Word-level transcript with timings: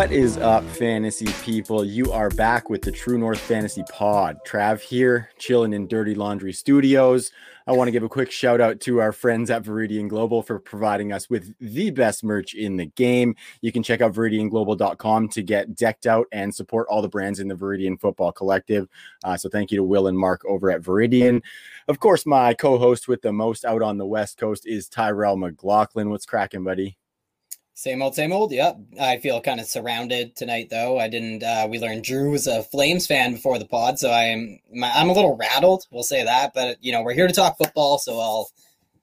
What 0.00 0.12
is 0.12 0.38
up, 0.38 0.64
fantasy 0.64 1.26
people? 1.44 1.84
You 1.84 2.10
are 2.10 2.30
back 2.30 2.70
with 2.70 2.80
the 2.80 2.90
True 2.90 3.18
North 3.18 3.38
Fantasy 3.38 3.84
Pod. 3.92 4.38
Trav 4.46 4.80
here, 4.80 5.28
chilling 5.36 5.74
in 5.74 5.88
Dirty 5.88 6.14
Laundry 6.14 6.54
Studios. 6.54 7.30
I 7.66 7.72
want 7.72 7.88
to 7.88 7.92
give 7.92 8.02
a 8.02 8.08
quick 8.08 8.30
shout 8.30 8.62
out 8.62 8.80
to 8.80 9.02
our 9.02 9.12
friends 9.12 9.50
at 9.50 9.62
Viridian 9.62 10.08
Global 10.08 10.42
for 10.42 10.58
providing 10.58 11.12
us 11.12 11.28
with 11.28 11.52
the 11.60 11.90
best 11.90 12.24
merch 12.24 12.54
in 12.54 12.78
the 12.78 12.86
game. 12.86 13.36
You 13.60 13.72
can 13.72 13.82
check 13.82 14.00
out 14.00 14.14
viridianglobal.com 14.14 15.28
to 15.28 15.42
get 15.42 15.74
decked 15.74 16.06
out 16.06 16.26
and 16.32 16.54
support 16.54 16.88
all 16.88 17.02
the 17.02 17.08
brands 17.10 17.38
in 17.38 17.48
the 17.48 17.54
Viridian 17.54 18.00
Football 18.00 18.32
Collective. 18.32 18.88
Uh, 19.22 19.36
so 19.36 19.50
thank 19.50 19.70
you 19.70 19.76
to 19.76 19.84
Will 19.84 20.06
and 20.06 20.18
Mark 20.18 20.42
over 20.46 20.70
at 20.70 20.80
Viridian. 20.80 21.42
Of 21.88 22.00
course, 22.00 22.24
my 22.24 22.54
co 22.54 22.78
host 22.78 23.06
with 23.06 23.20
the 23.20 23.34
most 23.34 23.66
out 23.66 23.82
on 23.82 23.98
the 23.98 24.06
West 24.06 24.38
Coast 24.38 24.66
is 24.66 24.88
Tyrell 24.88 25.36
McLaughlin. 25.36 26.08
What's 26.08 26.24
cracking, 26.24 26.64
buddy? 26.64 26.96
Same 27.80 28.02
old, 28.02 28.14
same 28.14 28.30
old. 28.30 28.52
Yep. 28.52 28.76
I 29.00 29.16
feel 29.20 29.40
kind 29.40 29.58
of 29.58 29.64
surrounded 29.64 30.36
tonight, 30.36 30.68
though. 30.68 30.98
I 30.98 31.08
didn't. 31.08 31.42
Uh, 31.42 31.66
we 31.66 31.78
learned 31.78 32.04
Drew 32.04 32.30
was 32.30 32.46
a 32.46 32.62
Flames 32.62 33.06
fan 33.06 33.32
before 33.32 33.58
the 33.58 33.64
pod, 33.64 33.98
so 33.98 34.12
I'm 34.12 34.58
I'm 34.84 35.08
a 35.08 35.14
little 35.14 35.34
rattled. 35.34 35.86
We'll 35.90 36.02
say 36.02 36.22
that, 36.22 36.52
but 36.52 36.76
you 36.84 36.92
know 36.92 37.00
we're 37.00 37.14
here 37.14 37.26
to 37.26 37.32
talk 37.32 37.56
football, 37.56 37.96
so 37.96 38.20
I'll 38.20 38.50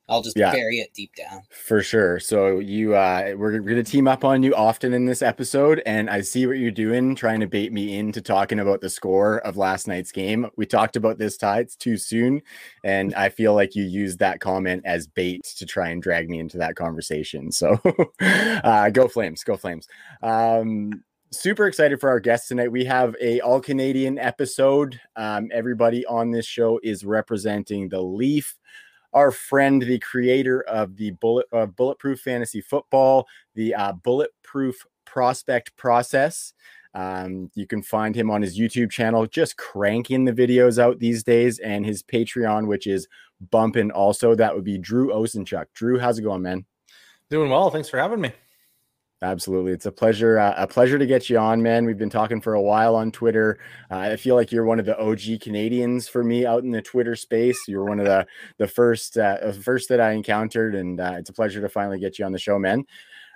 I'll 0.09 0.21
just 0.21 0.37
yeah, 0.37 0.51
bury 0.51 0.79
it 0.79 0.93
deep 0.93 1.13
down. 1.15 1.41
For 1.49 1.81
sure. 1.83 2.19
So 2.19 2.59
you 2.59 2.95
uh 2.95 3.33
we're 3.35 3.59
gonna 3.59 3.83
team 3.83 4.07
up 4.07 4.23
on 4.23 4.41
you 4.41 4.55
often 4.55 4.93
in 4.93 5.05
this 5.05 5.21
episode, 5.21 5.81
and 5.85 6.09
I 6.09 6.21
see 6.21 6.47
what 6.47 6.57
you're 6.57 6.71
doing, 6.71 7.13
trying 7.13 7.41
to 7.41 7.47
bait 7.47 7.73
me 7.73 7.97
into 7.97 8.21
talking 8.21 8.59
about 8.59 8.79
the 8.79 8.89
score 8.89 9.39
of 9.39 9.57
last 9.57 9.87
night's 9.87 10.13
game. 10.13 10.49
We 10.55 10.65
talked 10.65 10.95
about 10.95 11.17
this 11.17 11.35
tie, 11.35 11.59
it's 11.59 11.75
too 11.75 11.97
soon, 11.97 12.41
and 12.85 13.13
I 13.15 13.29
feel 13.29 13.53
like 13.53 13.75
you 13.75 13.83
used 13.83 14.19
that 14.19 14.39
comment 14.39 14.83
as 14.85 15.07
bait 15.07 15.43
to 15.57 15.65
try 15.65 15.89
and 15.89 16.01
drag 16.01 16.29
me 16.29 16.39
into 16.39 16.57
that 16.57 16.75
conversation. 16.75 17.51
So 17.51 17.77
uh 18.21 18.89
go 18.91 19.09
flames, 19.09 19.43
go 19.43 19.57
flames. 19.57 19.87
Um 20.23 21.03
super 21.31 21.67
excited 21.67 21.99
for 21.99 22.09
our 22.09 22.21
guests 22.21 22.47
tonight. 22.47 22.71
We 22.71 22.85
have 22.85 23.13
a 23.21 23.41
all 23.41 23.59
Canadian 23.59 24.17
episode. 24.17 24.99
Um, 25.17 25.49
everybody 25.51 26.05
on 26.05 26.31
this 26.31 26.45
show 26.45 26.79
is 26.83 27.03
representing 27.03 27.89
the 27.89 28.01
Leaf 28.01 28.55
our 29.13 29.31
friend, 29.31 29.81
the 29.81 29.99
creator 29.99 30.61
of 30.61 30.97
the 30.97 31.11
bullet 31.11 31.47
uh, 31.51 31.65
bulletproof 31.65 32.19
fantasy 32.19 32.61
football, 32.61 33.27
the 33.55 33.73
uh, 33.73 33.93
bulletproof 33.93 34.85
prospect 35.05 35.75
process. 35.75 36.53
Um, 36.93 37.51
you 37.53 37.67
can 37.67 37.83
find 37.83 38.15
him 38.15 38.31
on 38.31 38.41
his 38.41 38.59
YouTube 38.59 38.89
channel, 38.89 39.27
just 39.27 39.57
cranking 39.57 40.25
the 40.25 40.33
videos 40.33 40.79
out 40.79 40.99
these 40.99 41.23
days, 41.23 41.59
and 41.59 41.85
his 41.85 42.01
Patreon, 42.01 42.67
which 42.67 42.87
is 42.87 43.07
bumping 43.51 43.91
also. 43.91 44.35
That 44.35 44.55
would 44.55 44.63
be 44.63 44.77
Drew 44.77 45.09
Osenchuk. 45.09 45.65
Drew, 45.73 45.99
how's 45.99 46.17
it 46.17 46.23
going, 46.23 46.41
man? 46.41 46.65
Doing 47.29 47.51
well. 47.51 47.69
Thanks 47.69 47.89
for 47.89 47.99
having 47.99 48.21
me. 48.21 48.31
Absolutely, 49.23 49.71
it's 49.71 49.87
a 49.87 49.91
pleasure. 49.91 50.37
Uh, 50.37 50.53
a 50.57 50.67
pleasure 50.67 50.99
to 50.99 51.05
get 51.07 51.27
you 51.27 51.39
on, 51.39 51.63
man. 51.63 51.85
We've 51.85 51.97
been 51.97 52.09
talking 52.09 52.39
for 52.39 52.53
a 52.53 52.61
while 52.61 52.95
on 52.95 53.11
Twitter. 53.11 53.57
Uh, 53.89 53.97
I 53.97 54.15
feel 54.15 54.35
like 54.35 54.51
you're 54.51 54.63
one 54.65 54.79
of 54.79 54.85
the 54.85 54.97
OG 54.99 55.41
Canadians 55.41 56.07
for 56.07 56.23
me 56.23 56.45
out 56.45 56.63
in 56.63 56.69
the 56.69 56.83
Twitter 56.83 57.15
space. 57.15 57.59
You're 57.67 57.85
one 57.85 57.99
of 57.99 58.05
the 58.05 58.27
the 58.59 58.67
first 58.67 59.17
uh, 59.17 59.51
first 59.53 59.89
that 59.89 59.99
I 59.99 60.11
encountered, 60.11 60.75
and 60.75 60.99
uh, 60.99 61.15
it's 61.17 61.31
a 61.31 61.33
pleasure 61.33 61.61
to 61.61 61.69
finally 61.69 61.99
get 61.99 62.19
you 62.19 62.25
on 62.25 62.31
the 62.31 62.37
show, 62.37 62.59
man. 62.59 62.85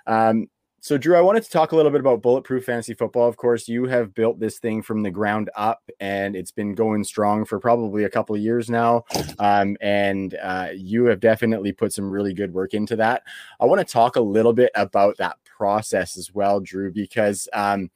Um, 0.06 0.46
so, 0.84 0.98
Drew, 0.98 1.16
I 1.16 1.20
wanted 1.20 1.44
to 1.44 1.50
talk 1.50 1.70
a 1.70 1.76
little 1.76 1.92
bit 1.92 2.00
about 2.00 2.22
Bulletproof 2.22 2.64
Fantasy 2.64 2.92
Football. 2.94 3.28
Of 3.28 3.36
course, 3.36 3.68
you 3.68 3.84
have 3.84 4.14
built 4.14 4.40
this 4.40 4.58
thing 4.58 4.82
from 4.82 5.04
the 5.04 5.12
ground 5.12 5.48
up, 5.56 5.80
and 6.00 6.34
it's 6.34 6.50
been 6.50 6.74
going 6.74 7.04
strong 7.04 7.44
for 7.44 7.60
probably 7.60 8.02
a 8.02 8.10
couple 8.10 8.34
of 8.34 8.42
years 8.42 8.68
now. 8.68 9.04
Um, 9.38 9.76
and 9.80 10.36
uh, 10.42 10.70
you 10.74 11.04
have 11.04 11.20
definitely 11.20 11.70
put 11.70 11.92
some 11.92 12.10
really 12.10 12.34
good 12.34 12.52
work 12.52 12.74
into 12.74 12.96
that. 12.96 13.22
I 13.60 13.64
want 13.66 13.78
to 13.80 13.84
talk 13.84 14.16
a 14.16 14.20
little 14.20 14.52
bit 14.52 14.72
about 14.74 15.16
that 15.18 15.36
process 15.62 16.18
as 16.18 16.34
well, 16.34 16.58
Drew, 16.58 16.90
because 16.90 17.48
um, 17.52 17.88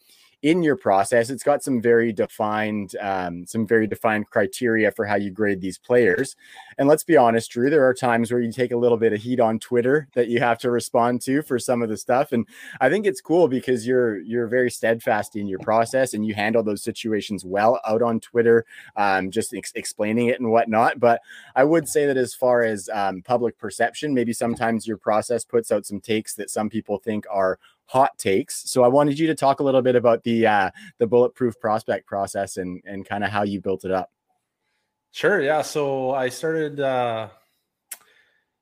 in 0.47 0.63
your 0.63 0.77
process, 0.77 1.29
it's 1.29 1.43
got 1.43 1.61
some 1.61 1.83
very 1.83 2.13
defined, 2.13 2.95
um, 3.01 3.45
some 3.49 3.67
very 3.67 3.85
defined 3.85 4.31
criteria 4.31 4.93
for 4.93 5.05
how 5.05 5.17
you 5.17 5.29
grade 5.29 5.61
these 5.61 5.77
players. 5.77 6.37
And 6.79 6.87
let's 6.87 7.03
be 7.03 7.17
honest, 7.17 7.51
Drew, 7.51 7.69
there 7.69 7.85
are 7.85 7.93
times 7.93 8.31
where 8.31 8.41
you 8.41 8.53
take 8.53 8.71
a 8.71 8.77
little 8.77 8.97
bit 8.97 9.13
of 9.13 9.21
heat 9.21 9.41
on 9.41 9.59
Twitter 9.59 10.07
that 10.15 10.29
you 10.29 10.39
have 10.39 10.61
to 10.61 10.71
respond 10.71 11.21
to 11.23 11.43
for 11.43 11.59
some 11.59 11.83
of 11.83 11.89
the 11.89 11.97
stuff. 11.97 12.31
And 12.31 12.47
I 12.81 12.89
think 12.89 13.07
it's 13.07 13.21
cool 13.21 13.49
because 13.49 13.89
you're 13.89 14.19
you're 14.21 14.47
very 14.47 14.71
steadfast 14.71 15.35
in 15.35 15.49
your 15.49 15.59
process 15.59 16.15
and 16.15 16.25
you 16.25 16.35
handle 16.35 16.63
those 16.63 16.85
situations 16.85 17.45
well 17.45 17.81
out 17.85 18.01
on 18.01 18.21
Twitter, 18.21 18.67
um, 18.95 19.33
just 19.33 19.53
ex- 19.53 19.73
explaining 19.75 20.29
it 20.29 20.39
and 20.39 20.53
whatnot. 20.53 21.01
But 21.01 21.23
I 21.57 21.65
would 21.65 21.89
say 21.89 22.07
that 22.07 22.17
as 22.17 22.35
far 22.35 22.63
as 22.63 22.89
um, 22.91 23.21
public 23.23 23.59
perception, 23.59 24.15
maybe 24.15 24.33
sometimes 24.33 24.87
your 24.87 24.97
process 24.97 25.45
puts 25.45 25.73
out 25.73 25.87
some 25.87 26.01
takes 26.01 26.35
that 26.35 26.51
some 26.51 26.71
people 26.71 26.99
think 26.99 27.25
are 27.29 27.59
hot 27.87 28.19
takes. 28.19 28.71
So 28.71 28.85
I 28.85 28.89
wanted 28.89 29.19
you 29.19 29.27
to 29.29 29.35
talk 29.35 29.61
a 29.61 29.63
little 29.63 29.83
bit 29.83 29.97
about 29.97 30.23
the 30.25 30.47
uh, 30.47 30.71
the 30.99 31.07
bulletproof 31.07 31.59
prospect 31.61 32.07
process 32.07 32.57
and 32.57 32.83
and 32.85 33.07
kind 33.07 33.25
of 33.25 33.31
how 33.31 33.43
you 33.43 33.61
built 33.61 33.85
it 33.85 33.91
up. 33.91 34.11
Sure. 35.13 35.41
Yeah. 35.41 35.63
So 35.63 36.13
I 36.13 36.29
started 36.29 36.79
uh, 36.79 37.29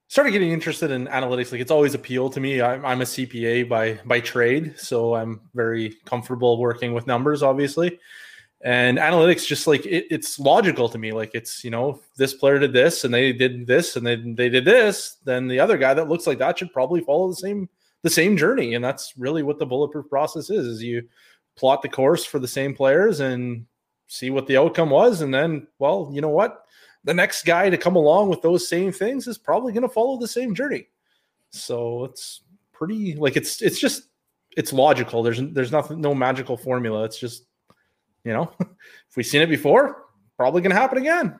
started 0.08 0.30
getting 0.30 0.52
interested 0.52 0.90
in 0.90 1.06
analytics. 1.08 1.50
Like 1.50 1.60
it's 1.60 1.72
always 1.72 1.94
appealed 1.94 2.32
to 2.34 2.40
me. 2.40 2.62
I'm, 2.62 2.84
I'm 2.84 3.00
a 3.00 3.04
CPA 3.04 3.68
by 3.68 3.98
by 4.04 4.20
trade, 4.20 4.78
so 4.78 5.14
I'm 5.14 5.40
very 5.54 5.96
comfortable 6.04 6.58
working 6.58 6.92
with 6.92 7.06
numbers, 7.06 7.42
obviously. 7.42 7.98
And 8.62 8.96
analytics, 8.96 9.46
just 9.46 9.66
like 9.66 9.84
it, 9.84 10.06
it's 10.10 10.38
logical 10.38 10.88
to 10.88 10.96
me. 10.96 11.12
Like 11.12 11.34
it's 11.34 11.64
you 11.64 11.70
know 11.70 12.00
this 12.16 12.34
player 12.34 12.58
did 12.58 12.72
this 12.72 13.04
and 13.04 13.12
they 13.12 13.32
did 13.32 13.66
this 13.66 13.96
and 13.96 14.06
they 14.06 14.16
they 14.16 14.48
did 14.48 14.64
this, 14.64 15.16
then 15.24 15.48
the 15.48 15.60
other 15.60 15.76
guy 15.76 15.94
that 15.94 16.08
looks 16.08 16.26
like 16.26 16.38
that 16.38 16.58
should 16.58 16.72
probably 16.72 17.00
follow 17.00 17.28
the 17.28 17.34
same 17.34 17.68
the 18.04 18.10
same 18.10 18.36
journey. 18.36 18.74
And 18.74 18.84
that's 18.84 19.14
really 19.16 19.42
what 19.42 19.58
the 19.58 19.66
bulletproof 19.66 20.08
process 20.08 20.50
is, 20.50 20.66
is 20.66 20.82
you 20.82 21.08
plot 21.56 21.80
the 21.80 21.88
course 21.88 22.24
for 22.24 22.38
the 22.38 22.46
same 22.46 22.74
players 22.74 23.20
and 23.20 23.66
see 24.06 24.28
what 24.28 24.46
the 24.46 24.58
outcome 24.58 24.90
was. 24.90 25.22
And 25.22 25.32
then, 25.32 25.66
well, 25.78 26.10
you 26.12 26.20
know 26.20 26.28
what? 26.28 26.66
The 27.04 27.14
next 27.14 27.46
guy 27.46 27.70
to 27.70 27.78
come 27.78 27.96
along 27.96 28.28
with 28.28 28.42
those 28.42 28.68
same 28.68 28.92
things 28.92 29.26
is 29.26 29.38
probably 29.38 29.72
going 29.72 29.88
to 29.88 29.88
follow 29.88 30.18
the 30.18 30.28
same 30.28 30.54
journey. 30.54 30.86
So 31.48 32.04
it's 32.04 32.42
pretty 32.72 33.14
like 33.14 33.36
it's 33.36 33.62
it's 33.62 33.78
just 33.78 34.08
it's 34.56 34.72
logical. 34.72 35.22
There's 35.22 35.40
there's 35.40 35.72
nothing 35.72 36.00
no 36.00 36.14
magical 36.14 36.56
formula. 36.56 37.04
It's 37.04 37.18
just 37.18 37.44
you 38.24 38.32
know, 38.32 38.52
if 38.60 39.16
we've 39.16 39.26
seen 39.26 39.42
it 39.42 39.48
before, 39.48 40.04
probably 40.36 40.60
going 40.62 40.74
to 40.74 40.80
happen 40.80 40.98
again. 40.98 41.38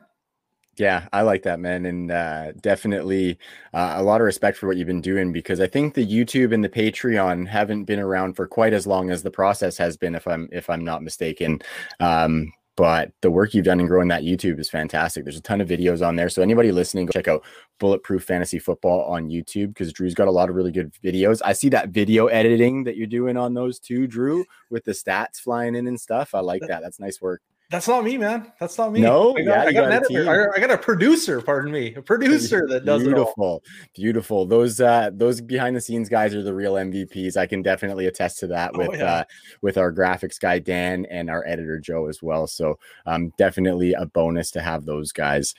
Yeah, 0.77 1.07
I 1.13 1.21
like 1.21 1.43
that, 1.43 1.61
man, 1.61 1.85
and 1.85 2.11
uh, 2.11 2.51
definitely 2.59 3.39
uh, 3.73 3.93
a 3.95 4.03
lot 4.03 4.19
of 4.19 4.25
respect 4.25 4.57
for 4.57 4.67
what 4.67 4.75
you've 4.75 4.87
been 4.87 4.99
doing 4.99 5.31
because 5.31 5.61
I 5.61 5.67
think 5.67 5.93
the 5.93 6.05
YouTube 6.05 6.53
and 6.53 6.63
the 6.63 6.69
Patreon 6.69 7.47
haven't 7.47 7.85
been 7.85 7.99
around 7.99 8.33
for 8.35 8.45
quite 8.45 8.73
as 8.73 8.85
long 8.85 9.09
as 9.09 9.23
the 9.23 9.31
process 9.31 9.77
has 9.77 9.95
been, 9.95 10.15
if 10.15 10.27
I'm 10.27 10.49
if 10.51 10.69
I'm 10.69 10.83
not 10.83 11.01
mistaken. 11.01 11.61
Um, 12.01 12.51
but 12.75 13.13
the 13.21 13.31
work 13.31 13.53
you've 13.53 13.63
done 13.63 13.79
in 13.79 13.87
growing 13.87 14.09
that 14.09 14.23
YouTube 14.23 14.59
is 14.59 14.69
fantastic. 14.69 15.23
There's 15.23 15.37
a 15.37 15.41
ton 15.41 15.61
of 15.61 15.69
videos 15.69 16.05
on 16.05 16.17
there, 16.17 16.27
so 16.27 16.41
anybody 16.41 16.73
listening, 16.73 17.05
go 17.05 17.13
check 17.13 17.29
out 17.29 17.45
Bulletproof 17.79 18.25
Fantasy 18.25 18.59
Football 18.59 19.05
on 19.05 19.29
YouTube 19.29 19.69
because 19.69 19.93
Drew's 19.93 20.13
got 20.13 20.27
a 20.27 20.31
lot 20.31 20.49
of 20.49 20.57
really 20.57 20.73
good 20.73 20.93
videos. 21.01 21.41
I 21.45 21.53
see 21.53 21.69
that 21.69 21.89
video 21.89 22.27
editing 22.27 22.83
that 22.83 22.97
you're 22.97 23.07
doing 23.07 23.37
on 23.37 23.53
those 23.53 23.79
too, 23.79 24.07
Drew, 24.07 24.43
with 24.69 24.83
the 24.83 24.91
stats 24.91 25.37
flying 25.37 25.75
in 25.75 25.87
and 25.87 25.99
stuff. 25.99 26.35
I 26.35 26.41
like 26.41 26.63
that. 26.67 26.81
That's 26.81 26.99
nice 26.99 27.21
work. 27.21 27.41
That's 27.71 27.87
not 27.87 28.03
me, 28.03 28.17
man. 28.17 28.51
That's 28.59 28.77
not 28.77 28.91
me. 28.91 29.01
No, 29.01 29.35
I 29.35 29.41
got, 29.41 29.45
yeah, 29.45 29.61
I 29.61 29.73
got, 29.73 29.73
got 29.73 29.85
an 29.85 29.91
editor. 29.91 30.53
I, 30.55 30.59
got 30.59 30.71
a 30.71 30.77
producer. 30.77 31.41
Pardon 31.41 31.71
me, 31.71 31.95
a 31.95 32.01
producer 32.01 32.67
that 32.69 32.85
does 32.85 33.03
beautiful, 33.03 33.63
beautiful. 33.95 34.45
Those 34.45 34.79
uh, 34.79 35.09
those 35.13 35.41
behind 35.41 35.75
the 35.75 35.81
scenes 35.81 36.07
guys 36.07 36.35
are 36.35 36.43
the 36.43 36.53
real 36.53 36.73
MVPs. 36.73 37.37
I 37.37 37.47
can 37.47 37.63
definitely 37.63 38.05
attest 38.05 38.39
to 38.39 38.47
that 38.47 38.71
oh, 38.75 38.79
with 38.79 38.99
yeah. 38.99 39.05
uh, 39.05 39.23
with 39.61 39.77
our 39.77 39.91
graphics 39.91 40.39
guy 40.39 40.59
Dan 40.59 41.05
and 41.09 41.29
our 41.29 41.45
editor 41.47 41.79
Joe 41.79 42.07
as 42.07 42.21
well. 42.21 42.45
So 42.45 42.77
um, 43.07 43.33
definitely 43.37 43.93
a 43.93 44.05
bonus 44.05 44.51
to 44.51 44.61
have 44.61 44.85
those 44.85 45.11
guys. 45.11 45.55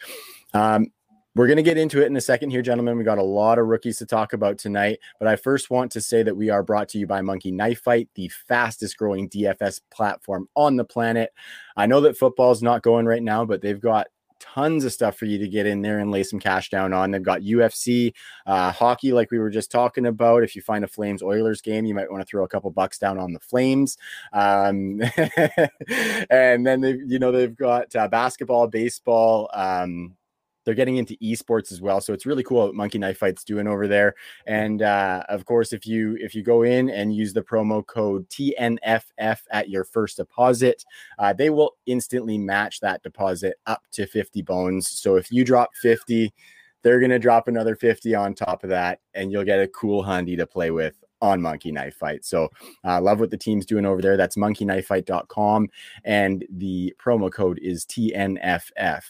Um, 0.54 0.92
we're 1.36 1.46
going 1.46 1.58
to 1.58 1.62
get 1.62 1.76
into 1.76 2.02
it 2.02 2.06
in 2.06 2.16
a 2.16 2.20
second 2.20 2.48
here, 2.48 2.62
gentlemen. 2.62 2.96
We 2.96 3.04
got 3.04 3.18
a 3.18 3.22
lot 3.22 3.58
of 3.58 3.66
rookies 3.66 3.98
to 3.98 4.06
talk 4.06 4.32
about 4.32 4.56
tonight, 4.56 5.00
but 5.18 5.28
I 5.28 5.36
first 5.36 5.68
want 5.68 5.92
to 5.92 6.00
say 6.00 6.22
that 6.22 6.34
we 6.34 6.48
are 6.48 6.62
brought 6.62 6.88
to 6.90 6.98
you 6.98 7.06
by 7.06 7.20
Monkey 7.20 7.50
Knife 7.50 7.82
Fight, 7.82 8.08
the 8.14 8.30
fastest 8.48 8.96
growing 8.96 9.28
DFS 9.28 9.82
platform 9.90 10.48
on 10.54 10.76
the 10.76 10.84
planet. 10.84 11.34
I 11.76 11.84
know 11.84 12.00
that 12.00 12.16
football's 12.16 12.62
not 12.62 12.82
going 12.82 13.04
right 13.04 13.22
now, 13.22 13.44
but 13.44 13.60
they've 13.60 13.80
got 13.80 14.06
tons 14.40 14.86
of 14.86 14.94
stuff 14.94 15.18
for 15.18 15.26
you 15.26 15.36
to 15.38 15.46
get 15.46 15.66
in 15.66 15.82
there 15.82 15.98
and 15.98 16.10
lay 16.10 16.22
some 16.22 16.40
cash 16.40 16.70
down 16.70 16.94
on. 16.94 17.10
They've 17.10 17.22
got 17.22 17.42
UFC, 17.42 18.14
uh, 18.46 18.72
hockey, 18.72 19.12
like 19.12 19.30
we 19.30 19.38
were 19.38 19.50
just 19.50 19.70
talking 19.70 20.06
about. 20.06 20.42
If 20.42 20.56
you 20.56 20.62
find 20.62 20.84
a 20.84 20.88
Flames 20.88 21.22
Oilers 21.22 21.60
game, 21.60 21.84
you 21.84 21.94
might 21.94 22.10
want 22.10 22.22
to 22.22 22.26
throw 22.26 22.44
a 22.44 22.48
couple 22.48 22.70
bucks 22.70 22.98
down 22.98 23.18
on 23.18 23.34
the 23.34 23.40
Flames. 23.40 23.98
Um, 24.32 25.02
and 26.30 26.66
then 26.66 26.80
they, 26.80 26.98
you 27.06 27.18
know, 27.18 27.30
they've 27.30 27.56
got 27.56 27.94
uh, 27.94 28.08
basketball, 28.08 28.68
baseball. 28.68 29.50
Um, 29.52 30.16
they're 30.66 30.74
getting 30.74 30.98
into 30.98 31.16
esports 31.22 31.72
as 31.72 31.80
well 31.80 32.00
so 32.00 32.12
it's 32.12 32.26
really 32.26 32.42
cool 32.42 32.66
what 32.66 32.74
monkey 32.74 32.98
knife 32.98 33.16
fights 33.16 33.44
doing 33.44 33.66
over 33.66 33.88
there 33.88 34.14
and 34.46 34.82
uh, 34.82 35.22
of 35.30 35.46
course 35.46 35.72
if 35.72 35.86
you 35.86 36.18
if 36.20 36.34
you 36.34 36.42
go 36.42 36.62
in 36.62 36.90
and 36.90 37.14
use 37.14 37.32
the 37.32 37.42
promo 37.42 37.86
code 37.86 38.28
tnff 38.28 39.04
at 39.50 39.70
your 39.70 39.84
first 39.84 40.18
deposit 40.18 40.84
uh, 41.18 41.32
they 41.32 41.48
will 41.48 41.76
instantly 41.86 42.36
match 42.36 42.80
that 42.80 43.02
deposit 43.02 43.56
up 43.66 43.82
to 43.92 44.06
50 44.06 44.42
bones 44.42 44.88
so 44.88 45.16
if 45.16 45.32
you 45.32 45.44
drop 45.44 45.70
50 45.80 46.34
they're 46.82 47.00
to 47.00 47.18
drop 47.18 47.48
another 47.48 47.74
50 47.74 48.14
on 48.14 48.34
top 48.34 48.62
of 48.62 48.70
that 48.70 49.00
and 49.14 49.32
you'll 49.32 49.44
get 49.44 49.58
a 49.60 49.68
cool 49.68 50.02
handy 50.02 50.36
to 50.36 50.46
play 50.46 50.70
with 50.70 50.94
on 51.20 51.40
Monkey 51.40 51.72
Knife 51.72 51.96
Fight. 51.96 52.24
So 52.24 52.48
I 52.84 52.96
uh, 52.96 53.00
love 53.00 53.20
what 53.20 53.30
the 53.30 53.36
team's 53.36 53.66
doing 53.66 53.86
over 53.86 54.02
there. 54.02 54.16
That's 54.16 54.36
monkeyknifefight.com. 54.36 55.68
And 56.04 56.44
the 56.50 56.94
promo 57.02 57.32
code 57.32 57.58
is 57.62 57.84
TNFF. 57.86 59.02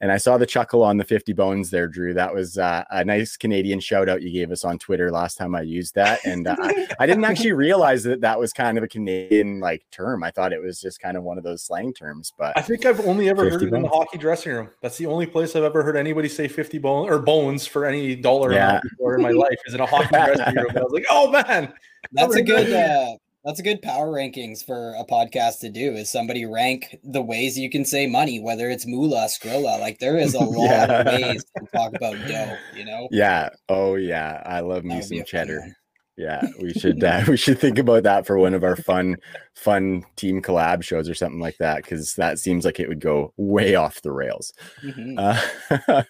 And 0.00 0.10
I 0.12 0.16
saw 0.16 0.36
the 0.38 0.46
chuckle 0.46 0.82
on 0.82 0.96
the 0.96 1.04
50 1.04 1.32
bones 1.32 1.70
there, 1.70 1.88
Drew. 1.88 2.14
That 2.14 2.34
was 2.34 2.58
uh, 2.58 2.84
a 2.90 3.04
nice 3.04 3.36
Canadian 3.36 3.80
shout 3.80 4.08
out 4.08 4.22
you 4.22 4.32
gave 4.32 4.50
us 4.50 4.64
on 4.64 4.78
Twitter 4.78 5.10
last 5.10 5.36
time 5.36 5.54
I 5.54 5.62
used 5.62 5.94
that. 5.94 6.24
And 6.24 6.46
uh, 6.46 6.56
I 6.98 7.06
didn't 7.06 7.24
actually 7.24 7.52
realize 7.52 8.02
that 8.04 8.20
that 8.22 8.38
was 8.38 8.52
kind 8.52 8.76
of 8.76 8.84
a 8.84 8.88
Canadian 8.88 9.60
like 9.60 9.84
term. 9.90 10.22
I 10.22 10.30
thought 10.30 10.52
it 10.52 10.62
was 10.62 10.80
just 10.80 11.00
kind 11.00 11.16
of 11.16 11.22
one 11.22 11.38
of 11.38 11.44
those 11.44 11.62
slang 11.62 11.92
terms. 11.92 12.32
But 12.36 12.56
I 12.56 12.62
think 12.62 12.84
I've 12.86 13.00
only 13.06 13.28
ever 13.28 13.48
heard 13.48 13.62
it 13.62 13.72
in 13.72 13.82
the 13.82 13.88
hockey 13.88 14.18
dressing 14.18 14.52
room. 14.52 14.70
That's 14.82 14.98
the 14.98 15.06
only 15.06 15.26
place 15.26 15.56
I've 15.56 15.64
ever 15.64 15.82
heard 15.82 15.96
anybody 15.96 16.28
say 16.28 16.48
50 16.48 16.78
bones 16.78 17.10
or 17.10 17.18
bones 17.18 17.66
for 17.66 17.84
any 17.84 18.14
dollar 18.16 18.52
yeah. 18.52 18.80
in 19.00 19.22
my 19.22 19.30
life 19.30 19.58
is 19.66 19.74
in 19.74 19.80
a 19.80 19.86
hockey 19.86 20.08
dressing 20.12 20.56
room. 20.56 20.72
I 20.76 20.82
was 20.82 20.92
like, 20.92 21.06
oh 21.10 21.30
man. 21.30 21.72
That's 22.12 22.36
a 22.36 22.42
good 22.42 22.70
uh, 22.72 23.16
that's 23.44 23.60
a 23.60 23.62
good 23.62 23.82
power 23.82 24.10
rankings 24.10 24.64
for 24.64 24.94
a 24.94 25.04
podcast 25.04 25.60
to 25.60 25.68
do. 25.68 25.92
Is 25.92 26.10
somebody 26.10 26.46
rank 26.46 26.98
the 27.04 27.22
ways 27.22 27.58
you 27.58 27.68
can 27.68 27.84
say 27.84 28.06
money, 28.06 28.40
whether 28.40 28.70
it's 28.70 28.86
moolah, 28.86 29.26
skrilla. 29.26 29.78
Like 29.78 29.98
there 29.98 30.16
is 30.16 30.34
a 30.34 30.38
lot 30.44 30.88
yeah. 30.88 31.00
of 31.00 31.06
ways 31.06 31.44
to 31.58 31.66
talk 31.72 31.94
about 31.94 32.16
dough. 32.26 32.56
You 32.74 32.84
know? 32.84 33.08
Yeah. 33.10 33.50
Oh 33.68 33.96
yeah. 33.96 34.42
I 34.46 34.60
love 34.60 34.84
me 34.84 35.02
some 35.02 35.24
cheddar. 35.24 35.76
Yeah, 36.16 36.46
we 36.60 36.72
should 36.74 37.02
uh, 37.02 37.24
we 37.28 37.36
should 37.36 37.58
think 37.58 37.78
about 37.78 38.04
that 38.04 38.26
for 38.26 38.38
one 38.38 38.54
of 38.54 38.62
our 38.62 38.76
fun 38.76 39.16
fun 39.54 40.04
team 40.16 40.40
collab 40.40 40.82
shows 40.82 41.08
or 41.08 41.14
something 41.14 41.40
like 41.40 41.56
that 41.58 41.82
because 41.82 42.14
that 42.14 42.38
seems 42.38 42.64
like 42.64 42.78
it 42.78 42.88
would 42.88 43.00
go 43.00 43.32
way 43.36 43.74
off 43.74 44.02
the 44.02 44.12
rails. 44.12 44.52
Mm-hmm. 44.82 45.18
Uh, 45.18 46.02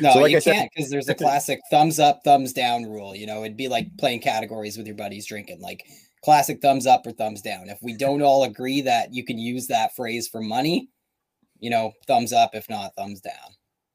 no, 0.00 0.12
so 0.12 0.20
like 0.20 0.32
you 0.32 0.38
I 0.38 0.40
can't 0.40 0.70
because 0.74 0.90
there's 0.90 1.08
a 1.08 1.14
classic 1.14 1.60
thumbs 1.70 1.98
up, 1.98 2.20
thumbs 2.24 2.52
down 2.52 2.84
rule. 2.84 3.14
You 3.14 3.26
know, 3.26 3.44
it'd 3.44 3.56
be 3.56 3.68
like 3.68 3.88
playing 3.98 4.20
categories 4.20 4.76
with 4.76 4.86
your 4.86 4.96
buddies 4.96 5.26
drinking. 5.26 5.60
Like 5.60 5.84
classic 6.22 6.60
thumbs 6.60 6.86
up 6.86 7.06
or 7.06 7.12
thumbs 7.12 7.42
down. 7.42 7.68
If 7.68 7.78
we 7.82 7.96
don't 7.96 8.22
all 8.22 8.44
agree 8.44 8.80
that 8.82 9.12
you 9.12 9.24
can 9.24 9.38
use 9.38 9.66
that 9.68 9.94
phrase 9.96 10.28
for 10.28 10.40
money, 10.40 10.88
you 11.58 11.70
know, 11.70 11.92
thumbs 12.06 12.32
up. 12.32 12.54
If 12.54 12.68
not, 12.68 12.94
thumbs 12.96 13.20
down. 13.20 13.34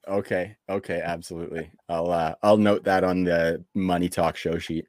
Okay. 0.08 0.56
Okay. 0.70 1.02
Absolutely. 1.04 1.72
I'll 1.90 2.12
uh, 2.12 2.36
I'll 2.44 2.58
note 2.58 2.84
that 2.84 3.04
on 3.04 3.24
the 3.24 3.64
money 3.74 4.10
talk 4.10 4.38
show 4.38 4.60
sheet. 4.60 4.86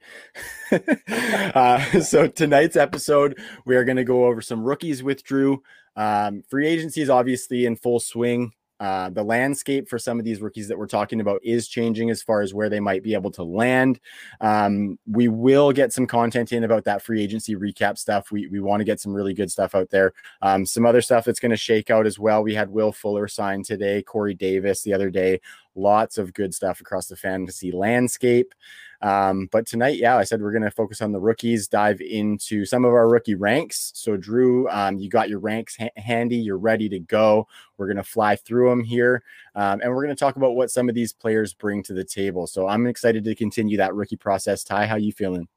uh, 0.70 2.00
so 2.00 2.26
tonight's 2.28 2.76
episode, 2.76 3.38
we 3.64 3.76
are 3.76 3.84
going 3.84 3.96
to 3.96 4.04
go 4.04 4.26
over 4.26 4.42
some 4.42 4.62
rookies 4.62 5.02
with 5.02 5.24
Drew. 5.24 5.62
Um, 5.96 6.42
free 6.50 6.66
agency 6.66 7.00
is 7.00 7.08
obviously 7.08 7.64
in 7.64 7.76
full 7.76 8.00
swing. 8.00 8.52
Uh, 8.78 9.08
the 9.10 9.22
landscape 9.22 9.88
for 9.88 9.98
some 9.98 10.18
of 10.18 10.24
these 10.24 10.40
rookies 10.40 10.68
that 10.68 10.78
we're 10.78 10.86
talking 10.86 11.20
about 11.20 11.40
is 11.42 11.66
changing 11.66 12.10
as 12.10 12.22
far 12.22 12.42
as 12.42 12.52
where 12.52 12.68
they 12.68 12.80
might 12.80 13.02
be 13.02 13.14
able 13.14 13.30
to 13.30 13.42
land. 13.42 13.98
Um, 14.40 14.98
we 15.10 15.28
will 15.28 15.72
get 15.72 15.92
some 15.92 16.06
content 16.06 16.52
in 16.52 16.64
about 16.64 16.84
that 16.84 17.02
free 17.02 17.22
agency 17.22 17.56
recap 17.56 17.96
stuff. 17.96 18.30
We, 18.30 18.48
we 18.48 18.60
want 18.60 18.80
to 18.80 18.84
get 18.84 19.00
some 19.00 19.14
really 19.14 19.34
good 19.34 19.50
stuff 19.50 19.74
out 19.74 19.90
there. 19.90 20.12
Um, 20.42 20.66
some 20.66 20.84
other 20.84 21.00
stuff 21.00 21.24
that's 21.24 21.40
going 21.40 21.50
to 21.50 21.56
shake 21.56 21.90
out 21.90 22.06
as 22.06 22.18
well. 22.18 22.42
We 22.42 22.54
had 22.54 22.70
Will 22.70 22.92
Fuller 22.92 23.28
sign 23.28 23.62
today, 23.62 24.02
Corey 24.02 24.34
Davis 24.34 24.82
the 24.82 24.92
other 24.92 25.10
day. 25.10 25.40
Lots 25.74 26.18
of 26.18 26.34
good 26.34 26.54
stuff 26.54 26.80
across 26.80 27.06
the 27.06 27.16
fantasy 27.16 27.70
landscape. 27.70 28.54
Um, 29.02 29.48
but 29.52 29.66
tonight, 29.66 29.98
yeah, 29.98 30.16
I 30.16 30.24
said 30.24 30.40
we're 30.40 30.52
going 30.52 30.62
to 30.62 30.70
focus 30.70 31.02
on 31.02 31.12
the 31.12 31.20
rookies, 31.20 31.68
dive 31.68 32.00
into 32.00 32.64
some 32.64 32.84
of 32.84 32.92
our 32.92 33.08
rookie 33.08 33.34
ranks. 33.34 33.92
So, 33.94 34.16
Drew, 34.16 34.68
um, 34.70 34.98
you 34.98 35.08
got 35.08 35.28
your 35.28 35.38
ranks 35.38 35.76
ha- 35.76 35.88
handy, 35.96 36.36
you're 36.36 36.58
ready 36.58 36.88
to 36.88 36.98
go. 36.98 37.46
We're 37.76 37.86
going 37.86 37.96
to 37.96 38.02
fly 38.02 38.36
through 38.36 38.70
them 38.70 38.84
here, 38.84 39.22
um, 39.54 39.80
and 39.82 39.90
we're 39.90 40.04
going 40.04 40.16
to 40.16 40.18
talk 40.18 40.36
about 40.36 40.56
what 40.56 40.70
some 40.70 40.88
of 40.88 40.94
these 40.94 41.12
players 41.12 41.52
bring 41.52 41.82
to 41.84 41.92
the 41.92 42.04
table. 42.04 42.46
So, 42.46 42.66
I'm 42.66 42.86
excited 42.86 43.24
to 43.24 43.34
continue 43.34 43.76
that 43.78 43.94
rookie 43.94 44.16
process. 44.16 44.64
Ty, 44.64 44.86
how 44.86 44.96
you 44.96 45.12
feeling? 45.12 45.48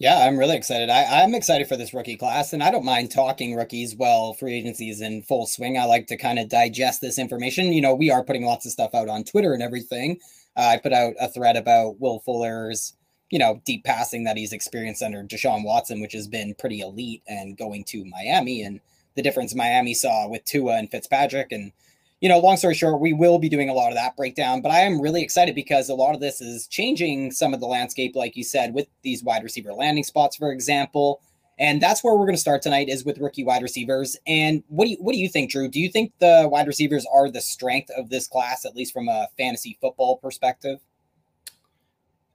Yeah, 0.00 0.20
I'm 0.26 0.38
really 0.38 0.56
excited. 0.56 0.88
I, 0.88 1.22
am 1.22 1.34
excited 1.34 1.68
for 1.68 1.76
this 1.76 1.92
rookie 1.92 2.16
class, 2.16 2.54
and 2.54 2.62
I 2.62 2.70
don't 2.70 2.86
mind 2.86 3.10
talking 3.10 3.54
rookies 3.54 3.94
while 3.94 4.32
free 4.32 4.54
agency 4.54 4.88
is 4.88 5.02
in 5.02 5.20
full 5.20 5.46
swing. 5.46 5.76
I 5.76 5.84
like 5.84 6.06
to 6.06 6.16
kind 6.16 6.38
of 6.38 6.48
digest 6.48 7.02
this 7.02 7.18
information. 7.18 7.74
You 7.74 7.82
know, 7.82 7.94
we 7.94 8.10
are 8.10 8.24
putting 8.24 8.46
lots 8.46 8.64
of 8.64 8.72
stuff 8.72 8.94
out 8.94 9.10
on 9.10 9.24
Twitter 9.24 9.52
and 9.52 9.62
everything. 9.62 10.18
Uh, 10.60 10.64
I 10.66 10.76
put 10.76 10.92
out 10.92 11.14
a 11.18 11.28
thread 11.28 11.56
about 11.56 11.98
Will 12.00 12.20
Fuller's, 12.20 12.94
you 13.30 13.38
know, 13.38 13.62
deep 13.64 13.82
passing 13.82 14.24
that 14.24 14.36
he's 14.36 14.52
experienced 14.52 15.02
under 15.02 15.22
Deshaun 15.22 15.64
Watson, 15.64 16.02
which 16.02 16.12
has 16.12 16.28
been 16.28 16.54
pretty 16.54 16.80
elite, 16.80 17.22
and 17.26 17.56
going 17.56 17.82
to 17.84 18.04
Miami, 18.04 18.62
and 18.62 18.78
the 19.14 19.22
difference 19.22 19.54
Miami 19.54 19.94
saw 19.94 20.28
with 20.28 20.44
Tua 20.44 20.76
and 20.76 20.90
Fitzpatrick, 20.90 21.50
and 21.50 21.72
you 22.20 22.28
know, 22.28 22.38
long 22.38 22.58
story 22.58 22.74
short, 22.74 23.00
we 23.00 23.14
will 23.14 23.38
be 23.38 23.48
doing 23.48 23.70
a 23.70 23.72
lot 23.72 23.88
of 23.88 23.94
that 23.94 24.14
breakdown, 24.14 24.60
but 24.60 24.70
I 24.70 24.80
am 24.80 25.00
really 25.00 25.22
excited 25.22 25.54
because 25.54 25.88
a 25.88 25.94
lot 25.94 26.14
of 26.14 26.20
this 26.20 26.42
is 26.42 26.66
changing 26.66 27.30
some 27.30 27.54
of 27.54 27.60
the 27.60 27.66
landscape, 27.66 28.14
like 28.14 28.36
you 28.36 28.44
said, 28.44 28.74
with 28.74 28.88
these 29.00 29.24
wide 29.24 29.42
receiver 29.42 29.72
landing 29.72 30.04
spots, 30.04 30.36
for 30.36 30.52
example. 30.52 31.22
And 31.60 31.80
that's 31.80 32.02
where 32.02 32.14
we're 32.14 32.24
going 32.24 32.34
to 32.34 32.40
start 32.40 32.62
tonight 32.62 32.88
is 32.88 33.04
with 33.04 33.18
rookie 33.18 33.44
wide 33.44 33.62
receivers. 33.62 34.16
And 34.26 34.64
what 34.68 34.86
do 34.86 34.92
you 34.92 34.96
what 34.98 35.12
do 35.12 35.18
you 35.18 35.28
think, 35.28 35.50
Drew? 35.50 35.68
Do 35.68 35.78
you 35.78 35.90
think 35.90 36.12
the 36.18 36.48
wide 36.50 36.66
receivers 36.66 37.06
are 37.12 37.30
the 37.30 37.42
strength 37.42 37.90
of 37.96 38.08
this 38.08 38.26
class, 38.26 38.64
at 38.64 38.74
least 38.74 38.94
from 38.94 39.08
a 39.08 39.28
fantasy 39.36 39.76
football 39.78 40.16
perspective? 40.16 40.80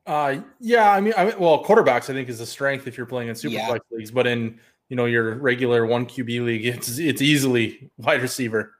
Uh, 0.05 0.37
yeah, 0.59 0.91
I 0.91 1.01
mean, 1.01 1.13
I 1.17 1.25
mean, 1.25 1.39
well, 1.39 1.63
quarterbacks 1.63 2.03
I 2.11 2.13
think 2.13 2.29
is 2.29 2.39
a 2.39 2.45
strength 2.45 2.85
if 2.85 2.95
you're 2.95 3.07
playing 3.07 3.29
in 3.29 3.35
super 3.35 3.55
yeah. 3.55 3.75
leagues, 3.89 4.11
but 4.11 4.27
in 4.27 4.59
you 4.89 4.95
know 4.95 5.05
your 5.05 5.33
regular 5.35 5.87
one 5.87 6.05
QB 6.05 6.45
league, 6.45 6.65
it's 6.67 6.99
it's 6.99 7.21
easily 7.21 7.89
wide 7.97 8.21
receiver. 8.21 8.73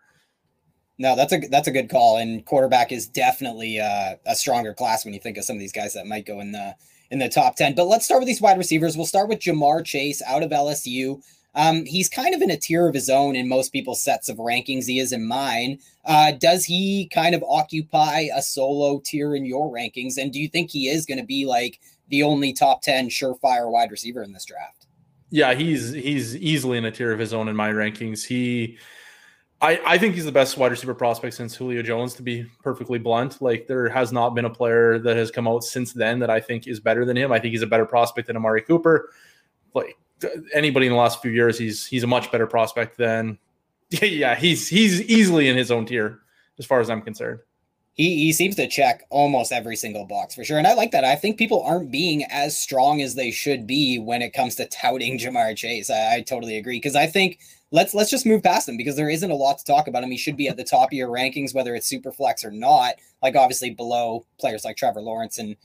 No, 0.99 1.15
that's 1.15 1.33
a 1.33 1.39
that's 1.49 1.67
a 1.67 1.71
good 1.71 1.89
call, 1.89 2.17
and 2.17 2.45
quarterback 2.45 2.91
is 2.91 3.07
definitely 3.07 3.79
uh, 3.79 4.15
a 4.27 4.35
stronger 4.35 4.75
class 4.75 5.03
when 5.03 5.15
you 5.15 5.19
think 5.19 5.37
of 5.37 5.43
some 5.43 5.55
of 5.55 5.59
these 5.59 5.73
guys 5.73 5.95
that 5.95 6.05
might 6.05 6.27
go 6.27 6.39
in 6.39 6.51
the 6.51 6.75
in 7.11 7.19
the 7.19 7.29
top 7.29 7.55
ten. 7.55 7.75
But 7.75 7.87
let's 7.87 8.05
start 8.05 8.19
with 8.19 8.27
these 8.27 8.41
wide 8.41 8.57
receivers. 8.57 8.97
We'll 8.97 9.05
start 9.05 9.29
with 9.29 9.39
Ja'Marr 9.39 9.85
Chase 9.85 10.21
out 10.27 10.43
of 10.43 10.51
LSU. 10.51 11.21
Um, 11.55 11.85
he's 11.85 12.09
kind 12.09 12.35
of 12.35 12.41
in 12.41 12.51
a 12.51 12.57
tier 12.57 12.87
of 12.87 12.93
his 12.93 13.09
own 13.09 13.35
in 13.35 13.47
most 13.47 13.71
people's 13.71 14.03
sets 14.03 14.27
of 14.27 14.37
rankings. 14.37 14.87
He 14.87 14.99
is 14.99 15.13
in 15.13 15.25
mine. 15.25 15.79
Uh, 16.03 16.31
does 16.31 16.65
he 16.65 17.09
kind 17.13 17.33
of 17.33 17.43
occupy 17.47 18.27
a 18.35 18.41
solo 18.41 19.01
tier 19.03 19.35
in 19.35 19.45
your 19.45 19.71
rankings? 19.71 20.17
And 20.17 20.33
do 20.33 20.39
you 20.39 20.49
think 20.49 20.69
he 20.69 20.89
is 20.89 21.05
going 21.05 21.17
to 21.17 21.25
be 21.25 21.45
like 21.45 21.79
the 22.09 22.23
only 22.23 22.51
top 22.51 22.81
ten 22.81 23.09
surefire 23.09 23.71
wide 23.71 23.91
receiver 23.91 24.21
in 24.21 24.33
this 24.33 24.45
draft? 24.45 24.85
Yeah, 25.29 25.53
he's 25.53 25.93
he's 25.93 26.35
easily 26.35 26.77
in 26.77 26.85
a 26.85 26.91
tier 26.91 27.11
of 27.11 27.19
his 27.19 27.33
own 27.33 27.47
in 27.47 27.55
my 27.55 27.71
rankings. 27.71 28.25
He 28.25 28.77
I, 29.61 29.79
I 29.85 29.97
think 29.97 30.15
he's 30.15 30.25
the 30.25 30.31
best 30.31 30.57
wide 30.57 30.71
receiver 30.71 30.93
prospect 30.93 31.33
since 31.33 31.55
Julio 31.55 31.81
Jones, 31.81 32.13
to 32.15 32.23
be 32.23 32.45
perfectly 32.61 32.99
blunt. 32.99 33.41
Like, 33.41 33.67
there 33.67 33.87
has 33.89 34.11
not 34.11 34.35
been 34.35 34.45
a 34.45 34.49
player 34.49 34.99
that 34.99 35.15
has 35.15 35.31
come 35.31 35.47
out 35.47 35.63
since 35.63 35.93
then 35.93 36.19
that 36.19 36.29
I 36.29 36.39
think 36.39 36.67
is 36.67 36.79
better 36.79 37.05
than 37.05 37.17
him. 37.17 37.31
I 37.31 37.39
think 37.39 37.51
he's 37.53 37.61
a 37.61 37.67
better 37.67 37.85
prospect 37.85 38.27
than 38.27 38.35
Amari 38.35 38.61
Cooper. 38.61 39.11
Like, 39.73 39.97
anybody 40.53 40.87
in 40.87 40.91
the 40.91 40.99
last 40.99 41.21
few 41.21 41.31
years, 41.31 41.57
he's 41.57 41.85
he's 41.85 42.03
a 42.03 42.07
much 42.07 42.31
better 42.31 42.47
prospect 42.47 42.97
than. 42.97 43.37
Yeah, 44.01 44.33
he's 44.33 44.67
he's 44.67 45.03
easily 45.03 45.47
in 45.47 45.55
his 45.55 45.69
own 45.69 45.85
tier 45.85 46.19
as 46.57 46.65
far 46.65 46.79
as 46.79 46.89
I'm 46.89 47.03
concerned 47.03 47.39
he 47.95 48.25
he 48.25 48.33
seems 48.33 48.55
to 48.57 48.67
check 48.67 49.05
almost 49.09 49.51
every 49.51 49.75
single 49.77 50.05
box 50.05 50.35
for 50.35 50.43
sure. 50.43 50.57
And 50.57 50.67
I 50.67 50.73
like 50.73 50.91
that. 50.91 51.05
I 51.05 51.15
think 51.15 51.37
people 51.37 51.63
aren't 51.63 51.91
being 51.91 52.25
as 52.25 52.57
strong 52.57 53.01
as 53.01 53.15
they 53.15 53.31
should 53.31 53.65
be 53.65 53.97
when 53.99 54.21
it 54.21 54.33
comes 54.33 54.55
to 54.55 54.67
touting 54.67 55.17
Ja'Marr 55.19 55.55
Chase. 55.55 55.89
I, 55.89 56.15
I 56.15 56.21
totally 56.21 56.57
agree. 56.57 56.77
Because 56.77 56.95
I 56.95 57.07
think 57.07 57.39
let's 57.75 57.93
let's 57.93 58.09
just 58.09 58.25
move 58.25 58.41
past 58.41 58.69
him 58.69 58.77
because 58.77 58.95
there 58.95 59.09
isn't 59.09 59.31
a 59.31 59.35
lot 59.35 59.57
to 59.57 59.65
talk 59.65 59.87
about 59.87 60.01
him. 60.01 60.09
He 60.09 60.17
should 60.17 60.37
be 60.37 60.47
at 60.47 60.55
the 60.55 60.63
top 60.63 60.89
of 60.89 60.93
your 60.93 61.09
rankings, 61.09 61.53
whether 61.53 61.75
it's 61.75 61.87
super 61.87 62.11
flex 62.11 62.45
or 62.45 62.51
not. 62.51 62.95
Like 63.21 63.35
obviously 63.35 63.71
below 63.71 64.25
players 64.39 64.63
like 64.63 64.77
Trevor 64.77 65.01
Lawrence 65.01 65.37
and 65.37 65.57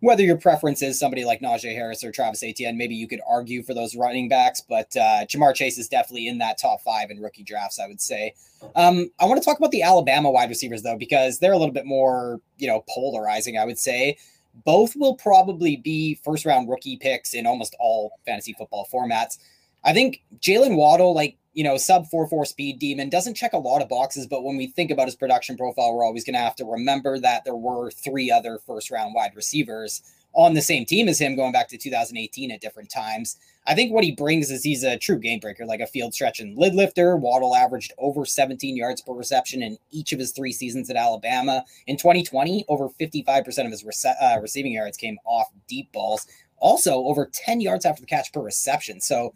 whether 0.00 0.22
your 0.22 0.36
preference 0.36 0.82
is 0.82 0.98
somebody 0.98 1.24
like 1.24 1.40
Najee 1.40 1.74
Harris 1.74 2.04
or 2.04 2.12
Travis 2.12 2.42
Etienne, 2.42 2.76
maybe 2.76 2.94
you 2.94 3.08
could 3.08 3.22
argue 3.26 3.62
for 3.62 3.72
those 3.72 3.96
running 3.96 4.28
backs, 4.28 4.60
but 4.60 4.94
uh, 4.96 5.24
Ja'Marr 5.24 5.54
Chase 5.54 5.78
is 5.78 5.88
definitely 5.88 6.28
in 6.28 6.36
that 6.38 6.58
top 6.58 6.82
five 6.82 7.10
in 7.10 7.22
rookie 7.22 7.42
drafts, 7.42 7.80
I 7.80 7.86
would 7.86 8.02
say. 8.02 8.34
Um, 8.76 9.10
I 9.18 9.24
want 9.24 9.40
to 9.40 9.44
talk 9.44 9.56
about 9.56 9.70
the 9.70 9.80
Alabama 9.80 10.30
wide 10.30 10.50
receivers, 10.50 10.82
though, 10.82 10.98
because 10.98 11.38
they're 11.38 11.54
a 11.54 11.58
little 11.58 11.72
bit 11.72 11.86
more, 11.86 12.42
you 12.58 12.66
know, 12.66 12.84
polarizing, 12.86 13.56
I 13.56 13.64
would 13.64 13.78
say. 13.78 14.18
Both 14.66 14.94
will 14.94 15.14
probably 15.14 15.76
be 15.76 16.20
first 16.22 16.44
round 16.44 16.68
rookie 16.68 16.98
picks 16.98 17.32
in 17.32 17.46
almost 17.46 17.74
all 17.80 18.12
fantasy 18.26 18.54
football 18.58 18.86
formats. 18.92 19.38
I 19.84 19.92
think 19.92 20.22
Jaylen 20.40 20.76
Waddle, 20.76 21.14
like 21.14 21.36
you 21.52 21.62
know, 21.62 21.76
sub 21.76 22.06
4 22.08 22.28
4 22.28 22.44
speed 22.44 22.78
demon 22.78 23.08
doesn't 23.08 23.34
check 23.34 23.52
a 23.52 23.58
lot 23.58 23.80
of 23.80 23.88
boxes, 23.88 24.26
but 24.26 24.42
when 24.42 24.56
we 24.56 24.66
think 24.66 24.90
about 24.90 25.06
his 25.06 25.14
production 25.14 25.56
profile, 25.56 25.94
we're 25.94 26.04
always 26.04 26.24
going 26.24 26.34
to 26.34 26.40
have 26.40 26.56
to 26.56 26.64
remember 26.64 27.18
that 27.20 27.44
there 27.44 27.54
were 27.54 27.90
three 27.90 28.30
other 28.30 28.58
first 28.66 28.90
round 28.90 29.14
wide 29.14 29.36
receivers 29.36 30.02
on 30.34 30.54
the 30.54 30.62
same 30.62 30.84
team 30.84 31.08
as 31.08 31.20
him 31.20 31.36
going 31.36 31.52
back 31.52 31.68
to 31.68 31.78
2018 31.78 32.50
at 32.50 32.60
different 32.60 32.90
times. 32.90 33.36
I 33.66 33.74
think 33.74 33.92
what 33.92 34.04
he 34.04 34.12
brings 34.12 34.50
is 34.50 34.62
he's 34.62 34.82
a 34.82 34.98
true 34.98 35.18
game 35.18 35.40
breaker, 35.40 35.64
like 35.64 35.80
a 35.80 35.86
field 35.86 36.12
stretch 36.12 36.40
and 36.40 36.58
lid 36.58 36.74
lifter. 36.74 37.16
Waddle 37.16 37.54
averaged 37.54 37.92
over 37.98 38.26
17 38.26 38.76
yards 38.76 39.00
per 39.00 39.12
reception 39.12 39.62
in 39.62 39.78
each 39.90 40.12
of 40.12 40.18
his 40.18 40.32
three 40.32 40.52
seasons 40.52 40.90
at 40.90 40.96
Alabama. 40.96 41.64
In 41.86 41.96
2020, 41.96 42.64
over 42.68 42.88
55% 42.88 43.64
of 43.64 43.70
his 43.70 43.84
rece- 43.84 44.20
uh, 44.20 44.40
receiving 44.40 44.72
yards 44.72 44.96
came 44.96 45.18
off 45.24 45.46
deep 45.68 45.90
balls. 45.92 46.26
Also, 46.58 46.94
over 47.04 47.30
10 47.32 47.60
yards 47.60 47.86
after 47.86 48.00
the 48.00 48.06
catch 48.06 48.32
per 48.32 48.40
reception. 48.40 49.00
So, 49.00 49.34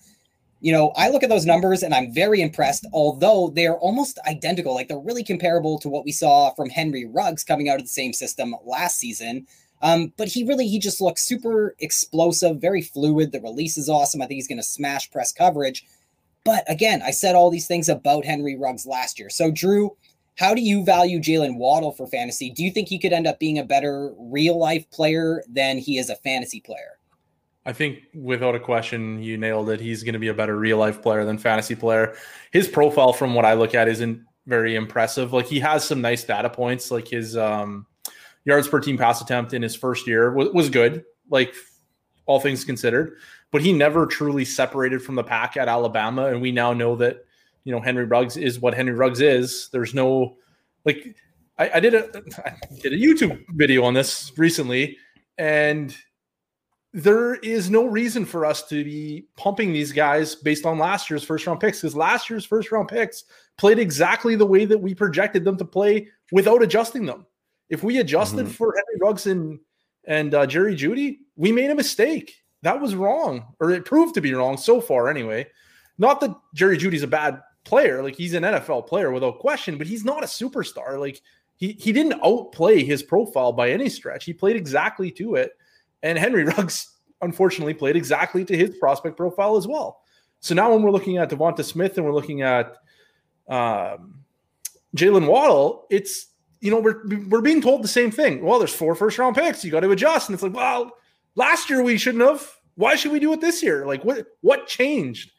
you 0.60 0.72
know, 0.72 0.92
I 0.96 1.08
look 1.08 1.22
at 1.22 1.28
those 1.28 1.46
numbers 1.46 1.82
and 1.82 1.94
I'm 1.94 2.12
very 2.12 2.40
impressed, 2.40 2.86
although 2.92 3.52
they 3.54 3.66
are 3.66 3.78
almost 3.78 4.18
identical. 4.26 4.74
Like 4.74 4.88
they're 4.88 4.98
really 4.98 5.22
comparable 5.22 5.78
to 5.80 5.88
what 5.88 6.04
we 6.04 6.12
saw 6.12 6.50
from 6.50 6.68
Henry 6.68 7.06
Ruggs 7.06 7.44
coming 7.44 7.68
out 7.68 7.76
of 7.76 7.82
the 7.82 7.88
same 7.88 8.12
system 8.12 8.54
last 8.64 8.98
season. 8.98 9.46
Um, 9.80 10.12
but 10.16 10.26
he 10.26 10.44
really 10.44 10.66
he 10.66 10.80
just 10.80 11.00
looks 11.00 11.26
super 11.26 11.76
explosive, 11.78 12.60
very 12.60 12.82
fluid. 12.82 13.30
The 13.30 13.40
release 13.40 13.78
is 13.78 13.88
awesome. 13.88 14.20
I 14.20 14.26
think 14.26 14.36
he's 14.36 14.48
going 14.48 14.58
to 14.58 14.64
smash 14.64 15.10
press 15.10 15.32
coverage. 15.32 15.86
But 16.44 16.64
again, 16.68 17.02
I 17.02 17.12
said 17.12 17.36
all 17.36 17.50
these 17.50 17.68
things 17.68 17.88
about 17.88 18.24
Henry 18.24 18.56
Ruggs 18.56 18.86
last 18.86 19.18
year. 19.18 19.30
So 19.30 19.52
Drew, 19.52 19.96
how 20.36 20.54
do 20.54 20.60
you 20.60 20.84
value 20.84 21.20
Jaylen 21.20 21.56
Waddle 21.56 21.92
for 21.92 22.06
fantasy? 22.06 22.50
Do 22.50 22.64
you 22.64 22.72
think 22.72 22.88
he 22.88 22.98
could 22.98 23.12
end 23.12 23.26
up 23.26 23.38
being 23.38 23.58
a 23.58 23.64
better 23.64 24.12
real 24.18 24.58
life 24.58 24.90
player 24.90 25.44
than 25.48 25.78
he 25.78 25.98
is 25.98 26.10
a 26.10 26.16
fantasy 26.16 26.60
player? 26.60 26.97
I 27.68 27.74
think 27.74 28.04
without 28.14 28.54
a 28.54 28.60
question, 28.60 29.22
you 29.22 29.36
nailed 29.36 29.68
it. 29.68 29.78
He's 29.78 30.02
going 30.02 30.14
to 30.14 30.18
be 30.18 30.28
a 30.28 30.34
better 30.34 30.56
real 30.56 30.78
life 30.78 31.02
player 31.02 31.26
than 31.26 31.36
fantasy 31.36 31.74
player. 31.74 32.16
His 32.50 32.66
profile, 32.66 33.12
from 33.12 33.34
what 33.34 33.44
I 33.44 33.52
look 33.52 33.74
at, 33.74 33.88
isn't 33.88 34.24
very 34.46 34.74
impressive. 34.74 35.34
Like 35.34 35.44
he 35.44 35.60
has 35.60 35.84
some 35.84 36.00
nice 36.00 36.24
data 36.24 36.48
points, 36.48 36.90
like 36.90 37.06
his 37.06 37.36
um, 37.36 37.86
yards 38.46 38.68
per 38.68 38.80
team 38.80 38.96
pass 38.96 39.20
attempt 39.20 39.52
in 39.52 39.60
his 39.60 39.76
first 39.76 40.06
year 40.06 40.32
was, 40.32 40.48
was 40.54 40.70
good, 40.70 41.04
like 41.28 41.54
all 42.24 42.40
things 42.40 42.64
considered. 42.64 43.18
But 43.52 43.60
he 43.60 43.74
never 43.74 44.06
truly 44.06 44.46
separated 44.46 45.02
from 45.02 45.16
the 45.16 45.22
pack 45.22 45.58
at 45.58 45.68
Alabama, 45.68 46.28
and 46.28 46.40
we 46.40 46.52
now 46.52 46.72
know 46.72 46.96
that 46.96 47.26
you 47.64 47.72
know 47.72 47.80
Henry 47.82 48.06
Ruggs 48.06 48.38
is 48.38 48.58
what 48.58 48.72
Henry 48.72 48.94
Ruggs 48.94 49.20
is. 49.20 49.68
There's 49.72 49.92
no 49.92 50.38
like 50.86 51.16
I, 51.58 51.70
I 51.74 51.80
did 51.80 51.92
a 51.92 52.06
I 52.46 52.56
did 52.80 52.94
a 52.94 52.96
YouTube 52.96 53.44
video 53.50 53.84
on 53.84 53.92
this 53.92 54.32
recently, 54.38 54.96
and 55.36 55.94
there 56.92 57.34
is 57.36 57.70
no 57.70 57.84
reason 57.84 58.24
for 58.24 58.46
us 58.46 58.66
to 58.68 58.82
be 58.82 59.26
pumping 59.36 59.72
these 59.72 59.92
guys 59.92 60.34
based 60.34 60.64
on 60.64 60.78
last 60.78 61.10
year's 61.10 61.22
first 61.22 61.46
round 61.46 61.60
picks 61.60 61.80
because 61.80 61.94
last 61.94 62.30
year's 62.30 62.46
first 62.46 62.72
round 62.72 62.88
picks 62.88 63.24
played 63.58 63.78
exactly 63.78 64.36
the 64.36 64.46
way 64.46 64.64
that 64.64 64.78
we 64.78 64.94
projected 64.94 65.44
them 65.44 65.56
to 65.58 65.64
play 65.64 66.08
without 66.32 66.62
adjusting 66.62 67.04
them. 67.04 67.26
If 67.68 67.82
we 67.82 67.98
adjusted 67.98 68.46
mm-hmm. 68.46 68.52
for 68.52 68.74
Henry 68.74 69.00
Ruggs 69.00 69.26
and 69.26 69.60
and 70.06 70.34
uh, 70.34 70.46
Jerry 70.46 70.74
Jeudy, 70.74 71.18
we 71.36 71.52
made 71.52 71.70
a 71.70 71.74
mistake. 71.74 72.42
That 72.62 72.80
was 72.80 72.94
wrong, 72.94 73.54
or 73.60 73.70
it 73.70 73.84
proved 73.84 74.14
to 74.14 74.20
be 74.20 74.32
wrong 74.32 74.56
so 74.56 74.80
far, 74.80 75.08
anyway. 75.08 75.46
Not 75.98 76.20
that 76.20 76.34
Jerry 76.54 76.78
Jeudy's 76.78 77.02
a 77.02 77.08
bad 77.08 77.42
player, 77.64 78.02
like 78.02 78.16
he's 78.16 78.32
an 78.32 78.42
NFL 78.42 78.86
player 78.86 79.12
without 79.12 79.38
question, 79.38 79.76
but 79.76 79.86
he's 79.86 80.04
not 80.04 80.24
a 80.24 80.26
superstar. 80.26 80.98
Like 80.98 81.20
he 81.56 81.72
he 81.72 81.92
didn't 81.92 82.20
outplay 82.24 82.82
his 82.82 83.02
profile 83.02 83.52
by 83.52 83.70
any 83.70 83.90
stretch. 83.90 84.24
He 84.24 84.32
played 84.32 84.56
exactly 84.56 85.10
to 85.12 85.34
it, 85.34 85.52
and 86.02 86.18
Henry 86.18 86.44
Ruggs 86.56 86.94
unfortunately 87.20 87.74
played 87.74 87.96
exactly 87.96 88.44
to 88.44 88.56
his 88.56 88.76
prospect 88.78 89.16
profile 89.16 89.56
as 89.56 89.66
well. 89.66 90.00
So 90.40 90.54
now 90.54 90.72
when 90.72 90.82
we're 90.82 90.92
looking 90.92 91.16
at 91.16 91.30
DeVonta 91.30 91.64
Smith 91.64 91.96
and 91.96 92.06
we're 92.06 92.14
looking 92.14 92.42
at 92.42 92.76
um, 93.48 94.24
Jaylen 94.96 95.26
Waddle, 95.26 95.86
it's 95.90 96.26
you 96.60 96.70
know, 96.70 96.80
we're 96.80 97.06
we're 97.28 97.40
being 97.40 97.62
told 97.62 97.82
the 97.82 97.88
same 97.88 98.10
thing. 98.10 98.44
Well, 98.44 98.58
there's 98.58 98.74
four 98.74 98.94
first 98.94 99.18
round 99.18 99.36
picks. 99.36 99.64
You 99.64 99.70
got 99.70 99.80
to 99.80 99.90
adjust. 99.90 100.28
And 100.28 100.34
it's 100.34 100.42
like, 100.42 100.54
well, 100.54 100.92
last 101.34 101.70
year 101.70 101.82
we 101.82 101.98
shouldn't 101.98 102.24
have. 102.24 102.48
Why 102.74 102.94
should 102.94 103.12
we 103.12 103.20
do 103.20 103.32
it 103.32 103.40
this 103.40 103.62
year? 103.62 103.86
Like, 103.86 104.04
what 104.04 104.26
what 104.40 104.66
changed? 104.66 105.32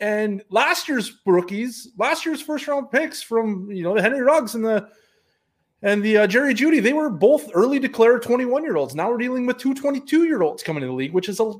And 0.00 0.42
last 0.50 0.88
year's 0.88 1.20
rookies, 1.24 1.92
last 1.96 2.26
year's 2.26 2.42
first 2.42 2.66
round 2.66 2.90
picks 2.90 3.22
from 3.22 3.70
you 3.70 3.82
know 3.82 3.94
the 3.94 4.02
Henry 4.02 4.20
Ruggs 4.20 4.54
and 4.54 4.64
the 4.64 4.88
and 5.84 6.02
the 6.02 6.16
uh, 6.16 6.26
Jerry 6.26 6.54
Jeudy, 6.54 6.82
they 6.82 6.94
were 6.94 7.10
both 7.10 7.50
early 7.52 7.78
declared 7.78 8.22
21 8.22 8.64
year 8.64 8.76
olds. 8.76 8.94
Now 8.94 9.10
we're 9.10 9.18
dealing 9.18 9.44
with 9.44 9.58
two 9.58 9.74
22 9.74 10.24
year 10.24 10.42
olds 10.42 10.62
coming 10.62 10.82
in 10.82 10.88
the 10.88 10.94
league, 10.94 11.12
which 11.12 11.28
is 11.28 11.40
a 11.40 11.52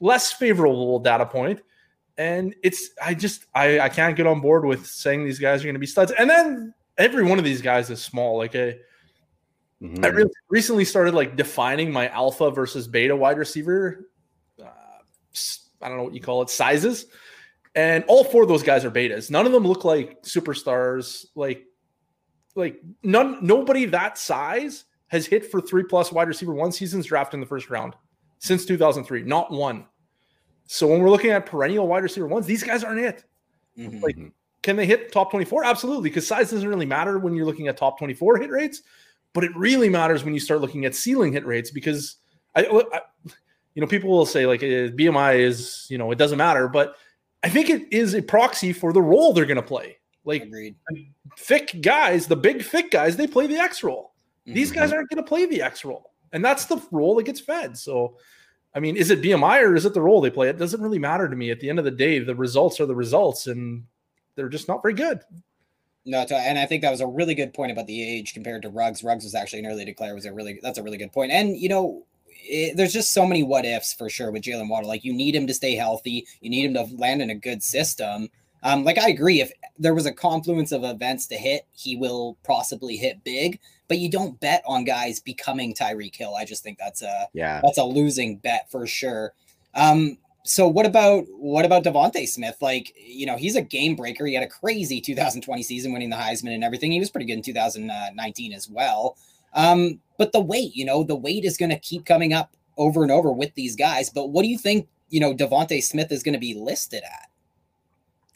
less 0.00 0.32
favorable 0.32 0.98
data 0.98 1.26
point. 1.26 1.60
And 2.16 2.54
it's 2.62 2.90
I 3.02 3.12
just 3.12 3.44
I 3.54 3.78
I 3.80 3.88
can't 3.90 4.16
get 4.16 4.26
on 4.26 4.40
board 4.40 4.64
with 4.64 4.86
saying 4.86 5.24
these 5.24 5.38
guys 5.38 5.60
are 5.60 5.64
going 5.64 5.74
to 5.74 5.80
be 5.80 5.86
studs. 5.86 6.12
And 6.18 6.30
then 6.30 6.72
every 6.96 7.24
one 7.24 7.38
of 7.38 7.44
these 7.44 7.60
guys 7.60 7.90
is 7.90 8.02
small. 8.02 8.38
Like 8.38 8.54
a, 8.54 8.78
mm-hmm. 9.82 10.02
I 10.02 10.08
really 10.08 10.32
recently 10.48 10.86
started 10.86 11.12
like 11.12 11.36
defining 11.36 11.92
my 11.92 12.08
alpha 12.08 12.50
versus 12.50 12.88
beta 12.88 13.14
wide 13.14 13.36
receiver. 13.36 14.08
Uh, 14.58 14.64
I 15.82 15.88
don't 15.88 15.98
know 15.98 16.04
what 16.04 16.14
you 16.14 16.22
call 16.22 16.40
it 16.40 16.48
sizes, 16.48 17.04
and 17.74 18.02
all 18.08 18.24
four 18.24 18.44
of 18.44 18.48
those 18.48 18.62
guys 18.62 18.82
are 18.86 18.90
betas. 18.90 19.30
None 19.30 19.44
of 19.44 19.52
them 19.52 19.66
look 19.66 19.84
like 19.84 20.22
superstars. 20.22 21.26
Like, 21.34 21.66
like 22.54 22.80
none. 23.02 23.38
Nobody 23.42 23.86
that 23.86 24.18
size 24.18 24.84
has 25.08 25.26
hit 25.26 25.50
for 25.50 25.60
three 25.60 25.84
plus 25.84 26.12
wide 26.12 26.28
receiver 26.28 26.52
one 26.52 26.72
seasons 26.72 27.06
draft 27.06 27.34
in 27.34 27.40
the 27.40 27.46
first 27.46 27.70
round 27.70 27.94
since 28.38 28.64
2003. 28.64 29.22
Not 29.22 29.50
one. 29.50 29.86
So 30.66 30.86
when 30.86 31.00
we're 31.00 31.10
looking 31.10 31.30
at 31.30 31.46
perennial 31.46 31.86
wide 31.86 32.02
receiver 32.02 32.26
ones, 32.26 32.46
these 32.46 32.62
guys 32.62 32.84
aren't 32.84 33.00
it. 33.00 33.24
Mm-hmm. 33.78 34.00
Like 34.00 34.16
can 34.62 34.76
they 34.76 34.86
hit 34.86 35.12
top 35.12 35.30
24? 35.30 35.64
Absolutely, 35.64 36.08
because 36.08 36.26
size 36.26 36.50
doesn't 36.50 36.68
really 36.68 36.86
matter 36.86 37.18
when 37.18 37.34
you're 37.34 37.44
looking 37.44 37.68
at 37.68 37.76
top 37.76 37.98
24 37.98 38.38
hit 38.38 38.50
rates, 38.50 38.82
but 39.32 39.44
it 39.44 39.54
really 39.56 39.88
matters 39.88 40.24
when 40.24 40.34
you 40.34 40.40
start 40.40 40.60
looking 40.60 40.84
at 40.84 40.94
ceiling 40.94 41.32
hit 41.32 41.44
rates 41.44 41.70
because 41.70 42.16
I, 42.54 42.64
I 42.64 43.00
you 43.74 43.80
know, 43.80 43.86
people 43.86 44.10
will 44.10 44.26
say 44.26 44.46
like 44.46 44.62
eh, 44.62 44.90
BMI 44.90 45.40
is, 45.40 45.86
you 45.90 45.98
know, 45.98 46.10
it 46.12 46.18
doesn't 46.18 46.38
matter, 46.38 46.68
but 46.68 46.94
I 47.42 47.48
think 47.48 47.70
it 47.70 47.92
is 47.92 48.14
a 48.14 48.22
proxy 48.22 48.72
for 48.72 48.92
the 48.92 49.02
role 49.02 49.32
they're 49.32 49.46
going 49.46 49.56
to 49.56 49.62
play. 49.62 49.98
Like 50.24 50.42
Agreed. 50.42 50.76
thick 51.36 51.80
guys, 51.82 52.26
the 52.26 52.36
big 52.36 52.62
thick 52.62 52.90
guys, 52.90 53.16
they 53.16 53.26
play 53.26 53.46
the 53.46 53.56
X 53.56 53.82
role. 53.82 54.12
Mm-hmm. 54.46 54.54
These 54.54 54.72
guys 54.72 54.92
aren't 54.92 55.08
going 55.08 55.22
to 55.22 55.28
play 55.28 55.46
the 55.46 55.62
X 55.62 55.84
role, 55.84 56.12
and 56.32 56.44
that's 56.44 56.66
the 56.66 56.80
role 56.90 57.16
that 57.16 57.24
gets 57.24 57.40
fed. 57.40 57.76
So, 57.76 58.16
I 58.74 58.80
mean, 58.80 58.96
is 58.96 59.10
it 59.10 59.22
BMI 59.22 59.62
or 59.62 59.74
is 59.74 59.84
it 59.84 59.94
the 59.94 60.00
role 60.00 60.20
they 60.20 60.30
play? 60.30 60.48
It 60.48 60.58
doesn't 60.58 60.80
really 60.80 60.98
matter 60.98 61.28
to 61.28 61.36
me. 61.36 61.50
At 61.50 61.60
the 61.60 61.68
end 61.68 61.78
of 61.78 61.84
the 61.84 61.90
day, 61.90 62.18
the 62.20 62.34
results 62.34 62.80
are 62.80 62.86
the 62.86 62.94
results, 62.94 63.46
and 63.46 63.84
they're 64.36 64.48
just 64.48 64.68
not 64.68 64.82
very 64.82 64.94
good. 64.94 65.20
No, 66.04 66.18
and 66.18 66.58
I 66.58 66.66
think 66.66 66.82
that 66.82 66.90
was 66.90 67.00
a 67.00 67.06
really 67.06 67.34
good 67.34 67.54
point 67.54 67.70
about 67.70 67.86
the 67.86 68.02
age 68.02 68.34
compared 68.34 68.62
to 68.62 68.70
Ruggs. 68.70 69.04
Ruggs 69.04 69.24
was 69.24 69.36
actually 69.36 69.60
an 69.60 69.66
early 69.66 69.84
declare. 69.84 70.14
Was 70.14 70.26
a 70.26 70.32
really 70.32 70.58
that's 70.62 70.78
a 70.78 70.82
really 70.82 70.98
good 70.98 71.12
point. 71.12 71.30
And 71.30 71.56
you 71.56 71.68
know, 71.68 72.04
it, 72.26 72.76
there's 72.76 72.92
just 72.92 73.12
so 73.12 73.24
many 73.24 73.44
what 73.44 73.64
ifs 73.64 73.92
for 73.92 74.08
sure 74.08 74.32
with 74.32 74.42
Jaylen 74.42 74.68
Waddle. 74.68 74.88
Like 74.88 75.04
you 75.04 75.12
need 75.12 75.36
him 75.36 75.46
to 75.46 75.54
stay 75.54 75.76
healthy. 75.76 76.26
You 76.40 76.50
need 76.50 76.64
him 76.64 76.74
to 76.74 76.96
land 76.96 77.22
in 77.22 77.30
a 77.30 77.36
good 77.36 77.62
system. 77.62 78.28
Um, 78.62 78.84
like 78.84 78.98
I 78.98 79.08
agree, 79.08 79.40
if 79.40 79.50
there 79.78 79.94
was 79.94 80.06
a 80.06 80.12
confluence 80.12 80.72
of 80.72 80.84
events 80.84 81.26
to 81.28 81.36
hit, 81.36 81.66
he 81.72 81.96
will 81.96 82.38
possibly 82.44 82.96
hit 82.96 83.24
big. 83.24 83.58
But 83.88 83.98
you 83.98 84.08
don't 84.08 84.38
bet 84.40 84.62
on 84.66 84.84
guys 84.84 85.20
becoming 85.20 85.74
Tyreek 85.74 86.14
Hill. 86.14 86.34
I 86.36 86.44
just 86.44 86.62
think 86.62 86.78
that's 86.78 87.02
a 87.02 87.28
yeah 87.32 87.60
that's 87.62 87.78
a 87.78 87.84
losing 87.84 88.36
bet 88.36 88.70
for 88.70 88.86
sure. 88.86 89.34
Um, 89.74 90.18
so 90.44 90.66
what 90.66 90.86
about 90.86 91.24
what 91.30 91.64
about 91.64 91.84
DeVonta 91.84 92.26
Smith? 92.26 92.56
Like, 92.60 92.92
you 92.96 93.26
know, 93.26 93.36
he's 93.36 93.56
a 93.56 93.62
game 93.62 93.94
breaker. 93.94 94.26
He 94.26 94.34
had 94.34 94.42
a 94.42 94.48
crazy 94.48 95.00
2020 95.00 95.62
season, 95.62 95.92
winning 95.92 96.10
the 96.10 96.16
Heisman 96.16 96.54
and 96.54 96.64
everything. 96.64 96.92
He 96.92 97.00
was 97.00 97.10
pretty 97.10 97.26
good 97.26 97.34
in 97.34 97.42
2019 97.42 98.52
as 98.52 98.68
well. 98.68 99.16
Um, 99.54 100.00
but 100.18 100.32
the 100.32 100.40
weight, 100.40 100.74
you 100.74 100.84
know, 100.84 101.04
the 101.04 101.16
weight 101.16 101.44
is 101.44 101.56
going 101.56 101.70
to 101.70 101.78
keep 101.78 102.06
coming 102.06 102.32
up 102.32 102.56
over 102.76 103.02
and 103.02 103.12
over 103.12 103.32
with 103.32 103.54
these 103.54 103.76
guys. 103.76 104.10
But 104.10 104.30
what 104.30 104.42
do 104.42 104.48
you 104.48 104.58
think, 104.58 104.88
you 105.10 105.20
know, 105.20 105.34
DeVonta 105.34 105.82
Smith 105.82 106.10
is 106.10 106.22
going 106.22 106.34
to 106.34 106.40
be 106.40 106.54
listed 106.54 107.02
at? 107.04 107.28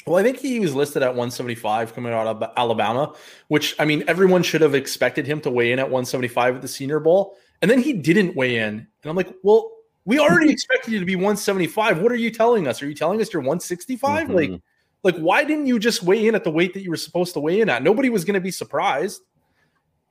Well, 0.06 0.16
I 0.16 0.22
think 0.22 0.38
he 0.38 0.60
was 0.60 0.74
listed 0.74 1.02
at 1.02 1.08
175 1.08 1.94
coming 1.94 2.12
out 2.12 2.26
of 2.28 2.50
Alabama, 2.56 3.12
which 3.48 3.74
I 3.78 3.84
mean, 3.84 4.04
everyone 4.06 4.42
should 4.42 4.60
have 4.60 4.74
expected 4.74 5.26
him 5.26 5.40
to 5.40 5.50
weigh 5.50 5.72
in 5.72 5.78
at 5.78 5.86
175 5.86 6.56
at 6.56 6.62
the 6.62 6.68
Senior 6.68 7.00
Bowl, 7.00 7.36
and 7.60 7.70
then 7.70 7.80
he 7.80 7.92
didn't 7.92 8.36
weigh 8.36 8.58
in, 8.58 8.74
and 8.74 8.86
I'm 9.04 9.16
like, 9.16 9.34
well 9.42 9.72
we 10.06 10.20
already 10.20 10.50
expected 10.50 10.92
you 10.92 11.00
to 11.00 11.04
be 11.04 11.16
175. 11.16 12.00
What 12.00 12.12
are 12.12 12.16
you 12.16 12.30
telling 12.30 12.66
us? 12.66 12.80
Are 12.80 12.86
you 12.86 12.94
telling 12.94 13.20
us 13.20 13.32
you're 13.32 13.42
165? 13.42 14.28
Mm-hmm. 14.28 14.34
Like, 14.34 14.62
like 15.02 15.16
why 15.16 15.44
didn't 15.44 15.66
you 15.66 15.78
just 15.78 16.02
weigh 16.04 16.28
in 16.28 16.34
at 16.34 16.44
the 16.44 16.50
weight 16.50 16.72
that 16.74 16.82
you 16.82 16.90
were 16.90 16.96
supposed 16.96 17.34
to 17.34 17.40
weigh 17.40 17.60
in 17.60 17.68
at? 17.68 17.82
Nobody 17.82 18.08
was 18.08 18.24
going 18.24 18.34
to 18.34 18.40
be 18.40 18.52
surprised. 18.52 19.20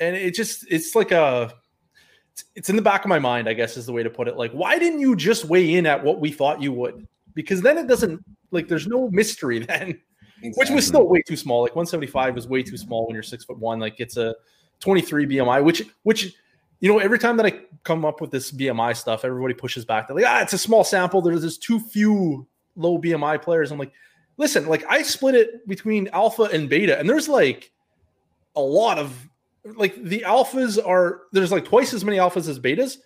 And 0.02 0.16
it 0.16 0.36
just 0.36 0.66
it's 0.70 0.94
like 0.94 1.12
a 1.12 1.54
it's 2.54 2.70
in 2.70 2.76
the 2.76 2.82
back 2.82 3.06
of 3.06 3.10
my 3.10 3.20
mind, 3.20 3.48
I 3.48 3.54
guess 3.54 3.78
is 3.78 3.86
the 3.86 3.94
way 3.94 4.04
to 4.04 4.10
put 4.10 4.28
it. 4.28 4.36
Like, 4.36 4.52
why 4.52 4.78
didn't 4.78 5.00
you 5.00 5.16
just 5.16 5.46
weigh 5.46 5.76
in 5.76 5.86
at 5.86 6.04
what 6.04 6.20
we 6.20 6.30
thought 6.30 6.62
you 6.62 6.74
would? 6.74 7.08
Because 7.34 7.62
then 7.62 7.78
it 7.78 7.88
doesn't 7.88 8.22
like 8.56 8.68
there's 8.68 8.88
no 8.88 9.10
mystery 9.10 9.60
then. 9.66 10.00
Exactly. 10.42 10.52
Which 10.58 10.70
was 10.70 10.86
still 10.86 11.08
way 11.08 11.22
too 11.22 11.38
small. 11.38 11.62
Like 11.62 11.76
175 11.76 12.38
is 12.38 12.48
way 12.48 12.62
too 12.62 12.78
small 12.78 13.06
when 13.06 13.14
you're 13.14 13.24
six 13.24 13.46
foot 13.46 13.58
one. 13.58 13.80
Like 13.80 14.00
it's 14.00 14.18
a 14.18 14.36
23 14.80 15.26
BMI, 15.28 15.64
which 15.64 15.84
which 16.04 16.36
you 16.82 16.92
know, 16.92 17.00
every 17.00 17.18
time 17.18 17.38
that 17.38 17.46
I 17.46 17.62
come 17.84 18.06
up 18.06 18.22
with 18.22 18.32
this 18.32 18.52
BMI 18.52 18.96
stuff, 18.96 19.24
everybody 19.24 19.54
pushes 19.54 19.86
back. 19.86 20.08
They're 20.08 20.16
like, 20.16 20.26
ah, 20.26 20.42
it's 20.42 20.54
a 20.54 20.58
small 20.58 20.84
sample. 20.84 21.22
There's 21.22 21.42
just 21.42 21.64
too 21.64 21.80
few 21.80 22.46
low 22.76 23.00
BMI 23.00 23.42
players. 23.42 23.72
I'm 23.72 23.80
like, 23.80 23.94
listen, 24.38 24.68
like 24.68 24.84
I 24.90 25.02
split 25.02 25.36
it 25.36 25.68
between 25.68 26.10
alpha 26.10 26.44
and 26.44 26.70
beta, 26.70 27.00
and 27.00 27.10
there's 27.10 27.30
like 27.30 27.72
a 28.56 28.62
lot 28.62 28.98
of 28.98 29.14
like 29.64 29.96
the 30.04 30.24
alphas 30.28 30.78
are 30.86 31.22
there's 31.32 31.52
like 31.52 31.66
twice 31.66 31.94
as 31.94 32.06
many 32.06 32.18
alphas 32.18 32.50
as 32.50 32.60
betas, 32.60 32.98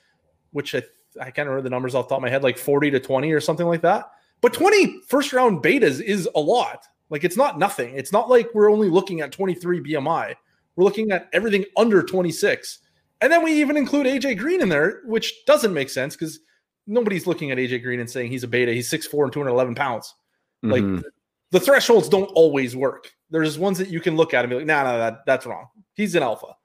which 0.51 0.75
I 0.75 0.81
I 1.19 1.31
can't 1.31 1.47
remember 1.47 1.61
the 1.61 1.69
numbers 1.69 1.95
off 1.95 2.07
the 2.07 2.09
top 2.09 2.19
of 2.19 2.23
my 2.23 2.29
head, 2.29 2.43
like 2.43 2.57
40 2.57 2.91
to 2.91 2.99
20 2.99 3.31
or 3.31 3.39
something 3.39 3.67
like 3.67 3.81
that. 3.81 4.11
But 4.41 4.53
20 4.53 5.01
first 5.07 5.33
round 5.33 5.63
betas 5.63 6.01
is 6.01 6.27
a 6.35 6.39
lot. 6.39 6.85
Like 7.09 7.23
it's 7.23 7.37
not 7.37 7.59
nothing. 7.59 7.95
It's 7.95 8.11
not 8.11 8.29
like 8.29 8.49
we're 8.53 8.71
only 8.71 8.89
looking 8.89 9.21
at 9.21 9.31
23 9.31 9.81
BMI. 9.81 10.35
We're 10.75 10.83
looking 10.83 11.11
at 11.11 11.29
everything 11.33 11.65
under 11.75 12.03
26. 12.03 12.79
And 13.21 13.31
then 13.31 13.43
we 13.43 13.53
even 13.53 13.75
include 13.75 14.05
AJ 14.05 14.37
Green 14.37 14.61
in 14.61 14.69
there, 14.69 15.01
which 15.05 15.45
doesn't 15.45 15.73
make 15.73 15.89
sense 15.89 16.15
because 16.15 16.39
nobody's 16.87 17.27
looking 17.27 17.51
at 17.51 17.57
AJ 17.57 17.83
Green 17.83 17.99
and 17.99 18.09
saying 18.09 18.31
he's 18.31 18.43
a 18.43 18.47
beta. 18.47 18.73
He's 18.73 18.89
6'4 18.89 19.23
and 19.23 19.33
211 19.33 19.75
pounds. 19.75 20.15
Mm-hmm. 20.63 20.95
Like 20.95 21.03
the 21.51 21.59
thresholds 21.59 22.07
don't 22.07 22.31
always 22.35 22.75
work. 22.75 23.11
There's 23.29 23.57
ones 23.57 23.77
that 23.79 23.89
you 23.89 23.99
can 23.99 24.15
look 24.15 24.33
at 24.33 24.45
and 24.45 24.49
be 24.49 24.55
like, 24.57 24.65
nah, 24.65 24.83
nah, 24.83 24.97
that, 24.97 25.25
that's 25.25 25.45
wrong. 25.45 25.67
He's 25.95 26.15
an 26.15 26.23
alpha. 26.23 26.55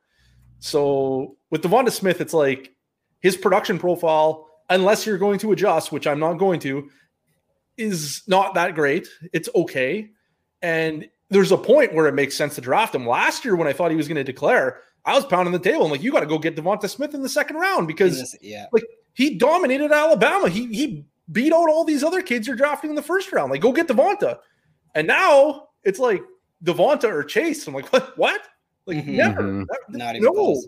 So 0.61 1.37
with 1.50 1.62
DeVonta 1.62 1.90
Smith, 1.90 2.21
it's 2.21 2.35
like 2.35 2.73
his 3.21 3.37
production 3.37 3.78
profile, 3.78 4.49
unless 4.71 5.07
you're 5.07 5.19
going 5.19 5.38
to 5.40 5.52
adjust, 5.52 5.93
which 5.93 6.07
I'm 6.07 6.21
not 6.21 6.35
going 6.35 6.61
to, 6.61 6.88
is 7.76 8.23
not 8.26 8.54
that 8.54 8.75
great. 8.75 9.09
It's 9.33 9.49
okay. 9.54 10.11
And 10.62 11.09
there's 11.31 11.52
a 11.52 11.59
point 11.59 11.95
where 11.95 12.07
it 12.07 12.14
makes 12.14 12.37
sense 12.37 12.54
to 12.54 12.61
draft 12.61 12.95
him. 12.95 13.07
Last 13.07 13.45
year, 13.45 13.57
when 13.57 13.69
I 13.69 13.73
thought 13.73 13.90
he 13.90 13.97
was 13.97 14.09
going 14.09 14.16
to 14.16 14.25
declare, 14.25 14.81
I 15.04 15.14
was 15.14 15.26
pounding 15.26 15.52
the 15.52 15.59
table. 15.59 15.85
I'm 15.85 15.90
like, 15.90 16.02
you 16.02 16.12
got 16.12 16.21
to 16.21 16.26
go 16.26 16.38
get 16.38 16.57
DeVonta 16.57 16.88
Smith 16.88 17.14
in 17.14 17.23
the 17.23 17.28
second 17.28 17.57
round 17.57 17.87
because 17.87 18.37
yeah. 18.40 18.66
like 18.73 18.85
he 19.14 19.35
dominated 19.35 19.93
Alabama. 19.93 20.49
He 20.49 20.66
he 20.75 21.04
beat 21.31 21.52
out 21.52 21.69
all 21.69 21.85
these 21.85 22.04
other 22.04 22.23
kids 22.23 22.47
you're 22.47 22.57
drafting 22.57 22.90
in 22.90 22.97
the 22.97 23.02
first 23.02 23.33
round. 23.33 23.50
Like, 23.50 23.61
go 23.61 23.73
get 23.73 23.88
DeVonta. 23.88 24.38
And 24.95 25.07
now 25.07 25.69
it's 25.83 25.99
like 25.99 26.23
DeVonta 26.62 27.04
or 27.04 27.25
Chase. 27.25 27.66
I'm 27.66 27.75
like, 27.75 27.93
what? 27.93 28.16
What? 28.16 28.40
Like, 28.87 28.99
mm-hmm. 28.99 29.16
never. 29.16 29.43
Mm-hmm. 29.43 29.97
Not 29.97 30.16
even 30.16 30.25
no. 30.25 30.33
close. 30.33 30.66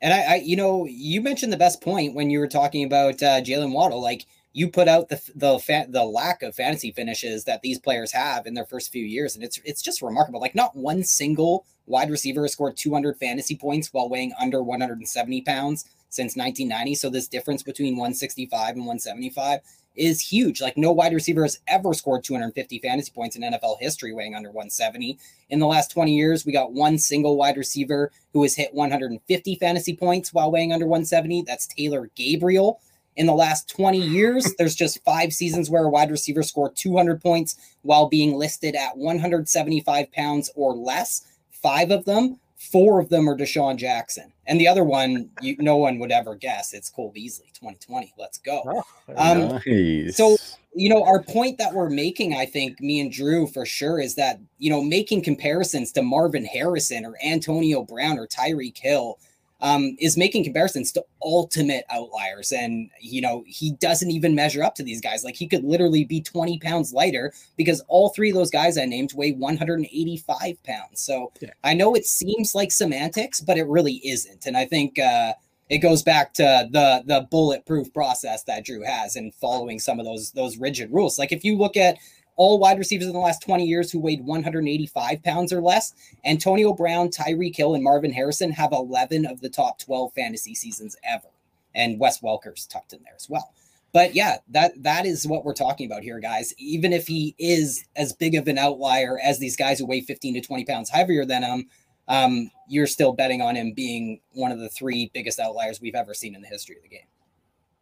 And 0.00 0.12
I, 0.12 0.34
I, 0.34 0.34
you 0.36 0.56
know, 0.56 0.86
you 0.86 1.20
mentioned 1.22 1.52
the 1.52 1.56
best 1.56 1.80
point 1.80 2.14
when 2.14 2.28
you 2.30 2.38
were 2.38 2.48
talking 2.48 2.84
about 2.84 3.22
uh, 3.22 3.40
Jaylen 3.40 3.72
Waddle. 3.72 4.02
Like, 4.02 4.26
you 4.54 4.68
put 4.68 4.88
out 4.88 5.08
the 5.08 5.20
the 5.34 5.58
fa- 5.58 5.86
the 5.88 6.04
lack 6.04 6.42
of 6.42 6.54
fantasy 6.54 6.92
finishes 6.92 7.44
that 7.44 7.60
these 7.60 7.78
players 7.78 8.12
have 8.12 8.46
in 8.46 8.54
their 8.54 8.64
first 8.64 8.90
few 8.90 9.04
years, 9.04 9.34
and 9.34 9.44
it's 9.44 9.60
it's 9.64 9.82
just 9.82 10.00
remarkable. 10.00 10.40
Like, 10.40 10.54
not 10.54 10.76
one 10.76 11.02
single 11.02 11.66
wide 11.86 12.08
receiver 12.08 12.42
has 12.42 12.52
scored 12.52 12.76
200 12.76 13.18
fantasy 13.18 13.56
points 13.56 13.92
while 13.92 14.08
weighing 14.08 14.32
under 14.40 14.62
170 14.62 15.42
pounds 15.42 15.84
since 16.08 16.36
1990. 16.36 16.94
So 16.94 17.10
this 17.10 17.28
difference 17.28 17.62
between 17.62 17.96
165 17.96 18.76
and 18.76 18.86
175 18.86 19.60
is 19.96 20.20
huge. 20.20 20.62
Like 20.62 20.76
no 20.76 20.92
wide 20.92 21.12
receiver 21.12 21.42
has 21.42 21.58
ever 21.66 21.92
scored 21.92 22.24
250 22.24 22.78
fantasy 22.78 23.12
points 23.12 23.36
in 23.36 23.42
NFL 23.42 23.80
history 23.80 24.12
weighing 24.12 24.34
under 24.34 24.50
170. 24.50 25.18
In 25.50 25.58
the 25.58 25.66
last 25.66 25.90
20 25.90 26.14
years, 26.14 26.46
we 26.46 26.52
got 26.52 26.72
one 26.72 26.96
single 26.98 27.36
wide 27.36 27.56
receiver 27.56 28.10
who 28.32 28.42
has 28.42 28.54
hit 28.54 28.72
150 28.72 29.54
fantasy 29.56 29.96
points 29.96 30.32
while 30.32 30.50
weighing 30.50 30.72
under 30.72 30.86
170. 30.86 31.42
That's 31.42 31.66
Taylor 31.66 32.10
Gabriel. 32.14 32.80
In 33.16 33.26
the 33.26 33.34
last 33.34 33.68
20 33.68 33.98
years, 33.98 34.54
there's 34.58 34.74
just 34.74 35.02
five 35.04 35.32
seasons 35.32 35.70
where 35.70 35.84
a 35.84 35.90
wide 35.90 36.10
receiver 36.10 36.42
scored 36.42 36.76
200 36.76 37.20
points 37.20 37.56
while 37.82 38.08
being 38.08 38.34
listed 38.34 38.74
at 38.74 38.96
175 38.96 40.12
pounds 40.12 40.50
or 40.54 40.74
less. 40.74 41.26
Five 41.50 41.90
of 41.90 42.04
them 42.04 42.38
Four 42.70 42.98
of 42.98 43.08
them 43.10 43.28
are 43.28 43.36
DeSean 43.36 43.76
Jackson, 43.76 44.32
and 44.46 44.58
the 44.58 44.68
other 44.68 44.84
one, 44.84 45.28
you, 45.42 45.56
no 45.58 45.76
one 45.76 45.98
would 45.98 46.10
ever 46.10 46.34
guess. 46.34 46.72
It's 46.72 46.88
Cole 46.88 47.10
Beasley, 47.14 47.46
2020. 47.52 48.14
Let's 48.16 48.38
go. 48.38 48.62
Oh, 48.66 48.82
um, 49.16 49.60
nice. 49.66 50.16
So, 50.16 50.36
you 50.74 50.88
know, 50.88 51.04
our 51.04 51.22
point 51.22 51.58
that 51.58 51.74
we're 51.74 51.90
making, 51.90 52.34
I 52.34 52.46
think, 52.46 52.80
me 52.80 53.00
and 53.00 53.12
Drew 53.12 53.46
for 53.46 53.66
sure, 53.66 54.00
is 54.00 54.14
that 54.14 54.40
you 54.58 54.70
know, 54.70 54.80
making 54.82 55.22
comparisons 55.22 55.92
to 55.92 56.02
Marvin 56.02 56.44
Harrison 56.44 57.04
or 57.04 57.16
Antonio 57.24 57.82
Brown 57.82 58.18
or 58.18 58.26
Tyreek 58.26 58.78
Hill 58.78 59.18
um, 59.64 59.96
is 59.98 60.18
making 60.18 60.44
comparisons 60.44 60.92
to 60.92 61.02
ultimate 61.22 61.86
outliers. 61.88 62.52
And, 62.52 62.90
you 63.00 63.22
know, 63.22 63.42
he 63.46 63.72
doesn't 63.72 64.10
even 64.10 64.34
measure 64.34 64.62
up 64.62 64.74
to 64.74 64.82
these 64.82 65.00
guys. 65.00 65.24
Like 65.24 65.36
he 65.36 65.48
could 65.48 65.64
literally 65.64 66.04
be 66.04 66.20
20 66.20 66.58
pounds 66.58 66.92
lighter 66.92 67.32
because 67.56 67.82
all 67.88 68.10
three 68.10 68.28
of 68.28 68.36
those 68.36 68.50
guys 68.50 68.76
I 68.76 68.84
named 68.84 69.14
weigh 69.14 69.32
185 69.32 70.62
pounds. 70.64 71.00
So 71.00 71.32
yeah. 71.40 71.48
I 71.64 71.72
know 71.72 71.94
it 71.94 72.06
seems 72.06 72.54
like 72.54 72.70
semantics, 72.70 73.40
but 73.40 73.56
it 73.56 73.66
really 73.66 74.02
isn't. 74.04 74.44
And 74.44 74.54
I 74.54 74.66
think, 74.66 74.98
uh, 74.98 75.32
it 75.70 75.78
goes 75.78 76.02
back 76.02 76.34
to 76.34 76.68
the 76.70 77.02
the 77.06 77.26
bulletproof 77.30 77.90
process 77.94 78.44
that 78.44 78.66
Drew 78.66 78.82
has 78.82 79.16
and 79.16 79.34
following 79.34 79.78
some 79.78 79.98
of 79.98 80.04
those 80.04 80.30
those 80.32 80.58
rigid 80.58 80.92
rules. 80.92 81.18
Like 81.18 81.32
if 81.32 81.42
you 81.42 81.56
look 81.56 81.74
at 81.74 81.96
all 82.36 82.58
wide 82.58 82.78
receivers 82.78 83.06
in 83.06 83.12
the 83.12 83.18
last 83.18 83.42
20 83.42 83.64
years 83.64 83.90
who 83.90 84.00
weighed 84.00 84.24
185 84.24 85.22
pounds 85.22 85.52
or 85.52 85.60
less. 85.60 85.94
Antonio 86.24 86.72
Brown, 86.72 87.08
Tyreek 87.08 87.56
Hill, 87.56 87.74
and 87.74 87.84
Marvin 87.84 88.12
Harrison 88.12 88.50
have 88.52 88.72
11 88.72 89.26
of 89.26 89.40
the 89.40 89.48
top 89.48 89.78
12 89.78 90.12
fantasy 90.14 90.54
seasons 90.54 90.96
ever. 91.04 91.28
And 91.74 91.98
Wes 91.98 92.22
Welker's 92.22 92.66
tucked 92.66 92.92
in 92.92 93.02
there 93.02 93.14
as 93.16 93.28
well. 93.28 93.52
But 93.92 94.14
yeah, 94.16 94.38
that 94.48 94.82
that 94.82 95.06
is 95.06 95.24
what 95.24 95.44
we're 95.44 95.54
talking 95.54 95.86
about 95.86 96.02
here, 96.02 96.18
guys. 96.18 96.52
Even 96.58 96.92
if 96.92 97.06
he 97.06 97.36
is 97.38 97.84
as 97.94 98.12
big 98.12 98.34
of 98.34 98.48
an 98.48 98.58
outlier 98.58 99.20
as 99.22 99.38
these 99.38 99.56
guys 99.56 99.78
who 99.78 99.86
weigh 99.86 100.00
15 100.00 100.34
to 100.34 100.40
20 100.40 100.64
pounds 100.64 100.90
heavier 100.90 101.24
than 101.24 101.44
him, 101.44 101.68
um, 102.08 102.50
you're 102.68 102.88
still 102.88 103.12
betting 103.12 103.40
on 103.40 103.54
him 103.54 103.72
being 103.72 104.20
one 104.32 104.50
of 104.50 104.58
the 104.58 104.68
three 104.68 105.12
biggest 105.14 105.38
outliers 105.38 105.80
we've 105.80 105.94
ever 105.94 106.12
seen 106.12 106.34
in 106.34 106.42
the 106.42 106.48
history 106.48 106.76
of 106.76 106.82
the 106.82 106.88
game. 106.88 107.06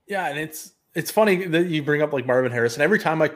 Yeah, 0.06 0.28
and 0.28 0.38
it's 0.38 0.74
it's 0.94 1.10
funny 1.10 1.46
that 1.46 1.68
you 1.68 1.82
bring 1.82 2.02
up 2.02 2.12
like 2.12 2.26
Marvin 2.26 2.52
Harrison. 2.52 2.82
Every 2.82 2.98
time 2.98 3.22
I 3.22 3.30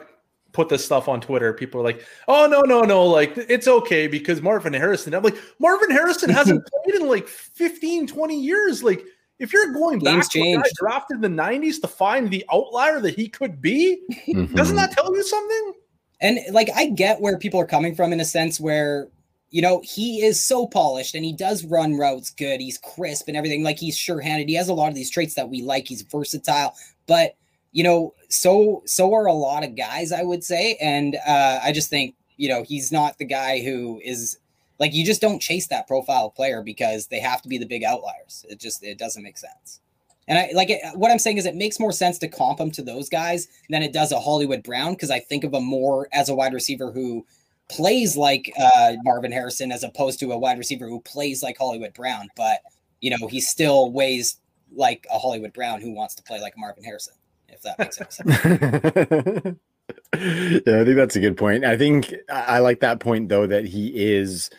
put 0.56 0.70
this 0.70 0.84
stuff 0.84 1.06
on 1.06 1.20
Twitter, 1.20 1.52
people 1.52 1.80
are 1.80 1.84
like, 1.84 2.04
"Oh 2.26 2.46
no, 2.46 2.62
no, 2.62 2.80
no! 2.80 3.04
Like 3.04 3.34
it's 3.36 3.68
okay 3.68 4.08
because 4.08 4.40
Marvin 4.40 4.72
Harrison." 4.72 5.14
I'm 5.14 5.22
like, 5.22 5.36
Marvin 5.58 5.90
Harrison 5.90 6.30
hasn't 6.30 6.66
played 6.84 6.96
in 6.96 7.06
like 7.06 7.28
15, 7.28 8.06
20 8.06 8.40
years. 8.40 8.82
Like, 8.82 9.04
if 9.38 9.52
you're 9.52 9.72
going 9.74 9.98
Game's 9.98 10.26
back 10.26 10.32
to 10.32 10.40
a 10.40 10.56
guy 10.56 10.62
drafted 10.74 11.16
in 11.16 11.20
the 11.20 11.42
90s 11.42 11.80
to 11.82 11.88
find 11.88 12.30
the 12.30 12.44
outlier 12.50 13.00
that 13.00 13.14
he 13.14 13.28
could 13.28 13.60
be, 13.60 14.00
mm-hmm. 14.26 14.54
doesn't 14.54 14.76
that 14.76 14.92
tell 14.92 15.14
you 15.14 15.22
something? 15.22 15.74
And 16.22 16.38
like, 16.52 16.70
I 16.74 16.86
get 16.86 17.20
where 17.20 17.38
people 17.38 17.60
are 17.60 17.66
coming 17.66 17.94
from 17.94 18.14
in 18.14 18.20
a 18.20 18.24
sense 18.24 18.58
where 18.58 19.10
you 19.50 19.62
know, 19.62 19.80
he 19.84 20.22
is 20.22 20.44
so 20.44 20.66
polished 20.66 21.14
and 21.14 21.24
he 21.24 21.32
does 21.32 21.64
run 21.64 21.96
routes 21.96 22.30
good. 22.30 22.60
He's 22.60 22.78
crisp 22.78 23.28
and 23.28 23.36
everything. 23.36 23.62
Like 23.62 23.78
he's 23.78 23.96
sure 23.96 24.20
handed. 24.20 24.48
He 24.48 24.56
has 24.56 24.68
a 24.68 24.74
lot 24.74 24.88
of 24.88 24.96
these 24.96 25.08
traits 25.08 25.34
that 25.34 25.48
we 25.48 25.62
like. 25.62 25.86
He's 25.86 26.02
versatile, 26.02 26.74
but 27.06 27.36
you 27.70 27.84
know, 27.84 28.14
so 28.28 28.82
so 28.86 29.14
are 29.14 29.26
a 29.26 29.32
lot 29.32 29.64
of 29.64 29.76
guys, 29.76 30.12
I 30.12 30.22
would 30.22 30.44
say, 30.44 30.76
and 30.80 31.16
uh, 31.26 31.60
I 31.62 31.72
just 31.72 31.90
think 31.90 32.14
you 32.36 32.48
know 32.48 32.62
he's 32.62 32.92
not 32.92 33.18
the 33.18 33.24
guy 33.24 33.62
who 33.62 34.00
is 34.04 34.38
like 34.78 34.94
you 34.94 35.04
just 35.04 35.20
don't 35.20 35.40
chase 35.40 35.68
that 35.68 35.86
profile 35.86 36.30
player 36.30 36.62
because 36.62 37.06
they 37.06 37.20
have 37.20 37.42
to 37.42 37.48
be 37.48 37.58
the 37.58 37.66
big 37.66 37.84
outliers. 37.84 38.44
It 38.48 38.60
just 38.60 38.82
it 38.82 38.98
doesn't 38.98 39.22
make 39.22 39.38
sense. 39.38 39.80
And 40.28 40.38
I 40.38 40.50
like 40.54 40.70
it, 40.70 40.80
what 40.94 41.10
I'm 41.10 41.20
saying 41.20 41.38
is 41.38 41.46
it 41.46 41.54
makes 41.54 41.78
more 41.78 41.92
sense 41.92 42.18
to 42.18 42.28
comp 42.28 42.58
him 42.58 42.70
to 42.72 42.82
those 42.82 43.08
guys 43.08 43.46
than 43.70 43.82
it 43.82 43.92
does 43.92 44.10
a 44.10 44.20
Hollywood 44.20 44.62
Brown 44.62 44.92
because 44.92 45.10
I 45.10 45.20
think 45.20 45.44
of 45.44 45.54
him 45.54 45.64
more 45.64 46.08
as 46.12 46.28
a 46.28 46.34
wide 46.34 46.52
receiver 46.52 46.90
who 46.90 47.24
plays 47.68 48.16
like 48.16 48.52
uh, 48.58 48.94
Marvin 49.04 49.32
Harrison 49.32 49.70
as 49.70 49.84
opposed 49.84 50.18
to 50.20 50.32
a 50.32 50.38
wide 50.38 50.58
receiver 50.58 50.88
who 50.88 51.00
plays 51.00 51.42
like 51.42 51.58
Hollywood 51.58 51.94
Brown. 51.94 52.28
But 52.36 52.60
you 53.00 53.10
know 53.10 53.28
he 53.28 53.40
still 53.40 53.92
weighs 53.92 54.38
like 54.74 55.06
a 55.12 55.18
Hollywood 55.18 55.52
Brown 55.52 55.80
who 55.80 55.92
wants 55.92 56.14
to 56.16 56.22
play 56.24 56.40
like 56.40 56.54
Marvin 56.58 56.84
Harrison 56.84 57.14
if 57.48 57.62
that 57.62 57.78
makes 57.78 57.96
sense. 57.96 58.20
yeah, 60.66 60.80
I 60.80 60.84
think 60.84 60.96
that's 60.96 61.16
a 61.16 61.20
good 61.20 61.36
point. 61.36 61.64
I 61.64 61.76
think 61.76 62.14
I 62.30 62.58
like 62.58 62.80
that 62.80 63.00
point 63.00 63.28
though 63.28 63.46
that 63.46 63.66
he 63.66 63.92
is 63.94 64.50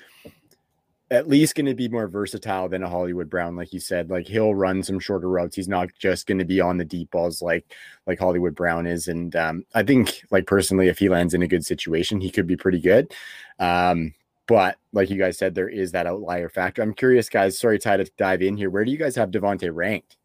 at 1.10 1.28
least 1.28 1.56
going 1.56 1.66
to 1.66 1.74
be 1.74 1.88
more 1.88 2.08
versatile 2.08 2.68
than 2.68 2.84
a 2.84 2.90
Hollywood 2.90 3.30
Brown, 3.30 3.56
like 3.56 3.72
you 3.72 3.80
said. 3.80 4.10
Like 4.10 4.28
he'll 4.28 4.54
run 4.54 4.84
some 4.84 5.00
shorter 5.00 5.30
routes. 5.30 5.56
He's 5.56 5.70
not 5.70 5.90
just 5.98 6.28
going 6.28 6.40
to 6.40 6.46
be 6.46 6.60
on 6.60 6.78
the 6.78 6.86
deep 6.86 7.12
balls 7.12 7.42
like 7.42 7.74
like 8.06 8.20
Hollywood 8.20 8.56
Brown 8.56 8.86
is. 8.86 9.08
And 9.08 9.36
um, 9.36 9.66
I 9.74 9.84
think, 9.84 10.22
like 10.32 10.46
personally, 10.48 10.88
if 10.88 11.00
he 11.00 11.10
lands 11.10 11.34
in 11.34 11.42
a 11.42 11.48
good 11.48 11.66
situation, 11.66 12.20
he 12.20 12.30
could 12.30 12.48
be 12.48 12.58
pretty 12.58 12.80
good. 12.80 13.14
Um, 13.60 14.14
but 14.48 14.78
like 14.94 15.10
you 15.10 15.18
guys 15.18 15.38
said, 15.38 15.56
there 15.56 15.70
is 15.70 15.92
that 15.92 16.08
outlier 16.08 16.50
factor. 16.50 16.82
I'm 16.82 16.94
curious, 16.94 17.30
guys. 17.30 17.58
Sorry, 17.58 17.80
Ty, 17.80 17.98
to 17.98 18.12
dive 18.18 18.42
in 18.42 18.58
here. 18.58 18.70
Where 18.70 18.86
do 18.86 18.92
you 18.92 18.98
guys 18.98 19.16
have 19.16 19.32
DeVonta 19.32 19.70
ranked? 19.74 20.18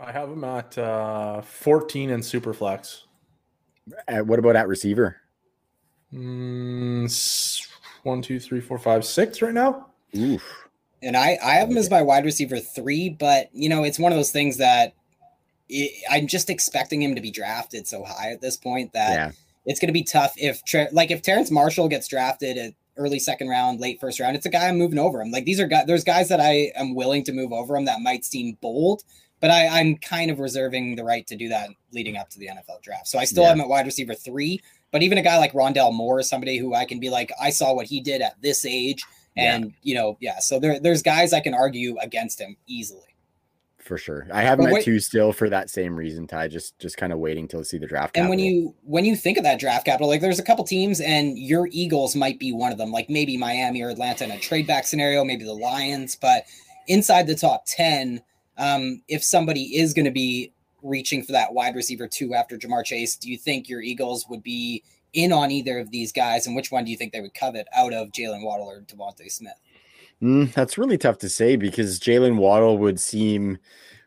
I 0.00 0.12
have 0.12 0.30
him 0.30 0.44
at 0.44 0.76
uh, 0.78 1.42
14 1.42 2.10
in 2.10 2.20
Superflex. 2.20 3.02
Uh, 4.08 4.20
what 4.20 4.38
about 4.38 4.56
at 4.56 4.66
receiver? 4.66 5.16
Mm, 6.12 7.68
one, 8.02 8.22
two, 8.22 8.40
three, 8.40 8.60
four, 8.60 8.78
five, 8.78 9.04
six 9.04 9.42
right 9.42 9.52
now. 9.52 9.88
Oof. 10.16 10.42
And 11.02 11.16
I, 11.16 11.38
I 11.42 11.54
have 11.54 11.70
him 11.70 11.76
as 11.76 11.90
my 11.90 12.02
wide 12.02 12.24
receiver 12.24 12.58
three, 12.58 13.08
but 13.10 13.48
you 13.52 13.68
know, 13.68 13.84
it's 13.84 13.98
one 13.98 14.12
of 14.12 14.18
those 14.18 14.32
things 14.32 14.56
that 14.58 14.94
it, 15.68 15.92
I'm 16.10 16.26
just 16.26 16.50
expecting 16.50 17.02
him 17.02 17.14
to 17.14 17.20
be 17.20 17.30
drafted 17.30 17.86
so 17.86 18.04
high 18.04 18.32
at 18.32 18.40
this 18.40 18.56
point 18.56 18.92
that 18.92 19.12
yeah. 19.12 19.30
it's 19.66 19.80
going 19.80 19.88
to 19.88 19.92
be 19.92 20.02
tough 20.02 20.34
if, 20.36 20.62
like, 20.92 21.10
if 21.10 21.22
Terrence 21.22 21.50
Marshall 21.50 21.88
gets 21.88 22.08
drafted 22.08 22.58
at 22.58 22.74
early 22.96 23.18
second 23.18 23.48
round, 23.48 23.80
late 23.80 24.00
first 24.00 24.18
round, 24.18 24.36
it's 24.36 24.46
a 24.46 24.50
guy 24.50 24.68
I'm 24.68 24.78
moving 24.78 24.98
over 24.98 25.20
him. 25.20 25.30
Like, 25.30 25.44
these 25.44 25.60
are 25.60 25.66
guys, 25.66 25.84
there's 25.86 26.04
guys 26.04 26.28
that 26.28 26.40
I 26.40 26.72
am 26.74 26.94
willing 26.94 27.24
to 27.24 27.32
move 27.32 27.52
over 27.52 27.76
him 27.76 27.84
that 27.84 28.00
might 28.00 28.24
seem 28.24 28.58
bold, 28.60 29.04
but 29.40 29.50
I, 29.50 29.80
I'm 29.80 29.96
kind 29.96 30.30
of 30.30 30.38
reserving 30.38 30.96
the 30.96 31.04
right 31.04 31.26
to 31.26 31.36
do 31.36 31.48
that 31.48 31.70
leading 31.92 32.16
up 32.16 32.28
to 32.30 32.38
the 32.38 32.48
NFL 32.48 32.82
draft. 32.82 33.08
So 33.08 33.18
I 33.18 33.24
still 33.24 33.42
yeah. 33.42 33.50
have 33.50 33.56
him 33.56 33.62
at 33.62 33.68
wide 33.68 33.86
receiver 33.86 34.14
three. 34.14 34.60
But 34.92 35.02
even 35.02 35.18
a 35.18 35.22
guy 35.22 35.38
like 35.38 35.52
Rondale 35.52 35.94
Moore 35.94 36.20
is 36.20 36.28
somebody 36.28 36.58
who 36.58 36.74
I 36.74 36.84
can 36.84 36.98
be 36.98 37.10
like, 37.10 37.30
I 37.40 37.50
saw 37.50 37.72
what 37.72 37.86
he 37.86 38.00
did 38.00 38.22
at 38.22 38.40
this 38.42 38.66
age. 38.66 39.02
And, 39.36 39.66
yeah. 39.66 39.70
you 39.82 39.94
know, 39.94 40.18
yeah. 40.20 40.40
So 40.40 40.58
there, 40.58 40.80
there's 40.80 41.02
guys 41.02 41.32
I 41.32 41.40
can 41.40 41.54
argue 41.54 41.96
against 41.98 42.40
him 42.40 42.56
easily. 42.66 43.02
For 43.78 43.96
sure. 43.96 44.28
I 44.32 44.42
have 44.42 44.58
my 44.58 44.80
two 44.82 45.00
still 45.00 45.32
for 45.32 45.48
that 45.48 45.70
same 45.70 45.96
reason, 45.96 46.26
Ty. 46.26 46.48
Just 46.48 46.78
just 46.78 46.96
kind 46.96 47.12
of 47.12 47.18
waiting 47.18 47.48
till 47.48 47.64
see 47.64 47.78
the 47.78 47.86
draft. 47.86 48.16
And 48.16 48.28
when 48.28 48.38
you 48.38 48.74
when 48.84 49.04
you 49.04 49.16
think 49.16 49.36
of 49.36 49.42
that 49.42 49.58
draft 49.58 49.86
capital, 49.86 50.06
like 50.06 50.20
there's 50.20 50.38
a 50.38 50.44
couple 50.44 50.64
teams 50.64 51.00
and 51.00 51.36
your 51.36 51.68
Eagles 51.72 52.14
might 52.14 52.38
be 52.38 52.52
one 52.52 52.70
of 52.70 52.78
them, 52.78 52.92
like 52.92 53.08
maybe 53.08 53.36
Miami 53.36 53.82
or 53.82 53.88
Atlanta 53.88 54.24
in 54.24 54.30
a 54.30 54.38
trade 54.38 54.66
back 54.66 54.86
scenario, 54.86 55.24
maybe 55.24 55.44
the 55.44 55.54
Lions, 55.54 56.14
but 56.14 56.44
inside 56.86 57.26
the 57.26 57.34
top 57.34 57.64
10, 57.66 58.22
um, 58.60 59.02
if 59.08 59.24
somebody 59.24 59.78
is 59.78 59.94
going 59.94 60.04
to 60.04 60.10
be 60.10 60.52
reaching 60.82 61.22
for 61.22 61.32
that 61.32 61.52
wide 61.52 61.74
receiver 61.74 62.06
two 62.06 62.34
after 62.34 62.56
Ja'Marr 62.56 62.84
Chase, 62.84 63.16
do 63.16 63.30
you 63.30 63.38
think 63.38 63.68
your 63.68 63.80
Eagles 63.80 64.26
would 64.28 64.42
be 64.42 64.84
in 65.14 65.32
on 65.32 65.50
either 65.50 65.78
of 65.78 65.90
these 65.90 66.12
guys? 66.12 66.46
And 66.46 66.54
which 66.54 66.70
one 66.70 66.84
do 66.84 66.90
you 66.90 66.96
think 66.96 67.12
they 67.12 67.22
would 67.22 67.34
covet 67.34 67.66
out 67.74 67.92
of 67.92 68.12
Jaylen 68.12 68.44
Waddle 68.44 68.70
or 68.70 68.82
DeVonta 68.82 69.30
Smith? 69.30 69.54
Mm, 70.22 70.52
that's 70.52 70.76
really 70.76 70.98
tough 70.98 71.18
to 71.18 71.28
say 71.28 71.56
because 71.56 71.98
Jaylen 71.98 72.36
Waddle 72.36 72.76
would 72.78 73.00
seem 73.00 73.58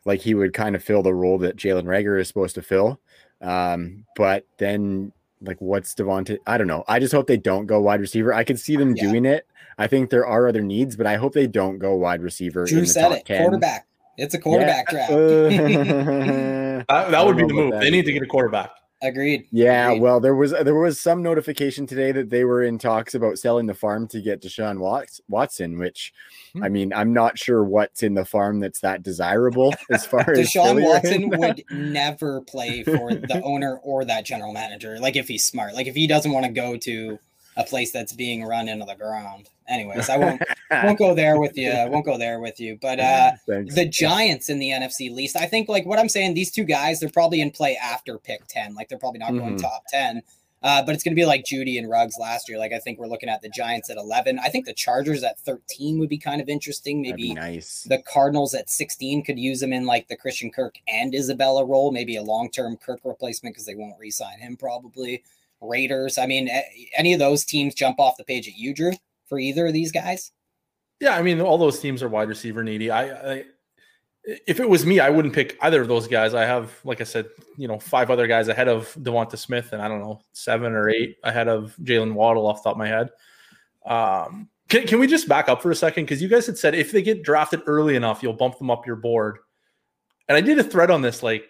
like 0.06 0.22
he 0.22 0.36
would 0.36 0.54
kind 0.54 0.76
of 0.76 0.84
fill 0.84 1.02
the 1.02 1.14
role 1.14 1.40
that 1.40 1.56
Jalen 1.56 1.86
Reagor 1.86 2.20
is 2.20 2.28
supposed 2.28 2.56
to 2.56 2.62
fill. 2.62 3.00
Um, 3.42 4.06
but 4.16 4.46
then, 4.60 5.12
like, 5.42 5.60
what's 5.60 5.96
DeVonta? 5.96 6.38
I 6.46 6.60
don't 6.60 6.68
know. 6.68 6.84
I 6.88 7.00
just 7.00 7.14
hope 7.14 7.26
they 7.26 7.38
don't 7.38 7.66
go 7.66 7.82
wide 7.82 8.02
receiver. 8.02 8.34
I 8.34 8.44
could 8.44 8.60
see 8.60 8.76
them 8.76 8.96
yeah. 8.96 9.04
doing 9.10 9.26
it. 9.26 9.48
I 9.80 9.88
think 9.88 10.12
there 10.12 10.28
are 10.28 10.48
other 10.48 10.62
needs, 10.62 10.96
but 10.96 11.08
I 11.08 11.16
hope 11.16 11.34
they 11.34 11.48
don't 11.48 11.80
go 11.80 11.96
wide 11.96 12.22
receiver. 12.22 12.66
Drew 12.66 12.86
said 12.86 13.12
it. 13.12 13.26
10. 13.26 13.42
Quarterback. 13.42 13.88
It's 14.18 14.34
a 14.34 14.40
quarterback 14.40 14.92
yeah. 14.92 15.08
draft. 15.08 15.14
Uh, 16.84 16.84
that, 16.90 17.12
that 17.12 17.26
would 17.26 17.38
be 17.38 17.46
the 17.46 17.54
move. 17.54 17.80
They 17.80 17.90
need 17.90 18.06
to 18.06 18.12
get 18.12 18.22
a 18.22 18.28
quarterback. 18.28 18.72
Agreed. 19.04 19.48
Yeah, 19.52 19.88
Agreed. 19.90 20.02
well, 20.02 20.20
there 20.22 20.36
was 20.36 20.52
there 20.52 20.76
was 20.76 21.00
some 21.00 21.22
notification 21.22 21.86
today 21.86 22.14
that 22.14 22.30
they 22.30 22.46
were 22.46 22.64
in 22.64 22.78
talks 22.78 23.14
about 23.14 23.38
selling 23.38 23.68
the 23.68 23.74
farm 23.74 24.08
to 24.08 24.22
get 24.22 24.42
Deshaun 24.42 24.80
Watson, 25.28 25.78
which 25.78 26.14
hmm. 26.54 26.64
I 26.64 26.70
mean, 26.70 26.94
I'm 26.94 27.12
not 27.12 27.38
sure 27.38 27.66
what's 27.66 28.02
in 28.02 28.14
the 28.14 28.24
farm 28.24 28.62
that's 28.62 28.80
that 28.80 29.04
desirable 29.04 29.74
as 29.92 30.06
far 30.06 30.32
as 30.32 30.40
Deshaun 30.40 30.82
Watson 30.82 31.30
would 31.30 31.64
never 31.70 32.42
play 32.42 32.84
for 32.84 33.14
the 33.14 33.42
owner 33.44 33.78
or 33.84 34.06
that 34.06 34.26
general 34.26 34.54
manager. 34.54 34.98
Like 35.00 35.18
if 35.18 35.28
he's 35.28 35.46
smart, 35.46 35.74
like 35.74 35.88
if 35.88 35.96
he 35.96 36.08
doesn't 36.08 36.32
want 36.32 36.46
to 36.46 36.52
go 36.52 36.78
to 36.78 37.20
a 37.58 37.64
place 37.64 37.92
that's 37.92 38.14
being 38.14 38.44
run 38.44 38.68
into 38.68 38.86
the 38.86 38.96
ground. 38.96 39.50
Anyways, 39.68 40.10
I 40.10 40.18
won't 40.18 40.42
won't 40.72 41.00
go 41.00 41.14
there 41.14 41.40
with 41.40 41.58
you. 41.58 41.72
I 41.72 41.86
won't 41.86 42.06
go 42.06 42.18
there 42.18 42.40
with 42.40 42.60
you. 42.60 42.78
But 42.82 43.00
uh 43.00 43.32
the 43.48 43.88
Giants 43.90 44.50
in 44.50 44.60
the 44.60 44.70
NFC 44.70 45.14
least, 45.14 45.38
I 45.38 45.46
think 45.46 45.70
like 45.70 45.86
what 45.86 46.00
I'm 46.00 46.10
saying, 46.10 46.34
these 46.34 46.52
two 46.52 46.64
guys, 46.64 47.00
they're 47.00 47.10
probably 47.10 47.42
in 47.42 47.52
play 47.52 47.78
after 47.82 48.18
pick 48.18 48.46
10. 48.48 48.76
Like 48.76 48.90
they're 48.90 49.00
probably 49.00 49.20
not 49.20 49.32
going 49.32 49.56
mm-hmm. 49.56 49.58
top 49.58 49.84
10. 49.90 50.22
Uh, 50.64 50.82
but 50.82 50.96
it's 50.96 51.04
going 51.04 51.14
to 51.14 51.20
be 51.20 51.26
like 51.26 51.44
Jeudy 51.44 51.78
and 51.78 51.90
Ruggs 51.90 52.18
last 52.18 52.48
year. 52.48 52.58
Like 52.58 52.72
I 52.72 52.80
think 52.80 52.98
we're 52.98 53.08
looking 53.08 53.28
at 53.28 53.42
the 53.42 53.50
Giants 53.50 53.90
at 53.90 53.98
11. 53.98 54.40
I 54.40 54.48
think 54.48 54.66
the 54.66 54.74
Chargers 54.74 55.22
at 55.22 55.38
13 55.40 56.00
would 56.00 56.08
be 56.08 56.18
kind 56.18 56.40
of 56.40 56.48
interesting. 56.48 57.02
Maybe 57.02 57.34
nice. 57.34 57.84
The 57.84 58.02
Cardinals 58.02 58.54
at 58.54 58.70
16 58.70 59.26
could 59.26 59.38
use 59.38 59.62
him 59.62 59.74
in 59.74 59.86
like 59.86 60.08
the 60.08 60.16
Christian 60.16 60.50
Kirk 60.50 60.76
and 60.88 61.14
Isabella 61.14 61.66
role, 61.66 61.92
maybe 61.92 62.16
a 62.16 62.24
long-term 62.24 62.78
Kirk 62.78 63.02
replacement 63.04 63.56
because 63.56 63.66
they 63.66 63.76
won't 63.76 64.00
re-sign 64.00 64.40
him 64.40 64.56
probably. 64.56 65.22
Raiders. 65.64 66.18
I 66.18 66.26
mean, 66.26 66.50
any 66.98 67.14
of 67.14 67.20
those 67.20 67.46
teams 67.46 67.74
jump 67.74 68.00
off 68.00 68.18
the 68.18 68.24
page 68.24 68.48
at 68.48 68.56
you, 68.56 68.74
Drew, 68.74 68.94
for 69.28 69.40
either 69.40 69.68
of 69.68 69.74
these 69.74 69.92
guys? 69.92 70.32
Yeah, 71.00 71.18
I 71.18 71.22
mean, 71.22 71.42
all 71.42 71.58
those 71.58 71.80
teams 71.80 72.02
are 72.04 72.10
wide 72.10 72.30
receiver 72.30 72.64
needy. 72.64 72.90
I, 72.90 73.34
I 73.34 73.46
if 74.26 74.60
it 74.60 74.70
was 74.70 74.86
me, 74.86 75.00
I 75.00 75.10
wouldn't 75.10 75.34
pick 75.34 75.58
either 75.62 75.82
of 75.82 75.88
those 75.88 76.08
guys. 76.08 76.34
I 76.34 76.46
have, 76.46 76.72
like 76.86 77.02
I 77.02 77.04
said, 77.04 77.28
you 77.58 77.68
know, 77.68 77.78
five 77.78 78.10
other 78.10 78.26
guys 78.26 78.48
ahead 78.48 78.70
of 78.70 78.94
DeVonta 78.96 79.38
Smith, 79.38 79.74
and 79.74 79.82
I 79.82 79.88
don't 79.88 80.00
know, 80.00 80.22
seven 80.32 80.74
or 80.74 80.90
eight 80.90 81.18
ahead 81.24 81.50
of 81.50 81.76
Jaylen 81.84 82.14
Waddle 82.14 82.48
off 82.48 82.64
the 82.64 82.70
top 82.70 82.76
of 82.76 82.78
my 82.78 82.88
head. 82.88 83.10
Um, 83.86 84.50
can, 84.70 84.88
can 84.88 85.00
we 85.00 85.08
just 85.08 85.28
back 85.28 85.50
up 85.50 85.62
for 85.62 85.72
a 85.72 85.76
second? 85.76 86.06
Because 86.06 86.22
you 86.22 86.30
guys 86.30 86.46
had 86.46 86.58
said 86.58 86.74
if 86.74 86.92
they 86.92 87.02
get 87.02 87.24
drafted 87.24 87.62
early 87.68 87.96
enough, 87.96 88.24
you'll 88.24 88.34
bump 88.34 88.58
them 88.58 88.72
up 88.72 88.88
your 88.88 88.96
board. 88.96 89.40
And 90.30 90.38
I 90.38 90.42
did 90.42 90.58
a 90.58 90.64
thread 90.64 90.90
on 90.90 91.02
this, 91.02 91.22
like, 91.22 91.46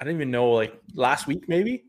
I 0.00 0.04
don't 0.04 0.14
even 0.14 0.30
know, 0.30 0.50
like 0.50 0.74
last 0.94 1.26
week, 1.26 1.46
maybe. 1.46 1.84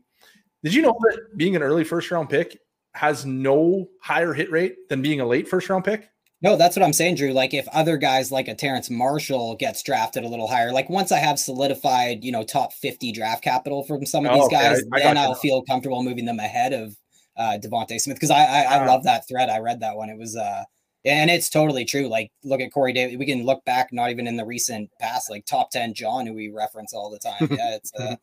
Did 0.62 0.74
you 0.74 0.82
know 0.82 0.96
that 1.00 1.36
being 1.36 1.56
an 1.56 1.62
early 1.62 1.84
first 1.84 2.10
round 2.10 2.28
pick 2.28 2.58
has 2.94 3.26
no 3.26 3.88
higher 4.00 4.32
hit 4.32 4.50
rate 4.50 4.88
than 4.88 5.02
being 5.02 5.20
a 5.20 5.26
late 5.26 5.48
first 5.48 5.68
round 5.68 5.84
pick? 5.84 6.08
No, 6.42 6.56
that's 6.56 6.76
what 6.76 6.84
I'm 6.84 6.92
saying, 6.92 7.16
Drew. 7.16 7.32
Like 7.32 7.54
if 7.54 7.66
other 7.68 7.96
guys 7.96 8.30
like 8.30 8.48
a 8.48 8.54
Terrence 8.54 8.90
Marshall 8.90 9.56
gets 9.56 9.82
drafted 9.82 10.24
a 10.24 10.28
little 10.28 10.46
higher, 10.46 10.72
like 10.72 10.90
once 10.90 11.10
I 11.10 11.18
have 11.18 11.38
solidified, 11.38 12.22
you 12.22 12.30
know, 12.30 12.44
top 12.44 12.72
50 12.74 13.12
draft 13.12 13.42
capital 13.42 13.84
from 13.84 14.04
some 14.04 14.26
of 14.26 14.32
these 14.32 14.42
oh, 14.42 14.46
okay. 14.46 14.56
guys, 14.56 14.82
I, 14.92 14.96
I 14.96 15.02
then 15.02 15.18
I'll 15.18 15.34
feel 15.34 15.62
comfortable 15.62 16.02
moving 16.02 16.26
them 16.26 16.38
ahead 16.38 16.72
of 16.72 16.96
uh 17.36 17.58
DeVonta 17.62 17.98
Smith. 18.00 18.20
Cause 18.20 18.30
I 18.30 18.44
I, 18.44 18.62
I 18.62 18.84
uh, 18.84 18.86
love 18.86 19.04
that 19.04 19.26
thread. 19.26 19.48
I 19.48 19.60
read 19.60 19.80
that 19.80 19.96
one. 19.96 20.10
It 20.10 20.18
was 20.18 20.36
uh 20.36 20.64
and 21.06 21.30
it's 21.30 21.48
totally 21.48 21.84
true. 21.84 22.08
Like, 22.08 22.32
look 22.42 22.60
at 22.60 22.72
Corey 22.72 22.92
Davis. 22.92 23.16
We 23.16 23.26
can 23.26 23.44
look 23.44 23.64
back, 23.64 23.92
not 23.92 24.10
even 24.10 24.26
in 24.26 24.36
the 24.36 24.44
recent 24.44 24.90
past, 25.00 25.30
like 25.30 25.46
top 25.46 25.70
10 25.70 25.94
John, 25.94 26.26
who 26.26 26.34
we 26.34 26.50
reference 26.50 26.92
all 26.92 27.10
the 27.10 27.18
time. 27.18 27.48
Yeah, 27.56 27.76
it's 27.76 27.92
uh 27.94 28.16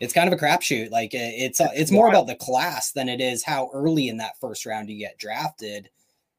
it's 0.00 0.12
kind 0.12 0.32
of 0.32 0.38
a 0.38 0.42
crapshoot. 0.42 0.90
Like 0.90 1.10
it's 1.12 1.60
uh, 1.60 1.68
it's 1.74 1.90
more 1.90 2.08
about 2.08 2.26
the 2.26 2.36
class 2.36 2.92
than 2.92 3.08
it 3.08 3.20
is 3.20 3.42
how 3.44 3.70
early 3.72 4.08
in 4.08 4.18
that 4.18 4.38
first 4.40 4.66
round 4.66 4.90
you 4.90 4.98
get 4.98 5.18
drafted. 5.18 5.88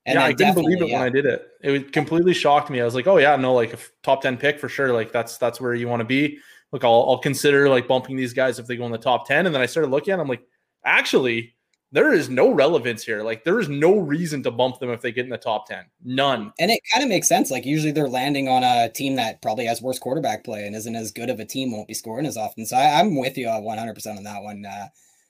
And 0.05 0.15
yeah, 0.15 0.25
I 0.25 0.31
didn't 0.31 0.53
believe 0.53 0.81
it 0.81 0.87
yeah. 0.87 0.99
when 0.99 1.07
I 1.07 1.09
did 1.09 1.25
it. 1.25 1.47
It 1.61 1.91
completely 1.91 2.33
shocked 2.33 2.69
me. 2.69 2.79
I 2.79 2.85
was 2.85 2.95
like, 2.95 3.07
oh 3.07 3.17
yeah, 3.17 3.35
no, 3.35 3.53
like 3.53 3.73
a 3.73 3.77
top 4.03 4.21
ten 4.21 4.37
pick 4.37 4.59
for 4.59 4.69
sure. 4.69 4.93
Like 4.93 5.11
that's 5.11 5.37
that's 5.37 5.59
where 5.59 5.73
you 5.73 5.87
want 5.87 5.99
to 5.99 6.05
be. 6.05 6.39
Look, 6.71 6.83
I'll, 6.83 7.05
I'll 7.09 7.17
consider 7.17 7.67
like 7.67 7.87
bumping 7.87 8.15
these 8.15 8.33
guys 8.33 8.59
if 8.59 8.67
they 8.67 8.77
go 8.77 8.85
in 8.85 8.91
the 8.91 8.97
top 8.97 9.27
ten. 9.27 9.45
And 9.45 9.53
then 9.53 9.61
I 9.61 9.65
started 9.65 9.89
looking 9.89 10.13
at, 10.13 10.17
them, 10.17 10.25
I'm 10.25 10.29
like, 10.29 10.45
actually, 10.85 11.55
there 11.91 12.13
is 12.13 12.29
no 12.29 12.51
relevance 12.51 13.03
here. 13.03 13.23
Like 13.23 13.43
there 13.43 13.59
is 13.59 13.69
no 13.69 13.97
reason 13.97 14.43
to 14.43 14.51
bump 14.51 14.79
them 14.79 14.89
if 14.89 15.01
they 15.01 15.11
get 15.11 15.25
in 15.25 15.29
the 15.29 15.37
top 15.37 15.67
10. 15.67 15.85
None. 16.03 16.51
And 16.59 16.69
it 16.69 16.81
kind 16.91 17.03
of 17.03 17.09
makes 17.09 17.27
sense. 17.27 17.49
Like 17.49 17.65
usually 17.65 17.91
they're 17.91 18.09
landing 18.09 18.49
on 18.49 18.63
a 18.63 18.89
team 18.89 19.15
that 19.15 19.41
probably 19.41 19.65
has 19.65 19.81
worse 19.81 19.99
quarterback 19.99 20.43
play 20.43 20.65
and 20.65 20.75
isn't 20.75 20.95
as 20.95 21.11
good 21.11 21.29
of 21.29 21.39
a 21.39 21.45
team, 21.45 21.71
won't 21.71 21.87
be 21.87 21.93
scoring 21.93 22.25
as 22.25 22.37
often. 22.37 22.65
So 22.65 22.75
I, 22.75 22.99
am 22.99 23.15
with 23.15 23.37
you 23.37 23.47
100% 23.47 24.17
on 24.17 24.23
that 24.23 24.43
one. 24.43 24.65
Uh, 24.65 24.87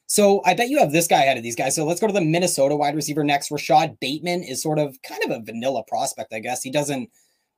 so 0.07 0.41
I 0.45 0.53
bet 0.53 0.69
you 0.69 0.79
have 0.79 0.91
this 0.91 1.07
guy 1.07 1.23
ahead 1.23 1.37
of 1.37 1.43
these 1.43 1.55
guys. 1.55 1.75
So 1.75 1.85
let's 1.85 1.99
go 1.99 2.07
to 2.07 2.13
the 2.13 2.21
Minnesota 2.21 2.75
wide 2.75 2.95
receiver 2.95 3.23
next. 3.23 3.51
Rashod 3.51 3.99
Bateman 3.99 4.41
is 4.41 4.61
sort 4.61 4.79
of 4.79 4.99
kind 5.03 5.23
of 5.25 5.31
a 5.31 5.43
vanilla 5.43 5.83
prospect, 5.87 6.33
I 6.33 6.39
guess. 6.39 6.63
He 6.63 6.71
doesn't 6.71 7.09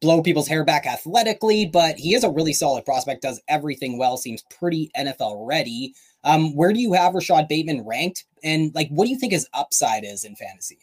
blow 0.01 0.21
people's 0.21 0.47
hair 0.47 0.65
back 0.65 0.85
athletically, 0.85 1.65
but 1.65 1.97
he 1.97 2.15
is 2.15 2.23
a 2.23 2.31
really 2.31 2.53
solid 2.53 2.85
prospect, 2.85 3.21
does 3.21 3.41
everything 3.47 3.97
well, 3.97 4.17
seems 4.17 4.43
pretty 4.57 4.89
NFL 4.97 5.45
ready. 5.47 5.93
Um, 6.23 6.55
where 6.55 6.73
do 6.73 6.79
you 6.79 6.93
have 6.93 7.13
Rashod 7.13 7.47
Bateman 7.47 7.85
ranked? 7.85 8.25
And 8.43 8.73
like, 8.75 8.89
what 8.89 9.05
do 9.05 9.11
you 9.11 9.17
think 9.17 9.33
his 9.33 9.47
upside 9.53 10.03
is 10.03 10.23
in 10.23 10.35
fantasy? 10.35 10.79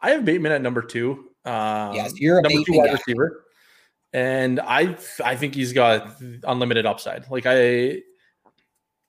I 0.00 0.10
have 0.10 0.24
Bateman 0.24 0.52
at 0.52 0.62
number 0.62 0.82
two. 0.82 1.30
Um, 1.44 1.94
yes, 1.94 2.18
you're 2.18 2.38
a 2.38 2.42
number 2.42 2.58
Bateman 2.58 2.64
two 2.64 2.78
wide 2.78 2.86
guy. 2.86 2.92
receiver, 2.92 3.44
and 4.12 4.60
I 4.60 4.96
I 5.24 5.36
think 5.36 5.54
he's 5.54 5.72
got 5.72 6.20
unlimited 6.44 6.86
upside. 6.86 7.28
Like 7.30 7.44
I. 7.46 8.02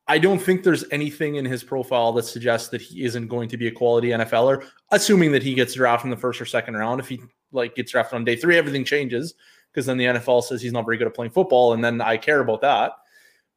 I 0.07 0.17
don't 0.17 0.39
think 0.39 0.63
there's 0.63 0.85
anything 0.89 1.35
in 1.35 1.45
his 1.45 1.63
profile 1.63 2.11
that 2.13 2.23
suggests 2.23 2.69
that 2.69 2.81
he 2.81 3.03
isn't 3.03 3.27
going 3.27 3.47
to 3.47 3.57
be 3.57 3.67
a 3.67 3.71
quality 3.71 4.07
NFLer, 4.07 4.65
assuming 4.89 5.31
that 5.33 5.43
he 5.43 5.53
gets 5.53 5.75
drafted 5.75 6.05
in 6.05 6.09
the 6.09 6.17
first 6.17 6.41
or 6.41 6.47
second 6.47 6.73
round. 6.73 6.99
If 6.99 7.07
he 7.09 7.21
like 7.51 7.75
gets 7.75 7.91
drafted 7.91 8.15
on 8.15 8.25
day 8.25 8.35
three, 8.35 8.57
everything 8.57 8.83
changes 8.83 9.35
because 9.71 9.85
then 9.85 9.97
the 9.97 10.05
NFL 10.05 10.43
says 10.43 10.63
he's 10.63 10.73
not 10.73 10.85
very 10.85 10.97
good 10.97 11.05
at 11.05 11.13
playing 11.13 11.29
football, 11.29 11.73
and 11.73 11.83
then 11.83 12.01
I 12.01 12.17
care 12.17 12.39
about 12.39 12.61
that. 12.61 12.93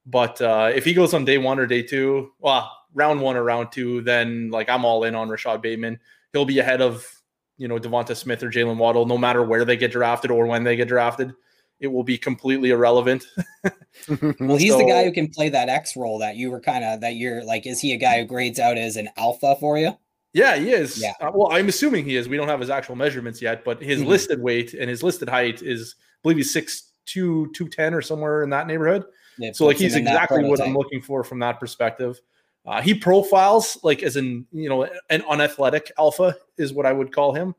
But 0.07 0.41
uh, 0.41 0.73
if 0.75 0.85
he 0.85 0.95
goes 0.95 1.15
on 1.15 1.25
day 1.25 1.39
one 1.39 1.59
or 1.59 1.67
day 1.67 1.83
two, 1.83 2.33
well, 2.41 2.71
round 2.95 3.21
one 3.21 3.37
or 3.37 3.45
round 3.45 3.73
two, 3.73 4.03
then 4.03 4.51
like 4.51 4.69
I'm 4.69 4.85
all 4.85 5.05
in 5.05 5.15
on 5.15 5.29
Rashod 5.29 5.63
Bateman. 5.63 5.99
He'll 6.33 6.45
be 6.45 6.59
ahead 6.59 6.81
of 6.81 7.07
you 7.57 7.69
know 7.69 7.79
DeVonta 7.79 8.17
Smith 8.17 8.43
or 8.43 8.51
Jaylen 8.51 8.79
Waddle, 8.79 9.07
no 9.07 9.19
matter 9.19 9.43
where 9.43 9.65
they 9.65 9.77
get 9.77 9.93
drafted 9.93 10.31
or 10.31 10.47
when 10.47 10.65
they 10.65 10.77
get 10.77 10.89
drafted. 10.89 11.33
It 11.79 11.89
will 11.89 12.05
be 12.05 12.17
completely 12.17 12.71
irrelevant. 12.71 13.27
well, 14.09 14.57
he's 14.57 14.71
so, 14.71 14.79
the 14.79 14.87
guy 14.87 15.03
who 15.03 15.11
can 15.11 15.29
play 15.29 15.49
that 15.49 15.69
X 15.69 15.97
role 15.97 16.21
that 16.21 16.37
you 16.37 16.51
were 16.51 16.61
kind 16.61 16.85
of 16.85 17.01
that 17.01 17.17
you're 17.17 17.45
like. 17.45 17.67
Is 17.67 17.81
he 17.81 17.93
a 17.93 17.97
guy 17.97 18.21
who 18.21 18.25
grades 18.25 18.61
out 18.61 18.79
as 18.79 18.97
an 18.97 19.09
alpha 19.17 19.57
for 19.59 19.79
you? 19.79 19.97
Yeah, 20.33 20.57
he 20.57 20.71
is. 20.71 21.01
Yeah. 21.01 21.13
Uh, 21.21 21.31
well, 21.35 21.53
I'm 21.53 21.69
assuming 21.69 22.05
he 22.05 22.17
is. 22.17 22.29
We 22.29 22.37
don't 22.37 22.49
have 22.49 22.61
his 22.61 22.71
actual 22.71 22.97
measurements 22.97 23.43
yet, 23.43 23.65
but 23.65 23.83
his 23.83 24.01
mm-hmm. 24.01 24.09
listed 24.09 24.41
weight 24.41 24.75
and 24.75 24.89
his 24.89 25.03
listed 25.03 25.29
height 25.29 25.61
is, 25.61 25.97
I 25.99 26.03
believe, 26.23 26.39
he's 26.39 26.53
six 26.53 26.91
two 27.05 27.51
two 27.53 27.69
ten 27.69 27.95
or 27.95 28.01
somewhere 28.01 28.43
in 28.43 28.51
that 28.51 28.67
neighborhood 28.67 29.05
so 29.53 29.67
like 29.67 29.77
he's 29.77 29.97
exactly 29.97 30.45
what 30.45 30.61
I'm 30.61 30.75
looking 30.75 31.03
for 31.03 31.25
from 31.25 31.41
that 31.41 31.59
perspective. 31.61 32.21
Uh, 32.65 32.81
he 32.81 32.95
profiles 32.95 33.79
like 33.83 34.03
as 34.03 34.17
an 34.17 34.47
you 34.53 34.69
know 34.69 34.89
an 35.11 35.23
unathletic 35.23 35.91
alpha 35.99 36.37
is 36.59 36.73
what 36.73 36.87
I 36.87 36.93
would 36.93 37.13
call 37.13 37.35
him, 37.35 37.55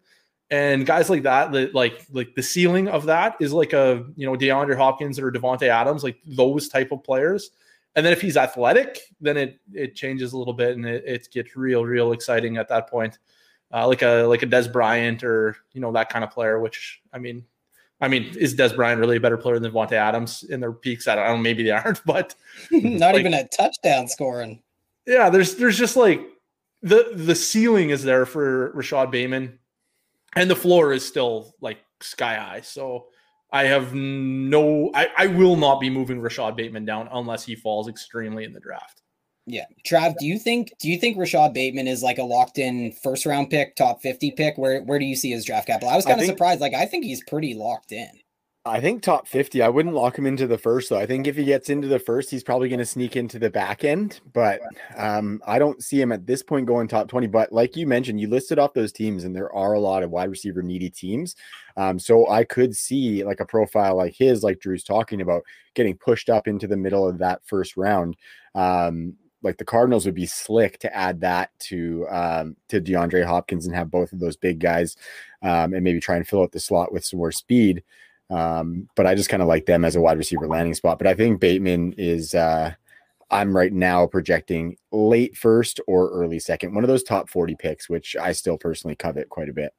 and 0.49 0.85
guys 0.85 1.09
like 1.09 1.23
that, 1.23 1.51
that 1.51 1.73
like 1.73 2.05
like 2.11 2.35
the 2.35 2.43
ceiling 2.43 2.87
of 2.87 3.05
that 3.05 3.35
is 3.39 3.51
like 3.51 3.73
a 3.73 4.05
you 4.15 4.25
know 4.25 4.35
DeAndre 4.35 4.77
Hopkins 4.77 5.19
or 5.19 5.31
Davante 5.31 5.67
Adams, 5.67 6.03
like 6.03 6.17
those 6.25 6.69
type 6.69 6.91
of 6.91 7.03
players. 7.03 7.51
And 7.95 8.05
then 8.05 8.13
if 8.13 8.21
he's 8.21 8.37
athletic, 8.37 8.99
then 9.19 9.35
it 9.35 9.59
it 9.73 9.95
changes 9.95 10.33
a 10.33 10.37
little 10.37 10.53
bit 10.53 10.75
and 10.75 10.85
it, 10.85 11.03
it 11.05 11.27
gets 11.31 11.55
real 11.55 11.85
real 11.85 12.11
exciting 12.11 12.57
at 12.57 12.69
that 12.69 12.89
point, 12.89 13.19
uh, 13.73 13.87
like 13.87 14.03
a 14.03 14.23
like 14.23 14.43
a 14.43 14.47
Dez 14.47 14.71
Bryant 14.71 15.23
or 15.23 15.57
you 15.73 15.81
know 15.81 15.91
that 15.91 16.09
kind 16.09 16.23
of 16.23 16.31
player. 16.31 16.59
Which 16.59 17.01
I 17.11 17.19
mean, 17.19 17.43
I 18.03 18.09
mean, 18.09 18.35
is 18.37 18.53
Dez 18.53 18.75
Bryant 18.75 18.99
really 18.99 19.15
a 19.15 19.19
better 19.21 19.37
player 19.37 19.57
than 19.57 19.71
Davante 19.71 19.93
Adams 19.93 20.43
in 20.43 20.59
their 20.59 20.73
peaks? 20.73 21.07
I 21.07 21.15
don't, 21.15 21.25
know. 21.25 21.37
Maybe 21.37 21.63
they 21.63 21.71
aren't, 21.71 22.03
but 22.05 22.35
not 22.71 23.13
like, 23.13 23.21
even 23.21 23.33
a 23.33 23.47
touchdown 23.47 24.09
scoring. 24.09 24.61
Yeah, 25.07 25.29
there's 25.29 25.55
there's 25.55 25.77
just 25.77 25.95
like 25.95 26.21
the 26.81 27.11
the 27.13 27.33
ceiling 27.33 27.91
is 27.91 28.03
there 28.03 28.25
for 28.25 28.73
Rashod 28.73 29.09
Bateman, 29.09 29.57
and 30.35 30.49
the 30.49 30.55
floor 30.55 30.91
is 30.91 31.05
still 31.05 31.55
like 31.61 31.77
sky 32.01 32.35
high. 32.35 32.61
So 32.61 33.07
I 33.53 33.65
have 33.65 33.93
no, 33.93 34.91
I, 34.93 35.07
I 35.15 35.27
will 35.27 35.55
not 35.55 35.79
be 35.79 35.89
moving 35.89 36.19
Rashod 36.19 36.57
Bateman 36.57 36.83
down 36.83 37.07
unless 37.13 37.45
he 37.45 37.55
falls 37.55 37.87
extremely 37.87 38.43
in 38.43 38.51
the 38.51 38.59
draft. 38.59 39.02
Yeah. 39.45 39.65
Trav, 39.85 40.15
do 40.19 40.25
you 40.25 40.39
think 40.39 40.71
do 40.79 40.89
you 40.89 40.97
think 40.97 41.17
Rashod 41.17 41.53
Bateman 41.53 41.87
is 41.87 42.01
like 42.01 42.17
a 42.17 42.23
locked 42.23 42.57
in 42.57 42.91
first 42.91 43.25
round 43.25 43.49
pick, 43.49 43.75
top 43.75 44.01
50 44.01 44.31
pick? 44.31 44.57
Where 44.57 44.81
where 44.83 44.99
do 44.99 45.05
you 45.05 45.15
see 45.15 45.31
his 45.31 45.43
draft 45.43 45.67
capital? 45.67 45.89
I 45.89 45.95
was 45.95 46.05
kind 46.05 46.19
of 46.19 46.25
surprised. 46.25 46.61
Like 46.61 46.73
I 46.73 46.85
think 46.85 47.03
he's 47.03 47.23
pretty 47.23 47.53
locked 47.53 47.91
in. 47.91 48.09
I 48.65 48.79
think 48.79 49.01
top 49.01 49.27
50. 49.27 49.61
I 49.61 49.67
wouldn't 49.67 49.93
lock 49.93 50.17
him 50.17 50.25
into 50.25 50.47
the 50.47 50.57
first 50.57 50.89
though. 50.89 50.97
I 50.97 51.05
think 51.05 51.27
if 51.27 51.35
he 51.35 51.43
gets 51.43 51.69
into 51.69 51.89
the 51.89 51.99
first, 51.99 52.31
he's 52.31 52.45
probably 52.45 52.69
going 52.69 52.79
to 52.79 52.85
sneak 52.85 53.17
into 53.17 53.37
the 53.37 53.49
back 53.49 53.83
end, 53.83 54.21
but 54.31 54.61
um, 54.95 55.41
I 55.45 55.59
don't 55.59 55.83
see 55.83 55.99
him 55.99 56.13
at 56.13 56.25
this 56.25 56.41
point 56.41 56.65
going 56.65 56.87
top 56.87 57.09
20. 57.09 57.27
But 57.27 57.51
like 57.51 57.75
you 57.75 57.85
mentioned, 57.85 58.21
you 58.21 58.29
listed 58.29 58.59
off 58.59 58.73
those 58.73 58.93
teams, 58.93 59.25
and 59.25 59.35
there 59.35 59.53
are 59.53 59.73
a 59.73 59.81
lot 59.81 60.01
of 60.01 60.11
wide 60.11 60.29
receiver 60.29 60.61
needy 60.61 60.89
teams. 60.89 61.35
Um, 61.75 61.99
so 61.99 62.29
I 62.29 62.45
could 62.45 62.73
see 62.73 63.25
like 63.25 63.41
a 63.41 63.45
profile 63.45 63.97
like 63.97 64.15
his, 64.17 64.43
like 64.43 64.61
Drew's 64.61 64.85
talking 64.85 65.19
about, 65.19 65.43
getting 65.75 65.97
pushed 65.97 66.29
up 66.29 66.47
into 66.47 66.65
the 66.65 66.77
middle 66.77 67.05
of 67.05 67.17
that 67.17 67.41
first 67.45 67.75
round. 67.75 68.15
Um, 68.55 69.17
like 69.43 69.57
the 69.57 69.65
Cardinals 69.65 70.05
would 70.05 70.15
be 70.15 70.25
slick 70.25 70.79
to 70.79 70.95
add 70.95 71.21
that 71.21 71.51
to 71.59 72.07
um, 72.09 72.55
to 72.69 72.81
DeAndre 72.81 73.25
Hopkins 73.25 73.65
and 73.65 73.75
have 73.75 73.91
both 73.91 74.13
of 74.13 74.19
those 74.19 74.37
big 74.37 74.59
guys, 74.59 74.95
um, 75.41 75.73
and 75.73 75.83
maybe 75.83 75.99
try 75.99 76.15
and 76.15 76.27
fill 76.27 76.41
out 76.41 76.51
the 76.51 76.59
slot 76.59 76.91
with 76.91 77.05
some 77.05 77.19
more 77.19 77.31
speed. 77.31 77.83
Um, 78.29 78.89
but 78.95 79.05
I 79.05 79.15
just 79.15 79.29
kind 79.29 79.41
of 79.41 79.47
like 79.47 79.65
them 79.65 79.85
as 79.85 79.95
a 79.95 80.01
wide 80.01 80.17
receiver 80.17 80.47
landing 80.47 80.73
spot. 80.73 80.97
But 80.97 81.07
I 81.07 81.13
think 81.13 81.39
Bateman 81.39 81.93
is 81.97 82.33
uh 82.33 82.73
I'm 83.33 83.55
right 83.55 83.73
now 83.73 84.05
projecting 84.05 84.77
late 84.91 85.35
first 85.35 85.79
or 85.87 86.09
early 86.11 86.39
second, 86.39 86.75
one 86.75 86.83
of 86.83 86.87
those 86.87 87.01
top 87.01 87.29
40 87.29 87.55
picks, 87.55 87.89
which 87.89 88.15
I 88.15 88.31
still 88.31 88.59
personally 88.59 88.95
covet 88.95 89.29
quite 89.29 89.49
a 89.49 89.53
bit. 89.53 89.73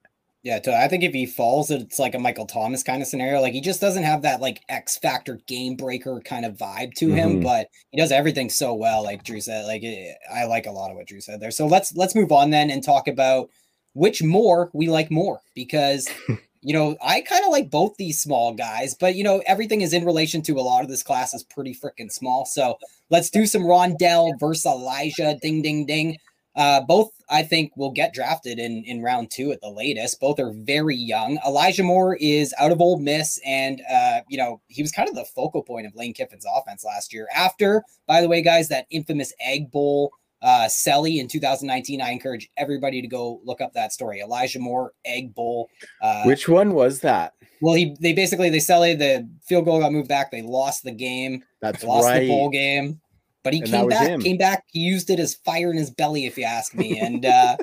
Yeah, 0.45 0.61
I 0.79 0.89
think 0.89 1.03
if 1.03 1.15
he 1.15 1.25
falls, 1.25 1.71
it's 1.71 1.99
like 1.99 2.15
a 2.15 2.19
Michael 2.19 2.45
Thomas 2.45 2.83
kind 2.83 3.01
of 3.01 3.09
scenario. 3.09 3.41
Like 3.41 3.55
he 3.55 3.63
just 3.63 3.81
doesn't 3.81 4.03
have 4.03 4.21
that 4.23 4.43
like 4.43 4.61
X 4.69 4.99
factor 4.99 5.41
game 5.47 5.75
breaker 5.75 6.21
kind 6.23 6.45
of 6.45 6.59
vibe 6.59 6.93
to 6.97 7.15
him, 7.15 7.31
mm-hmm. 7.31 7.43
but 7.43 7.69
he 7.91 7.99
does 7.99 8.13
everything 8.13 8.51
so 8.51 8.75
well. 8.75 9.03
Like 9.03 9.25
Drew 9.25 9.41
said, 9.41 9.65
like 9.65 9.83
it, 9.83 10.15
I 10.31 10.45
like 10.45 10.67
a 10.67 10.71
lot 10.71 10.91
of 10.91 10.99
what 10.99 11.07
Drew 11.07 11.23
said 11.23 11.41
there. 11.41 11.51
So 11.51 11.67
let's 11.67 11.97
let's 11.97 12.15
move 12.15 12.31
on 12.31 12.51
then 12.51 12.69
and 12.69 12.85
talk 12.85 13.09
about 13.09 13.49
which 13.95 14.23
more 14.23 14.71
we 14.75 14.87
like 14.87 15.11
more 15.11 15.41
because 15.55 16.07
you 16.61 16.75
know, 16.75 16.95
I 17.03 17.23
kind 17.23 17.45
of 17.47 17.51
like 17.51 17.71
both 17.71 17.97
these 17.97 18.21
small 18.21 18.53
guys, 18.53 18.95
but 18.95 19.15
you 19.15 19.25
know, 19.25 19.43
everything 19.47 19.81
is 19.81 19.95
in 19.95 20.05
relation 20.05 20.43
to 20.43 20.59
a 20.59 20.61
lot 20.61 20.83
of 20.83 20.91
this 20.91 21.03
class 21.03 21.33
is 21.33 21.43
pretty 21.43 21.75
freaking 21.75 22.13
small. 22.13 22.45
So 22.45 22.77
let's 23.09 23.31
do 23.31 23.47
some 23.47 23.63
Rondale 23.63 24.33
versus 24.39 24.67
Elijah. 24.67 25.39
Ding, 25.41 25.63
ding, 25.63 25.87
ding. 25.87 26.19
Uh, 26.57 26.81
both 26.83 27.11
I 27.29 27.43
think 27.43 27.73
will 27.77 27.91
get 27.91 28.15
drafted 28.15 28.59
in 28.59 28.85
in 28.85 29.03
round 29.03 29.31
two 29.31 29.51
at 29.51 29.61
the 29.61 29.71
latest. 29.71 30.21
Both 30.21 30.39
are 30.39 30.53
very 30.53 30.97
young. 30.97 31.39
Elijah 31.47 31.83
Moore 31.83 32.17
is 32.21 32.55
out 32.59 32.71
of 32.73 32.81
Ole 32.81 32.99
Miss, 32.99 33.41
and 33.45 33.83
uh, 33.91 34.21
you 34.29 34.39
know 34.39 34.61
he 34.69 34.83
was 34.83 34.93
kind 34.93 35.09
of 35.09 35.15
the 35.15 35.25
focal 35.25 35.63
point 35.63 35.87
of 35.87 35.95
Lane 35.95 36.15
Kiffin's 36.15 36.47
offense 36.57 36.85
last 36.85 37.13
year. 37.13 37.29
After, 37.35 37.83
by 38.07 38.21
the 38.21 38.29
way, 38.29 38.43
guys, 38.43 38.69
that 38.69 38.87
infamous 38.91 39.33
Egg 39.41 39.71
Bowl 39.71 40.13
uh, 40.45 40.67
Selly 40.67 41.19
in 41.21 41.27
2019. 41.27 42.03
I 42.03 42.11
encourage 42.11 42.51
everybody 42.57 43.01
to 43.01 43.09
go 43.09 43.41
look 43.45 43.63
up 43.63 43.73
that 43.73 43.93
story. 43.93 44.21
Elijah 44.21 44.61
Moore, 44.61 44.93
Egg 45.05 45.35
Bowl. 45.35 45.71
Uh, 46.03 46.23
Which 46.25 46.49
one 46.49 46.75
was 46.75 47.01
that? 47.01 47.33
Well, 47.63 47.75
he 47.75 47.97
they 47.99 48.13
basically 48.13 48.51
they 48.51 48.59
Selly 48.59 48.97
the 48.97 49.27
field 49.43 49.65
goal 49.65 49.81
got 49.81 49.91
moved 49.91 50.09
back. 50.09 50.31
They 50.31 50.43
lost 50.43 50.85
the 50.85 50.93
game. 50.93 51.43
That's 51.63 51.83
lost 51.83 52.05
right. 52.05 52.21
the 52.21 52.29
bowl 52.29 52.51
game. 52.51 53.01
But 53.45 53.53
he 53.53 53.61
and 53.61 53.71
came 53.71 53.89
back, 53.89 54.09
him. 54.09 54.21
came 54.21 54.39
back. 54.39 54.65
He 54.73 54.81
used 54.81 55.11
it 55.11 55.21
as 55.21 55.35
fire 55.35 55.71
in 55.71 55.77
his 55.77 55.91
belly, 55.91 56.27
if 56.27 56.37
you 56.37 56.45
ask 56.45 56.75
me. 56.75 56.99
And 56.99 57.25
uh, 57.27 57.57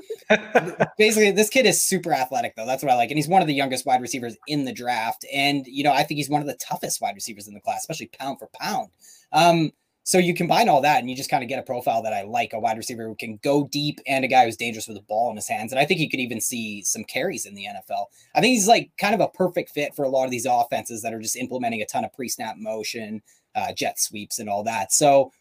basically, 0.98 1.32
this 1.32 1.50
kid 1.50 1.66
is 1.66 1.84
super 1.84 2.14
athletic, 2.14 2.56
though. 2.56 2.66
That's 2.66 2.84
what 2.84 2.92
I 2.92 2.96
like. 2.96 3.10
And 3.10 3.18
he's 3.18 3.28
one 3.28 3.42
of 3.42 3.48
the 3.48 3.54
youngest 3.54 3.86
wide 3.86 4.02
receivers 4.02 4.38
in 4.48 4.64
the 4.64 4.74
draft. 4.74 5.26
And 5.34 5.66
you 5.68 5.84
know, 5.84 5.92
I 5.92 6.04
think 6.04 6.20
he's 6.20 6.30
one 6.30 6.42
of 6.42 6.48
the 6.48 6.58
toughest 6.66 7.02
wide 7.02 7.16
receivers 7.16 7.48
in 7.48 7.54
the 7.54 7.60
class, 7.60 7.80
especially 7.80 8.12
pound 8.18 8.40
for 8.40 8.48
pound. 8.60 8.90
Um, 9.34 9.72
so 10.04 10.18
you 10.18 10.34
combine 10.34 10.68
all 10.68 10.82
that 10.82 11.00
and 11.00 11.10
you 11.10 11.16
just 11.16 11.30
kind 11.30 11.44
of 11.44 11.50
get 11.50 11.60
a 11.60 11.64
profile 11.64 12.02
that 12.02 12.14
I 12.14 12.24
like 12.24 12.54
a 12.54 12.60
wide 12.60 12.78
receiver 12.78 13.08
who 13.08 13.16
can 13.16 13.40
go 13.44 13.68
deep 13.68 14.00
and 14.08 14.26
a 14.26 14.28
guy 14.28 14.46
who's 14.46 14.58
dangerous 14.58 14.88
with 14.88 14.98
the 14.98 15.04
ball 15.04 15.30
in 15.30 15.36
his 15.36 15.48
hands. 15.48 15.72
And 15.72 15.80
I 15.80 15.86
think 15.86 16.00
you 16.00 16.10
could 16.10 16.20
even 16.20 16.42
see 16.42 16.82
some 16.84 17.04
carries 17.04 17.46
in 17.46 17.54
the 17.54 17.66
NFL. 17.66 18.06
I 18.34 18.42
think 18.42 18.54
he's 18.54 18.68
like 18.68 18.92
kind 18.98 19.14
of 19.14 19.22
a 19.22 19.30
perfect 19.30 19.70
fit 19.70 19.96
for 19.96 20.04
a 20.04 20.10
lot 20.10 20.26
of 20.26 20.32
these 20.32 20.48
offenses 20.50 21.04
that 21.04 21.14
are 21.14 21.20
just 21.20 21.36
implementing 21.36 21.82
a 21.82 21.86
ton 21.86 22.04
of 22.04 22.14
pre 22.14 22.30
snap 22.30 22.58
motion, 22.58 23.22
uh, 23.56 23.74
jet 23.74 24.00
sweeps, 24.00 24.40
and 24.40 24.50
all 24.50 24.64
that. 24.64 24.92
So, 24.92 25.32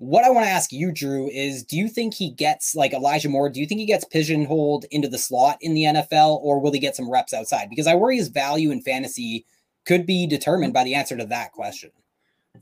what 0.00 0.24
I 0.24 0.30
want 0.30 0.46
to 0.46 0.50
ask 0.50 0.72
you, 0.72 0.90
Drew, 0.92 1.28
is 1.28 1.62
do 1.62 1.76
you 1.76 1.86
think 1.86 2.14
he 2.14 2.30
gets 2.30 2.74
like 2.74 2.94
Elijah 2.94 3.28
Moore? 3.28 3.50
Do 3.50 3.60
you 3.60 3.66
think 3.66 3.80
he 3.80 3.86
gets 3.86 4.02
pigeonholed 4.06 4.86
into 4.90 5.08
the 5.08 5.18
slot 5.18 5.58
in 5.60 5.74
the 5.74 5.82
NFL 5.82 6.38
or 6.40 6.58
will 6.58 6.72
he 6.72 6.78
get 6.78 6.96
some 6.96 7.10
reps 7.10 7.34
outside? 7.34 7.68
Because 7.68 7.86
I 7.86 7.94
worry 7.94 8.16
his 8.16 8.28
value 8.28 8.70
in 8.70 8.80
fantasy 8.80 9.44
could 9.84 10.06
be 10.06 10.26
determined 10.26 10.72
by 10.72 10.84
the 10.84 10.94
answer 10.94 11.18
to 11.18 11.26
that 11.26 11.52
question. 11.52 11.90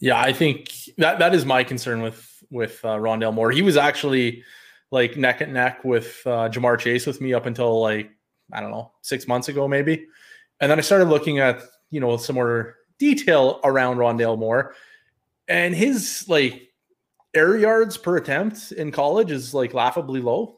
Yeah, 0.01 0.20
I 0.20 0.33
think 0.33 0.72
that 0.98 1.20
that 1.20 1.33
is 1.33 1.46
my 1.46 1.62
concern 1.62 2.03
with 2.03 2.42
with 2.51 2.85
uh, 2.85 2.96
Rondale 2.96 3.33
Moore. 3.33 3.53
He 3.53 3.62
was 3.62 3.77
actually 3.77 4.42
like 4.90 5.16
neck 5.16 5.40
and 5.40 5.55
neck 5.55 5.85
with 5.85 6.20
uh, 6.27 6.48
Ja'Marr 6.48 6.79
Chase 6.79 7.07
with 7.07 7.20
me 7.20 7.35
up 7.35 7.46
until 7.46 7.81
like 7.81 8.11
I 8.53 8.61
don't 8.61 8.72
know 8.72 8.90
six 9.03 9.29
months 9.29 9.48
ago 9.48 9.68
maybe, 9.68 10.09
and 10.61 10.68
then 10.68 10.79
I 10.79 10.83
started 10.83 11.09
looking 11.09 11.38
at 11.38 11.62
you 11.90 12.01
know 12.01 12.16
some 12.16 12.35
more 12.35 12.74
detail 12.98 13.61
around 13.62 13.98
Rondale 13.98 14.37
Moore, 14.37 14.74
and 15.46 15.72
his 15.72 16.24
like 16.29 16.68
air 17.35 17.57
yards 17.57 17.97
per 17.97 18.17
attempt 18.17 18.73
in 18.73 18.91
college 18.91 19.31
is 19.31 19.55
like 19.55 19.75
laughably 19.75 20.21
low. 20.21 20.57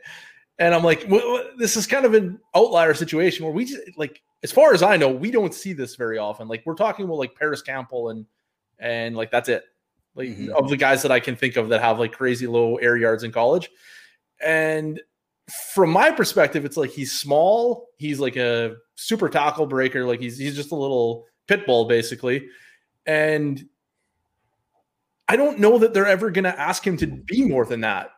and 0.58 0.74
I'm 0.74 0.84
like, 0.84 1.06
well, 1.08 1.44
this 1.58 1.76
is 1.76 1.86
kind 1.86 2.04
of 2.04 2.14
an 2.14 2.38
outlier 2.54 2.94
situation 2.94 3.44
where 3.44 3.54
we 3.54 3.64
just 3.64 3.80
like, 3.96 4.20
as 4.42 4.52
far 4.52 4.72
as 4.72 4.82
I 4.82 4.96
know, 4.96 5.08
we 5.08 5.30
don't 5.30 5.54
see 5.54 5.72
this 5.72 5.96
very 5.96 6.18
often. 6.18 6.48
Like 6.48 6.62
we're 6.64 6.74
talking 6.74 7.04
about 7.04 7.18
like 7.18 7.34
Parris 7.34 7.62
Campbell 7.62 8.10
and 8.10 8.26
and 8.78 9.16
like 9.16 9.30
that's 9.30 9.48
it. 9.48 9.64
Like 10.14 10.28
mm-hmm. 10.28 10.50
of 10.52 10.68
the 10.68 10.76
guys 10.76 11.02
that 11.02 11.12
I 11.12 11.20
can 11.20 11.36
think 11.36 11.56
of 11.56 11.68
that 11.68 11.82
have 11.82 11.98
like 11.98 12.12
crazy 12.12 12.46
low 12.46 12.76
air 12.76 12.96
yards 12.96 13.22
in 13.22 13.32
college. 13.32 13.70
And 14.42 15.00
from 15.72 15.90
my 15.90 16.10
perspective, 16.10 16.64
it's 16.64 16.76
like 16.76 16.90
he's 16.90 17.12
small, 17.12 17.88
he's 17.96 18.20
like 18.20 18.36
a 18.36 18.76
super 18.94 19.28
tackle 19.28 19.66
breaker, 19.66 20.04
like 20.04 20.20
he's 20.20 20.38
he's 20.38 20.56
just 20.56 20.72
a 20.72 20.76
little 20.76 21.26
pit 21.48 21.66
bull 21.66 21.86
basically. 21.86 22.48
And 23.06 23.62
I 25.30 25.36
don't 25.36 25.60
know 25.60 25.78
that 25.78 25.94
they're 25.94 26.08
ever 26.08 26.30
going 26.30 26.44
to 26.44 26.60
ask 26.60 26.84
him 26.84 26.96
to 26.96 27.06
be 27.06 27.44
more 27.44 27.64
than 27.64 27.82
that. 27.82 28.10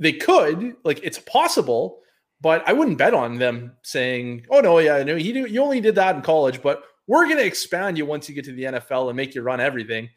They 0.00 0.12
could, 0.12 0.74
like 0.82 1.00
it's 1.04 1.20
possible, 1.20 2.00
but 2.40 2.66
I 2.66 2.72
wouldn't 2.72 2.98
bet 2.98 3.14
on 3.14 3.38
them 3.38 3.76
saying, 3.82 4.44
"Oh 4.50 4.58
no, 4.60 4.80
yeah, 4.80 5.02
no, 5.04 5.14
he 5.14 5.30
you 5.30 5.62
only 5.62 5.80
did 5.80 5.94
that 5.94 6.16
in 6.16 6.22
college, 6.22 6.60
but 6.60 6.82
we're 7.06 7.26
going 7.26 7.38
to 7.38 7.46
expand 7.46 7.96
you 7.96 8.06
once 8.06 8.28
you 8.28 8.34
get 8.34 8.44
to 8.46 8.52
the 8.52 8.64
NFL 8.64 9.08
and 9.08 9.16
make 9.16 9.36
you 9.36 9.42
run 9.42 9.60
everything. 9.60 10.10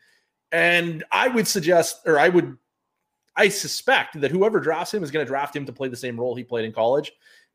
And 0.51 1.04
I 1.12 1.27
would 1.27 1.47
suggest, 1.47 2.01
or 2.06 2.19
I 2.19 2.30
would, 2.30 2.58
I 3.36 3.49
suspect 3.49 4.19
that 4.19 4.32
whoever 4.32 4.60
drafts 4.60 4.93
him 4.95 5.04
is 5.04 5.12
going 5.12 5.25
to 5.25 5.30
draft 5.30 5.56
him 5.56 5.65
to 5.67 5.71
play 5.71 5.89
the 5.89 5.95
same 5.95 6.19
role 6.19 6.36
he 6.36 6.43
played 6.43 6.65
in 6.65 6.73
college. 6.73 7.12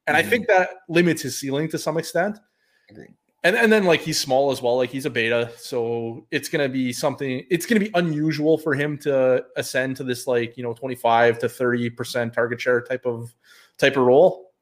And 0.07 0.17
mm-hmm. 0.17 0.27
I 0.27 0.31
think 0.31 0.47
that 0.47 0.71
limits 0.89 1.23
his 1.23 1.39
ceiling 1.39 1.69
to 1.71 1.79
some 1.79 1.99
extent. 1.99 2.39
Agreed. 2.89 3.15
And, 3.45 3.55
and 3.55 3.73
then 3.73 3.85
like 3.85 4.01
he's 4.01 4.19
small 4.19 4.51
as 4.51 4.61
well, 4.61 4.77
like 4.77 4.91
he's 4.91 5.07
a 5.07 5.11
beta, 5.11 5.53
so 5.57 6.27
it's 6.31 6.49
gonna 6.49 6.69
be 6.69 6.93
something. 6.93 7.45
It's 7.49 7.65
gonna 7.65 7.81
be 7.81 7.91
unusual 7.95 8.59
for 8.59 8.75
him 8.75 8.99
to 8.99 9.45
ascend 9.57 9.97
to 9.99 10.05
this 10.05 10.27
like 10.27 10.57
you 10.57 10.65
know 10.65 10.73
twenty 10.73 10.97
five 10.97 11.39
to 11.41 11.49
thirty 11.49 11.89
percent 11.91 12.33
target 12.33 12.61
share 12.61 12.81
type 12.81 13.07
of 13.07 13.33
type 13.79 13.97
of 13.97 14.05
role. 14.05 14.53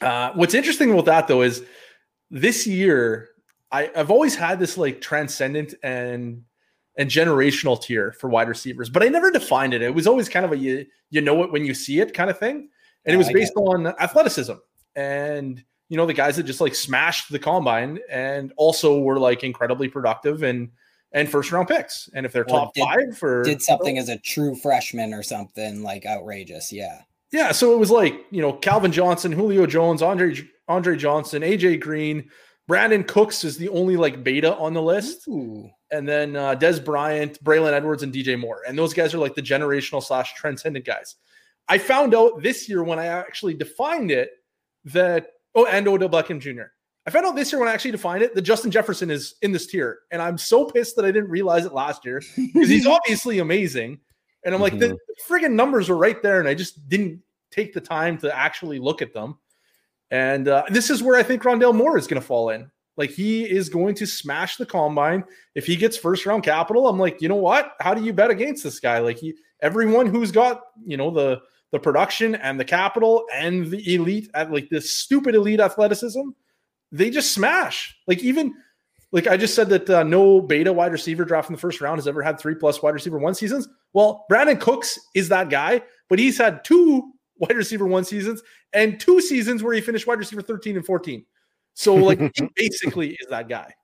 Uh, 0.00 0.30
what's 0.34 0.54
interesting 0.54 0.92
about 0.92 1.06
that 1.06 1.26
though 1.26 1.42
is 1.42 1.64
this 2.30 2.66
year 2.66 3.30
I, 3.72 3.90
I've 3.96 4.10
always 4.10 4.36
had 4.36 4.58
this 4.58 4.78
like 4.78 5.00
transcendent 5.00 5.74
and 5.82 6.42
and 6.98 7.10
generational 7.10 7.80
tier 7.80 8.12
for 8.12 8.30
wide 8.30 8.48
receivers, 8.48 8.88
but 8.88 9.02
I 9.02 9.08
never 9.08 9.30
defined 9.30 9.74
it. 9.74 9.82
It 9.82 9.94
was 9.94 10.06
always 10.06 10.28
kind 10.28 10.46
of 10.46 10.52
a 10.52 10.56
you 10.56 10.86
you 11.10 11.20
know 11.20 11.42
it 11.42 11.52
when 11.52 11.64
you 11.64 11.74
see 11.74 12.00
it 12.00 12.14
kind 12.14 12.30
of 12.30 12.38
thing, 12.38 12.68
and 13.04 13.14
it 13.14 13.18
was 13.18 13.30
based 13.32 13.52
on 13.56 13.86
athleticism 13.86 14.54
and 14.94 15.62
you 15.88 15.96
know 15.96 16.06
the 16.06 16.14
guys 16.14 16.36
that 16.36 16.44
just 16.44 16.60
like 16.60 16.74
smashed 16.74 17.30
the 17.30 17.38
combine 17.38 17.98
and 18.10 18.52
also 18.56 18.98
were 18.98 19.18
like 19.18 19.44
incredibly 19.44 19.88
productive 19.88 20.42
and 20.42 20.70
and 21.12 21.28
first 21.28 21.52
round 21.52 21.68
picks. 21.68 22.10
And 22.14 22.26
if 22.26 22.32
they're 22.32 22.44
top 22.44 22.74
did, 22.74 22.84
five 22.84 23.18
for 23.18 23.42
did 23.42 23.62
something 23.62 23.98
as 23.98 24.08
a 24.08 24.18
true 24.18 24.54
freshman 24.54 25.14
or 25.14 25.22
something 25.22 25.82
like 25.82 26.04
outrageous, 26.06 26.72
yeah. 26.72 27.02
Yeah, 27.32 27.52
so 27.52 27.72
it 27.72 27.78
was 27.78 27.90
like 27.90 28.24
you 28.30 28.42
know 28.42 28.52
Calvin 28.52 28.92
Johnson, 28.92 29.32
Julio 29.32 29.66
Jones, 29.66 30.02
Andre 30.02 30.36
Andre 30.68 30.96
Johnson, 30.96 31.42
AJ 31.42 31.80
Green, 31.80 32.30
Brandin 32.68 33.06
Cooks 33.06 33.44
is 33.44 33.56
the 33.56 33.68
only 33.68 33.96
like 33.96 34.24
beta 34.24 34.54
on 34.56 34.74
the 34.74 34.82
list. 34.82 35.28
Ooh. 35.28 35.70
And 35.90 36.08
then 36.08 36.34
uh, 36.34 36.56
Dez 36.56 36.84
Bryant, 36.84 37.42
Braylon 37.44 37.72
Edwards, 37.72 38.02
and 38.02 38.12
DJ 38.12 38.38
Moore. 38.38 38.62
And 38.66 38.76
those 38.76 38.92
guys 38.92 39.14
are 39.14 39.18
like 39.18 39.36
the 39.36 39.42
generational 39.42 40.02
slash 40.02 40.34
transcendent 40.34 40.84
guys. 40.84 41.14
I 41.68 41.78
found 41.78 42.14
out 42.14 42.42
this 42.42 42.68
year 42.68 42.82
when 42.82 42.98
I 42.98 43.06
actually 43.06 43.54
defined 43.54 44.10
it 44.10 44.30
that, 44.86 45.28
oh, 45.56 45.66
and 45.66 45.88
Odell 45.88 46.08
Beckham 46.08 46.40
Jr. 46.40 46.70
I 47.06 47.10
found 47.10 47.26
out 47.26 47.36
this 47.36 47.52
year 47.52 47.60
when 47.60 47.68
I 47.68 47.72
actually 47.72 47.92
defined 47.92 48.22
it 48.22 48.34
that 48.34 48.42
Justin 48.42 48.70
Jefferson 48.70 49.10
is 49.10 49.36
in 49.42 49.52
this 49.52 49.66
tier. 49.66 50.00
And 50.10 50.20
I'm 50.20 50.38
so 50.38 50.64
pissed 50.64 50.96
that 50.96 51.04
I 51.04 51.12
didn't 51.12 51.30
realize 51.30 51.64
it 51.64 51.72
last 51.72 52.04
year 52.04 52.20
because 52.36 52.68
he's 52.68 52.86
obviously 52.86 53.38
amazing. 53.38 54.00
And 54.44 54.54
I'm 54.54 54.60
like, 54.60 54.74
mm-hmm. 54.74 54.92
the 54.92 54.98
friggin' 55.28 55.52
numbers 55.52 55.88
are 55.88 55.96
right 55.96 56.20
there. 56.22 56.40
And 56.40 56.48
I 56.48 56.54
just 56.54 56.88
didn't 56.88 57.20
take 57.52 57.72
the 57.72 57.80
time 57.80 58.18
to 58.18 58.36
actually 58.36 58.80
look 58.80 59.02
at 59.02 59.14
them. 59.14 59.38
And 60.10 60.48
uh, 60.48 60.64
this 60.68 60.90
is 60.90 61.02
where 61.02 61.18
I 61.18 61.22
think 61.22 61.42
Rondale 61.42 61.74
Moore 61.74 61.96
is 61.96 62.06
going 62.06 62.20
to 62.20 62.26
fall 62.26 62.50
in. 62.50 62.70
Like 62.96 63.10
he 63.10 63.44
is 63.44 63.68
going 63.68 63.94
to 63.96 64.06
smash 64.06 64.56
the 64.56 64.66
combine. 64.66 65.24
If 65.54 65.66
he 65.66 65.76
gets 65.76 65.96
first 65.96 66.26
round 66.26 66.42
capital, 66.42 66.88
I'm 66.88 66.98
like, 66.98 67.20
you 67.20 67.28
know 67.28 67.36
what? 67.36 67.72
How 67.80 67.94
do 67.94 68.02
you 68.02 68.12
bet 68.12 68.30
against 68.30 68.64
this 68.64 68.80
guy? 68.80 68.98
Like 68.98 69.18
he, 69.18 69.34
everyone 69.60 70.06
who's 70.06 70.32
got 70.32 70.62
you 70.84 70.96
know 70.96 71.10
the 71.10 71.40
the 71.72 71.78
production 71.78 72.34
and 72.36 72.58
the 72.58 72.64
capital 72.64 73.26
and 73.34 73.66
the 73.66 73.94
elite 73.94 74.30
at 74.34 74.52
like 74.52 74.68
this 74.70 74.90
stupid 74.90 75.34
elite 75.34 75.60
athleticism, 75.60 76.28
they 76.92 77.10
just 77.10 77.32
smash. 77.32 77.96
Like 78.06 78.22
even 78.22 78.54
Like 79.12 79.26
I 79.26 79.36
just 79.36 79.54
said 79.54 79.68
that 79.70 79.88
uh, 79.88 80.02
no 80.02 80.40
beta 80.40 80.72
wide 80.72 80.92
receiver 80.92 81.24
draft 81.24 81.48
in 81.48 81.54
the 81.54 81.60
first 81.60 81.80
round 81.80 81.98
has 81.98 82.08
ever 82.08 82.22
had 82.22 82.38
three 82.38 82.54
plus 82.54 82.82
wide 82.82 82.94
receiver 82.94 83.18
one 83.18 83.34
seasons. 83.34 83.68
Well, 83.92 84.26
Brandin 84.30 84.60
Cooks 84.60 84.98
is 85.14 85.28
that 85.28 85.48
guy, 85.48 85.82
but 86.08 86.18
he's 86.18 86.38
had 86.38 86.64
two 86.64 87.12
wide 87.38 87.56
receiver 87.56 87.86
one 87.86 88.04
seasons 88.04 88.42
and 88.72 88.98
two 89.00 89.20
seasons 89.20 89.62
where 89.62 89.74
he 89.74 89.80
finished 89.80 90.06
wide 90.06 90.18
receiver 90.18 90.42
13 90.42 90.76
and 90.76 90.86
14. 90.86 91.24
So 91.74 91.94
like 91.94 92.20
he 92.34 92.48
basically 92.56 93.16
is 93.20 93.28
that 93.30 93.48
guy. 93.48 93.74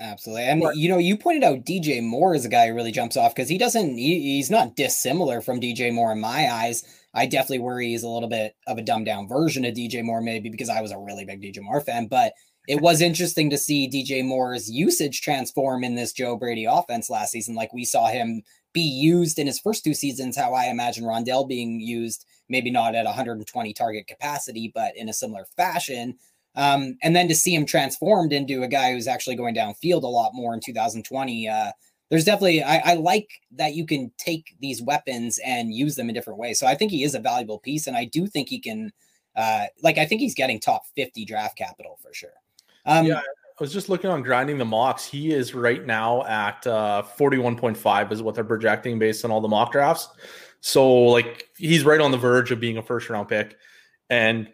Absolutely. 0.00 0.44
And 0.44 0.62
you 0.74 0.88
know, 0.88 0.98
you 0.98 1.16
pointed 1.16 1.44
out 1.44 1.64
DJ 1.66 2.02
Moore 2.02 2.34
is 2.34 2.46
a 2.46 2.48
guy 2.48 2.68
who 2.68 2.74
really 2.74 2.92
jumps 2.92 3.18
off 3.18 3.34
because 3.34 3.50
he 3.50 3.58
doesn't 3.58 3.96
he, 3.96 4.36
he's 4.36 4.50
not 4.50 4.76
dissimilar 4.76 5.42
from 5.42 5.60
DJ 5.60 5.92
Moore 5.92 6.12
in 6.12 6.20
my 6.20 6.50
eyes. 6.50 6.84
I 7.14 7.26
definitely 7.26 7.60
worry 7.60 7.88
he's 7.88 8.02
a 8.02 8.08
little 8.08 8.28
bit 8.28 8.54
of 8.66 8.78
a 8.78 8.82
dumbed 8.82 9.06
down 9.06 9.28
version 9.28 9.64
of 9.64 9.74
DJ 9.74 10.04
Moore, 10.04 10.20
maybe 10.20 10.48
because 10.48 10.68
I 10.68 10.80
was 10.80 10.92
a 10.92 10.98
really 10.98 11.24
big 11.24 11.42
DJ 11.42 11.60
Moore 11.60 11.80
fan, 11.80 12.06
but 12.06 12.32
it 12.68 12.80
was 12.80 13.00
interesting 13.00 13.50
to 13.50 13.58
see 13.58 13.88
DJ 13.88 14.24
Moore's 14.24 14.70
usage 14.70 15.20
transform 15.20 15.84
in 15.84 15.94
this 15.94 16.12
Joe 16.12 16.36
Brady 16.36 16.64
offense 16.64 17.10
last 17.10 17.32
season. 17.32 17.54
Like 17.54 17.72
we 17.72 17.84
saw 17.84 18.08
him 18.08 18.42
be 18.72 18.82
used 18.82 19.38
in 19.38 19.46
his 19.46 19.58
first 19.58 19.82
two 19.82 19.94
seasons, 19.94 20.36
how 20.36 20.54
I 20.54 20.66
imagine 20.66 21.04
Rondale 21.04 21.48
being 21.48 21.80
used, 21.80 22.24
maybe 22.48 22.70
not 22.70 22.94
at 22.94 23.04
120 23.04 23.72
target 23.74 24.06
capacity, 24.06 24.70
but 24.72 24.96
in 24.96 25.08
a 25.08 25.12
similar 25.12 25.46
fashion. 25.56 26.16
Um, 26.56 26.96
and 27.02 27.14
then 27.14 27.28
to 27.28 27.34
see 27.34 27.54
him 27.54 27.64
transformed 27.64 28.32
into 28.32 28.62
a 28.62 28.68
guy 28.68 28.92
who's 28.92 29.06
actually 29.06 29.36
going 29.36 29.54
downfield 29.54 30.02
a 30.02 30.08
lot 30.08 30.32
more 30.34 30.54
in 30.54 30.60
2020. 30.60 31.48
Uh, 31.48 31.72
there's 32.10 32.24
definitely 32.24 32.62
I, 32.62 32.78
I, 32.78 32.94
like 32.94 33.30
that 33.52 33.74
you 33.74 33.86
can 33.86 34.10
take 34.18 34.56
these 34.60 34.82
weapons 34.82 35.38
and 35.44 35.72
use 35.72 35.94
them 35.94 36.08
in 36.08 36.14
different 36.14 36.40
ways. 36.40 36.58
So 36.58 36.66
I 36.66 36.74
think 36.74 36.90
he 36.90 37.04
is 37.04 37.14
a 37.14 37.20
valuable 37.20 37.58
piece, 37.58 37.86
and 37.86 37.96
I 37.96 38.04
do 38.04 38.26
think 38.26 38.48
he 38.48 38.58
can. 38.58 38.92
Uh, 39.36 39.66
like 39.82 39.96
I 39.96 40.04
think 40.04 40.20
he's 40.20 40.34
getting 40.34 40.58
top 40.58 40.82
50 40.96 41.24
draft 41.24 41.56
capital 41.56 41.98
for 42.02 42.12
sure. 42.12 42.32
Um, 42.84 43.06
yeah, 43.06 43.20
I 43.20 43.62
was 43.62 43.72
just 43.72 43.88
looking 43.88 44.10
on 44.10 44.22
grinding 44.22 44.58
the 44.58 44.64
mocks. 44.64 45.04
He 45.04 45.32
is 45.32 45.54
right 45.54 45.86
now 45.86 46.24
at 46.24 46.66
uh, 46.66 47.04
41.5 47.16 48.10
is 48.10 48.22
what 48.22 48.34
they're 48.34 48.42
projecting 48.42 48.98
based 48.98 49.24
on 49.24 49.30
all 49.30 49.40
the 49.40 49.48
mock 49.48 49.70
drafts. 49.70 50.08
So 50.60 50.90
like 50.90 51.48
he's 51.56 51.84
right 51.84 52.00
on 52.00 52.10
the 52.10 52.18
verge 52.18 52.50
of 52.50 52.58
being 52.58 52.76
a 52.76 52.82
first 52.82 53.08
round 53.08 53.28
pick, 53.28 53.56
and 54.10 54.52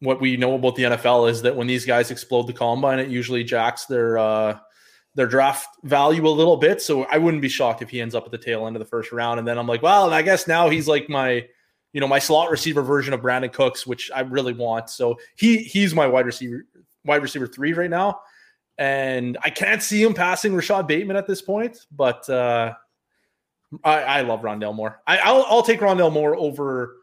what 0.00 0.20
we 0.20 0.36
know 0.36 0.54
about 0.54 0.76
the 0.76 0.84
NFL 0.84 1.30
is 1.30 1.42
that 1.42 1.56
when 1.56 1.66
these 1.66 1.84
guys 1.84 2.12
explode 2.12 2.46
the 2.46 2.52
combine, 2.52 3.00
it 3.00 3.08
usually 3.08 3.42
jacks 3.42 3.86
their 3.86 4.18
uh, 4.18 4.58
their 5.16 5.26
draft 5.26 5.78
value 5.82 6.28
a 6.28 6.30
little 6.30 6.58
bit. 6.58 6.80
So 6.82 7.04
I 7.04 7.16
wouldn't 7.16 7.40
be 7.40 7.48
shocked 7.48 7.80
if 7.80 7.88
he 7.88 8.00
ends 8.00 8.14
up 8.14 8.26
at 8.26 8.30
the 8.30 8.38
tail 8.38 8.66
end 8.66 8.76
of 8.76 8.80
the 8.80 8.86
first 8.86 9.10
round. 9.12 9.38
And 9.38 9.48
then 9.48 9.58
I'm 9.58 9.66
like, 9.66 9.82
well, 9.82 10.12
I 10.12 10.20
guess 10.20 10.46
now 10.46 10.68
he's 10.68 10.86
like 10.86 11.08
my, 11.08 11.46
you 11.94 12.00
know, 12.00 12.06
my 12.06 12.18
slot 12.18 12.50
receiver 12.50 12.82
version 12.82 13.14
of 13.14 13.22
Brandin 13.22 13.52
Cooks, 13.52 13.86
which 13.86 14.10
I 14.14 14.20
really 14.20 14.52
want. 14.52 14.90
So 14.90 15.18
he 15.34 15.58
he's 15.58 15.94
my 15.94 16.06
wide 16.06 16.26
receiver 16.26 16.66
wide 17.04 17.22
receiver 17.22 17.46
three 17.46 17.72
right 17.72 17.90
now. 17.90 18.20
And 18.78 19.38
I 19.42 19.48
can't 19.48 19.82
see 19.82 20.02
him 20.02 20.12
passing 20.12 20.54
Rashod 20.54 20.86
Bateman 20.86 21.16
at 21.16 21.26
this 21.26 21.40
point, 21.40 21.86
but 21.90 22.28
uh, 22.28 22.74
I, 23.82 24.02
I 24.02 24.20
love 24.20 24.42
Rondale 24.42 24.74
Moore. 24.74 25.00
I, 25.06 25.16
I'll, 25.16 25.46
I'll 25.48 25.62
take 25.62 25.80
Rondale 25.80 26.12
Moore 26.12 26.36
over 26.36 26.96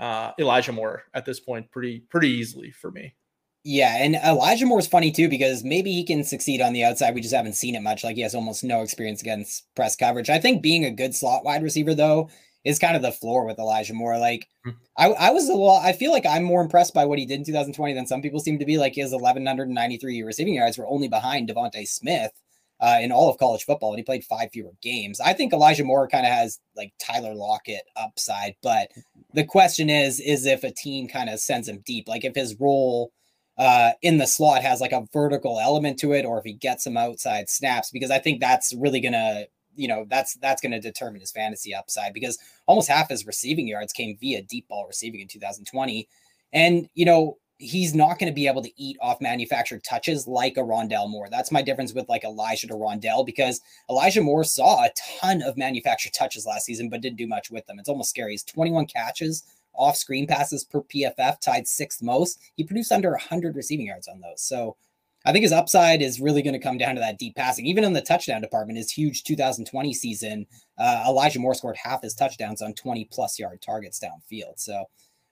uh, 0.00 0.32
Elijah 0.40 0.72
Moore 0.72 1.04
at 1.14 1.24
this 1.24 1.38
point 1.38 1.70
pretty 1.70 2.00
pretty 2.00 2.30
easily 2.30 2.72
for 2.72 2.90
me. 2.90 3.14
Yeah, 3.62 3.96
and 3.98 4.14
Elijah 4.16 4.64
Moore 4.64 4.78
is 4.78 4.86
funny 4.86 5.10
too 5.10 5.28
because 5.28 5.62
maybe 5.62 5.92
he 5.92 6.04
can 6.04 6.24
succeed 6.24 6.62
on 6.62 6.72
the 6.72 6.84
outside. 6.84 7.14
We 7.14 7.20
just 7.20 7.34
haven't 7.34 7.54
seen 7.54 7.74
it 7.74 7.82
much. 7.82 8.02
Like 8.02 8.16
he 8.16 8.22
has 8.22 8.34
almost 8.34 8.64
no 8.64 8.80
experience 8.82 9.20
against 9.20 9.66
press 9.74 9.96
coverage. 9.96 10.30
I 10.30 10.38
think 10.38 10.62
being 10.62 10.84
a 10.84 10.90
good 10.90 11.14
slot 11.14 11.44
wide 11.44 11.62
receiver 11.62 11.94
though 11.94 12.30
is 12.64 12.78
kind 12.78 12.96
of 12.96 13.02
the 13.02 13.12
floor 13.12 13.44
with 13.44 13.58
Elijah 13.58 13.92
Moore. 13.94 14.18
Like 14.18 14.48
mm-hmm. 14.66 14.76
I, 14.96 15.08
I 15.08 15.30
was 15.30 15.48
a 15.48 15.52
little, 15.52 15.76
I 15.76 15.92
feel 15.92 16.10
like 16.10 16.24
I'm 16.24 16.42
more 16.42 16.62
impressed 16.62 16.94
by 16.94 17.04
what 17.04 17.18
he 17.18 17.26
did 17.26 17.38
in 17.38 17.44
2020 17.44 17.92
than 17.92 18.06
some 18.06 18.22
people 18.22 18.40
seem 18.40 18.58
to 18.58 18.64
be. 18.64 18.78
Like 18.78 18.94
his 18.94 19.12
1193 19.12 20.22
receiving 20.22 20.54
yards 20.54 20.78
were 20.78 20.88
only 20.88 21.08
behind 21.08 21.48
DeVonta 21.48 21.86
Smith, 21.86 22.32
uh, 22.80 22.98
in 23.00 23.12
all 23.12 23.28
of 23.28 23.38
college 23.38 23.64
football, 23.64 23.90
and 23.90 23.98
he 23.98 24.04
played 24.04 24.24
five 24.24 24.50
fewer 24.52 24.72
games. 24.80 25.20
I 25.20 25.34
think 25.34 25.52
Elijah 25.52 25.84
Moore 25.84 26.08
kind 26.08 26.24
of 26.24 26.32
has 26.32 26.58
like 26.74 26.92
Tyler 26.98 27.34
Lockett 27.34 27.82
upside, 27.96 28.54
but 28.62 28.90
the 29.34 29.44
question 29.44 29.90
is, 29.90 30.18
is 30.18 30.46
if 30.46 30.64
a 30.64 30.72
team 30.72 31.06
kind 31.06 31.28
of 31.28 31.40
sends 31.40 31.68
him 31.68 31.82
deep, 31.84 32.08
like 32.08 32.24
if 32.24 32.34
his 32.34 32.56
role 32.58 33.12
uh, 33.60 33.92
in 34.00 34.16
the 34.16 34.26
slot 34.26 34.62
has 34.62 34.80
like 34.80 34.92
a 34.92 35.06
vertical 35.12 35.60
element 35.60 35.98
to 35.98 36.14
it, 36.14 36.24
or 36.24 36.38
if 36.38 36.44
he 36.44 36.54
gets 36.54 36.84
some 36.84 36.96
outside 36.96 37.50
snaps, 37.50 37.90
because 37.90 38.10
I 38.10 38.18
think 38.18 38.40
that's 38.40 38.72
really 38.72 39.00
gonna, 39.00 39.44
you 39.76 39.86
know, 39.86 40.06
that's 40.08 40.34
that's 40.36 40.62
gonna 40.62 40.80
determine 40.80 41.20
his 41.20 41.30
fantasy 41.30 41.74
upside 41.74 42.14
because 42.14 42.38
almost 42.66 42.88
half 42.88 43.10
his 43.10 43.26
receiving 43.26 43.68
yards 43.68 43.92
came 43.92 44.16
via 44.18 44.40
deep 44.40 44.66
ball 44.68 44.86
receiving 44.86 45.20
in 45.20 45.28
2020. 45.28 46.08
And 46.54 46.88
you 46.94 47.04
know, 47.04 47.36
he's 47.58 47.94
not 47.94 48.18
going 48.18 48.32
to 48.32 48.34
be 48.34 48.46
able 48.46 48.62
to 48.62 48.82
eat 48.82 48.96
off 49.02 49.20
manufactured 49.20 49.84
touches 49.84 50.26
like 50.26 50.56
a 50.56 50.60
Rondale 50.60 51.10
Moore. 51.10 51.28
That's 51.30 51.52
my 51.52 51.60
difference 51.60 51.92
with 51.92 52.08
like 52.08 52.24
Elijah 52.24 52.66
to 52.68 52.74
Rondale 52.74 53.26
because 53.26 53.60
Elijah 53.90 54.22
Moore 54.22 54.44
saw 54.44 54.84
a 54.84 54.90
ton 55.20 55.42
of 55.42 55.58
manufactured 55.58 56.14
touches 56.14 56.46
last 56.46 56.64
season, 56.64 56.88
but 56.88 57.02
didn't 57.02 57.18
do 57.18 57.26
much 57.26 57.50
with 57.50 57.66
them. 57.66 57.78
It's 57.78 57.90
almost 57.90 58.08
scary. 58.08 58.30
He's 58.30 58.44
21 58.44 58.86
catches 58.86 59.44
off 59.74 59.96
screen 59.96 60.26
passes 60.26 60.64
per 60.64 60.82
PFF, 60.82 61.40
tied 61.40 61.66
sixth 61.66 62.02
most. 62.02 62.40
He 62.56 62.64
produced 62.64 62.92
under 62.92 63.10
100 63.10 63.56
receiving 63.56 63.86
yards 63.86 64.08
on 64.08 64.20
those. 64.20 64.42
So 64.42 64.76
I 65.24 65.32
think 65.32 65.42
his 65.42 65.52
upside 65.52 66.00
is 66.00 66.20
really 66.20 66.42
going 66.42 66.54
to 66.54 66.58
come 66.58 66.78
down 66.78 66.94
to 66.94 67.00
that 67.00 67.18
deep 67.18 67.36
passing. 67.36 67.66
Even 67.66 67.84
in 67.84 67.92
the 67.92 68.00
touchdown 68.00 68.40
department, 68.40 68.78
his 68.78 68.90
huge 68.90 69.22
2020 69.24 69.92
season, 69.92 70.46
uh, 70.78 71.04
Elijah 71.06 71.38
Moore 71.38 71.54
scored 71.54 71.76
half 71.76 72.02
his 72.02 72.14
touchdowns 72.14 72.62
on 72.62 72.72
20 72.72 73.06
plus 73.12 73.38
yard 73.38 73.60
targets 73.60 74.00
downfield. 74.00 74.58
So 74.58 74.84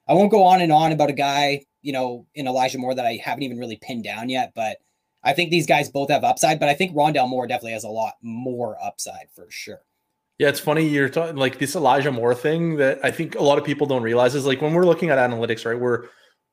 I 0.07 0.13
won't 0.13 0.31
go 0.31 0.45
on 0.45 0.61
and 0.61 0.73
on 0.73 0.93
about 0.93 1.11
a 1.11 1.15
guy, 1.15 1.65
you 1.81 1.93
know, 1.93 2.27
in 2.35 2.47
Elijah 2.47 2.79
Moore 2.79 2.95
that 2.95 3.07
I 3.07 3.19
haven't 3.23 3.45
even 3.45 3.59
really 3.59 3.77
pinned 3.77 4.05
down 4.05 4.29
yet, 4.29 4.53
but 4.55 4.79
I 5.25 5.33
think 5.33 5.51
these 5.51 5.67
guys 5.67 5.91
both 5.91 6.11
have 6.11 6.25
upside, 6.25 6.61
but 6.61 6.69
I 6.69 6.75
think 6.75 6.95
Rondale 6.95 7.29
Moore 7.29 7.47
definitely 7.47 7.73
has 7.73 7.85
a 7.85 7.89
lot 7.89 8.15
more 8.23 8.77
upside 8.83 9.29
for 9.35 9.47
sure. 9.51 9.83
Yeah, 10.39 10.49
it's 10.49 10.61
funny 10.61 10.87
you're 10.87 11.09
talking 11.09 11.37
like 11.37 11.59
this 11.59 11.75
Elijah 11.75 12.13
Moore 12.13 12.35
thing 12.35 12.77
that 12.77 13.01
I 13.03 13.11
think 13.11 13.35
a 13.35 13.43
lot 13.43 13.59
of 13.59 13.65
people 13.65 13.87
don't 13.89 14.03
realize 14.03 14.37
is 14.37 14.47
like 14.47 14.63
when 14.63 14.73
we're 14.73 14.87
looking 14.87 15.11
at 15.11 15.19
analytics, 15.19 15.67
right? 15.67 15.79
We're 15.79 16.07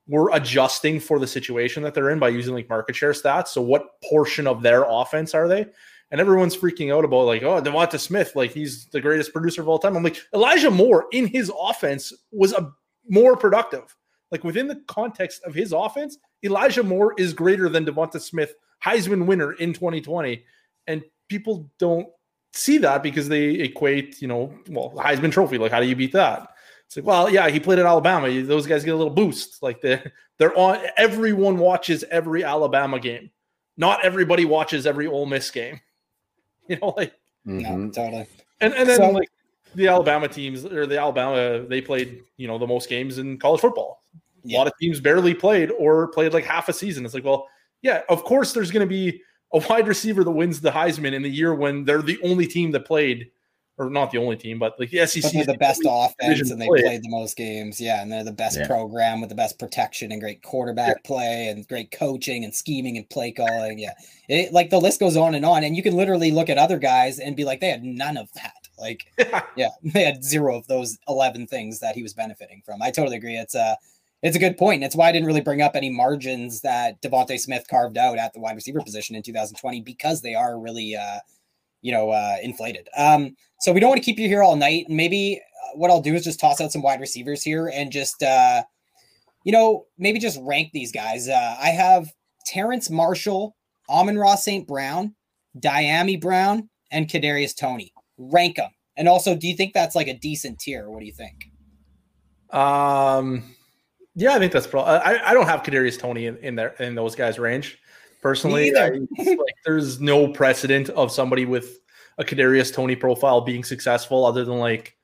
we're 0.08 0.32
adjusting 0.34 1.00
for 1.00 1.20
the 1.20 1.28
situation 1.28 1.84
that 1.84 1.94
they're 1.94 2.10
in 2.10 2.20
by 2.20 2.30
using 2.30 2.54
like 2.54 2.70
market 2.70 2.96
share 2.96 3.12
stats. 3.12 3.50
So 3.50 3.62
what 3.62 4.02
portion 4.04 4.48
of 4.48 4.62
their 4.62 4.86
offense 4.88 5.34
are 5.34 5.48
they? 5.48 5.68
And 6.12 6.22
everyone's 6.22 6.56
freaking 6.56 6.96
out 6.96 7.04
about 7.04 7.26
like, 7.26 7.42
oh, 7.44 7.62
DeVonta 7.62 8.00
Smith, 8.00 8.36
like 8.36 8.52
he's 8.52 8.86
the 8.88 9.02
greatest 9.02 9.34
producer 9.34 9.62
of 9.62 9.68
all 9.68 9.80
time. 9.80 9.98
I'm 9.98 10.04
like, 10.04 10.22
Elijah 10.34 10.70
Moore 10.70 11.06
in 11.12 11.26
his 11.28 11.52
offense 11.60 12.14
was 12.32 12.54
a 12.54 12.72
more 13.10 13.36
productive. 13.36 13.96
Like 14.32 14.44
within 14.44 14.68
the 14.68 14.82
context 14.88 15.44
of 15.44 15.54
his 15.54 15.74
offense, 15.74 16.18
Elijah 16.44 16.84
Moore 16.84 17.14
is 17.18 17.34
greater 17.34 17.70
than 17.70 17.86
DeVonta 17.86 18.22
Smith, 18.22 18.54
Heisman 18.84 19.26
winner 19.26 19.54
in 19.54 19.74
2020. 19.74 20.44
And 20.88 21.04
people 21.30 21.72
don't 21.80 22.08
see 22.56 22.78
that 22.80 23.04
because 23.04 23.28
they 23.28 23.52
equate, 23.52 24.22
you 24.22 24.28
know, 24.28 24.54
well, 24.70 24.94
Heisman 24.96 25.32
Trophy. 25.32 25.58
Like, 25.58 25.72
how 25.72 25.80
do 25.80 25.88
you 25.88 25.96
beat 25.96 26.14
that? 26.14 26.50
It's 26.86 26.98
like, 26.98 27.06
well, 27.06 27.30
yeah, 27.30 27.50
he 27.50 27.60
played 27.60 27.80
at 27.80 27.86
Alabama. 27.86 28.30
Those 28.44 28.68
guys 28.68 28.84
get 28.84 28.94
a 28.94 28.98
little 28.98 29.14
boost. 29.14 29.62
Like 29.62 29.82
they're 29.82 30.14
they're 30.38 30.58
on. 30.58 30.80
Everyone 30.98 31.58
watches 31.58 32.04
every 32.10 32.44
Alabama 32.44 33.00
game. 33.00 33.32
Not 33.78 34.06
everybody 34.06 34.46
watches 34.46 34.86
every 34.86 35.08
Ole 35.08 35.26
Miss 35.26 35.50
game. 35.52 35.80
You 36.68 36.80
know, 36.82 36.96
like 36.98 37.14
mm-hmm. 37.46 37.92
totally. 37.92 38.26
And 38.60 38.74
and 38.74 38.90
then 38.90 38.98
so, 38.98 39.12
like 39.12 39.30
the 39.76 39.88
Alabama 39.88 40.28
teams 40.28 40.66
or 40.66 40.88
the 40.88 40.98
Alabama 40.98 41.64
they 41.68 41.80
played 41.80 42.24
you 42.38 42.48
know 42.48 42.58
the 42.58 42.66
most 42.66 42.90
games 42.90 43.20
in 43.20 43.38
college 43.38 43.62
football. 43.62 44.02
Yeah. 44.44 44.58
A 44.58 44.60
lot 44.60 44.66
of 44.66 44.74
teams 44.82 45.00
barely 45.00 45.36
played 45.36 45.70
or 45.70 46.08
played 46.08 46.34
like 46.34 46.44
half 46.44 46.68
a 46.68 46.74
season. 46.74 47.06
It's 47.06 47.14
like, 47.14 47.24
well, 47.24 47.48
yeah, 47.84 48.02
of 48.10 48.24
course 48.24 48.52
there's 48.52 48.72
going 48.72 48.82
to 48.82 48.90
be 48.90 49.22
a 49.54 49.60
wide 49.70 49.88
receiver 49.88 50.24
that 50.24 50.32
wins 50.32 50.62
the 50.62 50.72
Heisman 50.72 51.14
in 51.14 51.22
the 51.22 51.30
year 51.30 51.54
when 51.54 51.86
they're 51.86 52.02
the 52.02 52.20
only 52.24 52.48
team 52.48 52.72
that 52.72 52.86
played, 52.86 53.32
or 53.78 53.90
not 53.90 54.12
the 54.12 54.18
only 54.18 54.38
team, 54.38 54.58
but 54.58 54.80
like 54.80 54.90
the 54.90 55.06
SEC, 55.06 55.32
they're 55.34 55.46
the 55.46 55.58
best 55.58 55.82
offense 55.86 56.50
and 56.50 56.62
they 56.62 56.68
played. 56.68 56.84
played 56.84 57.04
the 57.04 57.10
most 57.10 57.36
games. 57.36 57.80
Yeah, 57.80 58.02
and 58.02 58.12
they're 58.12 58.24
the 58.24 58.32
best 58.32 58.58
yeah. 58.58 58.68
program 58.68 59.20
with 59.20 59.30
the 59.30 59.36
best 59.36 59.60
protection 59.60 60.12
and 60.12 60.22
great 60.22 60.42
quarterback 60.44 60.98
yeah. 60.98 61.08
play 61.08 61.48
and 61.50 61.68
great 61.68 61.92
coaching 61.92 62.44
and 62.44 62.56
scheming 62.56 62.98
and 62.98 63.10
play 63.10 63.32
calling. 63.32 63.80
Yeah, 63.80 63.94
it, 64.30 64.54
like 64.54 64.70
the 64.70 64.80
list 64.80 65.00
goes 65.00 65.18
on 65.18 65.36
and 65.36 65.46
on, 65.46 65.64
and 65.64 65.76
you 65.76 65.84
can 65.84 65.96
literally 65.96 66.32
look 66.32 66.50
at 66.50 66.58
other 66.58 66.80
guys 66.80 67.20
and 67.20 67.36
be 67.36 67.44
like, 67.44 67.60
they 67.60 67.70
had 67.70 67.84
none 67.84 68.18
of 68.18 68.32
that. 68.34 68.66
Like, 68.78 69.06
yeah, 69.56 69.70
they 69.84 70.04
had 70.04 70.24
zero 70.24 70.58
of 70.58 70.68
those 70.68 70.98
11 71.08 71.48
things 71.48 71.80
that 71.80 71.96
he 71.96 72.04
was 72.04 72.14
benefiting 72.14 72.62
from. 72.66 72.82
I 72.82 72.92
totally 72.92 73.18
agree. 73.18 73.38
It's 73.38 73.56
a, 73.56 73.78
it's 74.22 74.36
a 74.36 74.40
good 74.40 74.58
point. 74.58 74.84
It's 74.84 74.96
why 74.96 75.10
I 75.10 75.12
didn't 75.12 75.28
really 75.28 75.42
bring 75.42 75.62
up 75.62 75.76
any 75.76 75.90
margins 75.90 76.62
that 76.62 77.02
DeVonta 77.02 77.40
Smith 77.40 77.66
carved 77.70 77.98
out 77.98 78.18
at 78.18 78.34
the 78.34 78.40
wide 78.40 78.56
receiver 78.56 78.82
position 78.82 79.16
in 79.16 79.22
2020 79.22 79.82
because 79.82 80.22
they 80.22 80.36
are 80.36 80.60
really, 80.60 80.96
uh, 80.96 81.20
you 81.82 81.92
know, 81.92 82.10
uh, 82.10 82.36
inflated. 82.42 82.88
Um, 82.98 83.36
so 83.60 83.72
we 83.72 83.80
don't 83.80 83.90
want 83.90 84.02
to 84.02 84.06
keep 84.06 84.20
you 84.20 84.28
here 84.28 84.42
all 84.42 84.56
night. 84.56 84.86
Maybe 84.90 85.42
uh, 85.64 85.78
what 85.78 85.92
I'll 85.92 86.02
do 86.02 86.16
is 86.16 86.24
just 86.24 86.40
toss 86.40 86.60
out 86.60 86.72
some 86.72 86.82
wide 86.82 87.00
receivers 87.00 87.44
here 87.44 87.72
and 87.74 87.92
just, 87.92 88.24
uh, 88.24 88.64
you 89.44 89.52
know, 89.52 89.86
maybe 89.98 90.20
just 90.20 90.40
rank 90.42 90.72
these 90.74 90.92
guys. 90.92 91.30
Uh, 91.30 91.56
I 91.60 91.70
have 91.70 92.12
Terrace 92.46 92.90
Marshall, 92.90 93.56
Amon 93.90 94.18
Ra 94.18 94.36
St. 94.36 94.68
Brown, 94.68 95.16
Dyami 95.60 96.20
Brown, 96.20 96.70
and 96.92 97.08
Kadarius 97.08 97.56
Toney. 97.56 97.94
rank 98.18 98.56
them? 98.56 98.72
And 98.98 99.08
also, 99.08 99.36
do 99.36 99.48
you 99.48 99.56
think 99.56 99.74
that's 99.74 99.96
like 99.96 100.08
a 100.08 100.18
decent 100.18 100.60
tier? 100.60 100.90
What 100.90 101.02
do 101.02 101.06
you 101.06 101.14
think? 101.14 101.52
Um, 102.52 103.55
yeah, 104.16 104.36
I 104.36 104.40
think 104.40 104.52
that's 104.52 104.68
probably. 104.68 104.94
I, 104.94 105.32
I 105.32 105.34
don't 105.34 105.48
have 105.48 105.64
Kadarius 105.64 106.00
Toney 106.00 106.28
in, 106.28 106.38
in 106.38 106.56
there 106.56 106.74
in 106.80 106.96
those 106.96 107.16
guys' 107.16 107.38
range. 107.40 107.80
Personally, 108.22 108.76
I, 108.76 108.90
like 108.90 109.56
there's 109.66 110.02
no 110.02 110.28
precedent 110.28 110.90
of 110.90 111.12
somebody 111.12 111.46
with 111.46 111.80
a 112.18 112.24
Kadarius 112.24 112.74
Toney 112.74 112.96
profile 112.96 113.42
being 113.42 113.64
successful 113.64 114.26
other 114.26 114.44
than 114.44 114.58
like 114.58 114.98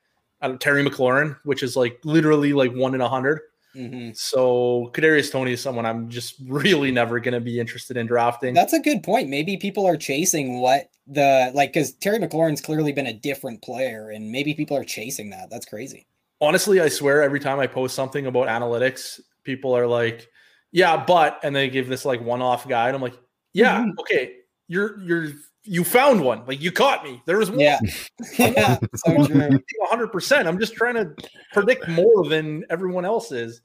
Terry 0.59 0.83
McLaurin, 0.83 1.37
which 1.43 1.61
is 1.61 1.75
like 1.75 1.99
literally 2.03 2.53
like 2.53 2.73
one 2.73 2.95
in 2.95 3.01
a 3.01 3.05
100 3.05 3.41
Mhm. 3.75 4.17
So 4.17 4.91
Kadarius 4.93 5.31
Toney 5.31 5.53
is 5.53 5.61
someone 5.61 5.85
I'm 5.85 6.09
just 6.09 6.35
really 6.45 6.91
never 6.91 7.19
going 7.19 7.33
to 7.33 7.39
be 7.39 7.59
interested 7.59 7.95
in 7.95 8.05
drafting. 8.05 8.53
That's 8.53 8.73
a 8.73 8.79
good 8.79 9.01
point. 9.01 9.29
Maybe 9.29 9.55
people 9.57 9.87
are 9.87 9.95
chasing 9.95 10.59
what 10.59 10.89
the 11.07 11.51
like 11.53 11.73
because 11.73 11.93
Terry 11.93 12.19
McLaurin's 12.19 12.61
clearly 12.61 12.91
been 12.91 13.07
a 13.07 13.13
different 13.13 13.61
player, 13.61 14.09
and 14.09 14.31
maybe 14.31 14.53
people 14.53 14.75
are 14.75 14.83
chasing 14.83 15.29
that. 15.29 15.49
That's 15.49 15.65
crazy. 15.65 16.05
Honestly, 16.41 16.79
I 16.81 16.89
swear 16.89 17.21
every 17.21 17.39
time 17.39 17.59
I 17.59 17.67
post 17.67 17.95
something 17.95 18.25
about 18.25 18.47
analytics, 18.47 19.19
people 19.43 19.75
are 19.77 19.87
like, 19.87 20.27
"Yeah, 20.71 21.03
but," 21.05 21.39
and 21.43 21.55
they 21.55 21.69
give 21.69 21.87
this 21.87 22.03
like 22.03 22.19
one-off 22.21 22.67
guide. 22.67 22.95
I'm 22.95 23.01
like, 23.01 23.17
"Yeah, 23.53 23.81
Mhm. 23.83 23.91
okay, 23.99 24.33
you're 24.67 24.99
you're 25.01 25.27
you 25.63 25.83
found 25.83 26.21
one. 26.25 26.43
Like 26.47 26.59
you 26.59 26.71
caught 26.71 27.03
me. 27.03 27.21
There 27.27 27.37
was 27.37 27.51
one. 27.51 27.59
Yeah, 27.59 27.79
yeah, 28.39 28.77
so 28.95 29.27
true. 29.27 29.59
100%. 29.91 30.47
I'm 30.47 30.59
just 30.59 30.73
trying 30.73 30.95
to 30.95 31.13
predict 31.53 31.87
more 31.87 32.25
than 32.27 32.65
everyone 32.71 33.05
else 33.05 33.31
is. 33.31 33.61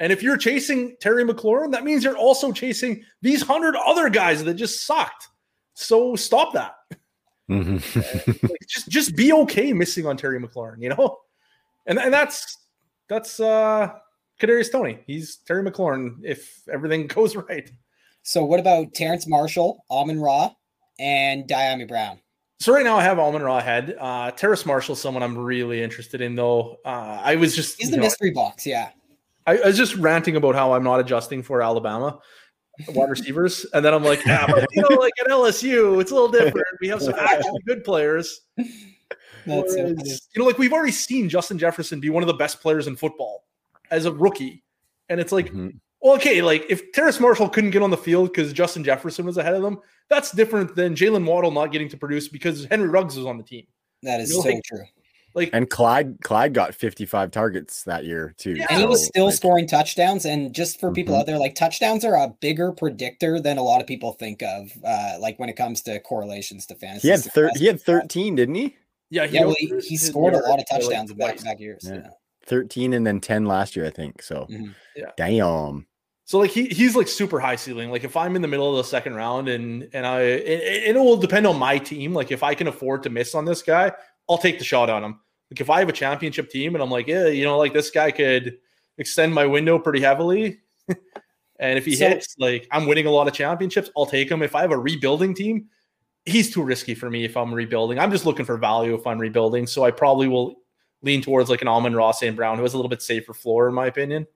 And 0.00 0.12
if 0.12 0.22
you're 0.22 0.36
chasing 0.36 0.96
Terry 1.00 1.24
McLaurin, 1.24 1.70
that 1.72 1.84
means 1.84 2.02
you're 2.04 2.16
also 2.18 2.50
chasing 2.52 3.02
these 3.22 3.40
hundred 3.42 3.76
other 3.76 4.10
guys 4.10 4.42
that 4.44 4.54
just 4.54 4.84
sucked. 4.84 5.28
So 5.74 6.16
stop 6.16 6.52
that. 6.54 6.74
Mhm. 7.48 7.80
Like, 8.50 8.60
just 8.68 8.88
just 8.88 9.14
be 9.14 9.32
okay 9.32 9.72
missing 9.72 10.04
on 10.06 10.16
Terry 10.16 10.40
McLaurin, 10.40 10.82
you 10.82 10.88
know? 10.88 11.18
And 11.86 11.98
and 11.98 12.12
that's 12.12 12.58
that's 13.08 13.40
uh 13.40 13.90
Kadarius 14.40 14.70
Toney. 14.70 14.98
He's 15.06 15.36
Terry 15.36 15.68
McLaurin 15.68 16.16
if 16.22 16.62
everything 16.72 17.06
goes 17.06 17.36
right. 17.36 17.70
So 18.22 18.44
what 18.44 18.58
about 18.60 18.92
Terrace 18.92 19.26
Marshall, 19.26 19.84
Amon 19.90 20.20
Ra, 20.20 20.50
and 20.98 21.44
Dyami 21.44 21.86
Brown? 21.86 22.18
So 22.58 22.72
right 22.72 22.84
now 22.84 22.96
I 22.96 23.02
have 23.02 23.18
Amon 23.18 23.42
Ra 23.42 23.58
ahead. 23.58 23.96
Uh 23.98 24.30
Terrace 24.32 24.66
Marshall, 24.66 24.96
someone 24.96 25.22
I'm 25.22 25.38
really 25.38 25.82
interested 25.82 26.20
in 26.20 26.34
though. 26.34 26.76
Uh 26.84 27.20
I 27.22 27.36
was 27.36 27.54
just 27.54 27.78
He's 27.78 27.90
the 27.90 27.96
know, 27.96 28.02
mystery 28.02 28.30
box. 28.30 28.66
Yeah. 28.66 28.90
I, 29.46 29.58
I 29.58 29.66
was 29.66 29.76
just 29.76 29.94
ranting 29.96 30.34
about 30.36 30.56
how 30.56 30.72
I'm 30.72 30.82
not 30.82 30.98
adjusting 30.98 31.42
for 31.42 31.62
Alabama 31.62 32.18
wide 32.88 33.10
receivers, 33.10 33.66
and 33.72 33.84
then 33.84 33.94
I'm 33.94 34.04
like, 34.04 34.24
yeah, 34.24 34.46
but 34.46 34.68
you 34.72 34.82
know, 34.82 34.96
like 34.96 35.12
at 35.20 35.28
LSU, 35.28 36.00
it's 36.00 36.10
a 36.10 36.14
little 36.14 36.30
different. 36.30 36.66
We 36.80 36.88
have 36.88 37.02
some 37.02 37.14
actually 37.18 37.60
good 37.66 37.84
players. 37.84 38.40
That's 39.46 39.72
so 39.74 39.82
funny. 39.82 39.94
Whereas, 39.94 40.28
you 40.34 40.40
know, 40.42 40.46
like 40.46 40.58
we've 40.58 40.72
already 40.72 40.92
seen 40.92 41.28
Justin 41.28 41.58
Jefferson 41.58 42.00
be 42.00 42.10
one 42.10 42.22
of 42.22 42.26
the 42.26 42.34
best 42.34 42.60
players 42.60 42.86
in 42.86 42.96
football 42.96 43.44
as 43.90 44.04
a 44.04 44.12
rookie, 44.12 44.62
and 45.08 45.20
it's 45.20 45.32
like, 45.32 45.52
Mhm. 45.52 45.78
well, 46.00 46.14
okay, 46.16 46.42
like 46.42 46.66
if 46.68 46.92
Terrace 46.92 47.20
Marshall 47.20 47.48
couldn't 47.48 47.70
get 47.70 47.82
on 47.82 47.90
the 47.90 47.96
field 47.96 48.32
because 48.32 48.52
Justin 48.52 48.82
Jefferson 48.84 49.24
was 49.24 49.36
ahead 49.36 49.54
of 49.54 49.62
them, 49.62 49.78
that's 50.08 50.32
different 50.32 50.74
than 50.76 50.94
Jaylen 50.94 51.24
Waddle 51.24 51.50
not 51.50 51.72
getting 51.72 51.88
to 51.90 51.96
produce 51.96 52.28
because 52.28 52.64
Henry 52.66 52.88
Ruggs 52.88 53.16
was 53.16 53.26
on 53.26 53.36
the 53.38 53.44
team. 53.44 53.66
That 54.02 54.20
is 54.20 54.30
You 54.30 54.36
know, 54.36 54.42
so 54.42 54.48
like- 54.50 54.62
true. 54.64 54.84
Like, 55.34 55.50
And 55.52 55.68
Clyde 55.68 56.16
Clyde 56.22 56.54
got 56.54 56.74
55 56.74 57.30
targets 57.30 57.82
that 57.84 58.06
year 58.06 58.34
too. 58.38 58.52
Yeah. 58.54 58.68
And 58.70 58.80
he 58.80 58.86
was 58.86 59.04
still 59.06 59.26
like, 59.26 59.34
scoring 59.34 59.66
touchdowns. 59.66 60.24
And 60.24 60.54
just 60.54 60.80
for 60.80 60.90
people 60.90 61.14
Mhm. 61.14 61.18
out 61.20 61.26
there, 61.26 61.36
like 61.36 61.54
touchdowns 61.54 62.06
are 62.06 62.14
a 62.16 62.28
bigger 62.40 62.72
predictor 62.72 63.38
than 63.38 63.58
a 63.58 63.62
lot 63.62 63.82
of 63.82 63.86
people 63.86 64.12
think 64.14 64.42
of. 64.42 64.72
Uh, 64.82 65.18
like 65.20 65.38
when 65.38 65.50
it 65.50 65.52
comes 65.54 65.82
to 65.82 66.00
correlations 66.00 66.64
to 66.68 66.74
fantasy. 66.74 67.08
He 67.08 67.12
had 67.12 67.20
thir- 67.22 67.50
he 67.56 67.66
had 67.66 67.82
13, 67.82 68.34
didn't 68.34 68.54
he? 68.54 68.76
Yeah, 69.10 69.24
Yeah, 69.24 69.44
well, 69.44 69.54
he, 69.58 69.72
he 69.80 69.96
scored 69.96 70.34
a 70.34 70.38
lot 70.38 70.58
of 70.60 70.64
yards 70.70 70.70
by, 70.70 70.76
like, 70.76 70.82
touchdowns 70.82 71.10
in 71.10 71.16
back 71.16 71.36
to 71.36 71.44
back 71.44 71.60
years. 71.60 71.82
Yeah. 71.86 71.94
Yeah. 71.96 72.08
13 72.46 72.92
and 72.92 73.06
then 73.06 73.20
10 73.20 73.44
last 73.46 73.74
year, 73.76 73.86
I 73.86 73.90
think. 73.90 74.22
So 74.22 74.46
Mhm. 74.50 74.72
damn. 75.16 75.86
So 76.24 76.38
like 76.38 76.50
he 76.50 76.66
he's 76.66 76.96
like 76.96 77.06
super 77.08 77.38
high 77.38 77.54
ceiling. 77.56 77.90
Like 77.90 78.02
if 78.04 78.16
I'm 78.16 78.34
in 78.36 78.42
the 78.42 78.48
middle 78.48 78.68
of 78.70 78.76
the 78.76 78.88
second 78.88 79.14
round 79.14 79.48
and 79.48 79.88
and 79.92 80.04
I 80.06 80.22
it, 80.22 80.96
it 80.96 80.98
will 80.98 81.16
depend 81.16 81.46
on 81.46 81.56
my 81.58 81.78
team. 81.78 82.12
Like 82.14 82.32
if 82.32 82.42
I 82.42 82.54
can 82.54 82.66
afford 82.66 83.02
to 83.04 83.10
miss 83.10 83.34
on 83.34 83.44
this 83.44 83.62
guy, 83.62 83.92
I'll 84.28 84.38
take 84.38 84.58
the 84.58 84.64
shot 84.64 84.90
on 84.90 85.04
him. 85.04 85.20
Like 85.52 85.60
if 85.60 85.70
I 85.70 85.78
have 85.80 85.88
a 85.88 85.92
championship 85.92 86.50
team 86.50 86.74
and 86.74 86.82
I'm 86.82 86.90
like, 86.90 87.06
yeah, 87.06 87.26
you 87.28 87.44
know, 87.44 87.58
like 87.58 87.72
this 87.72 87.90
guy 87.90 88.10
could 88.10 88.58
extend 88.98 89.34
my 89.34 89.46
window 89.46 89.78
pretty 89.78 90.00
heavily. 90.00 90.58
and 91.60 91.78
if 91.78 91.84
he 91.84 91.94
So- 91.94 92.08
hits, 92.08 92.34
like 92.38 92.66
I'm 92.72 92.86
winning 92.86 93.06
a 93.06 93.10
lot 93.10 93.28
of 93.28 93.32
championships, 93.34 93.90
I'll 93.96 94.06
take 94.06 94.28
him. 94.30 94.42
If 94.42 94.54
I 94.56 94.62
have 94.62 94.72
a 94.72 94.78
rebuilding 94.78 95.32
team, 95.34 95.66
he's 96.26 96.52
too 96.52 96.62
risky 96.62 96.94
for 96.94 97.08
me 97.08 97.24
if 97.24 97.36
I'm 97.36 97.54
rebuilding. 97.54 97.98
I'm 97.98 98.10
just 98.10 98.26
looking 98.26 98.44
for 98.44 98.56
value 98.58 98.94
if 98.94 99.06
I'm 99.06 99.18
rebuilding. 99.18 99.66
So 99.66 99.84
I 99.84 99.90
probably 99.92 100.28
will 100.28 100.56
lean 101.02 101.22
towards 101.22 101.48
like 101.48 101.62
an 101.62 101.68
Amon 101.68 101.94
Ra 101.94 102.10
St. 102.12 102.34
Brown, 102.36 102.56
who 102.56 102.62
has 102.64 102.74
a 102.74 102.76
little 102.76 102.88
bit 102.90 103.00
safer 103.02 103.32
floor, 103.32 103.68
in 103.68 103.74
my 103.74 103.86
opinion. 103.86 104.26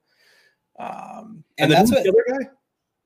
Um, 0.79 1.45
And 1.59 1.65
and, 1.65 1.71
then 1.73 1.79
that's 1.79 1.91
who's 1.91 2.05
the 2.05 2.13
what- 2.13 2.25
other 2.33 2.45
guy? 2.45 2.51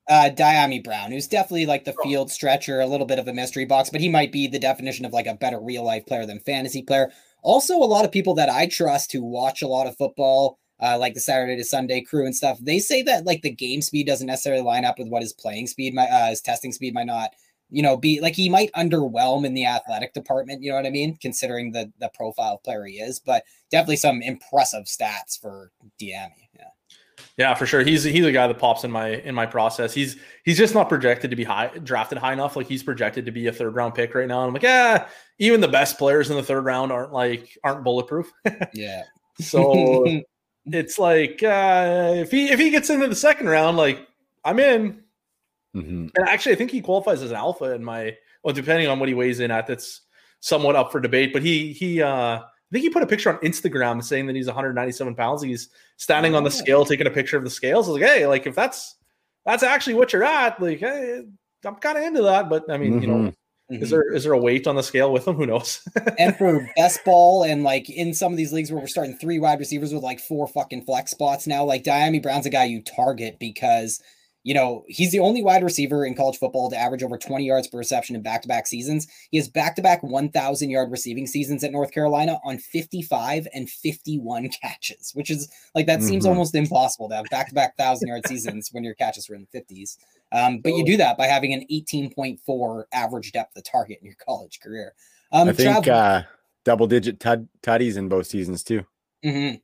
Uh, 0.07 0.29
Dyami 0.31 0.85
Brown, 0.85 1.13
who's 1.13 1.27
definitely 1.27 1.65
like 1.65 1.85
the 1.87 1.95
Oh. 1.99 2.03
field 2.03 2.31
stretcher, 2.31 2.81
a 2.81 2.87
little 2.87 3.07
bit 3.07 3.19
of 3.19 3.27
a 3.27 3.33
mystery 3.33 3.65
box, 3.65 3.89
but 3.89 4.03
he 4.03 4.11
might 4.11 4.31
be 4.33 4.47
the 4.47 4.59
definition 4.59 5.07
of 5.07 5.15
like 5.15 5.27
a 5.27 5.33
better 5.35 5.59
real 5.59 5.83
life 5.83 6.05
player 6.05 6.27
than 6.27 6.41
fantasy 6.41 6.83
player. 6.83 7.11
Also, 7.43 7.75
a 7.79 7.85
lot 7.85 8.05
of 8.05 8.13
people 8.13 8.35
that 8.35 8.51
I 8.51 8.67
trust 8.67 9.13
who 9.13 9.25
watch 9.25 9.63
a 9.63 9.67
lot 9.67 9.87
of 9.87 9.97
football, 9.97 10.59
uh, 10.79 10.99
like 10.99 11.15
the 11.15 11.21
Saturday 11.21 11.57
to 11.57 11.65
Sunday 11.65 12.03
crew 12.03 12.27
and 12.27 12.37
stuff, 12.37 12.59
they 12.61 12.81
say 12.81 13.01
that 13.03 13.25
like 13.25 13.41
the 13.41 13.51
game 13.51 13.81
speed 13.81 14.07
doesn't 14.07 14.27
necessarily 14.27 14.63
line 14.63 14.85
up 14.85 14.99
with 14.99 15.09
what 15.09 15.23
his 15.23 15.33
playing 15.33 15.69
speed 15.69 15.95
my, 15.95 16.05
uh, 16.07 16.29
his 16.29 16.43
testing 16.43 16.73
speed 16.73 16.93
might 16.93 17.07
not, 17.07 17.31
you 17.71 17.83
know, 17.83 17.97
be 17.97 18.21
like 18.21 18.35
he 18.35 18.49
might 18.49 18.73
underwhelm 18.73 19.45
in 19.45 19.55
the 19.55 19.67
athletic 19.67 20.13
department. 20.13 20.63
You 20.63 20.71
know 20.71 20.77
what 20.77 20.87
I 20.87 20.91
mean? 20.91 21.17
Considering 21.21 21.73
the 21.73 21.93
the 21.99 22.11
profile 22.15 22.59
player 22.59 22.85
he 22.85 22.95
is, 22.95 23.21
but 23.21 23.45
definitely 23.71 23.97
some 23.97 24.23
impressive 24.23 24.85
stats 24.85 25.41
for 25.41 25.73
Dyami. 26.01 26.49
Yeah. 26.55 26.65
Yeah, 27.37 27.55
for 27.55 27.67
sure. 27.67 27.83
He's 27.83 28.05
he's 28.05 28.25
a 28.25 28.33
guy 28.33 28.47
that 28.47 28.59
pops 28.59 28.85
in 28.85 28.91
my 28.91 29.09
in 29.09 29.35
my 29.35 29.47
process. 29.47 29.93
He's 29.93 30.17
he's 30.45 30.57
just 30.57 30.75
not 30.75 30.89
projected 30.89 31.31
to 31.31 31.37
be 31.37 31.45
high 31.45 31.71
drafted 31.83 32.19
high 32.19 32.33
enough. 32.33 32.55
Like 32.55 32.69
he's 32.69 32.83
projected 32.83 33.27
to 33.27 33.33
be 33.33 33.49
a 33.49 33.53
third 33.53 33.75
round 33.75 33.95
pick 33.95 34.15
right 34.15 34.29
now. 34.29 34.41
And 34.41 34.49
I'm 34.49 34.55
like, 34.55 34.63
yeah, 34.63 35.09
even 35.39 35.61
the 35.61 35.69
best 35.69 35.99
players 35.99 36.31
in 36.31 36.37
the 36.37 36.43
third 36.43 36.65
round 36.65 36.93
aren't 36.93 37.13
like 37.13 37.57
aren't 37.65 37.85
bulletproof. 37.85 38.31
Yeah. 38.73 39.03
So 39.41 40.07
it's 40.67 40.99
like 40.99 41.43
uh, 41.43 42.13
if 42.17 42.31
he 42.31 42.51
if 42.51 42.59
he 42.59 42.71
gets 42.71 42.91
into 42.91 43.09
the 43.09 43.17
second 43.17 43.49
round, 43.49 43.77
like 43.77 44.07
I'm 44.45 44.61
in. 44.61 45.04
Mhm. 45.75 46.11
And 46.15 46.29
actually, 46.29 46.53
I 46.53 46.57
think 46.57 46.71
he 46.71 46.81
qualifies 46.81 47.23
as 47.23 47.31
an 47.31 47.37
alpha 47.37 47.73
in 47.75 47.83
my 47.83 48.17
well, 48.43 48.55
depending 48.55 48.89
on 48.89 48.99
what 49.01 49.09
he 49.09 49.15
weighs 49.15 49.41
in 49.41 49.51
at. 49.51 49.67
That's 49.67 50.03
somewhat 50.41 50.77
up 50.77 50.93
for 50.93 51.01
debate. 51.01 51.33
But 51.33 51.43
he 51.43 51.73
he 51.73 52.01
uh 52.03 52.39
I 52.41 52.43
think 52.73 52.83
he 52.85 52.91
put 52.91 53.03
a 53.03 53.07
picture 53.07 53.31
on 53.33 53.39
Instagram 53.39 54.03
saying 54.03 54.27
that 54.27 54.35
he's 54.37 54.47
197 54.47 55.15
pounds. 55.15 55.43
He's 55.43 55.69
standing 55.97 56.35
on 56.35 56.43
the 56.45 56.51
Oh. 56.51 56.53
scale, 56.53 56.85
taking 56.85 57.07
a 57.07 57.11
picture 57.11 57.37
of 57.37 57.45
the 57.45 57.51
scales. 57.51 57.89
I 57.89 57.93
was 57.93 58.01
like, 58.01 58.11
hey, 58.11 58.27
like 58.27 58.47
if 58.47 58.55
that's 58.55 58.97
that's 59.47 59.63
actually 59.63 59.95
what 59.95 60.13
you're 60.13 60.25
at, 60.25 60.61
like 60.61 60.79
hey, 60.81 61.23
I'm 61.65 61.75
kind 61.77 61.99
of 61.99 62.05
into 62.05 62.23
that. 62.23 62.49
But 62.49 62.71
I 62.71 62.77
mean, 62.77 63.01
you 63.03 63.09
know, 63.09 63.33
Mhm. 63.73 63.83
is 63.83 63.91
there 63.91 64.13
is 64.13 64.25
there 64.25 64.33
a 64.33 64.39
weight 64.39 64.67
on 64.67 64.77
the 64.77 64.83
scale 64.83 65.13
with 65.13 65.27
him? 65.27 65.35
Who 65.37 65.47
knows? 65.47 65.81
and 66.19 66.37
for 66.37 66.69
best 66.77 67.05
ball 67.05 67.43
and 67.45 67.63
like 67.65 67.89
in 67.91 68.13
some 68.15 68.33
of 68.33 68.37
these 68.37 68.53
leagues 68.53 68.71
where 68.71 68.81
we're 68.81 68.87
starting 68.87 69.17
three 69.17 69.39
wide 69.39 69.59
receivers 69.59 69.93
with 69.95 70.03
like 70.03 70.21
four 70.21 70.47
fucking 70.47 70.85
flex 70.85 71.11
spots 71.13 71.47
now, 71.47 71.65
like 71.65 71.83
Dyami 71.85 72.23
Brown's 72.23 72.47
a 72.47 72.51
guy 72.51 72.65
you 72.65 72.83
target 72.83 73.39
because 73.39 74.01
you 74.45 74.55
know 74.55 74.85
he's 74.87 75.11
the 75.11 75.19
only 75.19 75.43
wide 75.43 75.65
receiver 75.65 76.05
in 76.07 76.15
college 76.15 76.39
football 76.39 76.71
to 76.71 76.77
average 76.77 77.03
over 77.03 77.19
20 77.19 77.45
yards 77.45 77.67
per 77.67 77.79
reception 77.79 78.15
in 78.15 78.23
back-to-back 78.23 78.67
seasons. 78.69 79.09
He 79.31 79.39
has 79.39 79.49
back-to-back 79.49 80.03
1,000 80.03 80.71
yard 80.71 80.91
receiving 80.93 81.27
seasons 81.27 81.65
at 81.65 81.73
North 81.73 81.91
Carolina 81.91 82.39
on 82.45 82.59
55 82.59 83.49
and 83.53 83.69
51 83.69 84.51
catches, 84.51 85.11
which 85.15 85.31
is 85.31 85.49
like 85.75 85.87
that 85.87 86.03
seems 86.03 86.25
Mhm. 86.25 86.29
almost 86.29 86.55
impossible 86.55 87.09
to 87.09 87.17
have 87.17 87.25
back-to-back 87.31 87.77
thousand 87.77 88.07
yard 88.09 88.27
seasons 88.29 88.69
when 88.71 88.85
your 88.85 88.95
catches 88.95 89.29
were 89.29 89.35
in 89.35 89.41
the 89.51 89.59
50s. 89.59 89.99
Um, 90.31 90.59
but 90.59 90.75
you 90.75 90.85
do 90.85 90.97
that 90.99 91.17
by 91.17 91.27
having 91.27 91.53
an 91.53 91.65
18.4 91.71 92.87
average 92.93 93.33
depth 93.33 93.57
of 93.57 93.65
target 93.65 93.99
in 94.01 94.07
your 94.07 94.17
college 94.17 94.61
career. 94.61 94.95
Um, 95.33 95.49
I 95.49 95.53
think 95.53 95.85
Trav, 95.85 95.89
uh, 95.89 96.23
double 96.65 96.87
digit 96.87 97.19
tud- 97.21 97.49
tutties 97.63 97.97
in 97.97 98.09
both 98.09 98.27
seasons 98.27 98.63
too. 98.63 98.85
Mhm. 99.25 99.61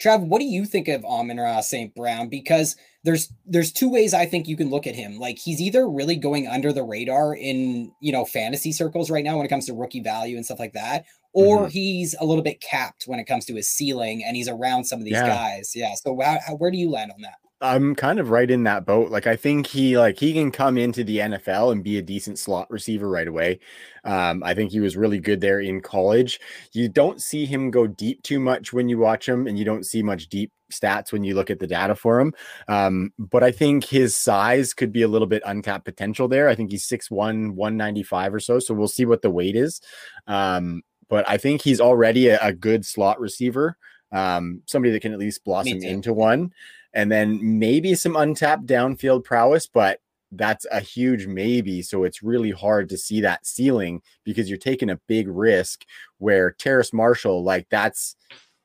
Trav, 0.00 0.26
what 0.26 0.40
do 0.40 0.44
you 0.44 0.64
think 0.64 0.88
of 0.88 1.04
Amon 1.04 1.38
Ra 1.38 1.60
St. 1.60 1.94
Brown? 1.94 2.28
Because 2.28 2.76
there's 3.04 3.32
there's 3.46 3.70
two 3.70 3.90
ways 3.90 4.14
I 4.14 4.26
think 4.26 4.48
you 4.48 4.56
can 4.56 4.70
look 4.70 4.86
at 4.86 4.94
him. 4.96 5.18
Like 5.18 5.38
he's 5.38 5.60
either 5.60 5.88
really 5.88 6.16
going 6.16 6.48
under 6.48 6.72
the 6.72 6.82
radar 6.82 7.34
in 7.34 7.92
you 8.00 8.12
know 8.12 8.24
fantasy 8.24 8.72
circles 8.72 9.10
right 9.10 9.24
now 9.24 9.36
when 9.36 9.46
it 9.46 9.50
comes 9.50 9.66
to 9.66 9.74
rookie 9.74 10.00
value 10.00 10.36
and 10.36 10.44
stuff 10.44 10.58
like 10.58 10.72
that, 10.72 11.04
or 11.34 11.60
mm-hmm. 11.60 11.68
he's 11.68 12.14
a 12.18 12.24
little 12.24 12.42
bit 12.42 12.60
capped 12.60 13.04
when 13.04 13.20
it 13.20 13.24
comes 13.24 13.44
to 13.44 13.54
his 13.54 13.68
ceiling 13.68 14.24
and 14.24 14.36
he's 14.36 14.48
around 14.48 14.84
some 14.84 14.98
of 14.98 15.04
these 15.04 15.12
Yeah. 15.12 15.26
guys. 15.26 15.72
Yeah. 15.74 15.94
So 15.94 16.18
how, 16.20 16.38
how, 16.46 16.54
where 16.56 16.70
do 16.70 16.78
you 16.78 16.90
land 16.90 17.12
on 17.12 17.20
that? 17.20 17.34
I'm 17.60 17.94
kind 17.94 18.18
of 18.18 18.30
right 18.30 18.50
in 18.50 18.64
that 18.64 18.84
boat. 18.84 19.10
Like 19.10 19.26
I 19.26 19.36
think 19.36 19.66
he 19.66 19.96
like 19.96 20.18
he 20.18 20.32
can 20.32 20.50
come 20.50 20.76
into 20.76 21.04
the 21.04 21.18
NFL 21.18 21.72
and 21.72 21.82
be 21.82 21.98
a 21.98 22.02
decent 22.02 22.38
slot 22.38 22.70
receiver 22.70 23.08
right 23.08 23.28
away. 23.28 23.60
Um, 24.04 24.42
I 24.42 24.54
think 24.54 24.70
he 24.70 24.80
was 24.80 24.96
really 24.96 25.18
good 25.18 25.40
there 25.40 25.60
in 25.60 25.80
college. 25.80 26.40
You 26.72 26.88
don't 26.88 27.22
see 27.22 27.46
him 27.46 27.70
go 27.70 27.86
deep 27.86 28.22
too 28.22 28.38
much 28.38 28.72
when 28.72 28.88
you 28.88 28.98
watch 28.98 29.28
him, 29.28 29.46
and 29.46 29.58
you 29.58 29.64
don't 29.64 29.86
see 29.86 30.02
much 30.02 30.28
deep 30.28 30.52
stats 30.70 31.12
when 31.12 31.24
you 31.24 31.34
look 31.34 31.48
at 31.48 31.58
the 31.58 31.66
data 31.66 31.94
for 31.94 32.20
him. 32.20 32.34
Um, 32.68 33.12
but 33.18 33.42
I 33.42 33.52
think 33.52 33.84
his 33.84 34.16
size 34.16 34.74
could 34.74 34.92
be 34.92 35.02
a 35.02 35.08
little 35.08 35.28
bit 35.28 35.42
untapped 35.46 35.84
potential 35.84 36.28
there. 36.28 36.48
I 36.48 36.54
think 36.54 36.70
he's 36.70 36.86
6'1, 36.86 37.10
195 37.54 38.34
or 38.34 38.40
so. 38.40 38.58
So 38.58 38.74
we'll 38.74 38.88
see 38.88 39.06
what 39.06 39.22
the 39.22 39.30
weight 39.30 39.56
is. 39.56 39.80
Um, 40.26 40.82
but 41.08 41.28
I 41.28 41.36
think 41.36 41.62
he's 41.62 41.80
already 41.80 42.28
a, 42.28 42.38
a 42.40 42.52
good 42.52 42.84
slot 42.84 43.20
receiver. 43.20 43.76
Um, 44.10 44.62
somebody 44.66 44.92
that 44.92 45.00
can 45.00 45.12
at 45.12 45.18
least 45.18 45.44
blossom 45.44 45.82
into 45.82 46.12
one 46.12 46.52
and 46.94 47.10
then 47.10 47.58
maybe 47.58 47.94
some 47.94 48.16
untapped 48.16 48.66
downfield 48.66 49.24
prowess, 49.24 49.66
but 49.66 50.00
that's 50.32 50.66
a 50.72 50.80
huge 50.80 51.26
maybe. 51.26 51.82
So 51.82 52.04
it's 52.04 52.22
really 52.22 52.50
hard 52.50 52.88
to 52.88 52.98
see 52.98 53.20
that 53.20 53.46
ceiling 53.46 54.00
because 54.24 54.48
you're 54.48 54.58
taking 54.58 54.90
a 54.90 55.00
big 55.06 55.28
risk 55.28 55.84
where 56.18 56.52
Terrace 56.52 56.92
Marshall, 56.92 57.42
like 57.42 57.66
that's 57.70 58.16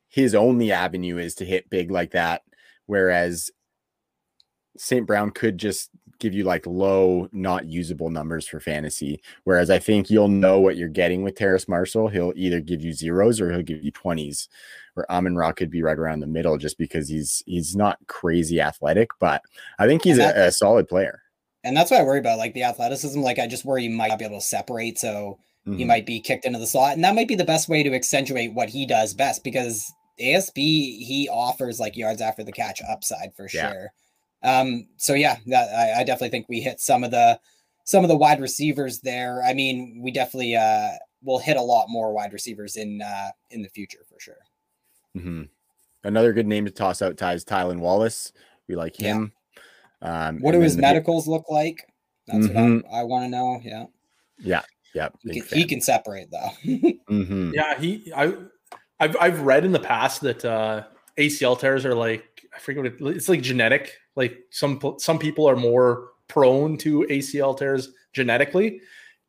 his 0.08 0.34
only 0.34 0.72
avenue 0.72 1.18
is 1.18 1.36
to 1.36 1.46
hit 1.46 1.70
big 1.70 1.92
like 1.92 2.12
that. 2.12 2.42
Whereas 2.86 3.52
St. 4.78 5.06
Brown 5.06 5.32
could 5.32 5.58
just 5.58 5.90
give 6.20 6.34
you 6.34 6.44
like 6.44 6.66
low, 6.68 7.28
not 7.32 7.66
usable 7.66 8.10
numbers 8.10 8.48
for 8.48 8.60
fantasy. 8.60 9.22
Whereas 9.44 9.70
I 9.70 9.80
think 9.80 10.10
you'll 10.10 10.28
know 10.28 10.60
what 10.60 10.78
you're 10.78 10.90
getting 10.90 11.24
with 11.24 11.36
Terrace 11.36 11.68
Marshall. 11.68 12.10
He'll 12.10 12.34
either 12.36 12.60
give 12.60 12.84
you 12.84 12.94
zeros 12.94 13.42
or 13.42 13.52
he'll 13.52 13.62
give 13.62 13.84
you 13.84 13.92
20s. 13.92 14.48
Where 14.94 15.10
Amon 15.12 15.36
Ra 15.36 15.52
could 15.52 15.70
be 15.72 15.82
right 15.82 15.98
around 15.98 16.20
the 16.20 16.28
middle 16.28 16.58
just 16.58 16.78
because 16.78 17.08
he's 17.08 17.42
he's 17.46 17.76
not 17.76 18.00
crazy 18.08 18.60
athletic, 18.60 19.10
but 19.20 19.42
I 19.78 19.88
think 19.88 20.04
he's 20.04 20.18
a, 20.18 20.48
a, 20.48 20.52
solid 20.52 20.90
player. 20.90 21.22
And 21.64 21.78
that's 21.78 21.92
what 21.92 22.02
I 22.02 22.04
worry 22.04 22.20
about, 22.20 22.38
like 22.38 22.54
the 22.54 22.64
athleticism. 22.64 23.22
Like 23.22 23.40
I 23.40 23.48
just 23.48 23.66
worry 23.66 23.84
he 23.84 23.90
might 23.90 24.10
not 24.10 24.20
be 24.20 24.26
able 24.26 24.40
to 24.40 24.46
separate, 24.46 24.98
so 24.98 25.40
mm-hmm. 25.66 25.78
he 25.78 25.86
might 25.86 26.06
be 26.06 26.20
kicked 26.20 26.44
into 26.44 26.60
the 26.60 26.68
slot, 26.68 26.94
and 26.94 27.04
that 27.04 27.16
might 27.16 27.28
be 27.28 27.36
the 27.36 27.46
best 27.46 27.70
way 27.70 27.84
to 27.84 27.94
accentuate 27.94 28.54
what 28.54 28.68
he 28.68 28.86
does 28.86 29.14
best 29.14 29.44
because 29.44 29.90
ASB 30.20 30.56
he 30.58 31.30
offers 31.32 31.80
like 31.80 31.96
yards 31.96 32.22
after 32.22 32.44
the 32.44 32.52
catch 32.52 32.82
upside 32.90 33.34
for 33.36 33.48
yeah. 33.54 33.72
sure. 33.72 33.94
Um, 34.44 34.88
so 34.98 35.14
yeah, 35.14 35.38
that, 35.48 35.70
I, 35.74 36.02
I, 36.02 36.04
definitely 36.04 36.30
think 36.30 36.48
we 36.48 36.62
hit 36.62 36.80
some 36.80 37.04
of 37.04 37.12
the 37.12 37.40
some 37.84 38.06
of 38.06 38.08
the 38.08 38.16
wide 38.16 38.40
receivers 38.40 39.02
there. 39.02 39.44
I 39.44 39.54
mean, 39.54 40.00
we 40.02 40.12
definitely 40.12 40.56
uh, 40.56 40.92
will 41.22 41.40
hit 41.40 41.58
a 41.58 41.62
lot 41.62 41.88
more 41.90 42.14
wide 42.14 42.32
receivers 42.32 42.78
in 42.78 43.02
uh, 43.02 43.32
in 43.50 43.62
the 43.62 43.70
future 43.70 44.06
for 44.08 44.18
sure. 44.20 44.38
Mm-hmm. 45.18 45.44
Another 46.04 46.32
good 46.32 46.48
name 46.48 46.66
to 46.66 46.72
toss 46.72 47.02
out 47.02 47.18
ties 47.18 47.44
Tylan 47.44 47.80
Wallace. 47.80 48.32
We 48.68 48.76
like 48.76 48.96
him. 48.96 49.34
Yeah. 50.02 50.28
Um, 50.28 50.40
what 50.40 50.54
do 50.54 50.62
his 50.62 50.78
medicals 50.78 51.28
look 51.28 51.50
like? 51.50 51.86
That's 52.28 52.48
mm-hmm. 52.48 52.88
what 52.88 52.94
I, 52.94 53.02
I 53.02 53.04
want 53.04 53.26
to 53.26 53.30
know. 53.30 53.60
Yeah. 53.64 53.86
Yeah. 54.38 54.62
Yeah. 54.94 55.10
He 55.24 55.42
can, 55.42 55.58
he 55.58 55.66
can, 55.66 55.82
separate 55.82 56.32
though. 56.32 56.50
mm-hmm. 56.66 57.52
Yeah. 57.54 57.78
He, 57.80 58.12
I, 58.16 58.34
I've, 59.00 59.18
I've 59.20 59.42
read 59.42 59.66
in 59.66 59.72
the 59.72 59.80
past 59.80 60.22
that 60.22 60.46
uh, 60.46 60.84
ACL 61.18 61.60
tears 61.60 61.86
are 61.86 61.96
like, 61.96 62.24
I 62.56 62.60
forget 62.60 62.84
what 62.84 62.94
it, 62.94 63.16
it's 63.18 63.30
like 63.30 63.42
genetic. 63.42 63.94
Like 64.20 64.38
some, 64.52 64.80
some 65.00 65.18
people 65.18 65.50
are 65.50 65.56
more 65.56 66.10
prone 66.28 66.78
to 66.80 67.08
ACL 67.10 67.58
tears 67.58 67.90
genetically. 68.14 68.82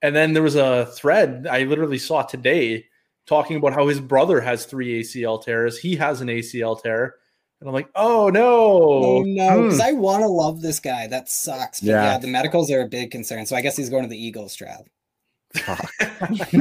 And 0.02 0.14
then 0.14 0.32
there 0.32 0.42
was 0.42 0.56
a 0.56 0.86
thread 0.86 1.46
I 1.50 1.62
literally 1.62 1.98
saw 1.98 2.22
today 2.22 2.86
talking 3.26 3.56
about 3.56 3.72
how 3.72 3.86
his 3.86 4.00
brother 4.00 4.40
has 4.40 4.66
three 4.66 5.00
ACL 5.00 5.42
tears. 5.42 5.78
He 5.78 5.94
has 5.96 6.20
an 6.20 6.28
ACL 6.28 6.82
tear. 6.82 7.14
And 7.60 7.68
I'm 7.68 7.74
like, 7.74 7.88
oh 7.94 8.28
no. 8.28 8.48
Oh 8.48 9.22
no. 9.24 9.62
Because 9.62 9.80
mm. 9.80 9.84
I 9.84 9.92
want 9.92 10.22
to 10.22 10.28
love 10.28 10.60
this 10.60 10.80
guy. 10.80 11.06
That 11.06 11.28
sucks. 11.30 11.80
But 11.80 11.86
yeah. 11.86 12.12
yeah, 12.12 12.18
the 12.18 12.26
medicals 12.26 12.70
are 12.70 12.80
a 12.80 12.88
big 12.88 13.12
concern. 13.12 13.46
So 13.46 13.54
I 13.54 13.60
guess 13.60 13.76
he's 13.76 13.90
going 13.90 14.02
to 14.02 14.08
the 14.08 14.22
Eagles, 14.22 14.56
Trav. 14.56 14.86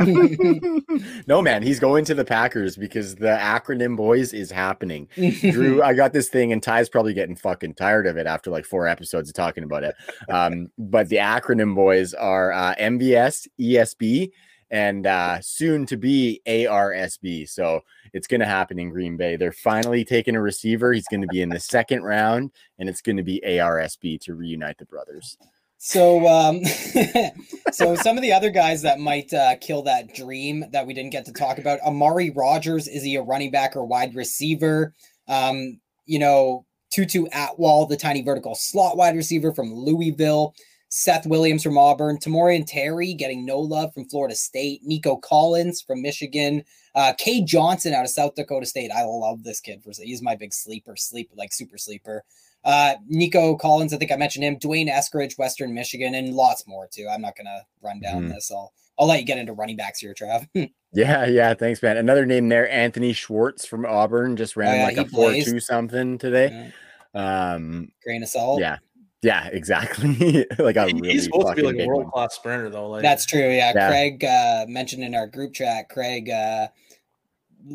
no 1.27 1.41
man, 1.41 1.61
he's 1.61 1.79
going 1.79 2.05
to 2.05 2.15
the 2.15 2.25
Packers 2.25 2.75
because 2.75 3.15
the 3.15 3.37
acronym 3.39 3.95
boys 3.95 4.33
is 4.33 4.49
happening. 4.51 5.07
Drew, 5.15 5.83
I 5.83 5.93
got 5.93 6.11
this 6.11 6.29
thing, 6.29 6.51
and 6.51 6.61
Ty's 6.61 6.89
probably 6.89 7.13
getting 7.13 7.35
fucking 7.35 7.75
tired 7.75 8.07
of 8.07 8.17
it 8.17 8.25
after 8.25 8.49
like 8.49 8.65
four 8.65 8.87
episodes 8.87 9.29
of 9.29 9.35
talking 9.35 9.63
about 9.63 9.83
it. 9.83 9.95
Um, 10.27 10.71
but 10.77 11.09
the 11.09 11.17
acronym 11.17 11.75
boys 11.75 12.15
are 12.15 12.51
uh, 12.51 12.73
MVS, 12.75 13.47
ESB, 13.59 14.31
and 14.71 15.05
uh, 15.05 15.39
soon 15.41 15.85
to 15.87 15.97
be 15.97 16.41
ARSB. 16.47 17.47
So 17.47 17.81
it's 18.13 18.27
going 18.27 18.41
to 18.41 18.47
happen 18.47 18.79
in 18.79 18.89
Green 18.89 19.17
Bay. 19.17 19.35
They're 19.35 19.51
finally 19.51 20.03
taking 20.03 20.35
a 20.35 20.41
receiver. 20.41 20.93
He's 20.93 21.07
going 21.07 21.21
to 21.21 21.27
be 21.27 21.41
in 21.41 21.49
the 21.49 21.59
second 21.59 22.03
round, 22.03 22.51
and 22.79 22.89
it's 22.89 23.01
going 23.01 23.17
to 23.17 23.23
be 23.23 23.41
ARSB 23.45 24.19
to 24.21 24.35
reunite 24.35 24.77
the 24.77 24.85
brothers. 24.85 25.37
So, 25.82 26.27
um, 26.27 26.63
so 27.71 27.95
some 27.95 28.17
of 28.17 28.21
the 28.21 28.34
other 28.34 28.49
guys 28.49 28.82
that 28.82 28.99
might 28.99 29.34
uh, 29.34 29.55
kill 29.61 29.82
that 29.84 30.13
dream 30.13 30.65
that 30.73 30.86
we 30.86 30.93
didn't 30.93 31.11
get 31.11 31.25
to 31.25 31.34
talk 31.34 31.57
about, 31.57 31.80
Amari 31.80 32.32
Rogers, 32.32 32.88
is 32.88 33.01
he 33.01 33.15
a 33.15 33.21
running 33.21 33.49
back 33.49 33.77
or 33.77 33.86
wide 33.86 34.13
receiver? 34.13 34.93
Um, 35.30 35.80
you 36.05 36.19
know, 36.19 36.65
Tutu 36.91 37.27
Atwell, 37.32 37.86
the 37.86 37.95
tiny 37.95 38.21
vertical 38.21 38.55
slot 38.55 38.97
wide 38.97 39.15
receiver 39.15 39.53
from 39.53 39.73
Louisville. 39.73 40.53
Seth 40.91 41.27
Williams 41.27 41.63
from 41.63 41.77
Auburn, 41.77 42.17
Tamorrion 42.17 42.65
Terry 42.65 43.13
getting 43.13 43.45
no 43.45 43.59
love 43.59 43.93
from 43.93 44.09
Florida 44.09 44.36
State, 44.36 44.82
Nico 44.84 45.17
Collins 45.17 45.84
from 45.84 46.01
Michigan, 46.01 46.63
uh, 46.95 47.13
Cade 47.17 47.45
Johnson 47.45 47.93
out 47.93 48.03
of 48.03 48.09
South 48.09 48.34
Dakota 48.34 48.65
State. 48.65 48.89
I 48.91 49.03
love 49.03 49.43
this 49.43 49.61
kid 49.61 49.84
for 49.84 49.91
he's 49.95 50.23
my 50.23 50.36
big 50.36 50.51
sleeper, 50.51 50.95
sleep 50.95 51.30
like 51.38 51.53
super 51.53 51.77
sleeper. 51.77 52.23
Uh, 52.66 52.95
Nico 53.07 53.55
Collins, 53.55 53.93
I 53.93 53.97
think 53.97 54.12
I 54.12 54.18
mentioned 54.18 54.43
him. 54.43 54.57
D'Wayne 54.57 54.89
Eskridge, 54.89 55.38
Western 55.38 55.74
Michigan, 55.74 56.16
and 56.16 56.34
lots 56.34 56.68
more 56.68 56.88
too. 56.91 57.07
I'm 57.10 57.22
not 57.22 57.36
gonna 57.38 57.66
run 57.82 57.99
down 57.99 58.24
mm-hmm. 58.24 58.34
this. 58.34 58.51
I'll 58.51 58.74
I'll 58.97 59.07
let 59.07 59.20
you 59.20 59.26
get 59.26 59.38
into 59.38 59.53
running 59.53 59.78
backs 59.78 59.99
here, 59.99 60.14
Trav. 60.14 60.47
yeah, 60.93 61.26
yeah, 61.26 61.53
thanks, 61.53 61.82
man. 61.82 61.97
Another 61.97 62.26
name 62.26 62.49
there, 62.49 62.70
Anthony 62.70 63.14
Schwartz 63.14 63.66
from 63.66 63.86
Auburn, 63.86 64.36
just 64.36 64.57
ran 64.57 64.74
oh, 64.74 64.78
yeah, 64.78 64.86
like 64.86 64.97
a 64.97 65.05
four 65.05 65.34
two 65.34 65.60
something 65.60 66.18
today. 66.18 66.72
Yeah. 67.14 67.53
Um, 67.53 67.91
grain 68.03 68.24
of 68.24 68.30
salt. 68.30 68.60
Yeah, 68.60 68.78
yeah, 69.22 69.47
exactly. 69.51 70.45
like 70.60 70.76
a 70.76 70.86
really 70.86 71.12
he's 71.12 71.26
supposed 71.26 71.47
to 71.47 71.55
be 71.55 71.62
like 71.62 71.80
a 71.80 71.88
world 71.88 72.12
class 72.12 72.36
sprinter 72.36 72.70
though. 72.70 72.89
Like 72.89 73.01
that's 73.01 73.26
true. 73.26 73.39
Yeah, 73.39 73.72
yeah. 73.74 73.89
Craig 73.89 74.24
uh, 74.24 74.66
mentioned 74.68 75.03
in 75.03 75.16
our 75.16 75.28
group 75.28 75.53
chat. 75.53 75.89
Craig 75.89 76.30
uh, 76.30 76.68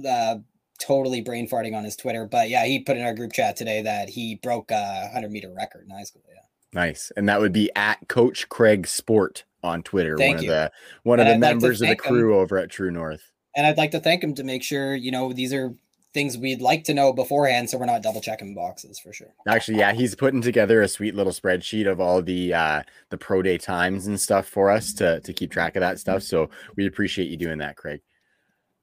uh, 0.07 0.37
totally 0.79 1.21
brain 1.21 1.49
farting 1.49 1.77
on 1.77 1.85
his 1.85 1.97
Twitter, 1.97 2.27
but 2.27 2.49
yeah, 2.49 2.65
he 2.65 2.81
put 2.81 2.97
in 2.97 3.05
our 3.05 3.15
group 3.15 3.33
chat 3.33 3.57
today 3.57 3.83
that 3.83 4.09
he 4.09 4.37
broke 4.37 4.71
a 4.71 5.09
hundred 5.13 5.33
meter 5.33 5.53
record 5.53 5.85
in 5.85 5.91
high 5.91 6.05
school. 6.05 6.23
Yeah, 6.29 6.41
nice, 6.73 7.13
and 7.17 7.29
that 7.29 7.41
would 7.41 7.53
be 7.53 7.71
at 7.77 8.09
Coach 8.09 8.49
Craig 8.49 8.87
Sport 8.87 9.45
on 9.63 9.83
Twitter. 9.83 10.17
Thank 10.17 10.37
one 10.37 10.45
you. 10.45 10.51
of 10.51 10.57
the 10.57 10.73
one 11.03 11.21
and 11.21 11.29
of 11.29 11.41
the 11.41 11.47
I'd 11.47 11.53
members 11.53 11.81
like 11.81 11.91
of 11.91 11.97
the 11.99 12.09
crew 12.09 12.35
him. 12.35 12.41
over 12.41 12.59
at 12.59 12.71
True 12.71 12.91
North. 12.91 13.31
And 13.57 13.67
I'd 13.67 13.79
like 13.79 13.93
to 13.93 14.01
thank 14.01 14.23
him 14.25 14.35
to 14.35 14.45
make 14.45 14.63
sure 14.63 14.95
you 14.95 15.11
know 15.11 15.33
these 15.33 15.53
are 15.53 15.75
things 16.15 16.39
we'd 16.39 16.63
like 16.63 16.85
to 16.85 16.95
know 16.95 17.13
beforehand 17.13 17.69
so 17.69 17.77
we're 17.77 17.85
not 17.85 18.01
double 18.01 18.21
checking 18.21 18.55
boxes 18.55 19.01
for 19.01 19.13
sure 19.13 19.35
actually 19.49 19.77
yeah 19.77 19.93
he's 19.93 20.15
putting 20.15 20.41
together 20.41 20.81
a 20.81 20.89
sweet 20.89 21.17
little 21.17 21.33
spreadsheet 21.33 21.91
of 21.91 22.01
all 22.01 22.23
the 22.23 22.55
uh 22.55 22.81
the 23.11 23.19
pro 23.19 23.43
day 23.43 23.59
times 23.59 24.07
and 24.07 24.19
stuff 24.19 24.47
for 24.47 24.71
us 24.71 24.95
to 24.95 25.21
to 25.21 25.33
keep 25.33 25.51
track 25.51 25.75
of 25.75 25.81
that 25.81 25.99
stuff 25.99 26.23
so 26.23 26.49
we 26.77 26.87
appreciate 26.87 27.29
you 27.29 27.37
doing 27.37 27.59
that 27.59 27.77
craig 27.77 28.01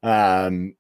um 0.04 0.76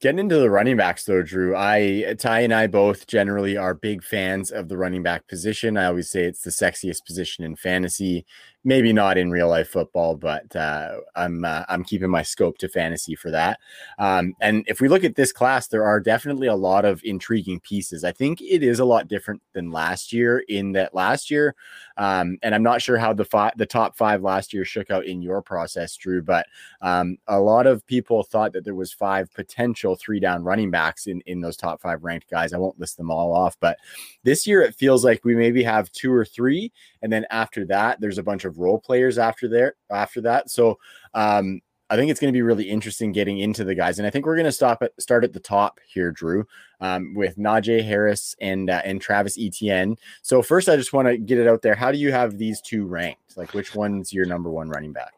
Getting 0.00 0.18
into 0.20 0.38
the 0.38 0.48
running 0.48 0.78
backs 0.78 1.04
though, 1.04 1.22
Drew, 1.22 1.54
I 1.54 2.14
Ty 2.18 2.40
and 2.40 2.54
I 2.54 2.66
both 2.68 3.06
generally 3.06 3.58
are 3.58 3.74
big 3.74 4.02
fans 4.02 4.50
of 4.50 4.68
the 4.70 4.78
running 4.78 5.02
back 5.02 5.28
position. 5.28 5.76
I 5.76 5.84
always 5.84 6.08
say 6.08 6.24
it's 6.24 6.40
the 6.40 6.50
sexiest 6.50 7.04
position 7.04 7.44
in 7.44 7.54
fantasy 7.54 8.24
maybe 8.62 8.92
not 8.92 9.16
in 9.16 9.30
real 9.30 9.48
life 9.48 9.68
football, 9.68 10.16
but 10.16 10.54
uh, 10.54 10.96
I'm 11.16 11.44
uh, 11.44 11.64
I'm 11.68 11.82
keeping 11.84 12.10
my 12.10 12.22
scope 12.22 12.58
to 12.58 12.68
fantasy 12.68 13.14
for 13.14 13.30
that. 13.30 13.58
Um, 13.98 14.34
and 14.40 14.64
if 14.66 14.80
we 14.80 14.88
look 14.88 15.04
at 15.04 15.16
this 15.16 15.32
class, 15.32 15.68
there 15.68 15.84
are 15.84 16.00
definitely 16.00 16.46
a 16.46 16.54
lot 16.54 16.84
of 16.84 17.00
intriguing 17.04 17.60
pieces. 17.60 18.04
I 18.04 18.12
think 18.12 18.40
it 18.42 18.62
is 18.62 18.78
a 18.78 18.84
lot 18.84 19.08
different 19.08 19.40
than 19.52 19.70
last 19.70 20.12
year 20.12 20.44
in 20.48 20.72
that 20.72 20.94
last 20.94 21.30
year, 21.30 21.54
um, 21.96 22.38
and 22.42 22.54
I'm 22.54 22.62
not 22.62 22.82
sure 22.82 22.98
how 22.98 23.12
the 23.12 23.24
fi- 23.24 23.52
the 23.56 23.66
top 23.66 23.96
five 23.96 24.22
last 24.22 24.52
year 24.52 24.64
shook 24.64 24.90
out 24.90 25.06
in 25.06 25.22
your 25.22 25.40
process, 25.40 25.96
Drew. 25.96 26.22
But 26.22 26.46
um, 26.82 27.16
a 27.28 27.40
lot 27.40 27.66
of 27.66 27.86
people 27.86 28.22
thought 28.22 28.52
that 28.52 28.64
there 28.64 28.74
was 28.74 28.92
five 28.92 29.32
potential 29.32 29.96
three 29.96 30.20
down 30.20 30.44
running 30.44 30.70
backs 30.70 31.06
in 31.06 31.22
in 31.22 31.40
those 31.40 31.56
top 31.56 31.80
five 31.80 32.04
ranked 32.04 32.30
guys. 32.30 32.52
I 32.52 32.58
won't 32.58 32.78
list 32.78 32.98
them 32.98 33.10
all 33.10 33.32
off, 33.32 33.56
but 33.58 33.78
this 34.22 34.46
year 34.46 34.60
it 34.60 34.74
feels 34.74 35.04
like 35.04 35.24
we 35.24 35.34
maybe 35.34 35.62
have 35.62 35.90
two 35.92 36.12
or 36.12 36.24
three, 36.24 36.72
and 37.02 37.12
then 37.12 37.26
after 37.30 37.64
that, 37.66 38.00
there's 38.00 38.18
a 38.18 38.22
bunch 38.22 38.44
of 38.44 38.58
role 38.58 38.78
players 38.78 39.18
after 39.18 39.48
there 39.48 39.74
after 39.90 40.20
that. 40.22 40.50
So 40.50 40.78
um, 41.14 41.60
I 41.88 41.96
think 41.96 42.10
it's 42.10 42.20
going 42.20 42.32
to 42.32 42.36
be 42.36 42.42
really 42.42 42.70
interesting 42.70 43.10
getting 43.10 43.38
into 43.38 43.64
the 43.64 43.74
guys, 43.74 43.98
and 43.98 44.06
I 44.06 44.10
think 44.10 44.24
we're 44.24 44.36
going 44.36 44.44
to 44.44 44.52
stop 44.52 44.82
at 44.82 44.92
start 45.00 45.24
at 45.24 45.32
the 45.32 45.40
top 45.40 45.80
here, 45.86 46.12
Drew, 46.12 46.46
um, 46.80 47.14
with 47.14 47.36
Najee 47.36 47.84
Harris 47.84 48.36
and 48.40 48.70
uh, 48.70 48.80
and 48.84 49.00
Travis 49.00 49.36
Etienne. 49.38 49.96
So 50.22 50.40
first, 50.40 50.68
I 50.68 50.76
just 50.76 50.92
want 50.92 51.08
to 51.08 51.18
get 51.18 51.38
it 51.38 51.48
out 51.48 51.62
there. 51.62 51.74
How 51.74 51.90
do 51.90 51.98
you 51.98 52.12
have 52.12 52.38
these 52.38 52.60
two 52.60 52.86
ranked? 52.86 53.36
Like, 53.36 53.54
which 53.54 53.74
one's 53.74 54.12
your 54.12 54.24
number 54.24 54.50
one 54.50 54.68
running 54.68 54.92
back? 54.92 55.14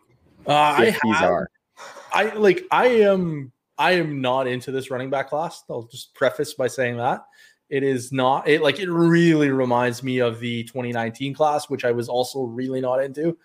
Uh, 0.46 0.52
I 0.52 0.84
have, 0.86 1.00
these 1.04 1.20
are. 1.20 1.50
I 2.12 2.34
like. 2.34 2.64
I 2.70 2.86
am. 2.86 3.52
I 3.76 3.92
am 3.92 4.20
not 4.20 4.46
into 4.46 4.70
this 4.70 4.90
running 4.90 5.10
back 5.10 5.28
class. 5.28 5.64
I'll 5.68 5.84
just 5.84 6.14
preface 6.14 6.54
by 6.54 6.68
saying 6.68 6.96
that. 6.96 7.24
It 7.72 7.82
is 7.82 8.12
not 8.12 8.46
it 8.46 8.60
like 8.60 8.80
it 8.80 8.90
really 8.90 9.48
reminds 9.48 10.02
me 10.02 10.18
of 10.18 10.40
the 10.40 10.62
2019 10.64 11.32
class, 11.32 11.70
which 11.70 11.86
I 11.86 11.90
was 11.90 12.06
also 12.06 12.42
really 12.42 12.82
not 12.82 13.02
into. 13.02 13.38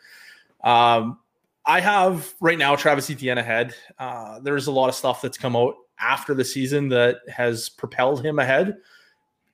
Um, 0.65 1.19
I 1.65 1.79
have 1.79 2.33
right 2.41 2.57
now 2.57 2.75
Travis 2.75 3.09
Etienne 3.09 3.37
ahead. 3.37 3.73
Uh, 3.97 4.39
there's 4.41 4.67
a 4.67 4.71
lot 4.71 4.89
of 4.89 4.95
stuff 4.95 5.21
that's 5.21 5.37
come 5.37 5.55
out 5.55 5.75
after 5.97 6.33
the 6.33 6.43
season 6.43 6.89
that 6.89 7.19
has 7.29 7.69
propelled 7.69 8.21
him 8.25 8.37
ahead. 8.37 8.75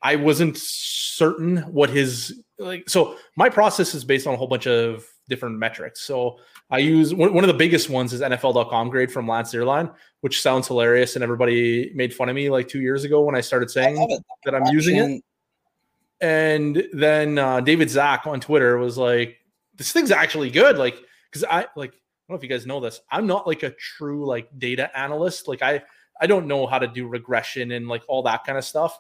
I 0.04 0.18
wasn't 0.18 0.58
certain 0.58 1.58
what 1.72 1.90
his 1.90 2.44
like. 2.60 2.90
So 2.90 3.16
my 3.36 3.50
process 3.50 3.96
is 3.96 4.04
based 4.04 4.28
on 4.28 4.34
a 4.34 4.38
whole 4.38 4.48
bunch 4.48 4.68
of 4.68 5.06
different 5.30 5.58
metrics. 5.58 6.02
So 6.02 6.38
I 6.70 6.80
use 6.80 7.14
one, 7.14 7.34
one 7.34 7.44
of 7.44 7.48
the 7.48 7.54
biggest 7.54 7.90
ones 7.90 8.14
is 8.14 8.22
NFL.com 8.22 8.90
grade 8.90 9.12
from 9.12 9.28
Lance 9.28 9.54
Zierlein, 9.54 9.94
which 10.22 10.42
sounds 10.42 10.68
hilarious. 10.68 11.16
And 11.16 11.24
everybody 11.24 11.92
made 11.96 12.14
fun 12.14 12.30
of 12.30 12.36
me 12.36 12.50
like 12.50 12.68
two 12.68 12.82
years 12.82 13.04
ago 13.04 13.22
when 13.22 13.36
I 13.36 13.42
started 13.42 13.72
saying 13.72 13.98
I 13.98 14.18
that 14.46 14.56
I'm 14.56 14.74
using 14.74 14.98
it. 14.98 15.24
And 16.20 16.84
then 16.94 17.38
uh, 17.38 17.62
David 17.62 17.90
Zach 17.90 18.28
on 18.28 18.40
Twitter 18.40 18.78
was 18.78 18.98
like, 18.98 19.38
this 19.76 19.92
thing's 19.92 20.12
actually 20.12 20.50
good. 20.50 20.78
Like, 20.78 20.98
because 21.30 21.44
I 21.44 21.68
like 21.76 21.92
I 21.92 22.32
don't 22.32 22.36
know 22.36 22.36
if 22.36 22.44
you 22.44 22.50
guys 22.50 22.66
know 22.66 22.80
this. 22.80 23.02
I'm 23.12 23.28
not 23.28 23.48
like 23.48 23.64
a 23.64 23.72
true 23.72 24.26
like 24.26 24.48
data 24.58 24.96
analyst. 24.98 25.48
Like 25.48 25.62
I 25.62 25.84
I 26.20 26.28
don't 26.28 26.48
know 26.48 26.68
how 26.68 26.80
to 26.80 26.88
do 26.88 27.08
regression 27.08 27.72
and 27.72 27.88
like 27.88 28.04
all 28.08 28.24
that 28.24 28.46
kind 28.46 28.58
of 28.58 28.64
stuff. 28.64 28.98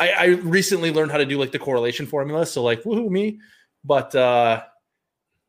I, 0.00 0.08
I 0.10 0.24
recently 0.26 0.90
learned 0.90 1.12
how 1.12 1.18
to 1.18 1.26
do 1.26 1.38
like 1.38 1.52
the 1.52 1.58
correlation 1.58 2.06
formula. 2.06 2.46
So 2.46 2.62
like 2.62 2.82
woohoo 2.82 3.10
me. 3.10 3.38
But 3.84 4.14
uh 4.14 4.62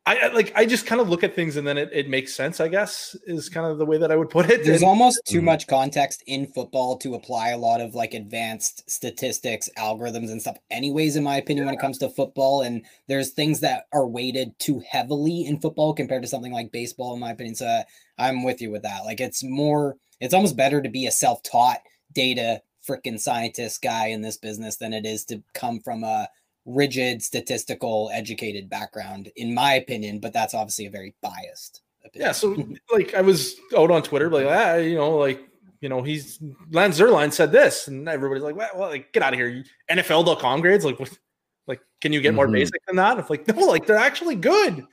I 0.03 0.29
like 0.29 0.51
I 0.55 0.65
just 0.65 0.87
kind 0.87 0.99
of 0.99 1.09
look 1.09 1.23
at 1.23 1.35
things 1.35 1.57
and 1.57 1.67
then 1.67 1.77
it, 1.77 1.89
it 1.93 2.09
makes 2.09 2.33
sense, 2.33 2.59
I 2.59 2.67
guess, 2.69 3.15
is 3.27 3.49
kind 3.49 3.67
of 3.67 3.77
the 3.77 3.85
way 3.85 3.99
that 3.99 4.11
I 4.11 4.15
would 4.15 4.31
put 4.31 4.49
it. 4.49 4.63
There's 4.65 4.81
And- 4.81 4.89
almost 4.89 5.21
too 5.27 5.41
Mhm. 5.41 5.43
much 5.43 5.67
context 5.67 6.23
in 6.25 6.47
football 6.47 6.97
to 6.97 7.13
apply 7.13 7.49
a 7.49 7.57
lot 7.57 7.81
of 7.81 7.93
like 7.93 8.15
advanced 8.15 8.89
statistics, 8.89 9.69
algorithms, 9.77 10.31
and 10.31 10.41
stuff, 10.41 10.57
anyways, 10.71 11.17
in 11.17 11.23
my 11.23 11.37
opinion, 11.37 11.67
when 11.67 11.75
it 11.75 11.79
comes 11.79 11.99
to 11.99 12.09
football. 12.09 12.61
And 12.63 12.83
there's 13.07 13.29
things 13.29 13.59
that 13.59 13.85
are 13.93 14.07
weighted 14.07 14.57
too 14.57 14.81
heavily 14.89 15.45
in 15.45 15.59
football 15.59 15.93
compared 15.93 16.23
to 16.23 16.27
something 16.27 16.51
like 16.51 16.71
baseball, 16.71 17.13
in 17.13 17.19
my 17.19 17.29
opinion. 17.31 17.53
So 17.55 17.67
uh, 17.67 17.83
I'm 18.17 18.43
with 18.43 18.59
you 18.59 18.71
with 18.71 18.81
that. 18.81 19.05
Like 19.05 19.21
it's 19.21 19.43
more, 19.43 19.97
it's 20.19 20.33
almost 20.33 20.57
better 20.57 20.81
to 20.81 20.89
be 20.89 21.05
a 21.05 21.11
self 21.11 21.43
taught 21.43 21.77
data 22.11 22.63
freaking 22.87 23.19
scientist 23.19 23.81
guy 23.81 24.07
in 24.07 24.21
this 24.21 24.37
business 24.37 24.77
than 24.77 24.93
it 24.93 25.05
is 25.05 25.25
to 25.25 25.41
come 25.53 25.79
from 25.79 26.03
a 26.03 26.27
rigid 26.65 27.21
statistical 27.23 28.09
educated 28.13 28.69
background 28.69 29.29
in 29.35 29.53
my 29.53 29.73
opinion 29.73 30.19
but 30.19 30.31
that's 30.31 30.53
obviously 30.53 30.85
a 30.85 30.91
very 30.91 31.15
biased 31.21 31.81
opinion. 32.05 32.27
Yeah, 32.27 32.31
so 32.31 32.67
like 32.91 33.13
I 33.13 33.21
was 33.21 33.55
out 33.77 33.91
on 33.91 34.03
Twitter, 34.03 34.29
like 34.29 34.47
ah, 34.47 34.75
you 34.75 34.95
know, 34.95 35.17
like 35.17 35.41
you 35.81 35.89
know, 35.89 36.03
he's 36.03 36.39
Lance 36.71 36.99
Zierlein 36.99 37.33
said 37.33 37.51
this, 37.51 37.87
and 37.87 38.07
everybody's 38.07 38.43
like, 38.43 38.55
well, 38.55 38.69
well 38.75 38.89
like 38.89 39.11
get 39.13 39.23
out 39.23 39.33
of 39.33 39.39
here, 39.39 39.63
NFL.com 39.89 40.61
grades, 40.61 40.85
like, 40.85 40.99
what, 40.99 41.17
like, 41.65 41.81
can 42.01 42.13
you 42.13 42.21
get 42.21 42.35
more 42.35 42.47
Mhm. 42.47 42.53
basic 42.53 42.85
than 42.85 42.97
that? 42.97 43.17
If 43.17 43.29
like, 43.31 43.47
no, 43.47 43.65
like 43.65 43.87
they're 43.87 43.97
actually 43.97 44.35
good. 44.35 44.85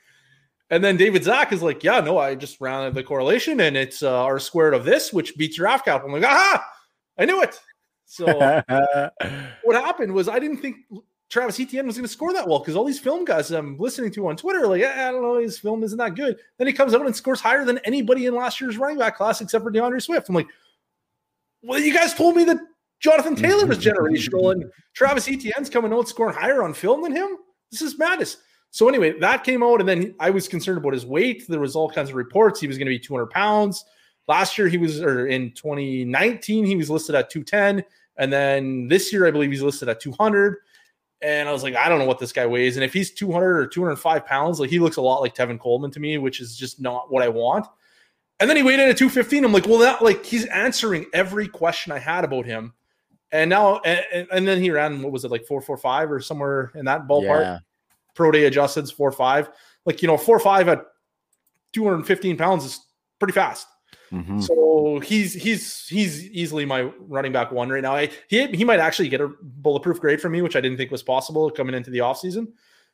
And 0.70 0.82
then 0.82 0.96
David 0.96 1.24
Zach 1.24 1.52
is 1.52 1.62
like, 1.62 1.82
yeah, 1.84 2.00
no, 2.00 2.18
I 2.18 2.34
just 2.34 2.60
rounded 2.60 2.94
the 2.94 3.02
correlation, 3.02 3.60
and 3.60 3.76
it's 3.76 4.02
uh, 4.02 4.24
R 4.24 4.38
squared 4.38 4.74
of 4.74 4.84
this, 4.84 5.12
which 5.12 5.36
beats 5.36 5.58
your 5.58 5.66
half 5.66 5.84
cap. 5.84 6.02
I'm 6.04 6.12
like, 6.12 6.24
aha, 6.24 6.66
I 7.18 7.24
knew 7.26 7.42
it. 7.42 7.58
So 8.08 8.24
what 9.62 9.76
happened 9.76 10.12
was 10.12 10.28
I 10.28 10.38
didn't 10.38 10.56
think 10.56 10.78
Travis 11.28 11.60
Etienne 11.60 11.86
was 11.86 11.96
going 11.96 12.06
to 12.06 12.12
score 12.12 12.32
that 12.32 12.48
well 12.48 12.58
because 12.58 12.74
all 12.74 12.84
these 12.84 12.98
film 12.98 13.24
guys 13.24 13.50
I'm 13.50 13.76
listening 13.76 14.10
to 14.12 14.28
on 14.28 14.36
Twitter, 14.36 14.66
like, 14.66 14.80
"Eh, 14.82 15.08
I 15.08 15.12
don't 15.12 15.22
know, 15.22 15.38
his 15.38 15.58
film 15.58 15.84
isn't 15.84 15.98
that 15.98 16.14
good. 16.14 16.38
Then 16.56 16.66
he 16.66 16.72
comes 16.72 16.94
out 16.94 17.04
and 17.04 17.14
scores 17.14 17.40
higher 17.40 17.66
than 17.66 17.78
anybody 17.84 18.26
in 18.26 18.34
last 18.34 18.60
year's 18.60 18.78
running 18.78 18.98
back 18.98 19.16
class 19.16 19.42
except 19.42 19.62
for 19.62 19.70
D'Andre 19.70 20.00
Swift. 20.00 20.28
I'm 20.28 20.34
like, 20.34 20.48
well, 21.62 21.78
you 21.78 21.92
guys 21.92 22.14
told 22.14 22.34
me 22.34 22.44
that 22.44 22.56
Jonathan 23.00 23.36
Taylor 23.36 23.66
was 23.66 23.78
generational 23.78 24.52
and 24.52 24.64
Travis 24.94 25.28
Etienne's 25.28 25.68
coming 25.68 25.92
out 25.92 26.08
scoring 26.08 26.34
higher 26.34 26.62
on 26.62 26.72
film 26.72 27.02
than 27.02 27.14
him. 27.14 27.36
This 27.70 27.82
is 27.82 27.98
madness. 27.98 28.38
So 28.70 28.88
anyway, 28.88 29.18
that 29.20 29.44
came 29.44 29.62
out, 29.62 29.80
and 29.80 29.88
then 29.88 30.14
I 30.20 30.30
was 30.30 30.46
concerned 30.46 30.78
about 30.78 30.92
his 30.92 31.06
weight. 31.06 31.44
There 31.48 31.60
was 31.60 31.74
all 31.76 31.90
kinds 31.90 32.10
of 32.10 32.16
reports 32.16 32.60
he 32.60 32.66
was 32.66 32.76
going 32.76 32.86
to 32.86 32.90
be 32.90 32.98
200 32.98 33.26
pounds. 33.30 33.84
Last 34.26 34.58
year 34.58 34.68
he 34.68 34.76
was, 34.76 35.00
or 35.00 35.26
in 35.26 35.52
2019 35.52 36.66
he 36.66 36.76
was 36.76 36.90
listed 36.90 37.14
at 37.14 37.30
210, 37.30 37.82
and 38.18 38.32
then 38.32 38.88
this 38.88 39.12
year 39.12 39.26
I 39.26 39.30
believe 39.30 39.50
he's 39.50 39.62
listed 39.62 39.88
at 39.88 40.00
200. 40.00 40.56
And 41.20 41.48
I 41.48 41.52
was 41.52 41.64
like, 41.64 41.74
I 41.74 41.88
don't 41.88 41.98
know 41.98 42.04
what 42.04 42.20
this 42.20 42.32
guy 42.32 42.46
weighs, 42.46 42.76
and 42.76 42.84
if 42.84 42.92
he's 42.92 43.10
200 43.10 43.58
or 43.58 43.66
205 43.66 44.24
pounds, 44.24 44.60
like 44.60 44.70
he 44.70 44.78
looks 44.78 44.98
a 44.98 45.02
lot 45.02 45.20
like 45.20 45.34
Tevin 45.34 45.58
Coleman 45.58 45.90
to 45.90 46.00
me, 46.00 46.16
which 46.18 46.40
is 46.40 46.56
just 46.56 46.80
not 46.80 47.10
what 47.10 47.24
I 47.24 47.28
want. 47.28 47.66
And 48.40 48.48
then 48.48 48.56
he 48.56 48.62
weighed 48.62 48.78
in 48.78 48.88
at 48.88 48.96
215. 48.96 49.44
I'm 49.44 49.52
like, 49.52 49.66
well, 49.66 49.78
that 49.78 50.00
like 50.00 50.24
he's 50.24 50.44
answering 50.46 51.06
every 51.12 51.48
question 51.48 51.92
I 51.92 51.98
had 51.98 52.24
about 52.24 52.46
him. 52.46 52.72
And 53.32 53.50
now, 53.50 53.80
and, 53.80 54.28
and 54.32 54.46
then 54.46 54.60
he 54.62 54.70
ran, 54.70 55.02
what 55.02 55.12
was 55.12 55.24
it, 55.24 55.30
like 55.30 55.44
445 55.44 56.12
or 56.12 56.20
somewhere 56.20 56.70
in 56.74 56.84
that 56.84 57.08
ballpark? 57.08 57.42
yeah. 57.42 57.58
pro 58.14 58.30
day 58.30 58.48
adjusteds 58.48 58.92
four 58.92 59.10
five. 59.12 59.50
Like 59.84 60.02
you 60.02 60.08
know, 60.08 60.16
four 60.16 60.38
five 60.38 60.68
at 60.68 60.84
215 61.72 62.36
pounds 62.36 62.64
is 62.64 62.80
pretty 63.18 63.32
fast. 63.32 63.66
Mhm. 64.12 64.42
So 64.42 65.00
he's 65.00 65.34
he's 65.34 65.86
he's 65.86 66.24
easily 66.30 66.64
my 66.64 66.82
running 66.98 67.32
back 67.32 67.52
one 67.52 67.68
right 67.68 67.82
now. 67.82 67.94
I, 67.94 68.10
he 68.28 68.46
he 68.48 68.64
might 68.64 68.80
actually 68.80 69.08
get 69.08 69.20
a 69.20 69.30
bulletproof 69.42 70.00
grade 70.00 70.20
from 70.20 70.32
me, 70.32 70.42
which 70.42 70.56
I 70.56 70.60
didn't 70.60 70.78
think 70.78 70.90
was 70.90 71.02
possible 71.02 71.50
coming 71.50 71.74
into 71.74 71.90
the 71.90 71.98
offseason. 71.98 72.48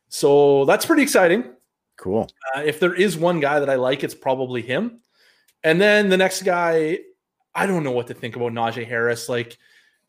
So 0.08 0.64
that's 0.64 0.86
pretty 0.86 1.02
exciting. 1.02 1.44
Cool. 1.96 2.28
Uh, 2.56 2.60
if 2.60 2.80
there 2.80 2.94
is 2.94 3.16
one 3.16 3.40
guy 3.40 3.60
that 3.60 3.70
I 3.70 3.76
like, 3.76 4.02
it's 4.02 4.14
probably 4.14 4.62
him. 4.62 5.00
And 5.62 5.80
then 5.80 6.08
the 6.08 6.16
next 6.16 6.42
guy, 6.42 6.98
I 7.54 7.66
don't 7.66 7.84
know 7.84 7.92
what 7.92 8.08
to 8.08 8.14
think 8.14 8.36
about 8.36 8.52
Najee 8.52 8.86
Harris. 8.86 9.28
Like 9.28 9.56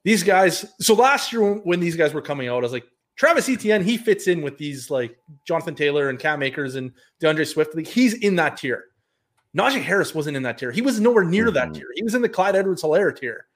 these 0.03 0.23
guys. 0.23 0.65
So 0.79 0.95
last 0.95 1.31
year 1.31 1.43
when, 1.43 1.59
when 1.59 1.79
these 1.79 1.95
guys 1.95 2.13
were 2.13 2.21
coming 2.21 2.47
out, 2.47 2.57
I 2.57 2.61
was 2.61 2.71
like, 2.71 2.85
Travis 3.15 3.47
Etienne, 3.47 3.83
he 3.83 3.97
fits 3.97 4.27
in 4.27 4.41
with 4.41 4.57
these 4.57 4.89
like 4.89 5.17
Jonathan 5.47 5.75
Taylor 5.75 6.09
and 6.09 6.19
Cam 6.19 6.43
Akers 6.43 6.75
and 6.75 6.91
D'Andre 7.19 7.45
Swift. 7.45 7.75
Like 7.75 7.87
he's 7.87 8.15
in 8.15 8.35
that 8.35 8.57
tier. 8.57 8.85
Najee 9.55 9.81
Harris 9.81 10.13
wasn't 10.13 10.35
in 10.37 10.43
that 10.43 10.57
tier. 10.57 10.71
He 10.71 10.81
was 10.81 10.99
nowhere 10.99 11.23
near 11.23 11.49
that 11.51 11.69
Mhm. 11.69 11.75
tier. 11.75 11.87
He 11.95 12.03
was 12.03 12.13
in 12.15 12.21
the 12.21 12.29
Clyde 12.29 12.55
Edwards 12.55 12.81
Helaire 12.83 13.15
tier. 13.17 13.47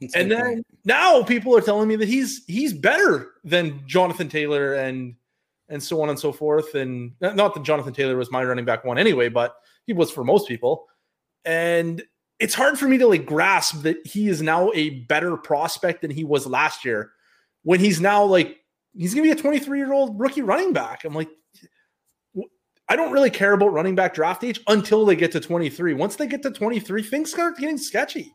That's 0.00 0.14
And 0.14 0.30
then 0.30 0.44
point. 0.54 0.66
now 0.84 1.22
people 1.22 1.56
are 1.56 1.60
telling 1.60 1.88
me 1.88 1.96
that 1.96 2.08
he's 2.08 2.44
he's 2.46 2.72
better 2.72 3.32
than 3.44 3.82
Jonathan 3.86 4.28
Taylor 4.28 4.74
and 4.74 5.14
and 5.68 5.82
so 5.82 6.02
on 6.02 6.10
and 6.10 6.18
so 6.18 6.32
forth. 6.32 6.74
And 6.74 7.12
not 7.20 7.36
not 7.36 7.54
that 7.54 7.62
Jonathan 7.62 7.92
Taylor 7.94 8.16
was 8.16 8.30
my 8.30 8.44
running 8.44 8.64
back 8.64 8.84
one 8.84 8.98
anyway, 8.98 9.28
but 9.28 9.56
he 9.86 9.92
was 9.92 10.10
for 10.10 10.22
most 10.24 10.48
people. 10.48 10.86
And 11.44 12.02
it's 12.40 12.54
hard 12.54 12.78
for 12.78 12.88
me 12.88 12.98
to 12.98 13.06
like 13.06 13.24
grasp 13.24 13.82
that 13.82 14.04
he 14.06 14.28
is 14.28 14.42
now 14.42 14.70
a 14.74 14.90
better 14.90 15.36
prospect 15.36 16.02
than 16.02 16.10
he 16.10 16.24
was 16.24 16.46
last 16.46 16.84
year 16.84 17.12
when 17.62 17.78
he's 17.80 18.00
now 18.00 18.24
like 18.24 18.58
he's 18.96 19.14
gonna 19.14 19.22
be 19.22 19.30
a 19.30 19.36
23 19.36 19.78
year 19.78 19.92
old 19.92 20.18
rookie 20.20 20.42
running 20.42 20.72
back. 20.72 21.04
I'm 21.04 21.14
like, 21.14 21.30
I 22.92 22.96
don't 22.96 23.10
really 23.10 23.30
care 23.30 23.54
about 23.54 23.72
running 23.72 23.94
back 23.94 24.12
draft 24.12 24.44
age 24.44 24.60
until 24.68 25.06
they 25.06 25.16
get 25.16 25.32
to 25.32 25.40
23. 25.40 25.94
Once 25.94 26.16
they 26.16 26.26
get 26.26 26.42
to 26.42 26.50
23, 26.50 27.02
things 27.02 27.30
start 27.30 27.56
getting 27.56 27.78
sketchy 27.78 28.34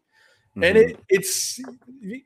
and 0.56 0.76
Mhm. 0.78 0.90
it, 0.90 1.00
it's 1.10 1.60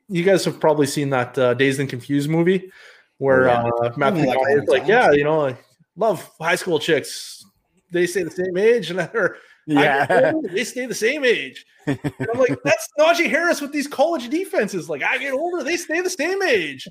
you 0.08 0.24
guys 0.24 0.42
have 0.46 0.58
probably 0.58 0.86
seen 0.86 1.10
that 1.10 1.36
uh, 1.36 1.52
Dazed 1.52 1.80
and 1.80 1.90
Confused 1.90 2.30
movie 2.30 2.72
where 3.18 3.50
Oh, 3.50 3.52
yeah. 3.82 3.88
uh, 3.88 3.92
Matthew 3.96 4.26
Like 4.26 4.38
is 4.48 4.68
like, 4.68 4.86
yeah, 4.86 5.10
you 5.12 5.24
know, 5.24 5.46
I 5.46 5.58
love 5.96 6.30
high 6.40 6.54
school 6.56 6.78
chicks. 6.78 7.44
They 7.90 8.06
say 8.06 8.22
the 8.22 8.30
same 8.30 8.56
age, 8.56 8.90
and 8.90 8.98
get 9.12 9.36
yeah. 9.66 10.32
older, 10.34 10.48
they 10.48 10.64
stay 10.64 10.86
the 10.86 10.94
same 10.94 11.24
age. 11.24 11.64
And 11.86 11.98
I'm 12.32 12.38
like, 12.38 12.58
that's 12.64 12.88
Najee 12.98 13.28
Harris 13.28 13.60
with 13.60 13.72
these 13.72 13.86
college 13.86 14.28
defenses. 14.28 14.88
Like, 14.88 15.02
I 15.02 15.18
get 15.18 15.32
older, 15.32 15.62
they 15.64 15.76
stay 15.76 16.00
the 16.00 16.10
same 16.10 16.42
age. 16.42 16.88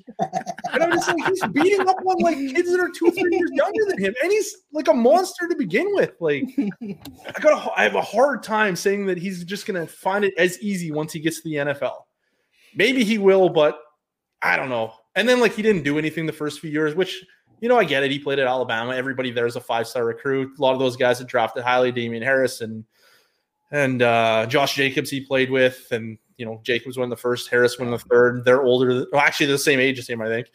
And 0.72 0.82
I'm 0.82 0.92
just 0.92 1.08
like, 1.08 1.28
he's 1.28 1.44
beating 1.52 1.86
up 1.88 1.96
on 2.04 2.18
like 2.18 2.36
kids 2.36 2.70
that 2.70 2.80
are 2.80 2.90
two, 2.90 3.10
three 3.10 3.30
years 3.30 3.50
younger 3.52 3.84
than 3.88 3.98
him, 3.98 4.14
and 4.22 4.32
he's 4.32 4.56
like 4.72 4.88
a 4.88 4.94
monster 4.94 5.48
to 5.48 5.56
begin 5.56 5.94
with. 5.94 6.12
Like, 6.20 6.44
I 6.58 7.40
got, 7.40 7.66
a, 7.66 7.78
I 7.78 7.84
have 7.84 7.94
a 7.94 8.02
hard 8.02 8.42
time 8.42 8.76
saying 8.76 9.06
that 9.06 9.18
he's 9.18 9.44
just 9.44 9.66
gonna 9.66 9.86
find 9.86 10.24
it 10.24 10.34
as 10.38 10.60
easy 10.60 10.90
once 10.90 11.12
he 11.12 11.20
gets 11.20 11.40
to 11.40 11.48
the 11.48 11.56
NFL. 11.56 12.02
Maybe 12.74 13.04
he 13.04 13.18
will, 13.18 13.48
but 13.48 13.78
I 14.40 14.56
don't 14.56 14.68
know. 14.68 14.92
And 15.14 15.28
then 15.28 15.40
like 15.40 15.54
he 15.54 15.62
didn't 15.62 15.82
do 15.82 15.98
anything 15.98 16.26
the 16.26 16.32
first 16.32 16.60
few 16.60 16.70
years, 16.70 16.94
which 16.94 17.24
you 17.62 17.68
know 17.68 17.78
I 17.78 17.84
get 17.84 18.02
it. 18.02 18.10
He 18.10 18.18
played 18.18 18.38
at 18.38 18.46
Alabama. 18.46 18.94
Everybody 18.94 19.30
there 19.30 19.46
is 19.46 19.56
a 19.56 19.60
five 19.60 19.86
star 19.86 20.04
recruit. 20.04 20.58
A 20.58 20.60
lot 20.60 20.74
of 20.74 20.78
those 20.80 20.96
guys 20.96 21.18
had 21.18 21.28
drafted 21.28 21.62
highly. 21.62 21.92
Damien 21.92 22.22
Harris 22.22 22.60
and 22.60 22.84
and 23.70 24.02
uh, 24.02 24.44
Josh 24.46 24.74
Jacobs 24.74 25.08
he 25.08 25.20
played 25.20 25.50
with, 25.50 25.86
and 25.92 26.18
you 26.36 26.44
know 26.44 26.60
Jacobs 26.64 26.98
won 26.98 27.08
the 27.08 27.16
first, 27.16 27.48
Harris 27.48 27.78
won 27.78 27.90
the 27.90 27.98
third. 27.98 28.44
They're 28.44 28.62
older. 28.62 28.92
Than, 28.92 29.06
well, 29.12 29.22
actually, 29.22 29.46
the 29.46 29.56
same 29.56 29.80
age 29.80 29.98
as 29.98 30.08
him, 30.08 30.20
I 30.20 30.28
think, 30.28 30.48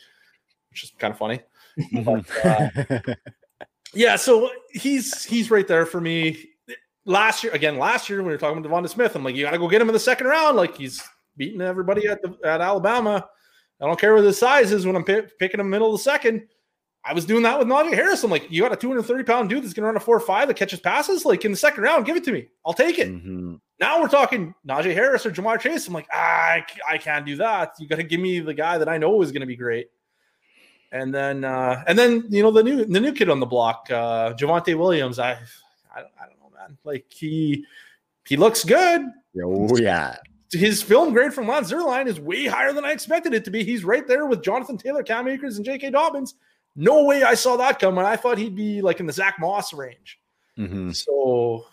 which 0.70 0.84
is 0.84 0.92
kind 1.00 1.12
of 1.12 1.18
funny. 1.18 1.40
Mhm. 1.94 3.16
Yeah, 3.94 4.16
so 4.16 4.50
he's 4.72 5.24
he's 5.24 5.50
right 5.50 5.68
there 5.68 5.86
for 5.86 6.02
me. 6.02 6.50
Last 7.06 7.44
year, 7.44 7.54
again, 7.54 7.78
last 7.78 8.10
year 8.10 8.20
when 8.20 8.28
we 8.28 8.34
were 8.34 8.38
talking 8.38 8.58
about 8.58 8.70
DeVonta 8.70 8.90
Smith, 8.90 9.16
I'm 9.16 9.24
like, 9.24 9.34
you 9.36 9.44
got 9.46 9.52
to 9.52 9.58
go 9.58 9.70
get 9.70 9.82
him 9.82 9.88
in 9.88 9.94
the 9.94 10.00
second 10.00 10.28
round. 10.28 10.58
Like 10.58 10.76
he's 10.76 11.02
beating 11.38 11.62
everybody 11.62 12.08
at 12.08 12.22
the 12.22 12.38
at 12.44 12.60
Alabama. 12.62 13.26
I 13.82 13.86
don't 13.86 14.00
care 14.00 14.14
what 14.14 14.24
his 14.24 14.38
size 14.38 14.72
is 14.72 14.86
when 14.86 14.96
I'm 14.96 15.06
pi- 15.06 15.28
picking 15.40 15.60
him 15.60 15.70
middle 15.70 15.94
of 15.94 16.00
the 16.00 16.04
second. 16.04 16.48
I 17.06 17.14
was 17.14 17.26
doing 17.26 17.44
that 17.44 17.58
with 17.58 17.68
Najee 17.70 17.94
Harris. 17.94 18.24
I'm 18.24 18.32
like, 18.32 18.52
you 18.52 18.62
got 18.62 18.74
a 18.74 18.76
230 18.76 19.24
pound 19.24 19.50
dude 19.50 19.64
that's 19.64 19.74
going 19.74 19.84
to 19.84 19.88
run 19.88 19.96
a 19.96 20.00
four 20.00 20.18
or 20.18 20.20
five 20.20 20.48
that 20.50 20.56
catches 20.56 20.80
passes. 20.82 21.24
Like 21.26 21.46
in 21.46 21.52
the 21.52 21.58
second 21.58 21.84
round, 21.84 22.06
give 22.06 22.18
it 22.18 22.24
to 22.26 22.32
me. 22.34 22.48
I'll 22.66 22.74
take 22.74 23.00
it. 23.00 23.08
Mhm. 23.08 23.60
Now 23.80 24.02
we're 24.02 24.08
talking 24.10 24.54
Najee 24.68 24.94
Harris 24.94 25.26
or 25.26 25.32
Ja'Marr 25.32 25.60
Chase. 25.60 25.88
I'm 25.88 25.94
like, 25.94 26.08
ah, 26.14 26.18
I, 26.18 26.66
I 26.90 26.98
can't 26.98 27.26
do 27.26 27.38
that. 27.38 27.74
You 27.80 27.88
got 27.88 27.98
to 27.98 28.04
give 28.04 28.20
me 28.20 28.40
the 28.40 28.54
guy 28.54 28.78
that 28.78 28.90
I 28.90 28.98
know 28.98 29.22
is 29.22 29.32
going 29.32 29.42
to 29.42 29.46
be 29.48 29.56
great. 29.56 29.90
And 30.92 31.14
then, 31.14 31.44
uh, 31.44 31.84
and 31.88 31.98
then 32.00 32.26
you 32.30 32.42
know 32.42 32.52
the 32.52 32.64
new 32.64 32.86
the 32.86 33.00
new 33.00 33.12
kid 33.14 33.30
on 33.30 33.40
the 33.40 33.46
block, 33.46 33.88
uh, 33.92 34.34
Javonte 34.34 34.78
Williams. 34.78 35.20
I, 35.20 35.32
I, 35.94 36.00
don't- 36.02 36.12
I 36.22 36.26
don't 36.26 36.40
know, 36.40 36.50
man. 36.58 36.78
Like 36.86 37.06
he 37.10 37.66
he 38.26 38.36
looks 38.38 38.64
good. 38.64 39.02
Oh 39.44 39.78
yeah. 39.78 40.18
His 40.52 40.82
film 40.82 41.12
grade 41.14 41.34
from 41.34 41.48
Lance 41.48 41.72
Zierlein 41.72 42.08
is 42.08 42.22
way 42.22 42.46
higher 42.46 42.72
than 42.72 42.86
I 42.86 42.92
expected 42.92 43.34
it 43.34 43.44
to 43.46 43.52
be. 43.52 43.66
He's 43.66 43.84
right 43.84 44.08
there 44.08 44.26
with 44.28 44.42
Jonathan 44.42 44.78
Taylor, 44.78 45.04
Cam 45.04 45.28
Akers, 45.28 45.58
and 45.58 45.66
J.K. 45.66 45.90
Dobbins. 45.92 46.36
No 46.78 47.04
way 47.04 47.24
I 47.24 47.34
saw 47.34 47.58
that 47.58 47.80
coming. 47.80 48.06
I 48.06 48.16
thought 48.16 48.38
he'd 48.38 48.56
be 48.56 48.82
like 48.82 49.00
in 49.00 49.08
the 49.08 49.14
Zach 49.14 49.38
Moss 49.40 49.74
range. 49.74 50.20
Mhm. 50.58 50.96
So 50.96 51.66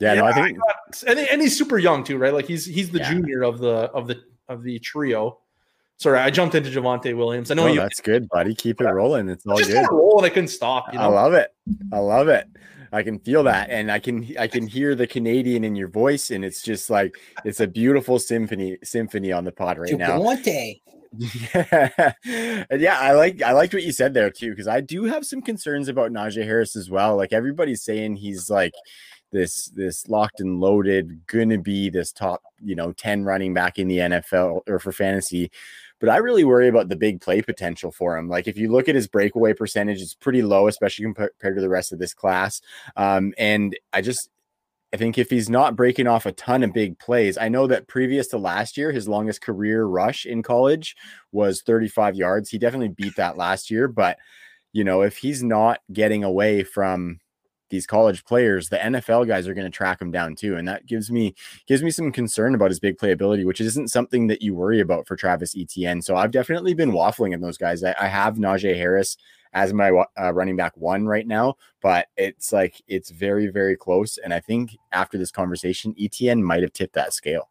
Yeah, 0.00 0.14
no, 0.14 0.26
I 0.26 0.30
Yeah, 0.36 0.44
think 0.44 0.58
and, 1.06 1.18
and 1.18 1.40
he's 1.40 1.56
super 1.56 1.78
young 1.78 2.04
too, 2.04 2.18
right? 2.18 2.34
Like 2.34 2.46
he's 2.46 2.66
he's 2.66 2.90
the 2.90 2.98
Yeah. 2.98 3.12
junior 3.14 3.42
of 3.42 3.58
the 3.60 3.90
of 3.94 4.06
the 4.08 4.20
of 4.48 4.62
the 4.62 4.78
trio. 4.80 5.38
sorry, 5.98 6.18
I 6.18 6.28
jumped 6.28 6.54
into 6.54 6.68
Javonte 6.70 7.16
Williams. 7.16 7.50
I 7.50 7.54
know 7.54 7.66
No, 7.68 7.72
you. 7.72 7.80
that's 7.80 8.00
good, 8.02 8.28
buddy. 8.28 8.54
Keep 8.54 8.82
it 8.82 8.84
rolling. 8.84 9.30
It's 9.30 9.46
all 9.46 9.56
just 9.56 9.70
good. 9.70 9.76
kind 9.76 9.86
of 9.86 9.92
roll 9.92 10.18
and 10.18 10.26
I 10.26 10.28
couldn't 10.28 10.48
stop. 10.48 10.92
You 10.92 10.98
I 10.98 11.06
love 11.06 11.32
it. 11.32 11.54
I 11.90 11.98
love 12.00 12.28
it. 12.28 12.46
I 12.92 13.02
can 13.02 13.18
feel 13.18 13.42
that, 13.44 13.70
and 13.70 13.90
I 13.90 13.98
can 13.98 14.26
I 14.38 14.46
can 14.46 14.66
hear 14.66 14.94
the 14.94 15.06
Canadian 15.06 15.64
in 15.64 15.74
your 15.74 15.88
voice, 15.88 16.30
and 16.30 16.44
it's 16.44 16.62
just 16.62 16.90
like 16.90 17.16
it's 17.44 17.60
a 17.60 17.66
beautiful 17.66 18.18
symphony 18.18 18.76
symphony 18.84 19.32
on 19.32 19.44
the 19.44 19.52
pod 19.52 19.78
right 19.78 19.90
now. 19.98 20.18
Yeah, 22.24 22.64
yeah, 22.70 22.98
I 22.98 23.12
like 23.12 23.42
I 23.42 23.52
liked 23.52 23.74
what 23.74 23.82
you 23.82 23.92
said 23.92 24.14
there 24.14 24.30
too, 24.30 24.50
because 24.50 24.68
I 24.68 24.80
do 24.80 25.04
have 25.04 25.24
some 25.24 25.42
concerns 25.42 25.88
about 25.88 26.12
Najee 26.12 26.44
Harris 26.44 26.76
as 26.76 26.90
well. 26.90 27.16
Like 27.16 27.32
everybody's 27.32 27.82
saying, 27.82 28.16
he's 28.16 28.50
like 28.50 28.72
this 29.32 29.66
this 29.74 30.06
locked 30.08 30.40
and 30.40 30.60
loaded, 30.60 31.26
gonna 31.26 31.58
be 31.58 31.90
this 31.90 32.12
top, 32.12 32.42
you 32.62 32.74
know, 32.74 32.92
ten 32.92 33.24
running 33.24 33.54
back 33.54 33.78
in 33.78 33.88
the 33.88 33.98
NFL 33.98 34.60
or 34.66 34.78
for 34.78 34.92
fantasy. 34.92 35.50
But 35.98 36.10
I 36.10 36.18
really 36.18 36.44
worry 36.44 36.68
about 36.68 36.88
the 36.88 36.96
big 36.96 37.20
play 37.20 37.40
potential 37.40 37.90
for 37.90 38.18
him. 38.18 38.28
Like 38.28 38.46
if 38.46 38.58
you 38.58 38.70
look 38.70 38.88
at 38.88 38.94
his 38.94 39.08
breakaway 39.08 39.54
percentage, 39.54 40.00
it's 40.02 40.14
pretty 40.14 40.42
low, 40.42 40.68
especially 40.68 41.04
compared 41.04 41.56
to 41.56 41.60
the 41.60 41.70
rest 41.70 41.92
of 41.92 41.98
this 41.98 42.12
class. 42.12 42.60
Um, 42.96 43.32
and 43.38 43.76
I 43.94 44.02
just 44.02 44.28
I 44.92 44.96
think 44.96 45.18
if 45.18 45.30
he's 45.30 45.50
not 45.50 45.76
breaking 45.76 46.06
off 46.06 46.26
a 46.26 46.32
ton 46.32 46.62
of 46.62 46.72
big 46.72 46.98
plays, 46.98 47.36
I 47.36 47.48
know 47.48 47.66
that 47.66 47.88
previous 47.88 48.28
to 48.28 48.38
last 48.38 48.76
year, 48.76 48.92
his 48.92 49.08
longest 49.08 49.42
career 49.42 49.84
rush 49.84 50.26
in 50.26 50.42
college 50.42 50.96
was 51.32 51.62
35 51.62 52.14
yards. 52.14 52.50
He 52.50 52.58
definitely 52.58 52.88
beat 52.88 53.16
that 53.16 53.36
last 53.36 53.70
year, 53.70 53.88
but 53.88 54.18
you 54.72 54.84
know, 54.84 55.02
if 55.02 55.16
he's 55.16 55.42
not 55.42 55.80
getting 55.92 56.22
away 56.22 56.62
from 56.62 57.18
these 57.70 57.86
college 57.86 58.24
players, 58.24 58.68
the 58.68 58.76
NFL 58.76 59.26
guys 59.26 59.48
are 59.48 59.54
going 59.54 59.70
to 59.70 59.76
track 59.76 60.00
him 60.00 60.10
down 60.10 60.36
too, 60.36 60.56
and 60.56 60.68
that 60.68 60.86
gives 60.86 61.10
me 61.10 61.34
gives 61.66 61.82
me 61.82 61.90
some 61.90 62.12
concern 62.12 62.54
about 62.54 62.70
his 62.70 62.78
big 62.78 62.96
playability, 62.96 63.44
which 63.44 63.60
isn't 63.60 63.90
something 63.90 64.28
that 64.28 64.42
you 64.42 64.54
worry 64.54 64.80
about 64.80 65.06
for 65.06 65.16
Travis 65.16 65.56
Etienne. 65.56 66.00
So 66.02 66.14
I've 66.14 66.30
definitely 66.30 66.74
been 66.74 66.92
waffling 66.92 67.34
in 67.34 67.40
those 67.40 67.58
guys. 67.58 67.82
I, 67.82 67.94
I 68.00 68.06
have 68.06 68.36
Najee 68.36 68.76
Harris 68.76 69.16
as 69.56 69.72
my 69.72 69.90
uh, 70.20 70.34
running 70.34 70.54
back 70.54 70.76
one 70.76 71.06
right 71.06 71.26
now, 71.26 71.54
but 71.80 72.08
it's 72.18 72.52
like 72.52 72.80
it's 72.86 73.10
very 73.10 73.46
very 73.48 73.74
close, 73.74 74.18
and 74.18 74.32
I 74.32 74.38
think 74.38 74.76
after 74.92 75.16
this 75.16 75.30
conversation, 75.30 75.94
ETN 75.94 76.42
might 76.42 76.62
have 76.62 76.74
tipped 76.74 76.94
that 76.94 77.14
scale. 77.14 77.48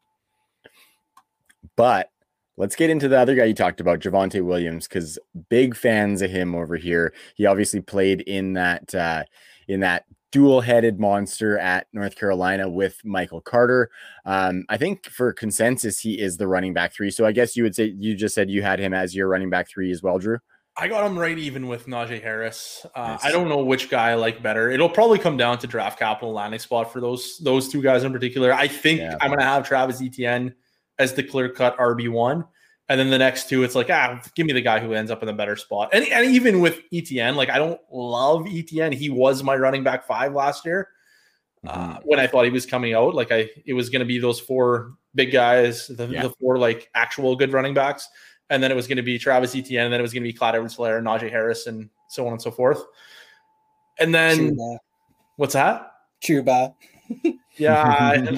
But 1.75 2.11
let's 2.57 2.75
get 2.75 2.91
into 2.91 3.07
the 3.07 3.19
other 3.19 3.33
guy 3.33 3.45
you 3.45 3.55
talked 3.55 3.81
about, 3.81 3.99
Javonte 3.99 4.45
Williams, 4.45 4.87
because 4.87 5.17
big 5.49 5.75
fans 5.75 6.21
of 6.21 6.29
him 6.29 6.53
over 6.53 6.77
here. 6.77 7.11
He 7.33 7.47
obviously 7.47 7.81
played 7.81 8.21
in 8.21 8.53
that 8.53 8.93
uh, 8.93 9.23
in 9.67 9.79
that 9.79 10.05
dual-headed 10.31 10.99
monster 10.99 11.57
at 11.57 11.87
North 11.91 12.15
Carolina 12.15 12.69
with 12.69 12.99
Michael 13.03 13.41
Carter. 13.41 13.89
Um, 14.25 14.65
I 14.69 14.77
think 14.77 15.07
for 15.07 15.33
consensus, 15.33 15.97
he 15.97 16.19
is 16.19 16.37
the 16.37 16.47
running 16.47 16.73
back 16.73 16.93
three. 16.93 17.09
So 17.09 17.25
I 17.25 17.31
guess 17.31 17.55
you 17.57 17.63
would 17.63 17.73
say 17.73 17.95
you 17.97 18.15
just 18.15 18.35
said 18.35 18.51
you 18.51 18.61
had 18.61 18.79
him 18.79 18.93
as 18.93 19.15
your 19.15 19.27
running 19.27 19.49
back 19.49 19.67
three 19.67 19.89
as 19.91 20.03
well, 20.03 20.19
Drew. 20.19 20.37
I 20.77 20.87
got 20.89 21.05
him 21.05 21.17
right 21.17 21.37
even 21.37 21.67
with 21.67 21.85
Najee 21.87 22.21
Harris. 22.21 22.85
Uh, 22.95 23.07
Nice. 23.13 23.23
I 23.23 23.31
don't 23.31 23.47
know 23.47 23.63
which 23.63 23.89
guy 23.89 24.11
I 24.11 24.15
like 24.15 24.43
better. 24.43 24.69
It'll 24.71 24.89
probably 24.89 25.19
come 25.19 25.37
down 25.37 25.57
to 25.59 25.67
draft 25.67 25.97
capital 25.99 26.33
landing 26.33 26.59
spot 26.59 26.91
for 26.91 26.99
those 26.99 27.37
those 27.39 27.69
two 27.69 27.81
guys 27.81 28.03
in 28.03 28.11
particular. 28.11 28.51
I 28.53 28.67
think 28.67 28.99
Yeah. 28.99 29.15
I'm 29.21 29.29
going 29.29 29.39
to 29.39 29.45
have 29.45 29.65
Travis 29.67 30.01
Etienne 30.01 30.53
as 30.99 31.13
the 31.13 31.23
clear 31.23 31.47
cut 31.49 31.77
RB 31.77 32.09
one, 32.11 32.43
and 32.89 32.99
then 32.99 33.09
the 33.09 33.17
next 33.17 33.47
two, 33.47 33.63
it's 33.63 33.73
like 33.75 33.89
ah, 33.89 34.21
give 34.35 34.45
me 34.45 34.53
the 34.53 34.61
guy 34.61 34.79
who 34.79 34.93
ends 34.93 35.11
up 35.11 35.23
in 35.23 35.29
a 35.29 35.33
better 35.33 35.55
spot. 35.55 35.89
And, 35.93 36.05
and 36.09 36.25
even 36.25 36.59
with 36.59 36.81
Etienne, 36.93 37.35
like 37.35 37.49
I 37.49 37.57
don't 37.57 37.79
love 37.91 38.45
Etienne. 38.47 38.91
He 38.91 39.09
was 39.09 39.43
my 39.43 39.55
running 39.55 39.83
back 39.83 40.05
five 40.05 40.33
last 40.33 40.65
year 40.65 40.89
uh, 41.67 41.99
when 42.03 42.19
I 42.19 42.27
thought 42.27 42.43
he 42.45 42.51
was 42.51 42.65
coming 42.65 42.93
out. 42.93 43.15
Like 43.15 43.31
I, 43.31 43.49
it 43.65 43.73
was 43.73 43.89
going 43.89 44.01
to 44.01 44.05
be 44.05 44.19
those 44.19 44.39
four 44.41 44.93
big 45.15 45.31
guys, 45.31 45.87
the, 45.87 46.07
Yeah. 46.07 46.23
the 46.23 46.29
four 46.41 46.57
like 46.57 46.89
actual 46.95 47.35
good 47.37 47.53
running 47.53 47.73
backs, 47.73 48.07
and 48.49 48.61
then 48.61 48.71
it 48.71 48.75
was 48.75 48.87
going 48.87 48.97
to 48.97 49.03
be 49.03 49.17
Travis 49.17 49.55
Etienne, 49.55 49.85
and 49.85 49.93
then 49.93 49.99
it 49.99 50.03
was 50.03 50.13
going 50.13 50.23
to 50.23 50.29
be 50.29 50.33
Clyde 50.33 50.55
Edwards-Helaire, 50.55 51.01
Najee 51.01 51.29
Harris, 51.29 51.67
and 51.67 51.89
so 52.09 52.25
on 52.27 52.33
and 52.33 52.41
so 52.41 52.51
forth. 52.51 52.83
And 53.99 54.13
then 54.13 54.55
Chuba. 54.55 54.77
what's 55.37 55.53
that? 55.53 55.91
Chuba. 56.23 56.73
Yeah, 57.57 58.17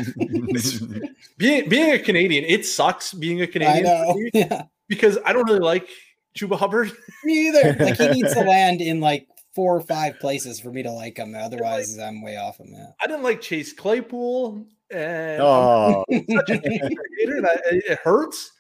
being 1.38 1.70
being 1.70 1.92
a 1.92 1.98
Canadian, 1.98 2.44
it 2.44 2.66
sucks 2.66 3.14
being 3.14 3.42
a 3.42 3.48
Canadian 3.48 3.86
for 3.86 4.14
know. 4.14 4.30
Yeah. 4.34 4.64
because 4.88 5.18
I 5.26 5.34
don't 5.34 5.46
really 5.46 5.60
like 5.60 5.90
Chuba 6.38 6.58
Hubbard. 6.58 6.92
Me 7.24 7.48
either. 7.48 7.76
Like 7.80 7.98
he 7.98 8.08
needs 8.10 8.34
to 8.34 8.42
land 8.42 8.80
in 8.82 9.02
like 9.02 9.28
four 9.56 9.76
or 9.76 9.82
five 9.82 10.20
places 10.20 10.60
for 10.60 10.70
me 10.72 10.84
to 10.84 10.92
like 10.92 11.18
him. 11.18 11.34
Otherwise, 11.36 11.98
I'm 11.98 12.22
way 12.22 12.38
off 12.38 12.60
him. 12.60 12.68
Yeah. 12.72 12.90
I 13.02 13.08
didn't 13.08 13.24
like 13.24 13.42
Chase 13.42 13.74
Claypool, 13.74 14.64
and 14.92 15.42
Oh, 15.42 16.06
such 16.12 16.50
a 16.52 16.58
hater 16.58 17.42
that 17.42 17.62
it 17.72 17.84
it 17.88 18.00
hurts. 18.04 18.52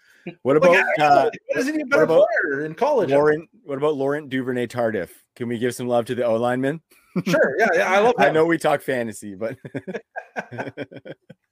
What 0.43 0.57
about 0.57 0.71
I 0.71 0.73
don't 0.75 0.97
know, 0.97 1.05
uh, 1.05 1.29
why 1.47 1.59
isn't 1.59 1.75
he 1.75 1.81
a 1.81 1.85
better 1.85 2.03
about 2.03 2.27
player 2.43 2.65
in 2.65 2.73
college? 2.73 3.09
Laurent? 3.09 3.49
What 3.63 3.77
about 3.77 3.95
Laurent 3.95 4.29
Duvernay 4.29 4.67
Tardif? 4.67 5.09
Can 5.35 5.47
we 5.47 5.57
give 5.57 5.75
some 5.75 5.87
love 5.87 6.05
to 6.05 6.15
the 6.15 6.23
O 6.25 6.35
lineman? 6.35 6.81
Sure, 7.25 7.55
yeah, 7.59 7.67
yeah, 7.73 7.91
I 7.91 7.99
love. 7.99 8.13
I 8.19 8.29
know 8.29 8.45
we 8.45 8.57
talk 8.57 8.81
fantasy, 8.81 9.35
but 9.35 9.57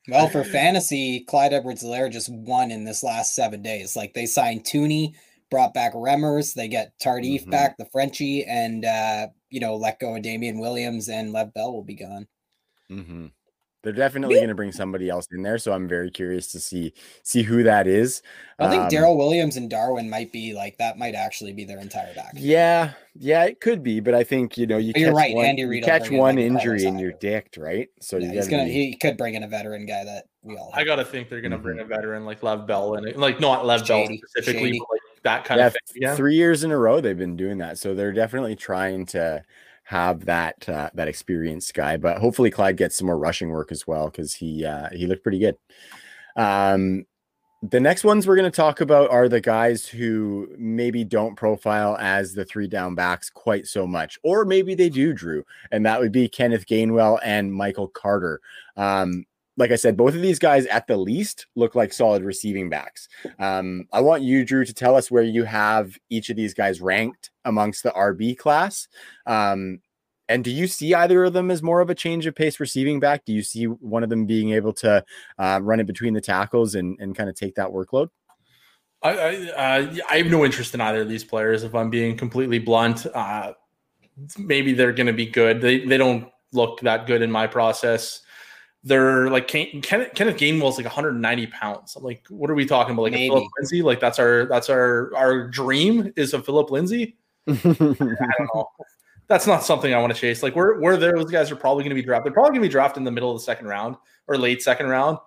Well, 0.07 0.29
for 0.29 0.43
fantasy, 0.43 1.21
Clyde 1.21 1.53
Edwards 1.53 1.83
Lair 1.83 2.09
just 2.09 2.29
won 2.31 2.69
in 2.69 2.83
this 2.83 3.03
last 3.03 3.33
seven 3.33 3.61
days. 3.63 3.95
Like 3.95 4.13
they 4.13 4.27
signed 4.27 4.63
Thuney, 4.63 5.15
brought 5.49 5.73
back 5.73 5.93
Remmers, 5.93 6.53
they 6.53 6.67
get 6.67 6.93
Tardif 6.99 7.45
Mhm. 7.45 7.49
back, 7.49 7.77
the 7.77 7.85
Frenchie, 7.85 8.43
and 8.45 8.85
uh, 8.85 9.27
you 9.49 9.59
know, 9.59 9.75
let 9.75 9.99
go 9.99 10.15
of 10.15 10.21
Damien 10.21 10.59
Williams 10.59 11.09
and 11.09 11.33
Lev 11.33 11.53
Bell 11.53 11.73
will 11.73 11.83
be 11.83 11.95
gone. 11.95 12.27
Mhm. 12.91 13.31
They're 13.85 13.93
definitely 13.93 14.37
going 14.37 14.49
to 14.49 14.55
bring 14.55 14.71
somebody 14.71 15.09
else 15.09 15.27
in 15.31 15.43
there. 15.43 15.59
So 15.59 15.71
I'm 15.71 15.87
very 15.87 16.09
curious 16.09 16.51
to 16.53 16.59
see 16.59 16.91
see 17.21 17.43
who 17.43 17.61
that 17.61 17.85
is. 17.85 18.23
I 18.57 18.67
think 18.67 18.83
Um, 18.83 18.89
Darrel 18.89 19.15
Williams 19.15 19.57
and 19.57 19.69
Darwin 19.69 20.09
might 20.09 20.31
be 20.31 20.53
like 20.55 20.75
that 20.79 20.97
might 20.97 21.13
actually 21.13 21.53
be 21.53 21.65
their 21.65 21.77
entire 21.77 22.11
back. 22.15 22.31
Yeah, 22.35 22.93
yeah, 23.13 23.43
it 23.43 23.61
could 23.61 23.83
be, 23.83 23.99
but 23.99 24.15
I 24.15 24.23
think 24.23 24.57
you 24.57 24.65
know 24.65 24.77
you 24.77 24.91
you're 24.95 25.09
catch 25.09 25.15
right, 25.15 25.35
one, 25.35 25.45
Andy 25.45 25.65
Reid 25.65 25.83
catch 25.83 26.01
bring 26.05 26.13
in, 26.13 26.19
one 26.19 26.35
like, 26.37 26.45
injury 26.45 26.85
and 26.85 26.99
you're 26.99 27.11
Hyde. 27.11 27.19
dicked, 27.19 27.57
right? 27.57 27.89
So 28.01 28.17
Yeah, 28.17 28.29
you 28.29 28.33
he's 28.33 28.47
gonna 28.47 28.65
be- 28.65 28.71
he 28.71 28.95
could 28.95 29.17
bring 29.17 29.35
in 29.35 29.43
a 29.43 29.47
veteran 29.47 29.85
guy 29.85 30.03
that 30.03 30.25
we 30.41 30.57
all 30.57 30.71
I 30.73 30.83
gotta 30.83 31.05
think 31.05 31.29
they're 31.29 31.41
gonna 31.41 31.59
Mhm. 31.59 31.63
bring 31.63 31.79
a 31.79 31.85
veteran 31.85 32.25
like 32.25 32.41
Lev 32.41 32.65
Bell 32.65 32.95
and 32.95 33.15
like 33.17 33.39
not 33.39 33.67
Lev 33.67 33.87
Bell 33.87 34.07
specifically, 34.07 34.69
shady. 34.69 34.79
but 34.79 34.87
like 34.91 35.01
that 35.21 35.45
kind 35.45 35.59
yeah, 35.59 35.67
of 35.67 35.73
thing. 35.73 36.01
Yeah, 36.01 36.15
three 36.15 36.35
years 36.35 36.63
in 36.63 36.71
a 36.71 36.77
row 36.77 37.01
they've 37.01 37.15
been 37.15 37.37
doing 37.37 37.59
that, 37.59 37.77
so 37.77 37.93
they're 37.93 38.13
definitely 38.13 38.55
trying 38.55 39.05
to 39.07 39.43
have 39.85 40.25
that 40.25 40.67
uh, 40.67 40.89
that 40.93 41.07
experienced 41.07 41.73
guy. 41.73 41.97
But 41.97 42.17
hopefully 42.17 42.51
Clyde 42.51 42.77
gets 42.77 42.97
some 42.97 43.07
more 43.07 43.17
rushing 43.17 43.49
work 43.49 43.71
as 43.71 43.87
well 43.87 44.09
because 44.09 44.33
he 44.33 44.65
uh, 44.65 44.89
he 44.91 45.07
looked 45.07 45.23
pretty 45.23 45.39
good. 45.39 45.57
Um, 46.35 47.05
the 47.61 47.79
next 47.79 48.03
ones 48.03 48.27
we're 48.27 48.35
going 48.35 48.51
to 48.51 48.55
talk 48.55 48.81
about 48.81 49.09
are 49.09 49.29
the 49.29 49.41
guys 49.41 49.87
who 49.87 50.49
maybe 50.57 51.03
don't 51.03 51.35
profile 51.35 51.97
as 51.99 52.33
the 52.33 52.45
three 52.45 52.67
down 52.67 52.95
backs 52.95 53.29
quite 53.29 53.65
so 53.65 53.87
much, 53.87 54.19
or 54.23 54.45
maybe 54.45 54.75
they 54.75 54.89
do, 54.89 55.13
Drew, 55.13 55.43
and 55.71 55.85
that 55.85 55.99
would 55.99 56.11
be 56.11 56.27
Kenneth 56.27 56.67
Gainwell 56.67 57.19
and 57.23 57.53
Michael 57.53 57.87
Carter. 57.87 58.41
Um, 58.77 59.25
like 59.57 59.71
I 59.71 59.75
said, 59.75 59.95
both 59.95 60.15
of 60.15 60.21
these 60.21 60.39
guys 60.39 60.65
at 60.67 60.87
the 60.87 60.97
least 60.97 61.47
look 61.55 61.75
like 61.75 61.93
solid 61.93 62.23
receiving 62.23 62.69
backs. 62.69 63.07
Um, 63.39 63.87
I 63.93 64.01
want 64.01 64.23
you, 64.23 64.43
Drew, 64.43 64.65
to 64.65 64.73
tell 64.73 64.95
us 64.95 65.09
where 65.09 65.23
you 65.23 65.43
have 65.45 65.97
each 66.09 66.29
of 66.29 66.35
these 66.35 66.53
guys 66.53 66.81
ranked 66.81 67.31
amongst 67.45 67.83
the 67.83 67.91
RB 67.91 68.37
class. 68.37 68.87
Um, 69.25 69.79
and 70.27 70.43
do 70.43 70.51
you 70.51 70.67
see 70.67 70.93
either 70.93 71.23
of 71.23 71.33
them 71.33 71.51
as 71.51 71.61
more 71.61 71.81
of 71.81 71.89
a 71.89 71.95
change 71.95 72.25
of 72.25 72.35
pace 72.35 72.59
receiving 72.59 72.99
back? 72.99 73.25
Do 73.25 73.33
you 73.33 73.43
see 73.43 73.65
one 73.65 74.03
of 74.03 74.09
them 74.09 74.25
being 74.25 74.51
able 74.51 74.73
to 74.73 75.03
uh, 75.37 75.59
run 75.61 75.79
it 75.79 75.87
between 75.87 76.13
the 76.13 76.21
tackles 76.21 76.75
and, 76.75 76.97
and 76.99 77.15
kind 77.15 77.29
of 77.29 77.35
take 77.35 77.55
that 77.55 77.69
workload? 77.69 78.09
I 79.03 79.09
I, 79.11 79.49
uh, 79.51 79.95
I 80.09 80.17
have 80.17 80.27
no 80.27 80.43
interest 80.43 80.73
in 80.73 80.81
either 80.81 81.01
of 81.01 81.09
these 81.09 81.23
players. 81.23 81.63
If 81.63 81.75
I'm 81.75 81.89
being 81.89 82.17
completely 82.17 82.59
blunt, 82.59 83.05
uh, 83.13 83.53
maybe 84.37 84.73
they're 84.73 84.93
going 84.93 85.07
to 85.07 85.13
be 85.13 85.27
good. 85.27 85.61
They 85.61 85.85
they 85.85 85.97
don't 85.97 86.27
look 86.53 86.79
that 86.81 87.05
good 87.05 87.21
in 87.21 87.31
my 87.31 87.45
process. 87.45 88.21
They're 88.87 89.31
like 89.31 89.47
Ken- 89.47 89.81
Kenneth, 89.81 90.13
Kenneth 90.13 90.37
Gainwell's 90.37 90.77
like 90.77 90.85
190 90.85 91.47
pounds. 91.47 91.95
I'm 91.95 92.03
like, 92.03 92.23
what 92.29 92.51
are 92.51 92.55
we 92.55 92.67
talking 92.67 92.93
about? 92.93 93.01
Like 93.01 93.13
a 93.13 93.27
Phillip 93.27 93.47
Lindsay? 93.57 93.81
Like 93.81 93.99
that's 93.99 94.19
our 94.19 94.45
that's 94.45 94.69
our 94.69 95.11
our 95.15 95.47
dream 95.47 96.13
is 96.15 96.35
a 96.35 96.41
Phillip 96.41 96.69
Lindsay. 96.69 97.17
I 97.47 97.53
don't 97.53 97.99
know. 98.53 98.67
That's 99.27 99.47
not 99.47 99.63
something 99.63 99.91
I 99.91 99.99
want 99.99 100.13
to 100.13 100.19
chase. 100.19 100.43
Like 100.43 100.55
where 100.55 100.75
where 100.79 100.97
those 100.97 101.31
guys 101.31 101.49
are 101.49 101.55
probably 101.55 101.83
going 101.83 101.95
to 101.95 102.01
be 102.01 102.03
drafted. 102.03 102.25
They're 102.25 102.33
probably 102.33 102.51
going 102.51 102.61
to 102.61 102.67
be 102.67 102.71
drafted 102.71 103.01
in 103.01 103.05
the 103.05 103.11
middle 103.11 103.31
of 103.31 103.37
the 103.39 103.43
second 103.43 103.65
round 103.65 103.95
or 104.27 104.37
late 104.37 104.61
second 104.61 104.85
round. 104.87 105.17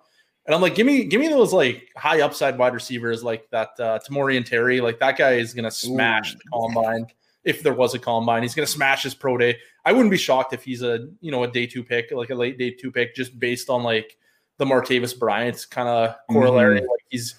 And 0.45 0.55
I'm 0.55 0.61
like, 0.61 0.73
give 0.73 0.87
me 0.87 1.03
give 1.03 1.19
me 1.19 1.27
those 1.27 1.51
like 1.51 1.89
high 1.97 2.21
upside 2.21 2.57
wide 2.57 2.73
receivers 2.73 3.25
like 3.25 3.49
that 3.51 3.71
uh 3.77 3.99
Tamorrion 3.99 4.45
Terry. 4.45 4.79
Like 4.79 4.99
that 4.99 5.17
guy 5.17 5.33
is 5.33 5.53
gonna 5.53 5.69
smash 5.69 6.33
Ooh. 6.33 6.37
the 6.37 6.49
combine 6.49 7.07
if 7.49 7.63
there 7.63 7.73
was 7.73 7.95
a 7.95 7.99
combine. 7.99 8.43
He's 8.43 8.53
gonna 8.55 8.67
smash 8.67 9.03
his 9.03 9.13
pro 9.15 9.37
day. 9.37 9.57
I 9.83 9.91
wouldn't 9.91 10.11
be 10.11 10.17
shocked 10.17 10.53
if 10.53 10.63
he's 10.63 10.83
a 10.83 11.07
you 11.19 11.31
know 11.31 11.43
a 11.43 11.47
day 11.51 11.65
two 11.67 11.83
pick, 11.83 12.11
like 12.11 12.29
a 12.29 12.35
late 12.35 12.57
day 12.57 12.71
two 12.71 12.91
pick, 12.91 13.15
just 13.15 13.37
based 13.39 13.69
on 13.69 13.83
like 13.83 14.15
the 14.57 14.65
Martavis 14.65 15.17
Bryant 15.17 15.65
kind 15.71 15.87
of 15.89 16.15
corollary. 16.31 16.81
Like 16.81 17.05
he's 17.09 17.35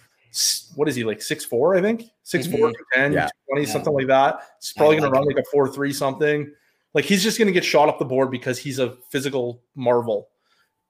what 0.74 0.88
is 0.88 0.94
he 0.94 1.04
like 1.04 1.22
six 1.22 1.44
four, 1.44 1.74
I 1.76 1.80
think? 1.80 2.04
Six 2.22 2.46
four, 2.46 2.68
Mhm. 2.68 2.74
10, 2.94 3.12
Yeah. 3.12 3.28
20, 3.48 3.66
Yeah. 3.66 3.72
something 3.72 3.92
like 3.92 4.06
that. 4.08 4.40
He's 4.60 4.72
probably 4.72 4.96
gonna 4.96 5.10
run 5.10 5.24
like 5.24 5.38
a 5.38 5.44
four 5.50 5.68
three 5.68 5.92
something. 5.92 6.52
Like 6.94 7.04
he's 7.04 7.22
just 7.22 7.38
gonna 7.38 7.52
get 7.52 7.64
shot 7.64 7.88
up 7.88 7.98
the 7.98 8.04
board 8.04 8.30
because 8.30 8.58
he's 8.58 8.78
a 8.78 8.96
physical 9.10 9.62
marvel. 9.74 10.28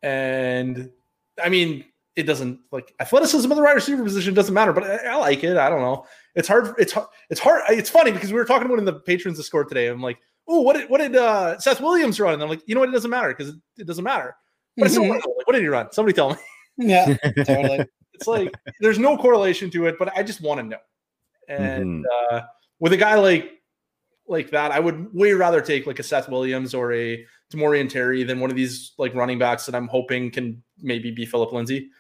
And 0.02 0.90
I 1.42 1.48
mean, 1.48 1.84
it 2.16 2.24
doesn't 2.24 2.61
like 2.72 2.94
athleticism 3.00 3.50
of 3.50 3.56
the 3.56 3.62
wide 3.62 3.74
receiver 3.74 4.02
position 4.02 4.34
doesn't 4.34 4.54
matter, 4.54 4.72
but 4.72 4.84
I, 4.84 5.12
I, 5.12 5.14
like 5.16 5.44
it. 5.44 5.56
I 5.56 5.70
don't 5.70 5.80
know. 5.80 6.06
It's 6.34 6.48
hard. 6.48 6.74
It's 6.78 6.92
hard. 6.92 7.06
It's 7.30 7.40
hard. 7.40 7.62
It's 7.68 7.90
funny 7.90 8.11
because 8.11 8.32
we 8.32 8.38
were 8.38 8.44
talking 8.44 8.66
about 8.66 8.78
in 8.78 8.84
the 8.84 8.94
patrons 8.94 9.38
Discord 9.38 9.68
today. 9.68 9.86
I'm 9.86 10.02
like, 10.02 10.18
oh, 10.48 10.61
what 10.61 10.76
did 10.76 10.90
what 10.90 10.98
did 10.98 11.16
uh, 11.16 11.58
Seth 11.58 11.80
Williams 11.80 12.18
run? 12.18 12.34
And 12.34 12.42
I'm 12.42 12.48
like, 12.48 12.62
you 12.66 12.74
know 12.74 12.80
what? 12.80 12.88
It 12.88 12.92
doesn't 12.92 13.11
matter 13.11 13.28
because 13.28 13.50
it, 13.50 13.56
it, 13.78 13.86
doesn't 13.86 14.04
matter. 14.04 14.36
But 14.76 14.90
mm-hmm. 14.90 15.11
like, 15.11 15.46
what 15.46 15.52
did 15.52 15.62
he 15.62 15.68
run? 15.68 15.92
Somebody 15.92 16.14
tell 16.14 16.30
me. 16.30 16.36
Yeah, 16.82 17.14
totally. 17.44 17.84
it's 18.14 18.26
like 18.26 18.54
there's 18.80 18.98
no 18.98 19.18
correlation 19.18 19.68
to 19.72 19.86
it, 19.86 19.96
but 19.98 20.16
I 20.16 20.22
just 20.22 20.40
want 20.40 20.61
to 20.61 20.66
know. 20.66 20.78
And 21.46 22.06
mm-hmm. 22.06 22.36
uh, 22.36 22.40
with 22.78 22.94
a 22.94 22.96
guy 22.96 23.16
like 23.16 23.50
like 24.26 24.50
that, 24.52 24.72
I 24.72 24.80
would 24.80 25.12
way 25.12 25.34
rather 25.34 25.61
take 25.61 25.86
like 25.86 25.98
a 25.98 26.02
Seth 26.02 26.30
Williams 26.30 26.72
or 26.72 26.94
a 26.94 27.22
Tamorrion 27.52 27.90
Terry 27.90 28.22
than 28.22 28.40
one 28.40 28.48
of 28.48 28.56
these 28.56 28.92
like 28.96 29.14
running 29.14 29.38
backs 29.38 29.66
that 29.66 29.74
I'm 29.74 29.88
hoping 29.88 30.30
can 30.30 30.62
maybe 30.80 31.11
be 31.11 31.26
Phillip 31.26 31.52
Lindsay. 31.52 31.90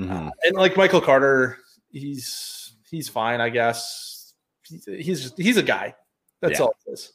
Mm-hmm. 0.00 0.28
Uh, 0.28 0.30
and 0.44 0.56
like 0.56 0.76
Michael 0.76 1.00
Carter, 1.00 1.58
he's 1.90 2.72
he's 2.90 3.08
fine, 3.08 3.40
I 3.40 3.50
guess. 3.50 4.34
He's 4.66 4.84
he's, 4.86 5.34
he's 5.36 5.56
a 5.56 5.62
guy. 5.62 5.94
That's 6.40 6.58
yeah. 6.58 6.66
all 6.66 6.74
it 6.86 6.92
is. 6.92 7.12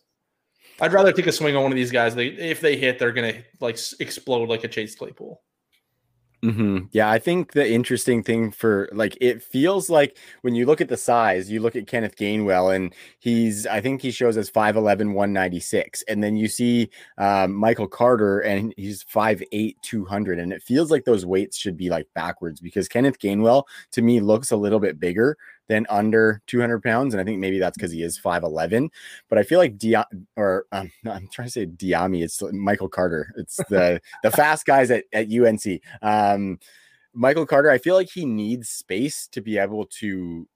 I'd 0.80 0.94
rather 0.94 1.12
take 1.12 1.28
a 1.28 1.32
swing 1.32 1.56
on 1.56 1.64
one 1.64 1.72
of 1.72 1.78
these 1.78 1.92
guys. 1.92 2.16
They 2.16 2.28
if 2.28 2.62
they 2.62 2.78
hit, 2.78 3.00
they're 3.00 3.12
gonna 3.12 3.44
like 3.60 3.80
explode 4.00 4.50
like 4.50 4.64
a 4.64 4.68
Chase 4.68 4.96
Claypool. 4.96 5.42
Mm-hmm. 6.46 6.86
Yeah, 6.91 7.10
I 7.10 7.18
think 7.18 7.54
the 7.54 7.68
interesting 7.68 8.22
thing 8.22 8.52
for 8.52 8.88
like 8.91 9.18
it 9.20 9.41
feels 9.41 9.89
like 9.89 10.16
when 10.41 10.54
you 10.54 10.68
look 10.68 10.80
at 10.80 10.89
the 10.89 10.98
size, 10.98 11.50
you 11.50 11.60
look 11.60 11.76
at 11.76 11.88
Kenneth 11.88 12.16
Gainwell, 12.18 12.76
and 12.76 12.93
he's 13.18 13.66
I 13.66 13.82
think 13.82 14.02
he 14.02 14.12
shows 14.12 14.38
as 14.38 14.52
5'11, 14.52 15.14
196. 15.14 16.04
And 16.08 16.24
then 16.24 16.36
you 16.36 16.48
see 16.48 16.91
um, 17.18 17.52
Michael 17.54 17.88
Carter, 17.88 18.41
and 18.41 18.76
he's 18.78 19.04
5'8, 19.04 19.76
200. 19.82 20.38
And 20.38 20.54
it 20.54 20.62
feels 20.62 20.91
like 20.91 21.06
those 21.06 21.26
weights 21.26 21.58
should 21.58 21.78
be 21.78 21.89
like 21.89 22.08
backwards 22.14 22.60
because 22.62 22.88
Kenneth 22.88 23.18
Gainwell 23.18 23.64
to 23.93 24.04
me 24.04 24.20
looks 24.20 24.52
a 24.52 24.58
little 24.58 24.80
bit 24.80 25.00
bigger 25.00 25.38
than 25.68 25.86
under 25.89 26.41
200 26.47 26.84
pounds. 26.84 27.13
And 27.13 27.22
I 27.22 27.24
think 27.24 27.39
maybe 27.39 27.59
that's 27.59 27.78
because 27.78 27.91
he 27.91 28.03
is 28.03 28.20
5'11. 28.20 28.89
But 29.30 29.38
I 29.38 29.43
feel 29.43 29.59
like 29.59 29.78
Dia 29.78 30.05
or 30.36 30.66
um, 30.72 30.91
I'm 31.09 31.28
trying 31.32 31.47
to 31.47 31.51
say 31.51 31.66
Diami, 31.66 32.24
it's 32.24 32.41
Michael 32.51 32.89
Carter. 32.89 33.34
It's 33.38 33.57
the 33.70 34.01
the 34.24 34.32
fast 34.32 34.66
guys 34.66 34.91
at, 34.91 35.05
at 35.13 35.32
UNC. 35.32 35.82
Um, 36.01 36.59
Michael 37.13 37.45
Carter, 37.45 37.70
I 37.70 37.78
feel 37.78 37.95
like 37.95 38.09
he 38.09 38.26
needs 38.26 38.70
space 38.70 39.28
to 39.30 39.41
be 39.41 39.57
able 39.57 39.86
to 39.86 40.47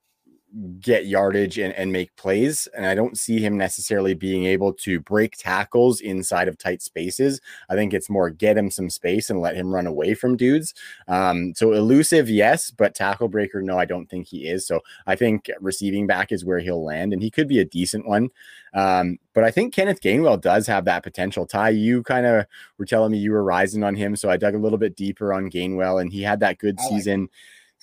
get 0.80 1.06
yardage 1.06 1.58
and, 1.58 1.74
and 1.74 1.92
make 1.92 2.16
plays. 2.16 2.68
And 2.76 2.86
I 2.86 2.96
don't 2.96 3.18
see 3.18 3.40
him 3.40 3.58
necessarily 3.58 4.14
being 4.14 4.46
able 4.46 4.74
to 4.74 5.00
break 5.00 5.38
tackles 5.38 6.02
inside 6.02 6.48
of 6.48 6.58
tight 6.58 6.82
spaces. 6.82 7.40
I 7.70 7.76
think 7.76 7.94
it's 7.94 8.10
more 8.10 8.30
get 8.30 8.58
him 8.58 8.72
some 8.72 8.90
space 8.90 9.30
and 9.30 9.42
let 9.42 9.56
him 9.56 9.74
run 9.74 9.86
away 9.88 10.16
from 10.16 10.38
dudes. 10.38 10.74
Um, 11.08 11.54
so 11.56 11.74
elusive, 11.74 12.30
yes, 12.30 12.72
but 12.72 12.96
tackle 12.96 13.28
breaker, 13.28 13.62
no, 13.62 13.78
I 13.78 13.86
don't 13.86 14.10
think 14.10 14.28
he 14.28 14.48
is. 14.48 14.66
So 14.66 14.82
I 15.06 15.16
think 15.16 15.50
receiving 15.60 16.08
back 16.08 16.32
is 16.32 16.46
where 16.46 16.60
he'll 16.60 16.84
land, 16.84 17.14
and 17.14 17.22
he 17.22 17.30
could 17.30 17.48
be 17.48 17.60
a 17.60 17.66
decent 17.66 18.08
one. 18.08 18.30
Um, 18.74 19.18
but 19.34 19.44
I 19.44 19.52
think 19.52 19.74
Kenneth 19.74 20.02
Gainwell 20.02 20.42
does 20.42 20.68
have 20.68 20.86
that 20.86 21.04
potential. 21.04 21.46
Ty, 21.46 21.70
you 21.70 22.04
kind 22.04 22.26
of 22.26 22.46
were 22.78 22.86
telling 22.86 23.12
me 23.12 23.18
you 23.18 23.32
were 23.32 23.44
rising 23.44 23.84
on 23.84 23.96
him. 23.96 24.16
So 24.16 24.30
I 24.30 24.38
dug 24.38 24.56
a 24.56 24.60
little 24.60 24.78
bit 24.78 24.96
deeper 24.96 25.34
on 25.34 25.50
Gainwell, 25.50 26.02
and 26.02 26.12
he 26.12 26.22
had 26.22 26.40
that 26.42 26.58
good 26.58 26.80
season. 26.80 27.30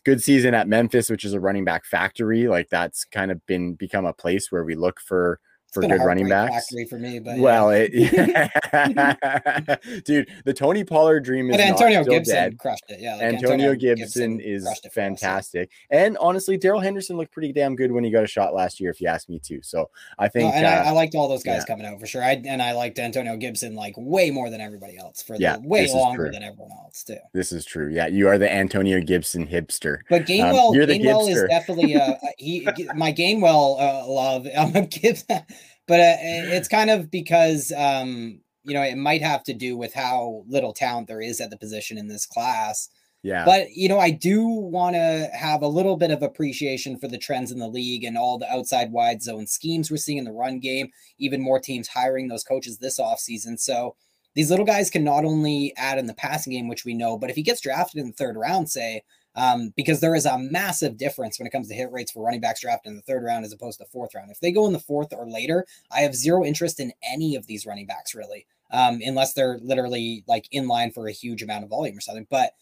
Good 0.06 0.22
season 0.22 0.54
at 0.54 0.68
Memphis, 0.68 1.10
which 1.10 1.24
is 1.24 1.34
a 1.34 1.40
running 1.40 1.64
back 1.64 1.84
factory. 1.84 2.46
Like 2.46 2.70
that's 2.70 3.04
kind 3.04 3.32
of 3.32 3.44
been 3.44 3.74
become 3.74 4.06
a 4.06 4.12
place 4.12 4.52
where 4.52 4.62
we 4.62 4.76
look 4.76 5.00
for 5.00 5.40
for 5.80 5.88
good 5.88 6.04
running 6.04 6.28
backs. 6.28 6.66
For 6.88 6.98
me, 6.98 7.18
but 7.18 7.38
well, 7.38 7.72
yeah. 7.72 8.48
it, 8.72 10.04
dude, 10.04 10.28
the 10.44 10.52
Tony 10.52 10.84
Pollard 10.84 11.20
dream 11.20 11.50
is 11.50 11.56
but 11.56 11.64
Antonio 11.64 12.04
Gibson 12.04 12.34
dead. 12.34 12.58
crushed 12.58 12.84
it. 12.88 13.00
Yeah, 13.00 13.14
like 13.14 13.22
Antonio, 13.22 13.70
Antonio, 13.70 13.74
Gibson, 13.74 14.38
Gibson 14.38 14.40
is 14.40 14.80
fantastic, 14.92 15.70
and 15.90 16.16
honestly, 16.18 16.56
Darrell 16.56 16.80
Henderson 16.80 17.16
looked 17.16 17.32
pretty 17.32 17.52
damn 17.52 17.76
good 17.76 17.92
when 17.92 18.04
he 18.04 18.10
got 18.10 18.24
a 18.24 18.26
shot 18.26 18.54
last 18.54 18.80
year. 18.80 18.90
If 18.90 19.00
you 19.00 19.08
ask 19.08 19.28
me 19.28 19.38
too, 19.38 19.60
so 19.62 19.90
I 20.18 20.28
think 20.28 20.52
no, 20.52 20.58
and 20.58 20.66
uh, 20.66 20.68
I, 20.68 20.88
I, 20.88 20.90
liked 20.90 21.14
all 21.14 21.28
those 21.28 21.42
guys 21.42 21.62
yeah. 21.62 21.74
coming 21.74 21.86
out 21.86 22.00
for 22.00 22.06
sure. 22.06 22.22
I 22.22 22.42
and 22.44 22.62
I 22.62 22.72
liked 22.72 22.98
Antonio 22.98 23.36
Gibson 23.36 23.74
like 23.74 23.94
way 23.96 24.30
more 24.30 24.50
than 24.50 24.60
everybody 24.60 24.98
else 24.98 25.22
for 25.22 25.36
yeah, 25.36 25.56
the, 25.56 25.68
way 25.68 25.92
longer 25.92 26.30
than 26.32 26.42
everyone 26.42 26.72
else 26.72 27.04
too. 27.04 27.18
This 27.32 27.52
is 27.52 27.64
true. 27.64 27.90
Yeah, 27.90 28.06
you 28.06 28.28
are 28.28 28.38
the 28.38 28.52
Antonio 28.52 29.00
Gibson 29.00 29.46
hipster. 29.46 29.98
But 30.08 30.26
Gainwell, 30.26 30.70
um, 30.70 30.88
Gainwell 30.88 31.28
is 31.28 31.44
definitely 31.48 31.96
uh, 31.96 32.14
he 32.38 32.66
my 32.94 33.12
Gainwell 33.12 33.80
uh, 33.80 34.06
love. 34.08 34.46
I'm 34.56 34.86
Gibson 34.86 35.42
but 35.86 36.00
uh, 36.00 36.16
it's 36.20 36.68
kind 36.68 36.90
of 36.90 37.10
because 37.10 37.72
um, 37.76 38.40
you 38.64 38.74
know 38.74 38.82
it 38.82 38.96
might 38.96 39.22
have 39.22 39.42
to 39.44 39.54
do 39.54 39.76
with 39.76 39.94
how 39.94 40.44
little 40.48 40.72
talent 40.72 41.08
there 41.08 41.20
is 41.20 41.40
at 41.40 41.50
the 41.50 41.58
position 41.58 41.98
in 41.98 42.08
this 42.08 42.26
class. 42.26 42.88
Yeah. 43.22 43.44
But 43.44 43.72
you 43.74 43.88
know, 43.88 43.98
I 43.98 44.10
do 44.10 44.46
want 44.46 44.94
to 44.94 45.28
have 45.32 45.62
a 45.62 45.68
little 45.68 45.96
bit 45.96 46.12
of 46.12 46.22
appreciation 46.22 46.96
for 46.96 47.08
the 47.08 47.18
trends 47.18 47.50
in 47.50 47.58
the 47.58 47.66
league 47.66 48.04
and 48.04 48.16
all 48.16 48.38
the 48.38 48.50
outside 48.52 48.92
wide 48.92 49.20
zone 49.20 49.48
schemes 49.48 49.90
we're 49.90 49.96
seeing 49.96 50.18
in 50.18 50.24
the 50.24 50.32
run 50.32 50.60
game. 50.60 50.90
Even 51.18 51.40
more 51.40 51.58
teams 51.58 51.88
hiring 51.88 52.28
those 52.28 52.44
coaches 52.44 52.78
this 52.78 53.00
offseason. 53.00 53.58
So 53.58 53.96
these 54.36 54.50
little 54.50 54.66
guys 54.66 54.90
can 54.90 55.02
not 55.02 55.24
only 55.24 55.72
add 55.76 55.98
in 55.98 56.06
the 56.06 56.14
passing 56.14 56.52
game, 56.52 56.68
which 56.68 56.84
we 56.84 56.94
know, 56.94 57.18
but 57.18 57.30
if 57.30 57.36
he 57.36 57.42
gets 57.42 57.60
drafted 57.60 58.00
in 58.00 58.08
the 58.08 58.12
third 58.12 58.36
round, 58.36 58.70
say, 58.70 59.02
um, 59.36 59.72
because 59.76 60.00
there 60.00 60.14
is 60.14 60.24
a 60.26 60.38
massive 60.38 60.96
difference 60.96 61.38
when 61.38 61.46
it 61.46 61.50
comes 61.50 61.68
to 61.68 61.74
hit 61.74 61.92
rates 61.92 62.10
for 62.10 62.24
running 62.24 62.40
backs 62.40 62.62
drafted 62.62 62.90
in 62.90 62.96
the 62.96 63.02
third 63.02 63.22
round 63.22 63.44
as 63.44 63.52
opposed 63.52 63.78
to 63.78 63.84
fourth 63.84 64.14
round. 64.14 64.30
If 64.30 64.40
they 64.40 64.50
go 64.50 64.66
in 64.66 64.72
the 64.72 64.78
fourth 64.78 65.12
or 65.12 65.28
later, 65.28 65.66
I 65.92 66.00
have 66.00 66.14
zero 66.14 66.44
interest 66.44 66.80
in 66.80 66.92
any 67.02 67.36
of 67.36 67.46
these 67.46 67.66
running 67.66 67.86
backs 67.86 68.14
really, 68.14 68.46
um, 68.70 69.00
unless 69.04 69.34
they're 69.34 69.58
literally 69.62 70.24
like 70.26 70.48
in 70.50 70.66
line 70.66 70.90
for 70.90 71.06
a 71.06 71.12
huge 71.12 71.42
amount 71.42 71.64
of 71.64 71.70
volume 71.70 71.96
or 71.96 72.00
something. 72.00 72.26
But 72.30 72.52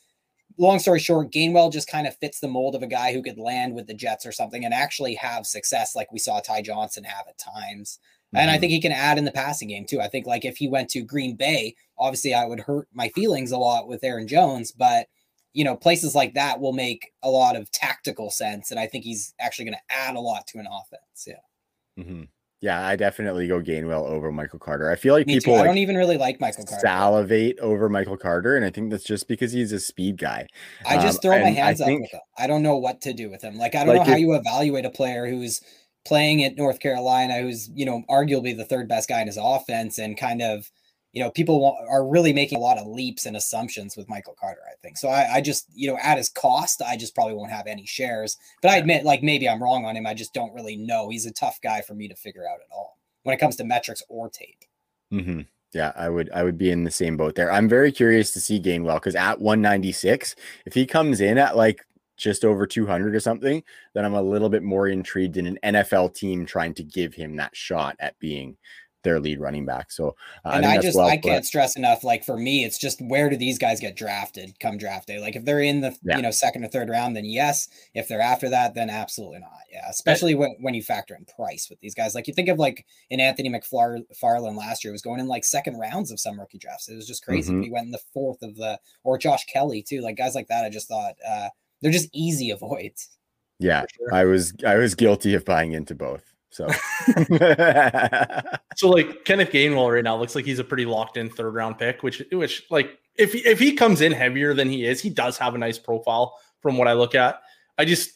long 0.59 0.81
story 0.81 0.99
short, 0.99 1.31
Gainwell 1.31 1.73
just 1.73 1.89
kind 1.89 2.09
of 2.09 2.17
fits 2.17 2.41
the 2.41 2.49
mold 2.49 2.75
of 2.75 2.83
a 2.83 2.89
guy 2.89 3.13
who 3.13 3.23
could 3.23 3.39
land 3.39 3.75
with 3.75 3.87
the 3.87 3.95
Jets 3.95 4.27
or 4.27 4.33
something 4.33 4.65
and 4.65 4.75
actually 4.75 5.15
have 5.15 5.47
success 5.47 5.95
like 5.95 6.13
we 6.13 6.19
saw 6.19 6.41
Ty 6.41 6.63
Johnson 6.63 7.05
have 7.05 7.27
at 7.29 7.39
times. 7.39 7.99
Mm-hmm. 8.35 8.37
And 8.39 8.51
I 8.51 8.55
mm-hmm. 8.55 8.61
think 8.61 8.73
he 8.73 8.81
can 8.81 8.93
add 8.93 9.17
in 9.17 9.25
the 9.25 9.31
passing 9.33 9.69
game 9.69 9.87
too. 9.87 10.01
I 10.01 10.09
think 10.09 10.27
like 10.27 10.45
if 10.45 10.57
he 10.57 10.67
went 10.67 10.91
to 10.91 11.03
Green 11.03 11.37
Bay, 11.37 11.77
obviously 11.99 12.35
I 12.35 12.47
would 12.47 12.61
hurt 12.61 12.89
my 12.93 13.11
feelings 13.11 13.53
a 13.53 13.59
lot 13.59 13.87
with 13.87 14.03
Aaron 14.03 14.27
Jones, 14.27 14.73
but 14.73 15.07
you 15.55 15.65
know, 15.65 15.77
places 15.77 16.15
like 16.15 16.35
that 16.35 16.61
will 16.61 16.73
make 16.73 17.13
a 17.23 17.31
lot 17.31 17.57
of 17.57 17.71
tactical 17.71 18.31
sense. 18.31 18.71
And 18.71 18.79
I 18.79 18.87
think 18.87 19.05
he's 19.05 19.33
actually 19.41 19.65
going 19.67 19.77
to 19.77 19.95
add 19.95 20.17
a 20.17 20.21
lot 20.21 20.47
to 20.49 20.59
an 20.59 20.67
offense. 20.67 21.27
Yeah. 21.27 22.03
Mm-hmm. 22.03 22.25
Yeah, 22.61 22.87
I 22.87 22.97
definitely 22.97 23.47
go 23.47 23.61
Gainwell 23.61 24.07
over 24.07 24.33
Michael 24.33 24.59
Carter. 24.59 24.91
I 24.91 24.97
feel 24.97 25.13
like 25.13 25.27
Me 25.27 25.35
people 25.35 25.55
I 25.55 25.59
like 25.59 25.67
don't 25.67 25.79
even 25.79 25.97
really 25.97 26.17
like 26.17 26.41
Michael 26.41 26.65
Carter. 26.65 26.81
Salivate 26.81 27.59
over 27.59 27.91
Michael 27.91 28.17
Carter, 28.17 28.57
and 28.57 28.65
I 28.65 28.71
think 28.71 28.91
that's 28.91 29.05
just 29.05 29.29
because 29.29 29.53
he's 29.53 29.71
a 29.73 29.79
speed 29.79 30.17
guy. 30.17 30.47
I 30.89 30.97
just 30.97 31.19
um, 31.19 31.21
throw 31.21 31.41
my 31.43 31.51
hands 31.51 31.83
I 31.83 31.85
up 31.85 31.89
think, 31.89 32.01
with 32.03 32.13
him. 32.13 32.21
I 32.39 32.47
don't 32.47 32.63
know 32.63 32.77
what 32.77 33.03
to 33.03 33.13
do 33.13 33.29
with 33.29 33.43
him. 33.43 33.57
Like 33.57 33.75
I 33.75 33.85
don't 33.85 33.97
like 33.97 34.07
know 34.07 34.13
how 34.13 34.17
if, 34.17 34.21
you 34.21 34.33
evaluate 34.33 34.87
a 34.87 34.91
player 34.91 35.29
who's 35.29 35.61
playing 36.07 36.43
at 36.43 36.57
North 36.57 36.81
Carolina, 36.81 37.43
who's 37.43 37.69
you 37.69 37.85
know 37.85 38.03
arguably 38.09 38.57
the 38.57 38.65
third 38.65 38.89
best 38.89 39.11
guy 39.11 39.21
in 39.21 39.27
his 39.27 39.39
offense, 39.39 39.99
and 39.99 40.17
kind 40.17 40.41
of 40.41 40.71
you 41.15 41.23
know, 41.23 41.31
people 41.31 41.79
are 41.89 42.05
really 42.05 42.33
making 42.33 42.59
a 42.59 42.61
lot 42.61 42.77
of 42.77 42.89
leaps 42.89 43.25
and 43.25 43.37
assumptions 43.37 43.97
with 43.97 44.09
Michael 44.09 44.37
Carter, 44.39 44.63
I 44.69 44.75
think. 44.83 44.99
So 44.99 45.09
I, 45.09 45.35
I, 45.35 45.41
just, 45.41 45.69
you 45.73 45.89
know, 45.89 45.97
at 46.03 46.19
his 46.19 46.29
cost, 46.29 46.83
I 46.83 46.97
just 46.97 47.15
probably 47.15 47.35
won't 47.35 47.53
have 47.53 47.69
any 47.69 47.87
shares. 47.87 48.37
But 48.61 48.73
I 48.73 48.79
admit, 48.79 49.05
like, 49.05 49.23
maybe 49.23 49.49
I'm 49.49 49.63
wrong 49.63 49.85
on 49.85 49.97
him. 49.97 50.09
I 50.09 50.15
just 50.15 50.35
don't 50.35 50.53
really 50.53 50.77
know. 50.77 51.09
He's 51.09 51.25
a 51.25 51.33
tough 51.33 51.61
guy 51.63 51.83
for 51.83 51.95
me 51.95 52.09
to 52.09 52.17
figure 52.17 52.49
out 52.49 52.59
at 52.59 52.75
all 52.75 52.99
when 53.23 53.33
it 53.33 53.39
comes 53.39 53.55
to 53.57 53.65
metrics 53.65 54.03
or 54.09 54.29
tape. 54.29 54.65
Mm-hmm. 55.13 55.43
Yeah, 55.73 55.93
I 55.97 56.09
would 56.09 56.31
I 56.33 56.45
would 56.45 56.59
be 56.59 56.71
in 56.71 56.85
the 56.85 56.91
same 56.91 57.17
boat 57.17 57.35
there. 57.35 57.51
I'm 57.51 57.69
very 57.69 57.91
curious 57.91 58.33
to 58.33 58.41
see 58.41 58.61
Gainwell 58.61 58.97
because 58.97 59.17
at 59.17 59.41
196, 59.41 60.37
if 60.67 60.75
he 60.75 60.87
comes 60.87 61.21
in 61.21 61.37
at 61.37 61.57
like 61.57 61.85
just 62.17 62.45
over 62.45 62.67
200 62.67 63.15
or 63.15 63.21
something, 63.21 63.63
then 63.93 64.05
I'm 64.05 64.15
a 64.15 64.23
little 64.23 64.49
bit 64.49 64.63
more 64.63 64.89
intrigued 64.89 65.37
in 65.37 65.47
an 65.47 65.59
NFL 65.65 66.15
team 66.15 66.47
trying 66.47 66.75
to 66.75 66.85
give 66.85 67.15
him 67.15 67.37
that 67.37 67.57
shot 67.57 67.97
at 67.99 68.19
being 68.21 68.57
their 69.05 69.21
lead 69.21 69.39
running 69.39 69.65
back. 69.65 69.93
So, 69.93 70.17
uh, 70.45 70.53
and 70.55 70.67
I, 70.67 70.75
I 70.75 70.79
just 70.79 70.97
well 70.97 71.09
I 71.09 71.17
can't 71.17 71.45
stress 71.45 71.77
enough. 71.77 72.03
Like 72.03 72.25
for 72.25 72.37
me, 72.37 72.65
it's 72.65 72.79
just 72.79 73.01
where 73.03 73.31
do 73.31 73.37
these 73.37 73.59
guys 73.59 73.79
get 73.79 73.97
drafted 73.97 74.59
come 74.59 74.77
draft 74.77 75.07
day? 75.07 75.21
Like 75.21 75.37
if 75.37 75.45
they're 75.45 75.61
in 75.61 75.81
the 75.81 75.97
yeah. 76.03 76.17
you 76.17 76.23
know 76.23 76.31
second 76.31 76.65
or 76.65 76.69
third 76.69 76.89
round, 76.89 77.15
then 77.15 77.25
yes. 77.25 77.69
If 77.95 78.09
they're 78.09 78.21
after 78.21 78.49
that, 78.49 78.75
then 78.75 78.91
absolutely 78.91 79.39
not. 79.39 79.51
Yeah, 79.71 79.87
especially 79.89 80.35
when 80.35 80.57
when 80.61 80.75
you 80.75 80.83
factor 80.83 81.15
in 81.15 81.25
price 81.25 81.69
with 81.71 81.81
these 81.81 81.95
guys. 81.95 82.15
Like 82.15 82.27
you 82.27 82.35
think 82.35 82.49
of 82.49 82.59
like 82.59 82.87
in 83.11 83.21
Anthony 83.21 83.51
McFarland 83.51 84.57
last 84.57 84.85
year 84.85 84.93
was 84.93 85.03
going 85.03 85.21
in 85.21 85.29
like 85.29 85.45
second 85.45 85.79
rounds 85.79 86.11
of 86.11 86.19
some 86.19 86.41
rookie 86.41 86.59
drafts. 86.59 86.89
It 86.89 86.97
was 86.97 87.07
just 87.07 87.25
crazy. 87.25 87.53
Mm-hmm. 87.53 87.63
He 87.63 87.71
went 87.71 87.87
in 87.87 87.93
the 87.93 88.01
fourth 88.13 88.43
of 88.43 88.57
the 88.57 88.79
or 89.05 89.19
Josh 89.19 89.45
Kelley 89.45 89.83
too. 89.83 90.01
Like 90.01 90.17
guys 90.17 90.35
like 90.35 90.49
that, 90.49 90.65
I 90.65 90.71
just 90.71 90.89
thought 90.89 91.15
uh, 91.29 91.49
they're 91.81 91.93
just 91.93 92.09
easy 92.13 92.51
avoids. 92.51 93.11
Yeah, 93.59 93.85
sure. 93.97 94.13
I 94.13 94.25
was 94.25 94.55
I 94.67 94.77
was 94.77 94.95
guilty 94.95 95.35
of 95.35 95.45
buying 95.45 95.73
into 95.73 95.95
both. 95.95 96.34
So, 96.55 96.69
so 98.77 98.89
like 98.89 99.25
Kenneth 99.25 99.51
Gainwell 99.51 99.93
right 99.93 100.05
now 100.05 100.17
looks 100.17 100.37
like 100.37 100.45
he's 100.45 100.61
a 100.61 100.65
pretty 100.65 100.87
locked 100.87 101.17
in 101.17 101.29
third 101.29 101.53
round 101.53 101.79
pick, 101.79 102.05
which 102.05 102.23
which 102.31 102.63
like 102.71 102.97
if 103.17 103.33
he, 103.33 103.41
if 103.41 103.59
he 103.59 103.73
comes 103.73 104.01
in 104.01 104.13
heavier 104.13 104.55
than 104.55 104.69
he 104.69 104.87
is, 104.87 105.01
he 105.01 105.11
does 105.11 105.37
have 105.37 105.57
a 105.57 105.59
nice 105.59 105.81
profile 105.81 106.39
from 106.61 106.79
what 106.79 106.87
I 106.87 106.93
look 106.93 107.17
at. 107.17 107.41
I 107.77 107.85
just 107.85 108.13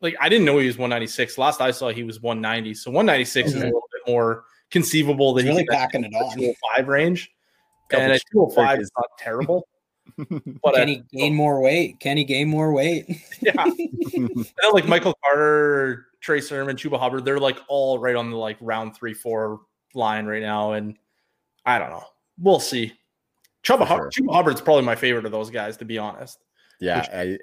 like 0.00 0.16
I 0.20 0.28
didn't 0.28 0.46
know 0.46 0.58
he 0.58 0.66
was 0.66 0.76
196. 0.76 1.38
Last 1.38 1.60
I 1.60 1.70
saw 1.70 1.90
he 1.90 2.02
was 2.02 2.20
190. 2.20 2.74
So 2.74 2.90
196 2.90 3.50
okay. 3.50 3.56
is 3.56 3.62
a 3.62 3.66
little 3.66 3.88
bit 3.92 4.12
more 4.12 4.42
conceivable 4.72 5.32
than 5.34 5.46
he's 5.46 5.54
really 5.54 5.66
packing 5.66 6.02
it 6.02 6.12
on. 6.12 6.34
205 6.34 6.88
range. 6.88 7.30
Couple 7.88 8.04
and 8.04 8.12
a 8.14 8.20
205 8.32 8.80
is 8.80 8.90
not 8.96 9.06
terrible. 9.16 9.68
But 10.62 10.74
Can 10.74 10.88
he 10.88 11.02
gain 11.12 11.34
more 11.34 11.60
weight? 11.60 12.00
Can 12.00 12.16
he 12.16 12.24
gain 12.24 12.48
more 12.48 12.72
weight? 12.72 13.06
yeah, 13.40 13.52
I 13.56 13.68
know, 13.68 14.70
like 14.72 14.86
Michael 14.86 15.14
Carter, 15.22 16.06
Trey 16.26 16.40
Sermon, 16.40 16.74
Chuba 16.74 16.98
Hubbard, 16.98 17.24
they're 17.24 17.38
like 17.38 17.60
all 17.68 18.00
right 18.00 18.16
on 18.16 18.32
the 18.32 18.36
like 18.36 18.56
round 18.60 18.96
three, 18.96 19.14
four 19.14 19.60
line 19.94 20.26
right 20.26 20.42
now, 20.42 20.72
and 20.72 20.96
I 21.64 21.78
don't 21.78 21.90
know. 21.90 22.02
We'll 22.36 22.58
see. 22.58 22.94
Chuba, 23.62 23.86
Hubbard, 23.86 24.12
Chuba 24.12 24.34
Hubbard's 24.34 24.60
probably 24.60 24.82
my 24.82 24.96
favorite 24.96 25.24
of 25.24 25.30
those 25.30 25.50
guys, 25.50 25.76
to 25.76 25.84
be 25.84 25.98
honest. 25.98 26.42
Yeah, 26.80 27.06
I, 27.12 27.38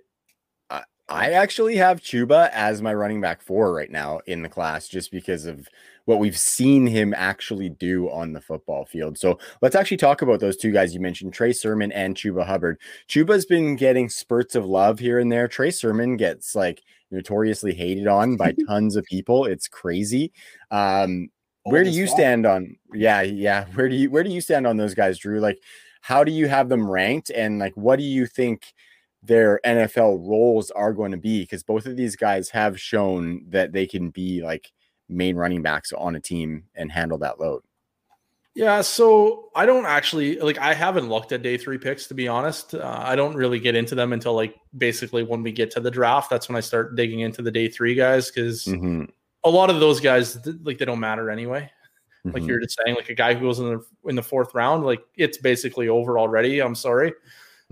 I 0.69 0.83
I 1.07 1.31
actually 1.31 1.77
have 1.77 2.01
Chuba 2.01 2.49
as 2.51 2.81
my 2.81 2.93
running 2.93 3.21
back 3.21 3.41
four 3.41 3.73
right 3.73 3.89
now 3.89 4.19
in 4.25 4.41
the 4.41 4.49
class, 4.49 4.89
just 4.89 5.11
because 5.11 5.45
of 5.45 5.69
what 6.03 6.19
we've 6.19 6.37
seen 6.37 6.85
him 6.85 7.13
actually 7.15 7.69
do 7.69 8.09
on 8.09 8.33
the 8.33 8.41
football 8.41 8.83
field. 8.85 9.17
So 9.17 9.39
let's 9.61 9.75
actually 9.75 9.95
talk 9.95 10.21
about 10.21 10.41
those 10.41 10.57
two 10.57 10.71
guys 10.71 10.93
you 10.93 10.99
mentioned, 10.99 11.33
Trey 11.33 11.53
Sermon 11.53 11.93
and 11.93 12.17
Chuba 12.17 12.45
Hubbard. 12.45 12.79
Chuba's 13.07 13.45
been 13.45 13.77
getting 13.77 14.09
spurts 14.09 14.55
of 14.55 14.65
love 14.65 14.99
here 14.99 15.19
and 15.19 15.31
there. 15.31 15.47
Trey 15.47 15.71
Sermon 15.71 16.17
gets 16.17 16.53
like 16.53 16.83
notoriously 17.13 17.73
hated 17.73 18.07
on 18.07 18.35
by 18.35 18.53
tons 18.67 18.95
of 18.95 19.05
people. 19.05 19.45
It's 19.45 19.67
crazy. 19.67 20.31
Um, 20.71 21.29
where 21.65 21.83
do 21.83 21.89
you 21.89 22.07
stand 22.07 22.45
on 22.45 22.75
yeah 22.93 23.21
yeah 23.21 23.65
where 23.73 23.87
do 23.87 23.95
you 23.95 24.09
where 24.09 24.23
do 24.23 24.29
you 24.29 24.41
stand 24.41 24.67
on 24.67 24.77
those 24.77 24.93
guys 24.93 25.17
drew? 25.17 25.39
Like 25.39 25.59
how 26.01 26.23
do 26.23 26.31
you 26.31 26.47
have 26.47 26.69
them 26.69 26.89
ranked? 26.89 27.29
And 27.29 27.59
like 27.59 27.73
what 27.75 27.97
do 27.97 28.03
you 28.03 28.25
think 28.25 28.73
their 29.25 29.61
nfl 29.65 30.19
roles 30.27 30.71
are 30.71 30.91
going 30.91 31.11
to 31.11 31.17
be? 31.17 31.41
Because 31.43 31.63
both 31.63 31.85
of 31.85 31.95
these 31.95 32.17
guys 32.17 32.49
have 32.49 32.79
shown 32.79 33.45
that 33.47 33.71
they 33.71 33.87
can 33.87 34.09
be 34.09 34.43
like 34.43 34.71
main 35.07 35.37
running 35.37 35.61
backs 35.61 35.93
on 35.93 36.15
a 36.15 36.19
team 36.19 36.65
and 36.75 36.91
handle 36.91 37.17
that 37.19 37.39
load 37.39 37.61
Yeah, 38.55 38.81
so 38.81 39.49
I 39.55 39.65
don't 39.65 39.87
actually 39.87 40.39
like. 40.39 40.59
I 40.59 40.75
haven't 40.75 41.09
looked 41.09 41.31
at 41.31 41.41
day 41.41 41.57
three 41.57 41.79
picks 41.79 42.07
to 42.07 42.13
be 42.13 42.27
honest. 42.27 42.75
Uh, 42.75 43.01
I 43.03 43.15
don't 43.15 43.35
really 43.35 43.59
get 43.59 43.75
into 43.75 43.95
them 43.95 44.13
until 44.13 44.35
like 44.35 44.55
basically 44.77 45.23
when 45.23 45.41
we 45.41 45.51
get 45.51 45.71
to 45.71 45.79
the 45.79 45.89
draft. 45.89 46.29
That's 46.29 46.49
when 46.49 46.55
I 46.55 46.59
start 46.59 46.95
digging 46.95 47.21
into 47.21 47.41
the 47.41 47.49
day 47.49 47.67
three 47.67 47.95
guys 47.95 48.29
because 48.29 48.65
Mhm, 48.65 49.09
a 49.43 49.49
lot 49.49 49.71
of 49.71 49.79
those 49.79 49.99
guys 49.99 50.37
like 50.63 50.77
they 50.77 50.85
don't 50.85 50.99
matter 50.99 51.31
anyway. 51.31 51.71
Like 52.25 52.43
mhm. 52.43 52.47
you're 52.47 52.59
just 52.59 52.77
saying, 52.85 52.95
like 52.95 53.09
a 53.09 53.15
guy 53.15 53.33
who 53.33 53.41
goes 53.41 53.57
in 53.59 53.65
the 53.65 53.85
in 54.07 54.15
the 54.15 54.23
fourth 54.23 54.53
round, 54.53 54.85
like 54.85 55.01
it's 55.15 55.39
basically 55.39 55.89
over 55.89 56.19
already. 56.19 56.61
I'm 56.61 56.75
sorry. 56.75 57.11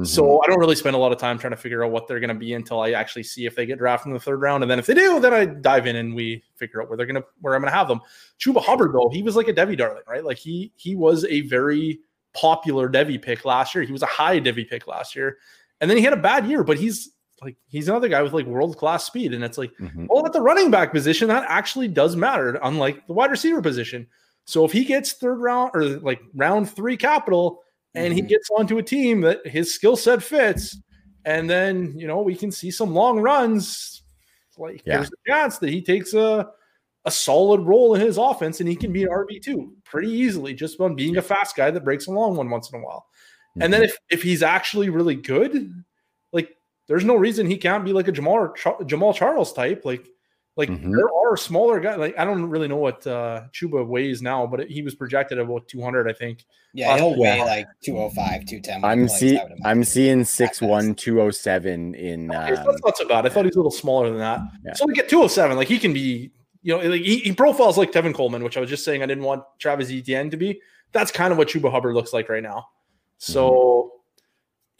Mhm. 0.02 0.08
So 0.08 0.41
I 0.43 0.47
don't 0.47 0.60
really 0.60 0.76
spend 0.76 0.95
a 0.95 0.99
lot 0.99 1.12
of 1.12 1.18
time 1.18 1.38
trying 1.38 1.52
to 1.52 1.58
figure 1.58 1.84
out 1.84 1.91
what 1.91 2.08
they're 2.08 2.20
going 2.20 2.30
to 2.30 2.36
be 2.36 2.54
until 2.54 2.82
I 2.82 2.91
actually 2.91 3.24
see 3.24 3.45
if 3.45 3.56
they 3.56 3.66
get 3.66 3.78
drafted 3.78 4.08
in 4.08 4.14
the 4.14 4.20
third 4.20 4.41
round, 4.41 4.64
and 4.64 4.70
then 4.72 4.80
if 4.80 4.86
they 4.86 4.93
do, 4.93 5.20
then 5.20 5.34
I 5.34 5.45
dive 5.45 5.88
in 5.88 5.95
and 5.95 6.14
we 6.16 6.43
figure 6.56 6.82
out 6.82 6.89
where 6.89 6.97
they're 6.97 7.06
going 7.06 7.22
to 7.22 7.26
where 7.41 7.56
I'm 7.56 7.62
going 7.62 7.72
to 7.72 7.78
have 7.78 7.88
them. 7.88 8.02
Chuba 8.39 8.62
Hubbard 8.62 8.93
though, 8.93 9.10
he 9.10 9.24
was 9.24 9.36
like 9.36 9.47
a 9.47 9.54
Devy 9.54 9.78
darling, 9.78 10.04
right? 10.08 10.24
Like 10.24 10.38
he 10.38 10.72
he 10.76 10.95
was 10.95 11.26
a 11.26 11.41
very 11.41 11.99
popular 12.34 12.89
Devy 12.89 13.22
pick 13.22 13.43
last 13.45 13.76
year. 13.76 13.84
He 13.84 13.91
was 13.91 14.02
a 14.04 14.08
high 14.08 14.39
Devy 14.39 14.68
pick 14.70 14.88
last 14.88 15.16
year, 15.16 15.38
and 15.82 15.89
then 15.89 15.97
he 15.97 16.04
had 16.04 16.14
a 16.14 16.18
bad 16.18 16.45
year, 16.47 16.64
but 16.64 16.78
he's 16.78 17.12
like 17.41 17.58
he's 17.68 17.89
another 17.89 18.08
guy 18.08 18.22
with 18.22 18.34
like 18.34 18.45
world 18.45 18.78
class 18.78 19.04
speed, 19.06 19.34
and 19.34 19.43
it's 19.43 19.58
like 19.58 19.72
Mhm. 19.80 20.08
well, 20.10 20.26
at 20.26 20.32
the 20.34 20.41
running 20.41 20.72
back 20.72 20.91
position, 20.91 21.28
that 21.28 21.43
actually 21.47 21.88
does 21.88 22.16
matter, 22.16 22.60
unlike 22.64 23.06
the 23.08 23.14
wide 23.14 23.32
receiver 23.32 23.62
position. 23.62 24.08
So 24.45 24.64
if 24.66 24.72
he 24.72 24.84
gets 24.86 25.14
third 25.14 25.39
round 25.39 25.72
or 25.74 25.84
like 25.84 26.22
round 26.36 26.70
three 26.70 26.97
capital 26.97 27.62
and 27.96 28.14
he 28.14 28.22
Mhm. 28.22 28.28
gets 28.30 28.50
onto 28.52 28.78
a 28.78 28.84
team 28.84 29.22
that 29.22 29.46
his 29.46 29.74
skill 29.74 29.96
set 29.96 30.22
fits, 30.24 30.78
and 31.26 31.50
then 31.50 31.94
you 31.98 32.08
know 32.08 32.22
we 32.22 32.36
can 32.36 32.52
see 32.52 32.72
some 32.72 32.94
long 32.94 33.20
runs, 33.20 34.04
like 34.58 34.82
Yeah. 34.86 34.98
there's 34.98 35.10
a 35.12 35.30
chance 35.30 35.58
that 35.60 35.70
he 35.70 35.82
takes 35.82 36.14
a 36.14 36.50
a 37.06 37.10
solid 37.12 37.62
role 37.62 37.96
in 37.96 38.02
his 38.02 38.20
offense 38.20 38.60
and 38.60 38.70
he 38.70 38.76
can 38.76 38.94
be 38.94 39.02
an 39.02 39.10
RB 39.10 39.39
two 39.39 39.76
pretty 39.84 40.10
easily 40.12 40.54
just 40.54 40.80
on 40.80 40.94
being 40.96 41.18
a 41.18 41.22
fast 41.22 41.56
guy 41.56 41.72
that 41.72 41.84
breaks 41.84 42.06
a 42.06 42.12
long 42.12 42.36
one 42.36 42.48
once 42.48 42.72
in 42.72 42.80
a 42.80 42.84
while. 42.84 43.08
And 43.60 43.74
then 43.74 43.82
if 43.82 43.98
if 44.12 44.22
he's 44.22 44.44
actually 44.44 44.89
really 44.89 45.16
good, 45.16 45.74
like 46.32 46.56
there's 46.88 47.04
no 47.04 47.16
reason 47.16 47.48
he 47.48 47.58
can't 47.58 47.84
be 47.84 47.92
like 47.92 48.08
a 48.08 48.12
Jamaal 48.12 48.56
Char- 48.56 48.78
Jamaal 48.84 49.16
Charles 49.16 49.52
type. 49.52 49.84
Like 49.84 50.08
like 50.58 50.70
Mhm. 50.70 50.91
there 50.95 51.08
are 51.14 51.38
smaller 51.38 51.80
guys. 51.80 51.97
Like 51.97 52.18
I 52.18 52.26
don't 52.26 52.45
really 52.49 52.68
know 52.68 52.78
what 52.78 53.06
uh 53.08 53.43
Chuba 53.54 53.86
weighs 53.86 54.22
now, 54.22 54.45
but 54.45 54.68
he 54.70 54.82
was 54.82 54.95
projected 54.95 55.38
at 55.39 55.45
about 55.45 55.68
200, 55.68 56.10
I 56.10 56.14
think. 56.14 56.45
Yeah, 56.74 56.95
he'll 56.97 57.12
Yeah. 57.12 57.18
weigh 57.18 57.41
like 57.41 57.68
205, 57.84 58.45
210. 58.45 58.84
i'm 58.86 59.08
plays, 59.08 59.20
see 59.20 59.38
I 59.38 59.43
would 59.43 59.54
i'm 59.66 59.84
seeing 59.84 60.22
6'1 60.24 60.95
207 60.95 61.95
in 61.95 62.32
Okay, 62.32 62.56
so 62.56 62.62
um, 62.62 62.68
that's 62.68 62.84
not 62.84 62.97
so 62.97 63.08
bad. 63.08 63.26
I 63.26 63.30
thought 63.30 63.43
he 63.43 63.47
was 63.47 63.56
a 63.56 63.60
little 63.60 63.72
smaller 63.72 64.10
than 64.10 64.20
that. 64.20 64.39
Yeah. 64.66 64.74
So 64.74 64.86
we 64.86 64.93
get 64.93 65.10
207, 65.10 65.58
like 65.58 65.68
he 65.68 65.80
can 65.80 65.93
be, 65.93 66.32
you 66.64 66.78
know, 66.78 66.88
like 66.89 67.02
he, 67.02 67.18
he 67.18 67.32
profiles 67.34 67.78
like 67.78 67.91
Tevin 67.91 68.14
Coleman, 68.14 68.43
which 68.43 68.56
I 68.58 68.60
was 68.62 68.70
just 68.70 68.86
saying 68.86 69.02
I 69.04 69.06
didn't 69.06 69.24
want 69.24 69.43
Travis 69.60 69.89
Etienne 69.91 70.30
to 70.30 70.38
be. 70.38 70.62
That's 70.93 71.12
kind 71.12 71.32
of 71.32 71.38
what 71.38 71.47
Chuba 71.49 71.72
Hubbard 71.72 71.93
looks 71.95 72.12
like 72.14 72.28
right 72.30 72.43
now. 72.43 72.68
So 73.18 73.91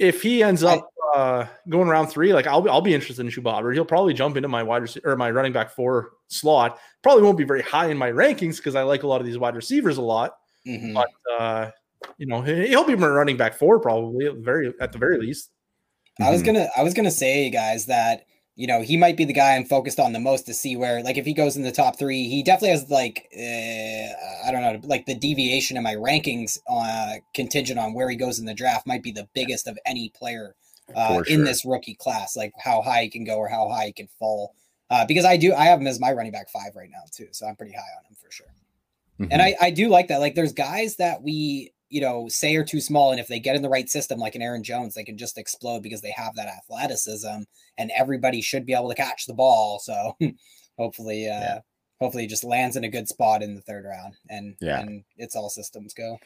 if 0.01 0.23
he 0.23 0.41
ends 0.41 0.63
up 0.63 0.89
uh, 1.13 1.45
going 1.69 1.87
around 1.87 2.07
three, 2.07 2.33
like 2.33 2.47
I'll 2.47 2.61
be, 2.61 2.69
I'll 2.69 2.81
be 2.81 2.93
interested 2.93 3.23
in 3.23 3.31
Chuba 3.31 3.73
He'll 3.73 3.85
probably 3.85 4.13
jump 4.15 4.35
into 4.35 4.49
my 4.49 4.63
wide 4.63 4.81
receiver 4.81 5.11
or 5.11 5.15
my 5.15 5.29
running 5.29 5.53
back 5.53 5.69
four 5.69 6.13
slot. 6.27 6.79
Probably 7.03 7.21
won't 7.21 7.37
be 7.37 7.43
very 7.43 7.61
high 7.61 7.87
in 7.87 7.97
my 7.97 8.11
rankings 8.11 8.57
because 8.57 8.75
I 8.75 8.81
like 8.81 9.03
a 9.03 9.07
lot 9.07 9.21
of 9.21 9.27
these 9.27 9.37
wide 9.37 9.55
receivers 9.55 9.97
a 9.97 10.01
lot. 10.01 10.35
Mhm. 10.67 10.93
But 10.95 11.09
uh, 11.31 11.71
you 12.17 12.25
know, 12.25 12.41
he- 12.41 12.67
he'll 12.67 12.83
be 12.83 12.95
my 12.95 13.07
running 13.07 13.37
back 13.37 13.53
four 13.53 13.79
probably 13.79 14.25
at 14.25 14.35
the 14.35 14.41
very 14.41 14.73
at 14.81 14.91
the 14.91 14.97
very 14.97 15.19
least. 15.19 15.51
I 16.19 16.31
was 16.31 16.41
mhm. 16.41 16.47
gonna 16.47 16.67
I 16.75 16.83
was 16.83 16.95
gonna 16.95 17.11
say, 17.11 17.49
guys, 17.51 17.85
that 17.85 18.25
you 18.62 18.68
know 18.68 18.82
he 18.82 18.95
might 18.95 19.18
be 19.18 19.26
the 19.26 19.34
guy 19.34 19.55
I'm 19.55 19.66
focused 19.66 19.99
on 19.99 20.14
the 20.14 20.20
most 20.20 20.45
to 20.45 20.53
see 20.53 20.76
where, 20.76 21.01
like, 21.03 21.18
if 21.18 21.26
he 21.26 21.34
goes 21.34 21.55
in 21.57 21.64
the 21.64 21.72
top 21.72 21.97
three, 21.97 22.28
he 22.28 22.43
definitely 22.43 22.78
has 22.78 22.89
like 22.89 23.28
uh, 23.36 24.47
I 24.47 24.51
don't 24.51 24.62
know, 24.62 24.80
like 24.84 25.05
the 25.05 25.16
deviation 25.16 25.78
in 25.78 25.84
my 25.84 25.95
rankings 25.95 26.59
uh, 26.70 27.16
contingent 27.34 27.80
on 27.80 27.93
where 27.93 28.09
he 28.09 28.16
goes 28.16 28.39
in 28.39 28.45
the 28.45 28.53
draft 28.53 28.86
might 28.86 29.03
be 29.03 29.12
the 29.12 29.28
biggest 29.34 29.68
of 29.68 29.80
any 29.86 30.09
player 30.09 30.55
uh, 30.95 31.24
For 31.24 31.24
in 31.26 31.43
this 31.43 31.66
rookie 31.66 31.95
class, 31.95 32.36
like 32.36 32.53
how 32.64 32.82
high 32.82 33.03
he 33.03 33.09
can 33.09 33.24
go 33.24 33.38
or 33.38 33.47
how 33.47 33.70
high 33.70 33.88
he 33.88 33.93
can 33.93 34.09
fall. 34.20 34.53
Uh, 34.89 35.05
because 35.05 35.26
I 35.26 35.38
do, 35.38 35.53
I 35.53 35.64
have 35.66 35.80
him 35.80 35.88
as 35.88 35.99
my 35.99 36.12
running 36.12 36.34
back 36.34 36.49
five 36.49 36.76
right 36.76 36.89
now 36.91 37.03
too, 37.12 37.30
so 37.32 37.47
I'm 37.47 37.55
pretty 37.55 37.74
high 37.74 37.93
on 37.97 38.05
him 38.09 38.16
for 38.22 38.32
sure. 38.32 38.53
And 39.20 39.41
Mhm. 39.41 39.45
I, 39.45 39.55
I 39.68 39.70
do 39.72 39.88
like 39.88 40.07
that. 40.09 40.20
Like 40.20 40.36
there's 40.36 40.53
guys 40.53 40.97
that 40.97 41.24
we, 41.24 41.74
you 41.91 42.01
know, 42.01 42.27
say 42.29 42.55
are 42.55 42.63
too 42.63 42.81
small. 42.81 43.11
And 43.11 43.19
if 43.19 43.27
they 43.27 43.39
get 43.39 43.55
in 43.55 43.61
the 43.61 43.69
right 43.69 43.89
system, 43.89 44.17
like 44.17 44.33
an 44.35 44.41
Aaron 44.41 44.63
Jones, 44.63 44.95
they 44.95 45.03
can 45.03 45.17
just 45.17 45.37
explode 45.37 45.83
because 45.83 46.01
they 46.01 46.11
have 46.11 46.33
that 46.35 46.47
athleticism 46.47 47.41
and 47.77 47.91
everybody 47.95 48.41
should 48.41 48.65
be 48.65 48.73
able 48.73 48.89
to 48.89 48.95
catch 48.95 49.25
the 49.25 49.33
ball. 49.33 49.77
So 49.79 50.15
hopefully, 50.77 51.27
uh, 51.27 51.39
Yeah. 51.39 51.59
hopefully 51.99 52.23
he 52.23 52.27
just 52.27 52.45
lands 52.45 52.77
in 52.77 52.85
a 52.85 52.89
good 52.89 53.07
spot 53.09 53.43
in 53.43 53.53
the 53.55 53.61
third 53.61 53.85
round 53.85 54.15
and, 54.29 54.55
Yeah. 54.61 54.79
and 54.79 55.03
it's 55.17 55.35
all 55.35 55.49
systems 55.49 55.93
go. 55.93 56.17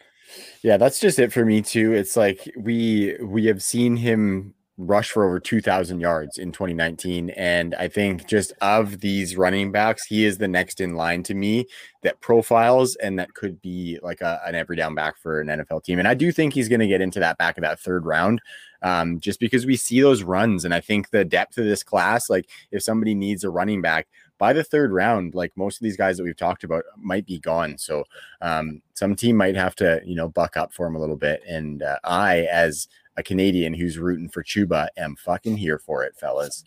Yeah, 0.61 0.77
that's 0.77 0.99
just 0.99 1.19
it 1.19 1.33
for 1.33 1.45
me 1.45 1.61
too. 1.61 1.93
It's 1.93 2.15
like 2.15 2.49
we 2.57 3.17
we 3.21 3.45
have 3.45 3.61
seen 3.61 3.95
him 3.95 4.53
rush 4.77 5.11
for 5.11 5.23
over 5.23 5.39
2000 5.39 6.01
yards 6.01 6.37
in 6.37 6.51
2019 6.51 7.29
and 7.31 7.73
I 7.75 7.87
think 7.87 8.27
just 8.27 8.51
of 8.61 8.99
these 8.99 9.37
running 9.37 9.71
backs, 9.71 10.05
he 10.05 10.25
is 10.25 10.37
the 10.37 10.49
next 10.49 10.81
in 10.81 10.95
line 10.95 11.23
to 11.23 11.33
me 11.33 11.67
that 12.03 12.19
profiles 12.19 12.95
and 12.97 13.17
that 13.17 13.33
could 13.33 13.61
be 13.61 13.99
like 14.03 14.19
a, 14.19 14.41
an 14.45 14.53
every 14.53 14.75
down 14.75 14.93
back 14.93 15.17
for 15.17 15.39
an 15.39 15.47
NFL 15.47 15.83
team. 15.83 15.97
And 15.97 16.07
I 16.07 16.13
do 16.13 16.31
think 16.31 16.53
he's 16.53 16.67
going 16.67 16.81
to 16.81 16.87
get 16.87 16.99
into 16.99 17.19
that 17.21 17.37
back 17.37 17.57
of 17.57 17.61
that 17.61 17.79
third 17.79 18.05
round. 18.05 18.41
Um, 18.81 19.19
just 19.19 19.39
because 19.39 19.65
we 19.65 19.77
see 19.77 20.01
those 20.01 20.21
runs 20.21 20.65
and 20.65 20.73
I 20.73 20.81
think 20.81 21.09
the 21.09 21.25
depth 21.25 21.57
of 21.57 21.65
this 21.65 21.81
class, 21.81 22.29
like 22.29 22.47
if 22.69 22.83
somebody 22.83 23.15
needs 23.15 23.43
a 23.43 23.49
running 23.49 23.81
back 23.81 24.07
by 24.37 24.51
the 24.51 24.63
third 24.63 24.91
round, 24.91 25.33
like 25.33 25.53
most 25.55 25.77
of 25.77 25.83
these 25.83 25.97
guys 25.97 26.17
that 26.17 26.23
we've 26.23 26.35
talked 26.35 26.63
about 26.63 26.83
might 26.97 27.25
be 27.25 27.39
gone. 27.39 27.77
So 27.77 28.03
um, 28.41 28.81
some 28.93 29.15
team 29.15 29.37
might 29.37 29.55
have 29.55 29.75
to, 29.75 30.01
you 30.05 30.15
know, 30.15 30.27
buck 30.27 30.57
up 30.57 30.73
for 30.73 30.85
him 30.85 30.95
a 30.95 30.99
little 30.99 31.15
bit. 31.15 31.41
And 31.47 31.81
uh, 31.81 31.97
I, 32.03 32.41
as 32.51 32.87
a 33.17 33.23
Canadian 33.23 33.73
who's 33.73 33.97
rooting 33.97 34.29
for 34.29 34.43
Chuba, 34.43 34.87
am 34.97 35.15
fucking 35.15 35.57
here 35.57 35.79
for 35.79 36.03
it, 36.03 36.15
fellas. 36.15 36.63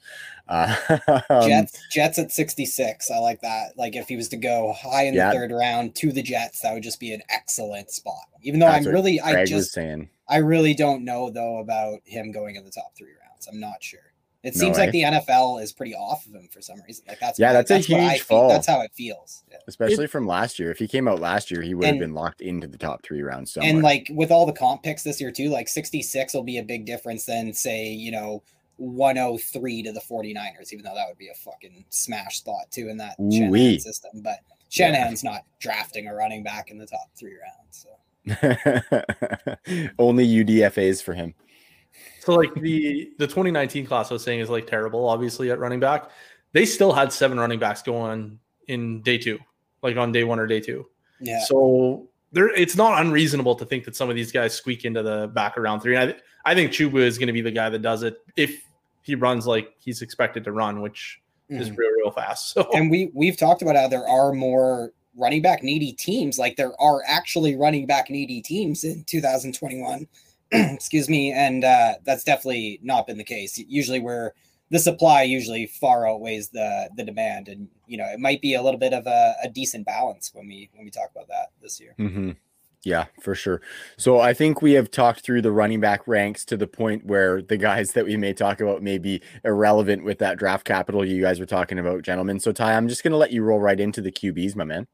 Uh, 0.49 0.75
um, 1.29 1.49
Jets, 1.49 1.81
Jets 1.91 2.19
at 2.19 2.33
66. 2.33 3.11
I 3.11 3.19
like 3.19 3.41
that. 3.43 3.77
Like 3.77 3.97
if 3.97 4.09
he 4.09 4.17
was 4.17 4.29
to 4.31 4.37
go 4.37 4.73
high 4.73 5.05
in 5.05 5.15
Yeah. 5.15 5.29
the 5.31 5.39
third 5.39 5.51
round 5.53 5.95
to 5.97 6.13
the 6.13 6.23
Jets, 6.23 6.61
that 6.61 6.73
would 6.73 6.83
just 6.83 7.01
be 7.01 7.13
an 7.13 7.23
excellent 7.29 7.91
spot. 7.91 8.25
Even 8.43 8.61
though 8.61 8.67
That's 8.67 8.87
I'm 8.87 8.93
really, 8.93 9.21
I 9.21 9.45
just, 9.45 9.73
saying. 9.73 10.09
I 10.29 10.39
really 10.39 10.75
don't 10.75 11.05
know 11.05 11.31
though 11.31 11.59
about 11.59 12.01
him 12.05 12.33
going 12.33 12.57
in 12.57 12.65
the 12.65 12.71
top 12.71 12.95
three 12.97 13.13
rounds. 13.13 13.47
I'm 13.47 13.61
not 13.61 13.83
sure. 13.83 14.08
It 14.45 14.55
No 14.55 14.61
seems 14.61 14.77
way. 14.79 14.85
like 14.85 14.93
the 14.93 15.03
NFL 15.03 15.61
is 15.63 15.73
pretty 15.73 15.95
off 15.95 16.25
of 16.27 16.33
him 16.35 16.47
for 16.51 16.63
some 16.63 16.81
reason. 16.87 17.05
Like 17.09 17.19
that's 17.19 17.39
Yeah, 17.41 17.49
my- 17.49 17.53
that's 17.55 17.71
a 17.71 17.75
what 17.93 18.01
I 18.01 18.11
huge 18.13 18.23
feel- 18.23 18.39
fall. 18.39 18.49
That's 18.49 18.67
how 18.69 18.81
it 18.83 18.93
feels. 18.95 19.43
Yeah. 19.51 19.57
especially 19.67 20.07
from 20.07 20.27
last 20.27 20.59
year. 20.59 20.71
If 20.71 20.79
he 20.79 20.87
came 20.87 21.09
out 21.09 21.19
last 21.21 21.51
year, 21.51 21.61
he 21.61 21.75
would 21.75 21.87
have 21.87 21.99
been 21.99 22.15
locked 22.15 22.41
into 22.41 22.67
the 22.69 22.79
top 22.79 23.03
three 23.03 23.21
rounds. 23.23 23.53
Somewhere. 23.53 23.71
And 23.71 23.83
like 23.83 24.09
with 24.15 24.31
all 24.31 24.47
the 24.47 24.53
comp 24.53 24.83
picks 24.85 25.03
this 25.03 25.21
year 25.21 25.33
too, 25.33 25.49
like 25.51 25.69
66 25.69 26.35
will 26.35 26.45
be 26.45 26.59
a 26.59 26.63
big 26.63 26.85
difference 26.87 27.25
than 27.27 27.53
say, 27.53 27.89
you 27.89 28.13
know, 28.13 28.43
103 28.77 29.83
to 29.83 29.93
the 29.93 30.01
49ers, 30.01 30.73
even 30.73 30.85
though 30.85 30.95
that 30.95 31.09
would 31.09 31.19
be 31.19 31.29
a 31.29 31.35
fucking 31.35 31.85
smash 31.89 32.39
spot 32.39 32.71
too 32.71 32.89
in 32.89 32.97
that 32.99 33.17
Shanahan 33.19 33.81
system. 33.81 34.11
But 34.23 34.39
Shanahan's 34.69 35.25
not 35.25 35.43
drafting 35.59 36.07
a 36.07 36.15
running 36.15 36.45
back 36.45 36.71
in 36.71 36.79
the 36.79 36.87
top 36.87 37.09
three 37.19 37.35
rounds. 37.35 37.85
So 37.85 37.89
only 39.99 40.27
UDFA's 40.27 41.01
for 41.03 41.15
him. 41.15 41.35
So 42.29 42.35
like 42.35 42.53
the 42.53 43.11
the 43.17 43.27
2019 43.27 43.87
class 43.87 44.11
I 44.11 44.15
was 44.15 44.23
saying 44.23 44.41
is 44.41 44.51
like 44.51 44.67
terrible, 44.67 45.09
obviously 45.09 45.51
at 45.51 45.59
running 45.59 45.81
back. 45.81 46.11
They 46.53 46.67
still 46.67 46.93
had 46.93 47.11
seven 47.11 47.41
running 47.41 47.59
backs 47.59 47.81
going 47.81 48.39
in 48.67 49.01
day 49.01 49.17
two, 49.17 49.39
like 49.83 49.97
on 49.97 50.13
day 50.13 50.25
one 50.25 50.39
or 50.39 50.47
day 50.47 50.61
two. 50.61 50.87
yeah. 51.21 51.43
So 51.47 52.07
there 52.33 52.49
it's 52.49 52.77
not 52.77 53.01
unreasonable 53.01 53.55
to 53.55 53.65
think 53.65 53.87
that 53.87 53.97
some 53.97 54.11
of 54.11 54.15
these 54.15 54.31
guys 54.31 54.53
squeak 54.53 54.85
into 54.85 55.03
the 55.03 55.29
back 55.29 55.57
of 55.57 55.63
round 55.63 55.81
three. 55.81 55.97
And 55.97 56.11
I, 56.45 56.51
I 56.51 56.55
think 56.55 56.71
Chuba 56.71 56.99
is 56.99 57.17
going 57.17 57.29
to 57.29 57.33
be 57.33 57.41
the 57.41 57.51
guy 57.51 57.71
that 57.71 57.81
does 57.81 58.03
it 58.03 58.19
if 58.37 58.63
he 59.01 59.15
runs 59.15 59.47
like 59.47 59.73
he's 59.79 60.03
expected 60.03 60.45
to 60.45 60.53
run, 60.53 60.83
which 60.83 61.23
mm. 61.51 61.59
is 61.59 61.71
real, 61.71 61.91
real 61.93 62.11
fast. 62.11 62.53
So 62.53 62.69
and 62.75 62.91
we 62.91 63.11
we've 63.15 63.39
talked 63.39 63.63
about 63.63 63.75
how 63.75 63.89
there 63.89 64.07
are 64.07 64.35
more 64.35 64.93
running 65.17 65.41
back 65.41 65.63
needy 65.63 65.93
teams. 65.93 66.39
Like 66.39 66.57
there 66.57 66.79
are 66.79 67.01
actually 67.09 67.57
running 67.57 67.87
back 67.87 68.11
needy 68.11 68.43
teams 68.43 68.85
in 68.85 69.05
2021. 69.05 70.07
Excuse 70.53 71.09
me, 71.09 71.33
and 71.33 71.65
uh, 71.65 71.95
that's 72.05 72.25
definitely 72.25 72.81
not 72.83 73.07
been 73.07 73.19
the 73.19 73.25
case. 73.25 73.59
Usually, 73.59 74.01
we're 74.01 74.33
the 74.71 74.79
supply 74.79 75.23
usually 75.23 75.67
far 75.67 76.09
outweighs 76.09 76.49
the 76.49 76.91
the 76.97 77.05
demand, 77.05 77.49
and 77.49 77.69
you 77.87 77.97
know 77.97 78.07
it 78.07 78.21
might 78.21 78.41
be 78.41 78.55
a 78.55 78.63
little 78.63 78.81
bit 78.81 78.93
of 78.93 79.07
a, 79.07 79.35
a 79.43 79.49
decent 79.49 79.87
balance 79.87 80.31
when 80.33 80.47
we 80.47 80.71
when 80.75 80.85
we 80.85 80.91
talk 80.91 81.11
about 81.11 81.29
that 81.29 81.49
this 81.61 81.81
year. 81.81 81.95
Mm-hmm. 81.99 82.31
Yeah, 82.85 83.07
for 83.21 83.35
sure. 83.35 83.61
So 83.97 84.21
I 84.21 84.33
think 84.33 84.63
we 84.63 84.73
have 84.73 84.91
talked 84.91 85.21
through 85.21 85.43
the 85.43 85.51
running 85.51 85.81
back 85.81 86.07
ranks 86.07 86.45
to 86.47 86.57
the 86.57 86.69
point 86.69 87.05
where 87.05 87.43
the 87.43 87.57
guys 87.57 87.93
that 87.93 88.07
we 88.07 88.17
may 88.17 88.33
talk 88.33 88.61
about 88.61 88.83
may 88.83 88.99
be 88.99 89.21
irrelevant 89.45 90.05
with 90.05 90.19
that 90.21 90.39
draft 90.39 90.65
capital 90.65 91.05
you 91.05 91.21
guys 91.21 91.41
were 91.41 91.47
talking 91.47 91.79
about, 91.79 92.03
gentlemen. 92.03 92.39
So 92.39 92.53
Ty, 92.53 92.75
I'm 92.75 92.89
just 92.89 93.03
going 93.03 93.11
to 93.11 93.19
let 93.19 93.33
you 93.33 93.43
roll 93.43 93.61
right 93.61 93.79
into 93.79 94.01
the 94.01 94.13
QBs, 94.13 94.55
my 94.55 94.65
man. 94.65 94.87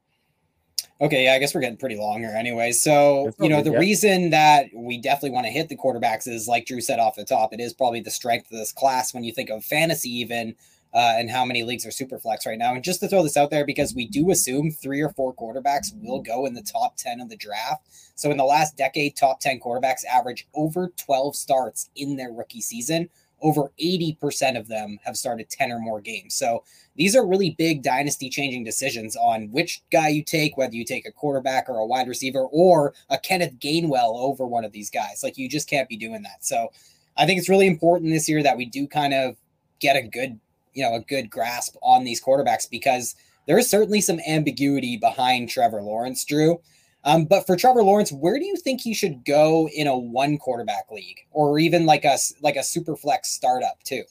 Okay, 1.01 1.25
yeah, 1.25 1.33
I 1.33 1.39
guess 1.39 1.53
we're 1.53 1.61
getting 1.61 1.77
pretty 1.77 1.97
long 1.97 2.19
here 2.19 2.33
anyway. 2.35 2.71
So, 2.71 3.33
you 3.41 3.49
know, 3.49 3.61
the 3.61 3.71
yeah. 3.71 3.79
reason 3.79 4.29
that 4.29 4.67
we 4.73 4.97
definitely 4.97 5.31
want 5.31 5.45
to 5.45 5.51
hit 5.51 5.67
the 5.67 5.75
quarterbacks 5.75 6.25
is 6.25 6.47
like 6.47 6.65
Drew 6.65 6.79
said 6.79 6.99
off 6.99 7.15
the 7.15 7.25
top, 7.25 7.53
it 7.53 7.59
is 7.59 7.73
probably 7.73 7.99
the 7.99 8.11
strength 8.11 8.49
of 8.51 8.57
this 8.57 8.71
class 8.71 9.13
when 9.13 9.25
you 9.25 9.33
think 9.33 9.49
of 9.49 9.65
fantasy, 9.65 10.09
even 10.09 10.55
uh, 10.93 11.15
and 11.17 11.29
how 11.29 11.43
many 11.43 11.63
leagues 11.63 11.85
are 11.85 11.91
super 11.91 12.17
flex 12.17 12.45
right 12.45 12.57
now. 12.57 12.73
And 12.73 12.81
just 12.81 13.01
to 13.01 13.09
throw 13.09 13.21
this 13.21 13.35
out 13.35 13.51
there, 13.51 13.65
because 13.65 13.93
we 13.93 14.07
do 14.07 14.31
assume 14.31 14.71
three 14.71 15.01
or 15.01 15.09
four 15.09 15.35
quarterbacks 15.35 15.87
will 15.93 16.21
go 16.21 16.45
in 16.45 16.53
the 16.53 16.61
top 16.61 16.95
10 16.95 17.19
of 17.19 17.27
the 17.27 17.35
draft. 17.35 17.85
So, 18.15 18.31
in 18.31 18.37
the 18.37 18.45
last 18.45 18.77
decade, 18.77 19.17
top 19.17 19.41
10 19.41 19.59
quarterbacks 19.59 20.05
average 20.05 20.47
over 20.53 20.93
12 20.95 21.35
starts 21.35 21.89
in 21.97 22.15
their 22.15 22.31
rookie 22.31 22.61
season. 22.61 23.09
Over 23.45 23.71
80% 23.79 24.57
of 24.57 24.67
them 24.67 24.97
have 25.03 25.15
started 25.15 25.49
10 25.49 25.71
or 25.71 25.79
more 25.79 26.01
games. 26.01 26.33
So, 26.33 26.63
these 26.95 27.15
are 27.15 27.27
really 27.27 27.51
big 27.51 27.83
dynasty 27.83 28.29
changing 28.29 28.63
decisions 28.63 29.15
on 29.17 29.51
which 29.51 29.83
guy 29.91 30.07
you 30.07 30.23
take, 30.23 30.57
whether 30.57 30.75
you 30.75 30.85
take 30.85 31.05
a 31.05 31.11
quarterback 31.11 31.69
or 31.69 31.77
a 31.77 31.85
wide 31.85 32.07
receiver 32.07 32.45
or 32.51 32.93
a 33.09 33.17
Kenneth 33.17 33.59
Gainwell 33.59 34.15
over 34.15 34.47
one 34.47 34.63
of 34.63 34.71
these 34.71 34.89
guys. 34.89 35.21
Like 35.21 35.37
you 35.37 35.49
just 35.49 35.69
can't 35.69 35.89
be 35.89 35.97
doing 35.97 36.23
that. 36.23 36.45
So 36.45 36.69
I 37.17 37.25
think 37.25 37.37
it's 37.37 37.49
really 37.49 37.67
important 37.67 38.11
this 38.11 38.29
year 38.29 38.41
that 38.43 38.57
we 38.57 38.65
do 38.65 38.87
kind 38.87 39.13
of 39.13 39.35
get 39.79 39.97
a 39.97 40.01
good, 40.01 40.39
you 40.73 40.83
know, 40.83 40.95
a 40.95 41.01
good 41.01 41.29
grasp 41.29 41.75
on 41.81 42.05
these 42.05 42.23
quarterbacks 42.23 42.69
because 42.69 43.15
there 43.45 43.57
is 43.57 43.69
certainly 43.69 44.01
some 44.01 44.19
ambiguity 44.27 44.97
behind 44.97 45.49
Trevor 45.49 45.81
Lawrence, 45.81 46.23
Drew. 46.23 46.61
Um, 47.05 47.25
but 47.25 47.45
for 47.45 47.55
Trevor 47.55 47.83
Lawrence, 47.83 48.11
where 48.11 48.39
do 48.39 48.45
you 48.45 48.55
think 48.55 48.81
he 48.81 48.95
should 48.95 49.23
go 49.25 49.69
in 49.69 49.85
a 49.85 49.95
one 49.95 50.39
quarterback 50.39 50.89
league 50.91 51.19
or 51.31 51.59
even 51.59 51.85
like 51.85 52.03
a 52.03 52.17
like 52.41 52.55
a 52.55 52.63
super 52.63 52.95
flex 52.95 53.29
startup 53.29 53.81
too? 53.83 54.03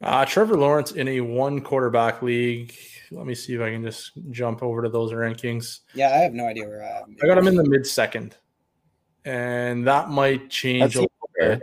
Uh, 0.00 0.24
Trevor 0.24 0.56
Lawrence 0.56 0.92
in 0.92 1.08
a 1.08 1.20
one 1.20 1.60
quarterback 1.60 2.22
league. 2.22 2.74
Let 3.10 3.26
me 3.26 3.34
see 3.34 3.54
if 3.54 3.60
I 3.60 3.70
can 3.70 3.82
just 3.82 4.12
jump 4.30 4.62
over 4.62 4.82
to 4.82 4.88
those 4.88 5.12
rankings. 5.12 5.80
Yeah, 5.94 6.08
I 6.14 6.18
have 6.18 6.32
no 6.32 6.46
idea 6.46 6.66
where 6.66 6.82
I, 6.82 7.02
I 7.22 7.26
got 7.26 7.38
him 7.38 7.48
in 7.48 7.56
the 7.56 7.68
mid 7.68 7.86
second, 7.86 8.36
and 9.24 9.86
that 9.86 10.10
might 10.10 10.48
change. 10.48 10.96
a 10.96 11.06
bit. 11.38 11.62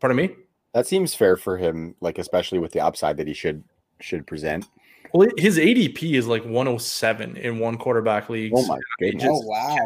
Pardon 0.00 0.16
me. 0.16 0.30
That 0.74 0.86
seems 0.86 1.14
fair 1.14 1.36
for 1.36 1.56
him, 1.56 1.94
like 2.00 2.18
especially 2.18 2.58
with 2.58 2.72
the 2.72 2.80
upside 2.80 3.16
that 3.16 3.28
he 3.28 3.34
should 3.34 3.62
should 4.00 4.26
present. 4.26 4.66
Well, 5.12 5.28
his 5.36 5.58
ADP 5.58 6.14
is 6.14 6.26
like 6.26 6.44
107 6.44 7.36
in 7.36 7.58
one 7.58 7.78
quarterback 7.78 8.28
league. 8.28 8.52
Oh 8.54 8.66
my 8.66 8.78
goodness! 8.98 9.28
Oh 9.28 9.40
wow! 9.42 9.76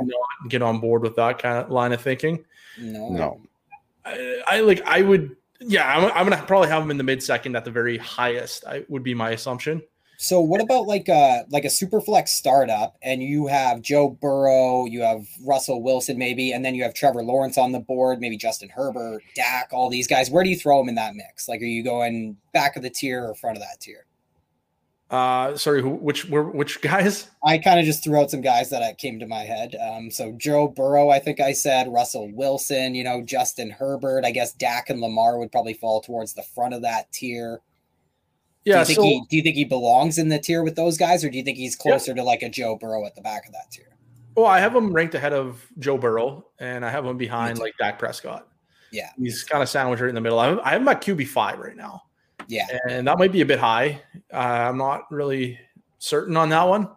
Get 0.49 0.63
on 0.63 0.81
board 0.81 1.03
with 1.03 1.17
that 1.17 1.39
kind 1.39 1.59
of 1.59 1.71
line 1.71 1.93
of 1.93 2.01
thinking. 2.01 2.45
No, 2.79 3.09
no. 3.09 3.41
I, 4.05 4.43
I 4.47 4.61
like. 4.61 4.83
I 4.87 5.03
would 5.03 5.37
yeah, 5.67 5.97
I'm, 5.97 6.11
I'm 6.15 6.29
gonna 6.29 6.43
probably 6.47 6.69
have 6.69 6.83
him 6.83 6.91
in 6.91 6.97
the 6.97 7.05
mid 7.05 7.23
second 7.23 7.57
at 7.57 7.65
the 7.65 7.71
very 7.71 7.99
highest. 7.99 8.65
I 8.67 8.85
would 8.89 9.03
be 9.03 9.15
my 9.15 9.31
assumption. 9.31 9.83
So 10.19 10.41
what 10.41 10.61
about 10.61 10.87
like 10.87 11.09
a 11.09 11.45
like 11.51 11.65
a 11.65 11.71
super 11.71 12.01
flex 12.01 12.33
startup, 12.37 12.97
and 13.03 13.23
you 13.23 13.47
have 13.49 13.83
Joe 13.83 14.09
Burrow, 14.09 14.87
you 14.87 15.03
have 15.03 15.27
Russell 15.45 15.83
Wilson, 15.83 16.19
maybe, 16.19 16.53
and 16.53 16.65
then 16.65 16.75
you 16.75 16.83
have 16.85 16.95
Trevor 16.95 17.25
Lawrence 17.25 17.59
on 17.59 17.73
the 17.73 17.81
board, 17.81 18.21
maybe 18.21 18.37
Justin 18.37 18.69
Herbert, 18.69 19.23
Dak, 19.35 19.71
all 19.73 19.91
these 19.91 20.07
guys. 20.07 20.31
Where 20.31 20.45
do 20.45 20.51
you 20.51 20.57
throw 20.57 20.79
them 20.79 20.89
in 20.89 20.95
that 20.95 21.15
mix? 21.15 21.49
Like, 21.49 21.61
are 21.61 21.65
you 21.65 21.83
going 21.83 22.37
back 22.53 22.77
of 22.77 22.83
the 22.83 22.91
tier 22.91 23.25
or 23.25 23.35
front 23.35 23.57
of 23.57 23.63
that 23.63 23.81
tier? 23.81 24.07
Uh, 25.13 25.55
sorry, 25.59 25.83
who, 25.83 25.91
which 25.91 26.25
which 26.25 26.81
guys? 26.81 27.29
I 27.45 27.59
kind 27.59 27.79
of 27.79 27.85
just 27.85 28.03
threw 28.03 28.19
out 28.19 28.31
some 28.31 28.41
guys 28.41 28.71
that 28.71 28.97
came 28.97 29.19
to 29.19 29.27
my 29.27 29.43
head. 29.43 29.77
Um, 29.77 30.11
so 30.11 30.33
Joe 30.33 30.69
Burrow, 30.69 31.11
I 31.11 31.19
think 31.19 31.39
I 31.39 31.53
said 31.53 31.93
Russell 31.93 32.33
Wilson. 32.33 32.95
You 32.95 33.05
know, 33.05 33.21
Justin 33.23 33.71
Herbert. 33.71 34.25
I 34.25 34.31
guess 34.31 34.55
Dak 34.55 34.89
and 34.89 35.03
Lamar 35.03 35.39
would 35.39 35.53
probably 35.53 35.75
fall 35.75 36.01
towards 36.01 36.33
the 36.33 36.43
front 36.43 36.73
of 36.73 36.81
that 36.83 37.13
tier. 37.13 37.61
Yeah. 38.65 38.75
Do 38.75 38.79
you 38.79 38.85
think, 38.87 38.97
so, 38.97 39.03
he, 39.03 39.23
do 39.29 39.37
you 39.37 39.43
think 39.43 39.57
he 39.57 39.65
belongs 39.67 40.17
in 40.17 40.31
the 40.31 40.39
tier 40.39 40.63
with 40.63 40.77
those 40.77 40.97
guys, 40.97 41.23
or 41.23 41.29
do 41.29 41.37
you 41.37 41.45
think 41.45 41.59
he's 41.59 41.77
closer 41.77 42.13
yeah. 42.13 42.17
to 42.17 42.23
like 42.23 42.43
a 42.43 42.49
Joe 42.49 42.77
Burrow 42.77 43.05
at 43.05 43.15
the 43.15 43.21
back 43.21 43.45
of 43.47 43.53
that 43.53 43.71
tier? 43.71 43.95
Well, 44.35 44.47
I 44.47 44.61
have 44.61 44.75
him 44.75 44.95
ranked 44.95 45.15
ahead 45.15 45.35
of 45.35 45.67
Joe 45.79 45.99
Burrow, 45.99 46.47
and 46.59 46.87
I 46.87 46.91
have 46.91 47.05
him 47.05 47.19
behind 47.19 47.59
like 47.59 47.75
Dak 47.79 47.99
Prescott. 47.99 48.49
Yeah, 48.93 49.11
he's 49.19 49.43
kind 49.43 49.63
of 49.63 49.69
sandwiched 49.69 50.01
right 50.01 50.09
in 50.09 50.15
the 50.15 50.23
middle. 50.23 50.39
I 50.39 50.47
have, 50.49 50.59
I 50.61 50.71
have 50.71 50.89
at 50.89 51.03
QB 51.03 51.29
five 51.29 51.59
right 51.59 51.77
now. 51.77 52.03
Yeah. 52.49 52.67
And 52.89 53.07
that 53.07 53.19
might 53.19 53.33
be 53.33 53.41
a 53.41 53.47
bit 53.47 53.59
high. 53.59 54.03
Uh, 54.33 54.37
I'm 54.37 54.79
not 54.79 55.11
really 55.11 55.59
certain 55.99 56.37
on 56.37 56.49
that 56.51 56.65
one. 56.65 56.89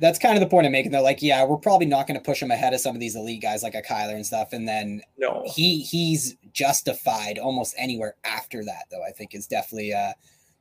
That's 0.00 0.18
kind 0.18 0.34
of 0.34 0.40
the 0.40 0.48
point 0.48 0.66
I'm 0.66 0.72
making. 0.72 0.90
They're 0.90 1.00
like, 1.00 1.22
yeah, 1.22 1.44
we're 1.44 1.56
probably 1.56 1.86
not 1.86 2.06
going 2.06 2.18
to 2.18 2.24
push 2.24 2.42
him 2.42 2.50
ahead 2.50 2.74
of 2.74 2.80
some 2.80 2.96
of 2.96 3.00
these 3.00 3.14
elite 3.14 3.40
guys 3.40 3.62
like 3.62 3.76
a 3.76 3.82
Kyler 3.82 4.14
and 4.14 4.26
stuff. 4.26 4.52
And 4.52 4.66
then 4.66 5.00
no, 5.18 5.44
he 5.46 5.82
he's 5.82 6.36
justified 6.52 7.38
almost 7.38 7.74
anywhere 7.78 8.16
after 8.24 8.64
that, 8.64 8.86
though. 8.90 9.04
I 9.04 9.12
think 9.12 9.34
is 9.34 9.46
definitely 9.46 9.94
uh, 9.94 10.12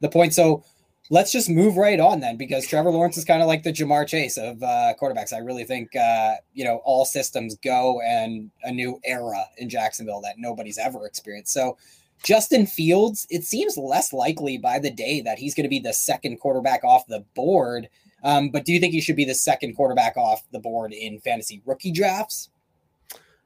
the 0.02 0.10
point. 0.10 0.36
So 0.36 0.64
let's 1.10 1.32
just 1.32 1.50
move 1.50 1.78
right 1.78 2.00
on 2.00 2.20
then, 2.20 2.38
because 2.38 2.68
Trevor 2.68 2.92
Lawrence 2.92 3.18
is 3.18 3.26
kind 3.26 3.42
of 3.42 3.48
like 3.48 3.64
the 3.64 3.74
Ja'Marr 3.74 4.08
Chase 4.08 4.38
of 4.38 4.62
uh, 4.62 4.94
quarterbacks. 5.02 5.34
I 5.34 5.40
really 5.40 5.66
think 5.66 5.96
uh, 5.96 6.36
you 6.54 6.64
know 6.64 6.82
all 6.86 7.04
systems 7.04 7.56
go 7.56 8.02
and 8.02 8.52
a 8.64 8.72
new 8.72 9.00
era 9.04 9.46
in 9.58 9.68
Jacksonville 9.68 10.22
that 10.22 10.36
nobody's 10.38 10.78
ever 10.78 11.08
experienced. 11.08 11.54
So 11.54 11.76
Justin 12.24 12.66
Fields, 12.66 13.28
it 13.30 13.44
seems 13.44 13.78
less 13.78 14.14
likely 14.14 14.58
by 14.58 14.80
the 14.80 14.92
day 14.92 15.22
that 15.22 15.38
he's 15.38 15.54
going 15.56 15.66
to 15.66 15.70
be 15.70 15.80
the 15.80 15.94
second 15.94 16.38
quarterback 16.38 16.84
off 16.84 17.08
the 17.08 17.26
board. 17.36 17.90
Um, 18.24 18.50
but 18.50 18.66
do 18.66 18.72
you 18.72 18.80
think 18.80 18.94
he 18.94 19.02
should 19.02 19.18
be 19.18 19.26
the 19.26 19.36
second 19.36 19.76
quarterback 19.76 20.16
off 20.16 20.44
the 20.52 20.60
board 20.60 20.94
in 20.94 21.20
fantasy 21.20 21.62
rookie 21.66 21.92
drafts? 21.92 22.50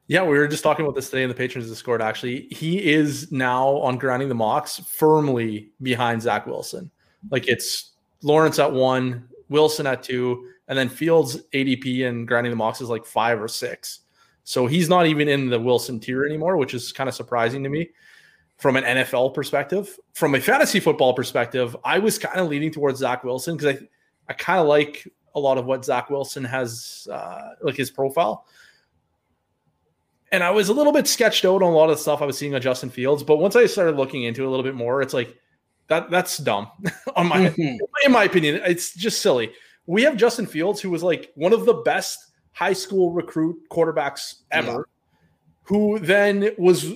Yeah, 0.06 0.22
we 0.22 0.38
were 0.38 0.48
just 0.48 0.62
talking 0.62 0.86
about 0.86 0.94
this 0.94 1.10
today 1.10 1.22
in 1.22 1.28
the 1.28 1.34
patrons 1.34 1.68
Discord. 1.68 2.00
Actually, 2.00 2.48
he 2.50 2.82
is 2.82 3.30
now 3.30 3.68
on 3.78 3.98
grinding 3.98 4.28
the 4.28 4.34
mocks 4.34 4.78
firmly 4.78 5.70
behind 5.82 6.22
Zach 6.22 6.46
Wilson. 6.46 6.90
Like 7.30 7.46
it's 7.46 7.90
Lawrence 8.22 8.58
at 8.58 8.72
one, 8.72 9.28
Wilson 9.50 9.86
at 9.86 10.02
two, 10.02 10.48
and 10.68 10.78
then 10.78 10.88
Fields 10.88 11.42
ADP 11.52 12.08
and 12.08 12.26
grinding 12.26 12.50
the 12.50 12.56
mocks 12.56 12.80
is 12.80 12.88
like 12.88 13.04
five 13.04 13.42
or 13.42 13.48
six. 13.48 14.00
So 14.44 14.66
he's 14.66 14.88
not 14.88 15.06
even 15.06 15.28
in 15.28 15.50
the 15.50 15.60
Wilson 15.60 16.00
tier 16.00 16.24
anymore, 16.24 16.56
which 16.56 16.72
is 16.72 16.90
kind 16.90 17.06
of 17.06 17.14
surprising 17.14 17.62
to 17.64 17.68
me 17.68 17.90
from 18.58 18.76
an 18.76 18.84
NFL 18.84 19.34
perspective. 19.34 19.98
From 20.12 20.34
a 20.34 20.40
fantasy 20.40 20.80
football 20.80 21.14
perspective, 21.14 21.76
I 21.84 21.98
was 21.98 22.18
kind 22.18 22.40
of 22.40 22.48
leaning 22.48 22.72
towards 22.72 22.98
Zach 22.98 23.24
Wilson 23.24 23.56
because 23.56 23.76
I, 23.76 23.88
I 24.28 24.32
kind 24.34 24.60
of 24.60 24.66
like 24.66 25.08
a 25.34 25.40
lot 25.40 25.58
of 25.58 25.64
what 25.64 25.84
Zach 25.84 26.10
Wilson 26.10 26.44
has, 26.44 27.06
uh, 27.10 27.50
like 27.62 27.76
his 27.76 27.90
profile. 27.90 28.44
And 30.30 30.42
I 30.42 30.50
was 30.50 30.68
a 30.68 30.74
little 30.74 30.92
bit 30.92 31.06
sketched 31.06 31.44
out 31.44 31.62
on 31.62 31.72
a 31.72 31.76
lot 31.76 31.88
of 31.88 31.96
the 31.96 32.02
stuff 32.02 32.20
I 32.20 32.26
was 32.26 32.36
seeing 32.36 32.54
on 32.54 32.60
Justin 32.60 32.90
Fields, 32.90 33.22
but 33.22 33.38
once 33.38 33.56
I 33.56 33.64
started 33.66 33.96
looking 33.96 34.24
into 34.24 34.42
it 34.42 34.46
a 34.46 34.50
little 34.50 34.64
bit 34.64 34.74
more, 34.74 35.00
it's 35.00 35.14
like 35.14 35.34
that 35.86 36.10
that's 36.10 36.36
dumb. 36.38 36.68
on 37.16 37.28
my 37.28 37.48
mm-hmm. 37.48 37.76
in 38.04 38.12
my 38.12 38.24
opinion, 38.24 38.60
it's 38.66 38.94
just 38.94 39.22
silly. 39.22 39.52
We 39.86 40.02
have 40.02 40.16
Justin 40.18 40.44
Fields, 40.44 40.82
who 40.82 40.90
was 40.90 41.02
like 41.02 41.32
one 41.34 41.54
of 41.54 41.64
the 41.64 41.74
best 41.74 42.18
high 42.52 42.74
school 42.74 43.12
recruit 43.12 43.56
quarterbacks 43.70 44.42
ever, 44.50 44.70
yeah. 44.70 44.82
who 45.62 45.98
then 45.98 46.50
was 46.58 46.92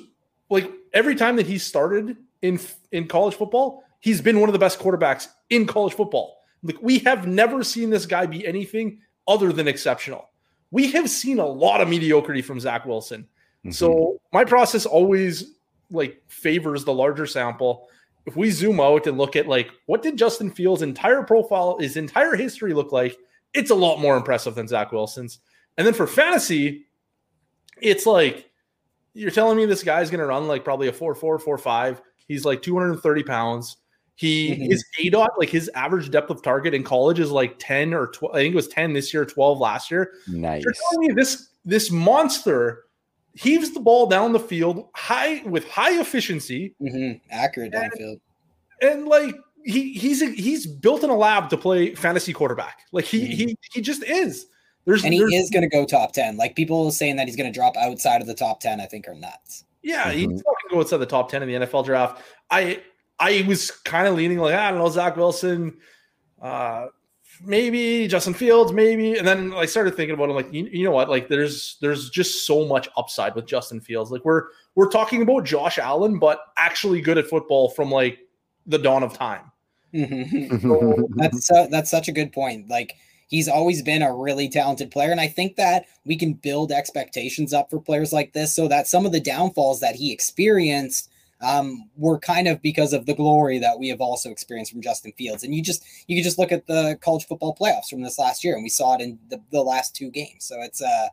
like 0.53 0.71
every 0.93 1.15
time 1.15 1.37
that 1.37 1.47
he 1.47 1.57
started 1.57 2.17
in 2.43 2.61
in 2.93 3.09
college 3.09 3.35
football, 3.35 3.85
he's 4.01 4.21
been 4.21 4.39
one 4.39 4.51
of 4.51 4.53
the 4.53 4.59
best 4.59 4.79
quarterbacks 4.79 5.29
in 5.49 5.67
college 5.67 5.95
football. 5.95 6.43
Like 6.63 6.81
we 6.83 6.99
have 7.01 7.27
never 7.27 7.65
seen 7.65 7.89
this 7.89 8.05
guy 8.05 8.27
be 8.27 8.47
anything 8.47 9.01
other 9.27 9.51
than 9.51 9.67
exceptional. 9.67 10.29
We 10.71 10.93
have 10.93 11.09
seen 11.09 11.39
a 11.39 11.47
lot 11.47 11.81
of 11.81 11.89
mediocrity 11.89 12.43
from 12.43 12.61
Zach 12.61 12.85
Wilson. 12.85 13.23
Mm-hmm. 13.23 13.71
So 13.71 14.21
my 14.33 14.45
process 14.45 14.85
always 14.85 15.55
like 15.91 16.23
favors 16.29 16.85
the 16.85 16.93
larger 16.93 17.27
sample. 17.27 17.89
If 18.27 18.37
we 18.37 18.51
zoom 18.51 18.79
out 18.79 19.07
and 19.07 19.17
look 19.17 19.37
at 19.37 19.49
like 19.49 19.71
what 19.87 20.03
did 20.03 20.19
Justin 20.19 20.51
Fields' 20.51 20.83
entire 20.83 21.23
profile, 21.23 21.79
his 21.79 21.97
entire 21.97 22.37
history 22.37 22.75
look 22.75 22.93
like, 22.93 23.17
it's 23.55 23.71
a 23.71 23.75
lot 23.75 24.01
more 24.01 24.19
impressive 24.19 24.55
than 24.55 24.69
Zach 24.69 24.93
Wilson's. 24.93 25.39
And 25.79 25.87
then 25.87 25.95
for 25.95 26.07
fantasy, 26.07 26.85
it's 27.81 28.05
like 28.05 28.52
you're 29.15 29.31
telling 29.31 29.57
me 29.57 29.67
this 29.67 29.83
guy's 29.83 30.11
going 30.11 30.21
to 30.21 30.27
run 30.27 30.49
like 30.49 30.65
probably 30.65 30.89
a 30.89 30.93
4 30.93 31.15
4 31.15 31.39
4 31.39 31.59
5. 31.59 32.03
He's 32.29 32.45
like 32.45 32.63
230 32.63 33.23
pounds. 33.23 33.77
He 34.15 34.51
mm-hmm. 34.51 34.71
his 34.71 34.85
ADOT, 35.01 35.29
like 35.39 35.49
his 35.49 35.71
average 35.75 36.11
depth 36.11 36.31
of 36.31 36.43
target 36.43 36.75
in 36.75 36.83
college 36.83 37.19
is 37.19 37.31
like 37.31 37.57
10 37.59 37.95
or 37.95 38.09
12. 38.09 38.35
I 38.35 38.39
think 38.39 38.53
it 38.53 38.57
was 38.57 38.69
10 38.69 38.93
this 38.93 39.13
year, 39.13 39.25
12 39.25 39.59
last 39.59 39.91
year. 39.91 40.13
Nice. 40.29 40.63
You're 40.63 40.75
telling 40.91 41.09
me 41.09 41.15
this 41.15 41.49
this 41.65 41.91
monster 41.91 42.85
heaves 43.35 43.71
the 43.71 43.81
ball 43.81 44.07
down 44.07 44.33
the 44.33 44.41
field 44.41 44.89
high 44.95 45.43
with 45.47 45.67
high 45.69 45.99
efficiency, 45.99 46.75
mm-hmm. 46.81 47.19
accurate 47.31 47.73
downfield, 47.73 48.21
and 48.83 49.07
like 49.07 49.35
he 49.65 49.93
he's 49.95 50.21
he's 50.21 50.67
built 50.67 51.05
in 51.05 51.11
a 51.11 51.17
lab 51.17 51.49
to 51.51 51.57
play 51.57 51.95
fantasy 51.95 52.33
quarterback. 52.33 52.81
Like 52.93 53.05
he 53.07 53.23
mm-hmm. 53.23 53.33
he 53.33 53.59
he 53.73 53.81
just 53.81 54.03
is. 54.05 54.47
There's 54.85 55.05
and 55.05 55.13
he 55.13 55.21
there's, 55.21 55.33
is 55.35 55.51
going 55.51 55.63
to 55.63 55.69
go 55.69 55.85
top 55.85 56.13
ten. 56.13 56.37
Like 56.37 56.57
people 56.57 56.91
saying 56.91 57.17
that 57.17 57.27
he's 57.27 57.37
going 57.37 57.51
to 57.51 57.57
drop 57.57 57.77
outside 57.77 58.21
of 58.21 58.27
the 58.27 58.35
top 58.35 58.61
ten, 58.61 58.81
I 58.81 58.87
think 58.87 59.07
are 59.09 59.15
nuts. 59.15 59.65
Yeah, 59.83 60.05
mm-hmm. 60.05 60.19
he's 60.19 60.27
going 60.27 60.43
to 60.43 60.69
go 60.71 60.81
outside 60.81 60.99
the 60.99 61.07
top 61.07 61.31
ten 61.31 61.43
in 61.43 61.49
the 61.49 61.67
NFL 61.67 61.85
draft. 61.85 62.23
I 62.51 62.83
I 63.19 63.45
was 63.47 63.71
kind 63.71 64.07
of 64.09 64.15
leaning 64.15 64.39
like 64.39 64.55
I 64.55 64.71
don't 64.71 64.79
know 64.79 64.89
Zach 64.89 65.17
Wilson. 65.17 65.79
Uh, 66.41 66.87
maybe 67.45 68.09
Justin 68.09 68.35
Fields, 68.35 68.73
maybe. 68.73 69.17
And 69.17 69.27
then 69.27 69.53
I 69.55 69.67
started 69.67 69.97
thinking 69.97 70.15
about 70.15 70.29
him 70.29 70.37
like 70.37 70.53
you, 70.53 70.65
you 70.67 70.85
know 70.85 70.91
what, 70.91 71.09
like 71.09 71.29
there's 71.29 71.77
there's 71.81 72.11
just 72.11 72.47
so 72.47 72.67
much 72.67 72.89
upside 72.97 73.35
with 73.35 73.47
Justin 73.47 73.81
Fields. 73.81 74.11
Like 74.11 74.25
we're 74.25 74.45
we're 74.75 74.91
talking 74.91 75.23
about 75.23 75.45
Josh 75.45 75.79
Allen, 75.79 76.19
but 76.19 76.41
actually 76.57 77.01
good 77.01 77.19
at 77.19 77.27
football 77.27 77.71
from 77.71 77.91
like 77.91 78.19
the 78.67 78.79
dawn 78.79 79.03
of 79.03 79.15
time. 79.15 79.51
Mm-hmm. 79.95 80.59
so, 80.59 81.09
that's 81.17 81.51
uh, 81.51 81.67
that's 81.71 81.91
such 81.91 82.09
a 82.09 82.13
good 82.13 82.33
point. 82.33 82.69
Like 82.69 82.95
he's 83.33 83.49
always 83.49 83.83
been 83.83 84.03
a 84.03 84.15
really 84.15 84.49
talented 84.49 84.91
player, 84.91 85.11
and 85.11 85.21
I 85.21 85.27
think 85.27 85.57
that 85.57 85.87
we 86.05 86.17
can 86.17 86.35
build 86.35 86.71
expectations 86.71 87.55
up 87.55 87.71
for 87.71 87.81
players 87.81 88.13
like 88.13 88.35
this, 88.35 88.55
so 88.55 88.69
that 88.69 88.87
some 88.87 89.07
of 89.07 89.13
the 89.13 89.21
downfalls 89.21 89.81
that 89.81 89.97
he 89.97 90.13
experienced 90.13 91.11
um, 91.41 91.89
were 91.97 92.19
kind 92.19 92.47
of 92.47 92.63
because 92.63 92.93
of 92.93 93.07
the 93.07 93.15
glory 93.15 93.59
that 93.59 93.79
we 93.79 93.89
have 93.89 94.03
also 94.03 94.31
experienced 94.31 94.71
from 94.71 94.83
Justin 94.83 95.13
Fields. 95.17 95.43
And 95.43 95.55
you 95.55 95.63
just 95.63 95.83
you 96.07 96.15
can 96.15 96.23
just 96.23 96.39
look 96.39 96.53
at 96.53 96.67
the 96.67 96.97
college 97.01 97.27
football 97.27 97.57
playoffs 97.57 97.89
from 97.89 98.03
this 98.03 98.19
last 98.19 98.45
year, 98.45 98.55
and 98.55 98.63
we 98.63 98.69
saw 98.69 98.95
it 98.95 99.01
in 99.01 99.19
the, 99.29 99.41
the 99.51 99.63
last 99.63 99.97
two 99.97 100.11
games. 100.11 100.45
So 100.45 100.61
it's 100.61 100.83
uh, 100.83 101.09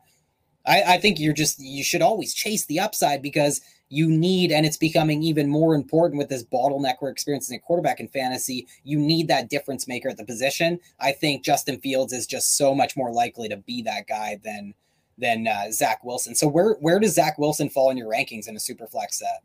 I, 0.66 0.82
I 0.94 0.98
think 0.98 1.18
you're 1.18 1.32
just 1.32 1.58
you 1.58 1.82
should 1.82 2.02
always 2.02 2.34
chase 2.34 2.66
the 2.66 2.80
upside 2.80 3.22
because 3.22 3.62
you 3.90 4.08
need, 4.08 4.52
and 4.52 4.64
it's 4.64 4.76
becoming 4.76 5.22
even 5.22 5.48
more 5.48 5.74
important 5.74 6.16
with 6.16 6.28
this 6.28 6.44
bottleneck 6.44 6.94
we're 7.00 7.10
experiencing 7.10 7.56
at 7.56 7.62
quarterback 7.62 7.98
in 7.98 8.08
fantasy. 8.08 8.66
You 8.84 8.98
need 8.98 9.26
that 9.28 9.50
difference 9.50 9.88
maker 9.88 10.08
at 10.08 10.16
the 10.16 10.24
position. 10.24 10.78
I 11.00 11.12
think 11.12 11.44
Justin 11.44 11.80
Fields 11.80 12.12
is 12.12 12.26
just 12.26 12.56
so 12.56 12.74
much 12.74 12.96
more 12.96 13.12
likely 13.12 13.48
to 13.48 13.56
be 13.56 13.82
that 13.82 14.06
guy 14.06 14.40
than 14.42 14.74
than 15.18 15.46
uh, 15.46 15.70
Zach 15.72 16.02
Wilson. 16.04 16.34
So 16.34 16.48
where 16.48 16.74
where 16.80 17.00
does 17.00 17.14
Zach 17.14 17.36
Wilson 17.36 17.68
fall 17.68 17.90
in 17.90 17.96
your 17.96 18.10
rankings 18.10 18.48
in 18.48 18.56
a 18.56 18.60
super 18.60 18.86
flex 18.86 19.18
set? 19.18 19.42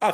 Uh, 0.00 0.12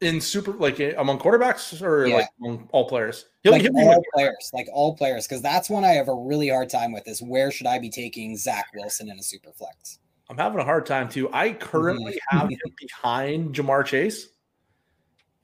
in 0.00 0.20
super 0.20 0.52
like 0.52 0.80
among 0.96 1.18
quarterbacks 1.18 1.80
or 1.82 2.06
yeah. 2.06 2.16
like 2.16 2.28
among 2.40 2.68
all 2.72 2.88
players? 2.88 3.26
He'll, 3.42 3.52
like 3.52 3.62
he'll 3.62 3.76
all 3.76 4.02
players, 4.14 4.50
like 4.54 4.68
all 4.72 4.96
players, 4.96 5.28
because 5.28 5.42
that's 5.42 5.68
one 5.68 5.84
I 5.84 5.92
have 5.92 6.08
a 6.08 6.14
really 6.14 6.48
hard 6.48 6.70
time 6.70 6.92
with. 6.92 7.06
Is 7.06 7.20
where 7.20 7.50
should 7.50 7.66
I 7.66 7.78
be 7.78 7.90
taking 7.90 8.36
Zach 8.38 8.66
Wilson 8.74 9.10
in 9.10 9.18
a 9.18 9.22
super 9.22 9.52
flex? 9.52 9.98
I'm 10.28 10.38
having 10.38 10.58
a 10.58 10.64
hard 10.64 10.86
time 10.86 11.08
too. 11.08 11.30
I 11.32 11.52
currently 11.52 12.12
mm-hmm. 12.12 12.38
have 12.38 12.48
him 12.48 12.58
behind 12.78 13.54
Ja'Marr 13.54 13.84
Chase, 13.84 14.28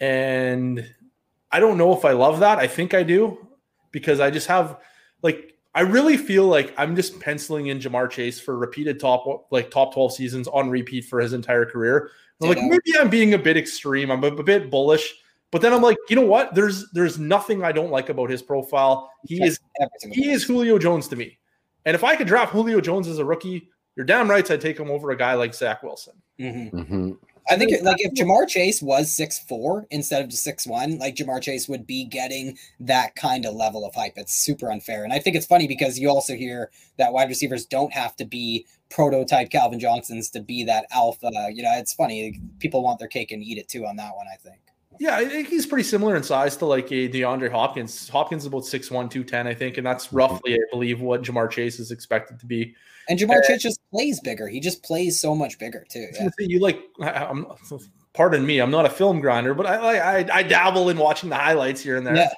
and 0.00 0.88
I 1.50 1.60
don't 1.60 1.78
know 1.78 1.96
if 1.96 2.04
I 2.04 2.12
love 2.12 2.40
that. 2.40 2.58
I 2.58 2.66
think 2.66 2.94
I 2.94 3.02
do 3.02 3.46
because 3.90 4.20
I 4.20 4.30
just 4.30 4.46
have 4.46 4.78
like 5.22 5.58
I 5.74 5.82
really 5.82 6.16
feel 6.16 6.46
like 6.46 6.74
I'm 6.76 6.96
just 6.96 7.20
penciling 7.20 7.66
in 7.66 7.78
Ja'Marr 7.78 8.10
Chase 8.10 8.40
for 8.40 8.56
repeated 8.56 8.98
top 8.98 9.48
like 9.50 9.70
top 9.70 9.94
12 9.94 10.14
seasons 10.14 10.48
on 10.48 10.70
repeat 10.70 11.04
for 11.04 11.20
his 11.20 11.32
entire 11.32 11.66
career 11.66 12.10
like 12.40 12.58
maybe 12.58 12.98
I'm 12.98 13.10
being 13.10 13.34
a 13.34 13.38
bit 13.38 13.56
extreme. 13.56 14.10
I'm 14.10 14.24
a, 14.24 14.28
a, 14.28 14.42
bit 14.42 14.70
bullish, 14.70 15.14
but 15.50 15.60
then 15.60 15.72
I'm 15.72 15.82
like, 15.82 15.98
you 16.08 16.16
know 16.16 16.24
what? 16.24 16.54
There's 16.54 16.90
there's 16.92 17.18
nothing 17.18 17.62
I 17.62 17.72
don't 17.72 17.90
like 17.90 18.08
about 18.08 18.30
his 18.30 18.42
profile. 18.42 19.10
He 19.26 19.42
is 19.42 19.60
he 20.10 20.30
is 20.30 20.42
Julio 20.44 20.78
Jones 20.78 21.06
to 21.08 21.16
me. 21.16 21.38
And 21.84 21.94
if 21.94 22.02
I 22.04 22.16
could 22.16 22.26
draft 22.26 22.52
Julio 22.52 22.80
Jones 22.80 23.08
as 23.08 23.18
a 23.18 23.24
rookie, 23.24 23.68
you're 23.96 24.06
damn 24.06 24.30
right 24.30 24.48
I'd 24.50 24.60
take 24.60 24.78
him 24.78 24.90
over 24.90 25.10
a 25.10 25.16
guy 25.16 25.34
like 25.34 25.54
Zach 25.54 25.82
Wilson. 25.82 26.14
Mm-hmm. 26.38 26.76
Mm-hmm. 26.76 27.12
I 27.50 27.56
think 27.56 27.82
like 27.82 27.96
if 27.98 28.12
Ja'Marr 28.14 28.46
Chase 28.46 28.80
was 28.80 29.14
six 29.14 29.38
four 29.40 29.86
instead 29.90 30.22
of 30.22 30.28
just 30.28 30.44
six 30.44 30.66
one, 30.66 30.98
like 30.98 31.16
Ja'Marr 31.16 31.42
Chase 31.42 31.68
would 31.68 31.86
be 31.86 32.04
getting 32.04 32.56
that 32.78 33.16
kind 33.16 33.44
of 33.44 33.54
level 33.54 33.84
of 33.84 33.94
hype. 33.94 34.12
It's 34.16 34.34
super 34.34 34.70
unfair, 34.70 35.02
and 35.02 35.12
I 35.12 35.18
think 35.18 35.34
it's 35.36 35.46
funny 35.46 35.66
because 35.66 35.98
you 35.98 36.08
also 36.08 36.34
hear 36.34 36.70
that 36.98 37.12
wide 37.12 37.28
receivers 37.28 37.66
don't 37.66 37.92
have 37.92 38.14
to 38.16 38.24
be 38.24 38.66
prototype 38.88 39.50
Calvin 39.50 39.80
Johnsons 39.80 40.30
to 40.30 40.40
be 40.40 40.64
that 40.64 40.86
alpha. 40.92 41.30
You 41.52 41.62
know, 41.62 41.72
it's 41.74 41.92
funny. 41.92 42.40
People 42.60 42.82
want 42.82 43.00
their 43.00 43.08
cake 43.08 43.32
and 43.32 43.42
eat 43.42 43.58
it 43.58 43.68
too 43.68 43.84
on 43.84 43.96
that 43.96 44.14
one. 44.14 44.26
I 44.32 44.36
think. 44.36 44.60
Yeah, 45.00 45.16
I 45.16 45.24
think 45.24 45.48
he's 45.48 45.64
pretty 45.64 45.84
similar 45.84 46.14
in 46.14 46.22
size 46.22 46.56
to 46.58 46.66
like 46.66 46.92
a 46.92 47.08
DeAndre 47.08 47.50
Hopkins. 47.50 48.08
Hopkins 48.10 48.42
is 48.42 48.48
about 48.48 48.64
6'1, 48.64 48.90
210, 49.10 49.46
I 49.46 49.54
think, 49.54 49.78
and 49.78 49.86
that's 49.86 50.08
mm-hmm. 50.08 50.16
roughly, 50.16 50.54
I 50.54 50.58
believe, 50.70 51.00
what 51.00 51.22
Jamar 51.22 51.50
Chase 51.50 51.80
is 51.80 51.90
expected 51.90 52.38
to 52.38 52.44
be. 52.44 52.74
And 53.10 53.18
Ja'Marr 53.18 53.44
Chase 53.44 53.60
just 53.60 53.80
plays 53.90 54.20
bigger. 54.20 54.46
He 54.46 54.60
just 54.60 54.84
plays 54.84 55.18
so 55.18 55.34
much 55.34 55.58
bigger 55.58 55.84
too. 55.90 56.06
Yeah. 56.14 56.28
You 56.38 56.60
like, 56.60 56.80
I'm, 57.02 57.44
pardon 58.14 58.46
me, 58.46 58.60
I'm 58.60 58.70
not 58.70 58.86
a 58.86 58.90
film 58.90 59.20
grinder, 59.20 59.52
but 59.52 59.66
I, 59.66 60.20
I 60.20 60.28
I 60.32 60.42
dabble 60.44 60.88
in 60.90 60.96
watching 60.96 61.28
the 61.28 61.36
highlights 61.36 61.80
here 61.82 61.96
and 61.96 62.06
there. 62.06 62.14
Yeah. 62.14 62.30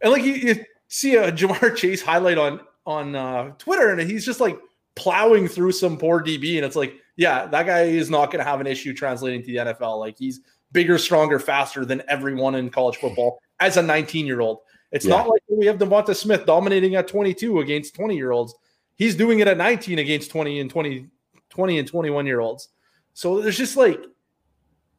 And 0.00 0.12
like 0.12 0.22
you, 0.22 0.34
you 0.34 0.64
see 0.86 1.16
a 1.16 1.32
Ja'Marr 1.32 1.76
Chase 1.76 2.00
highlight 2.00 2.38
on 2.38 2.60
on 2.86 3.16
uh, 3.16 3.50
Twitter, 3.58 3.90
and 3.90 4.08
he's 4.08 4.24
just 4.24 4.38
like 4.38 4.56
plowing 4.94 5.48
through 5.48 5.72
some 5.72 5.98
poor 5.98 6.22
DB, 6.22 6.56
and 6.56 6.64
it's 6.64 6.76
like, 6.76 6.94
yeah, 7.16 7.46
that 7.46 7.66
guy 7.66 7.82
is 7.82 8.08
not 8.08 8.26
going 8.26 8.38
to 8.38 8.48
have 8.48 8.60
an 8.60 8.68
issue 8.68 8.94
translating 8.94 9.42
to 9.42 9.46
the 9.48 9.56
NFL. 9.56 9.98
Like 9.98 10.16
he's 10.16 10.40
bigger, 10.70 10.96
stronger, 10.96 11.40
faster 11.40 11.84
than 11.84 12.02
everyone 12.08 12.54
in 12.54 12.70
college 12.70 12.98
football 12.98 13.40
as 13.58 13.76
a 13.76 13.82
19 13.82 14.26
year 14.26 14.40
old. 14.40 14.60
It's 14.92 15.04
yeah. 15.04 15.16
not 15.16 15.28
like 15.28 15.42
we 15.48 15.66
have 15.66 15.78
DeVonta 15.78 16.14
Smith 16.14 16.46
dominating 16.46 16.94
at 16.94 17.08
22 17.08 17.60
against 17.60 17.94
20 17.94 18.16
year 18.16 18.30
olds. 18.30 18.54
He's 19.00 19.14
doing 19.14 19.38
it 19.38 19.48
at 19.48 19.56
19 19.56 19.98
against 19.98 20.30
20 20.30 20.60
and 20.60 20.70
20, 20.70 21.06
20 21.48 21.78
and 21.78 21.88
21 21.88 22.26
year 22.26 22.40
olds. 22.40 22.68
So 23.14 23.40
there's 23.40 23.56
just 23.56 23.74
like 23.74 23.98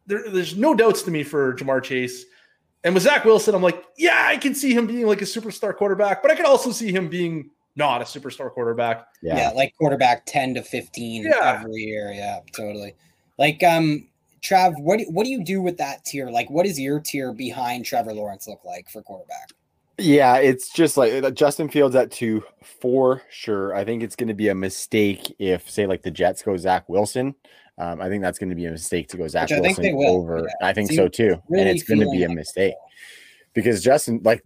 there, 0.07 0.28
there's 0.28 0.57
no 0.57 0.73
doubts 0.73 1.03
to 1.03 1.11
me 1.11 1.22
for 1.22 1.53
Ja'Marr 1.53 1.84
Chase. 1.84 2.26
And 2.84 2.95
with 2.95 3.03
Zach 3.03 3.26
Wilson, 3.26 3.53
I'm 3.53 3.61
like, 3.61 3.86
yeah, 3.99 4.26
I 4.26 4.38
can 4.38 4.56
see 4.56 4.73
him 4.73 4.88
being 4.88 5.06
like 5.06 5.22
a 5.22 5.26
superstar 5.26 5.76
quarterback, 5.76 6.23
but 6.23 6.32
I 6.32 6.36
can 6.36 6.48
also 6.48 6.72
see 6.72 6.91
him 6.91 7.10
being 7.10 7.52
not 7.76 8.02
a 8.02 8.03
superstar 8.03 8.49
quarterback. 8.49 9.06
Yeah, 9.22 9.38
yeah 9.38 9.49
like 9.52 9.72
quarterback 9.78 10.26
10 10.26 10.56
to 10.56 10.64
15 10.64 11.23
yeah. 11.23 11.60
every 11.60 11.84
year. 11.84 12.11
Yeah, 12.11 12.40
totally. 12.56 12.95
Like, 13.38 13.61
um, 13.61 14.07
Trav, 14.41 14.73
what 14.82 14.98
do, 14.98 15.06
what 15.11 15.26
do 15.26 15.30
you 15.30 15.44
do 15.44 15.61
with 15.61 15.78
that 15.78 16.06
tier? 16.06 16.32
Like, 16.32 16.49
what 16.49 16.65
does 16.65 16.80
your 16.80 16.99
tier 16.99 17.34
behind 17.34 17.86
Trevor 17.86 18.15
Lawrence 18.15 18.48
look 18.48 18.65
like 18.65 18.90
for 18.90 19.03
quarterback? 19.03 19.52
Yeah, 20.02 20.38
it's 20.38 20.69
just 20.69 20.98
like 20.98 21.23
uh, 21.23 21.32
Justin 21.32 21.69
Fields 21.69 21.95
at 21.95 22.11
two 22.11 22.44
for 22.82 23.22
sure. 23.30 23.76
I 23.76 23.86
think 23.86 24.03
it's 24.03 24.15
going 24.15 24.28
to 24.28 24.34
be 24.34 24.49
a 24.49 24.56
mistake 24.56 25.36
if, 25.40 25.69
say, 25.69 25.86
like 25.86 26.02
the 26.02 26.11
Jets 26.11 26.41
go 26.41 26.57
Zach 26.57 26.90
Wilson. 26.90 27.36
Um, 27.78 28.02
I 28.02 28.10
think 28.10 28.22
that's 28.22 28.38
going 28.38 28.49
to 28.49 28.56
be 28.56 28.65
a 28.65 28.72
mistake 28.72 29.07
to 29.10 29.18
go 29.18 29.28
Zach 29.28 29.49
Which 29.49 29.60
Wilson 29.61 29.95
over. 30.06 30.40
Yeah. 30.40 30.68
I 30.68 30.73
think 30.73 30.90
so, 30.90 30.95
so 30.95 31.07
too, 31.07 31.41
really 31.49 31.61
and 31.61 31.69
it's 31.69 31.84
going 31.84 31.99
to 31.99 32.10
be 32.10 32.23
a 32.23 32.30
mistake 32.30 32.73
because 33.53 33.84
Justin, 33.84 34.22
like, 34.23 34.44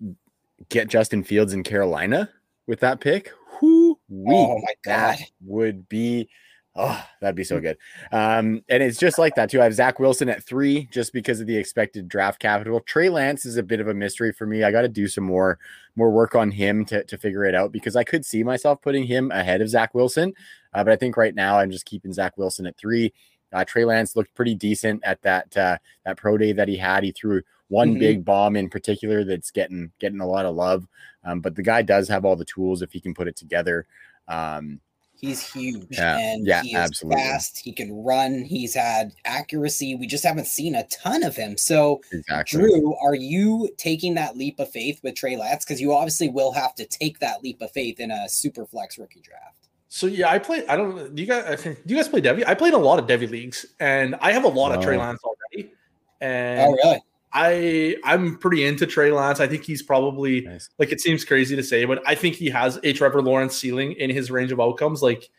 get 0.70 0.88
Justin 0.88 1.24
Fields 1.24 1.54
in 1.54 1.64
Carolina 1.64 2.30
with 2.68 2.80
that 2.82 3.00
pick. 3.00 3.32
Who 3.60 4.00
we 4.10 4.36
oh 4.36 4.60
my 4.60 4.74
god, 4.84 5.18
that 5.18 5.30
would 5.46 5.88
be 5.88 6.30
Oh, 6.78 7.02
that'd 7.22 7.38
be 7.38 7.46
so 7.46 7.62
good. 7.62 7.78
Um, 8.12 8.62
and 8.68 8.84
it's 8.84 9.00
just 9.00 9.18
like 9.18 9.36
that 9.36 9.50
too. 9.50 9.62
I 9.62 9.64
have 9.64 9.74
Zach 9.74 9.98
Wilson 9.98 10.28
at 10.28 10.44
three 10.44 10.88
just 10.92 11.14
because 11.14 11.40
of 11.40 11.48
the 11.48 11.56
expected 11.56 12.10
draft 12.10 12.40
capital. 12.40 12.82
Trey 12.82 13.08
Lance 13.08 13.46
is 13.46 13.56
a 13.56 13.64
bit 13.64 13.80
of 13.80 13.88
a 13.88 13.94
mystery 13.94 14.34
for 14.34 14.46
me. 14.46 14.64
I 14.64 14.72
got 14.72 14.82
to 14.82 14.90
do 14.90 15.08
some 15.08 15.24
more 15.24 15.58
more 15.96 16.12
work 16.12 16.36
on 16.36 16.52
him 16.52 16.84
to, 16.86 17.06
to 17.06 17.18
figure 17.18 17.46
it 17.46 17.56
out 17.56 17.72
because 17.72 17.96
I 17.96 18.04
could 18.04 18.26
see 18.26 18.44
myself 18.44 18.82
putting 18.82 19.06
him 19.06 19.32
ahead 19.32 19.62
of 19.62 19.70
Zach 19.70 19.96
Wilson. 19.96 20.34
Uh, 20.74 20.84
but 20.84 20.92
I 20.92 20.98
think 20.98 21.16
right 21.16 21.34
now 21.34 21.58
I'm 21.58 21.72
just 21.72 21.86
keeping 21.86 22.12
Zach 22.12 22.38
Wilson 22.38 22.66
at 22.66 22.78
three. 22.78 23.14
Uh, 23.54 23.64
Trey 23.64 23.86
Lance 23.86 24.18
looked 24.18 24.36
pretty 24.36 24.54
decent 24.54 25.02
at 25.06 25.22
that 25.22 25.56
uh, 25.56 25.78
that 26.04 26.18
pro 26.18 26.38
day 26.38 26.52
that 26.52 26.68
he 26.68 26.76
had. 26.76 27.06
He 27.06 27.14
threw 27.14 27.42
one 27.70 27.92
mm-hmm. 27.92 28.00
big 28.00 28.26
bomb 28.26 28.58
in 28.58 28.70
particular 28.70 29.24
that's 29.24 29.50
getting 29.50 29.92
getting 30.00 30.20
a 30.20 30.28
lot 30.28 30.46
of 30.46 30.56
love. 30.56 30.86
Um, 31.24 31.40
but 31.40 31.56
the 31.56 31.64
guy 31.64 31.84
does 31.84 32.10
have 32.10 32.26
all 32.26 32.36
the 32.36 32.44
tools 32.44 32.82
if 32.82 32.92
he 32.92 33.00
can 33.00 33.14
put 33.14 33.30
it 33.30 33.38
together. 33.38 33.88
Um, 34.28 34.82
He's 35.26 35.54
huge 35.54 35.88
yeah, 35.90 36.18
and 36.18 36.46
yeah, 36.46 36.62
he 36.62 36.70
is 36.70 36.76
absolutely. 36.76 37.22
fast. 37.22 37.60
He 37.60 37.72
can 37.72 38.04
run. 38.04 38.44
He's 38.44 38.76
had 38.76 39.14
accuracy. 39.26 39.96
We 39.96 40.06
just 40.06 40.24
haven't 40.24 40.46
seen 40.46 40.76
a 40.76 40.86
ton 40.88 41.24
of 41.24 41.36
him. 41.36 41.58
So, 41.58 42.02
exactly. 42.12 42.60
Drew, 42.60 42.96
are 42.98 43.16
you 43.16 43.70
taking 43.78 44.14
that 44.16 44.38
leap 44.38 44.60
of 44.60 44.70
faith 44.70 45.00
with 45.04 45.16
Trey 45.16 45.36
Lance? 45.36 45.66
Because 45.66 45.82
you 45.82 45.94
obviously 45.94 46.30
will 46.30 46.52
have 46.52 46.76
to 46.76 46.86
take 46.86 47.20
that 47.20 47.44
leap 47.44 47.62
of 47.62 47.72
faith 47.72 48.00
in 48.00 48.12
a 48.12 48.30
super 48.30 48.66
flex 48.66 49.00
rookie 49.00 49.22
draft. 49.22 49.56
So 49.90 50.08
yeah, 50.08 50.30
I 50.30 50.40
play. 50.40 50.68
I 50.68 50.76
don't. 50.76 51.16
Do 51.16 51.22
you 51.22 51.28
guys? 51.28 51.64
Do 51.64 51.76
you 51.86 51.96
guys 51.96 52.10
play 52.10 52.22
Devy? 52.22 52.44
I 52.46 52.54
played 52.54 52.74
a 52.74 52.78
lot 52.78 53.00
of 53.00 53.08
Devy 53.08 53.30
leagues, 53.30 53.66
and 53.80 54.16
I 54.16 54.32
have 54.32 54.44
a 54.44 54.50
lot 54.50 54.72
oh. 54.72 54.76
of 54.76 54.84
Trey 54.84 54.98
Lance 54.98 55.22
already. 55.24 55.72
Oh, 55.72 56.26
and 56.26 56.70
oh, 56.70 56.74
really? 56.74 57.02
I 57.36 57.98
I'm 58.06 58.38
pretty 58.38 58.66
into 58.66 58.88
Trey 58.88 59.12
Lance. 59.12 59.42
I 59.42 59.48
think 59.48 59.66
he's 59.66 59.84
probably 59.84 60.42
nice. 60.42 60.70
like 60.80 60.94
it 60.94 61.02
seems 61.02 61.26
crazy 61.26 61.54
to 61.56 61.64
say, 61.64 61.84
but 61.84 62.02
I 62.08 62.16
think 62.16 62.36
he 62.36 62.50
has 62.50 62.80
a 62.84 62.94
Trevor 62.94 63.22
Lawrence 63.22 63.58
ceiling 63.58 63.92
in 63.94 64.10
his 64.10 64.32
range 64.32 64.54
of 64.54 64.62
outcomes. 64.62 65.04
Like 65.04 65.30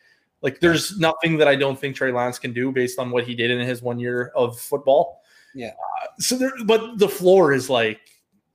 like 0.43 0.59
there's 0.59 0.99
nothing 0.99 1.37
that 1.37 1.47
I 1.47 1.55
don't 1.55 1.77
think 1.77 1.95
Trey 1.95 2.11
Lance 2.11 2.37
can 2.37 2.53
do 2.53 2.71
based 2.71 2.99
on 2.99 3.09
what 3.09 3.23
he 3.23 3.33
did 3.33 3.49
in 3.49 3.59
his 3.67 3.81
one 3.81 3.99
year 3.99 4.31
of 4.35 4.59
football. 4.59 5.23
Yeah. 5.55 5.69
Uh, 5.69 6.07
so 6.19 6.37
there, 6.37 6.51
but 6.65 6.99
the 6.99 7.09
floor 7.09 7.51
is 7.51 7.67
like 7.67 7.99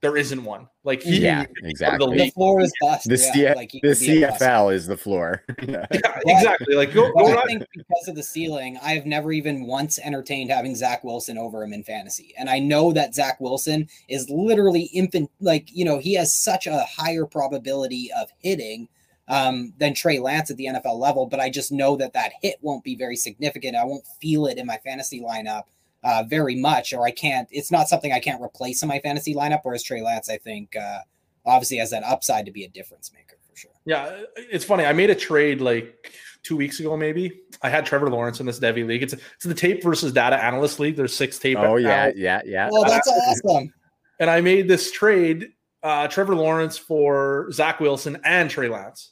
there 0.03 0.17
isn't 0.17 0.43
one. 0.43 0.67
Like 0.83 1.01
he, 1.01 1.21
Yeah, 1.21 1.45
exactly. 1.63 2.17
The 2.17 2.29
floor 2.31 2.59
is 2.59 2.73
bust. 2.81 3.07
The, 3.07 3.15
yeah, 3.15 3.53
C- 3.53 3.55
like 3.55 3.71
the 3.71 3.79
could 3.79 3.99
be. 3.99 4.21
CFL 4.21 4.73
is 4.73 4.85
the 4.85 4.97
floor. 4.97 5.43
Yeah. 5.63 5.85
Yeah, 5.93 6.37
exactly. 6.37 6.75
Like 6.75 6.93
go, 6.93 7.09
But 7.15 7.23
go 7.23 7.37
I 7.37 7.45
think 7.45 7.65
because 7.73 8.07
of 8.09 8.15
the 8.15 8.23
ceiling, 8.23 8.77
I 8.83 8.91
have 8.95 9.05
never 9.05 9.31
even 9.31 9.65
once 9.65 9.97
entertained 9.99 10.51
having 10.51 10.75
Zach 10.75 11.03
Wilson 11.05 11.37
over 11.37 11.63
him 11.63 11.71
in 11.71 11.83
fantasy. 11.83 12.33
And 12.37 12.49
I 12.49 12.59
know 12.59 12.91
that 12.91 13.15
Zach 13.15 13.39
Wilson 13.39 13.87
is 14.09 14.29
literally 14.29 14.83
infant, 14.93 15.31
like, 15.39 15.69
you 15.73 15.85
know, 15.85 15.99
he 15.99 16.13
has 16.15 16.35
such 16.35 16.67
a 16.67 16.83
higher 16.83 17.25
probability 17.25 18.11
of 18.17 18.29
hitting 18.39 18.89
um, 19.29 19.73
than 19.77 19.93
Trey 19.93 20.19
Lance 20.19 20.51
at 20.51 20.57
the 20.57 20.65
NFL 20.65 20.99
level. 20.99 21.27
But 21.27 21.39
I 21.39 21.49
just 21.49 21.71
know 21.71 21.95
that 21.95 22.11
that 22.13 22.33
hit 22.41 22.57
won't 22.61 22.83
be 22.83 22.95
very 22.95 23.15
significant. 23.15 23.77
I 23.77 23.85
won't 23.85 24.05
feel 24.19 24.47
it 24.47 24.57
in 24.57 24.67
my 24.67 24.77
fantasy 24.83 25.21
lineup 25.21 25.63
uh, 26.03 26.23
very 26.27 26.55
much, 26.55 26.93
or 26.93 27.05
I 27.05 27.11
can't, 27.11 27.47
it's 27.51 27.71
not 27.71 27.87
something 27.87 28.11
I 28.11 28.19
can't 28.19 28.41
replace 28.41 28.81
in 28.83 28.89
my 28.89 28.99
fantasy 28.99 29.33
lineup. 29.33 29.61
Whereas 29.63 29.83
Trey 29.83 30.01
Lance, 30.01 30.29
I 30.29 30.37
think, 30.37 30.75
uh, 30.75 30.99
obviously 31.45 31.77
has 31.77 31.89
that 31.91 32.03
upside 32.03 32.45
to 32.45 32.51
be 32.51 32.63
a 32.63 32.69
difference 32.69 33.11
maker 33.13 33.37
for 33.49 33.55
sure. 33.57 33.71
Yeah, 33.85 34.21
it's 34.35 34.65
funny. 34.65 34.85
I 34.85 34.93
made 34.93 35.09
a 35.09 35.15
trade 35.15 35.61
like 35.61 36.11
two 36.43 36.55
weeks 36.57 36.79
ago, 36.79 36.95
maybe. 36.97 37.41
I 37.61 37.69
had 37.69 37.85
Trevor 37.85 38.09
Lawrence 38.09 38.39
in 38.39 38.45
this 38.45 38.59
Devy 38.59 38.85
league. 38.85 39.03
It's 39.03 39.13
it's 39.13 39.43
the 39.45 39.53
tape 39.53 39.83
versus 39.83 40.11
data 40.13 40.41
analyst 40.41 40.79
league. 40.79 40.95
There's 40.95 41.15
six 41.15 41.39
tape. 41.39 41.57
Oh 41.59 41.75
yeah, 41.77 41.89
analysts. 41.89 42.19
yeah, 42.19 42.41
yeah. 42.45 42.69
Oh, 42.71 42.87
that's 42.87 43.07
awesome. 43.07 43.73
and 44.19 44.29
I 44.29 44.41
made 44.41 44.67
this 44.67 44.91
trade: 44.91 45.49
uh, 45.83 46.07
Trevor 46.07 46.35
Lawrence 46.35 46.77
for 46.77 47.49
Zach 47.51 47.79
Wilson 47.79 48.19
and 48.23 48.49
Trey 48.49 48.67
Lance. 48.69 49.11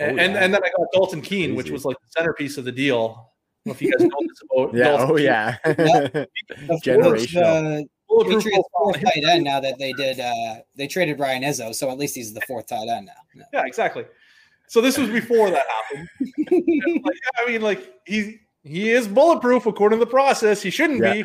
And, 0.00 0.18
Oh, 0.18 0.22
and 0.22 0.32
yeah. 0.34 0.44
and 0.44 0.54
then 0.54 0.62
I 0.64 0.70
got 0.76 0.86
Dalton 0.92 1.20
Keene, 1.22 1.54
which 1.56 1.70
was 1.70 1.84
like 1.84 1.96
the 2.00 2.08
centerpiece 2.16 2.56
of 2.56 2.64
the 2.64 2.72
deal. 2.72 3.32
I 3.68 3.72
don't 3.72 3.72
know 3.72 3.72
if 3.74 3.82
you 3.82 3.92
guys 3.92 4.00
know 4.00 4.28
this 4.28 4.42
about 4.50 4.74
Yeah. 4.74 4.84
Dalton 4.84 5.10
Oh 5.10 5.14
Keene. 5.16 5.24
yeah. 5.24 5.56
The 5.64 6.26
fourth, 6.66 6.82
Generational. 6.82 7.82
uh, 7.82 7.84
Bulletproof 8.08 8.44
Patriots 8.44 8.68
fourth 8.76 9.00
tight 9.02 9.24
end 9.28 9.44
now 9.44 9.60
that 9.60 9.78
they 9.78 9.92
did 9.92 10.18
uh 10.20 10.56
they 10.76 10.86
traded 10.86 11.20
Ryan 11.20 11.42
Izzo, 11.42 11.74
so 11.74 11.90
at 11.90 11.98
least 11.98 12.14
he's 12.14 12.32
the 12.32 12.40
fourth 12.42 12.66
tight 12.68 12.88
end 12.88 13.06
now. 13.06 13.42
Yeah, 13.52 13.64
exactly. 13.66 14.06
So 14.68 14.80
this 14.80 14.96
was 14.98 15.08
before 15.10 15.50
that 15.50 15.66
happened. 15.68 16.08
like, 17.04 17.16
I 17.38 17.46
mean, 17.46 17.60
like 17.62 17.92
he 18.06 18.38
he 18.64 18.90
is 18.90 19.06
bulletproof 19.08 19.66
according 19.66 19.98
to 19.98 20.04
the 20.04 20.10
process. 20.10 20.62
He 20.62 20.70
shouldn't 20.70 21.00
Yeah. 21.02 21.12
be. 21.14 21.24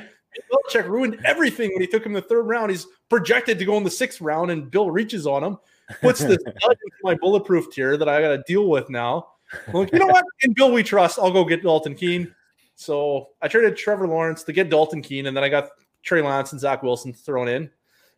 Belichick 0.52 0.88
ruined 0.88 1.20
everything 1.26 1.70
when 1.74 1.82
he 1.82 1.88
took 1.88 2.04
him 2.06 2.12
the 2.14 2.22
third 2.22 2.44
round. 2.44 2.72
He's 2.72 2.88
projected 3.10 3.60
to 3.60 3.66
go 3.66 3.78
in 3.78 3.84
the 3.84 3.90
sixth 3.92 4.20
round, 4.20 4.50
and 4.50 4.70
Bill 4.72 4.90
reaches 4.90 5.28
on 5.28 5.44
him, 5.44 5.58
puts 6.02 6.22
this 6.22 6.40
nut 6.44 6.56
into 6.72 6.98
my 7.04 7.14
bulletproof 7.14 7.72
tier 7.72 7.98
that 7.98 8.10
I 8.10 8.20
got 8.20 8.30
to 8.30 8.44
deal 8.48 8.68
with 8.68 8.90
now. 8.90 9.28
I'm 9.68 9.74
like, 9.74 9.94
you 9.94 10.00
know 10.00 10.08
what? 10.08 10.26
In 10.42 10.54
Bill 10.54 10.72
we 10.72 10.84
trust. 10.84 11.20
I'll 11.20 11.32
go 11.32 11.46
get 11.46 11.64
Dalton 11.64 11.96
Keene. 11.96 12.34
So 12.76 13.30
I 13.42 13.48
traded 13.48 13.78
Trevor 13.78 14.08
Lawrence 14.08 14.44
to 14.44 14.54
get 14.54 14.70
Dalton 14.70 15.02
Keene, 15.02 15.28
and 15.28 15.38
then 15.38 15.44
I 15.44 15.50
got 15.50 15.70
Trey 16.02 16.22
Lance 16.22 16.52
and 16.52 16.62
Zach 16.62 16.84
Wilson 16.84 17.14
thrown 17.14 17.48
in 17.48 17.70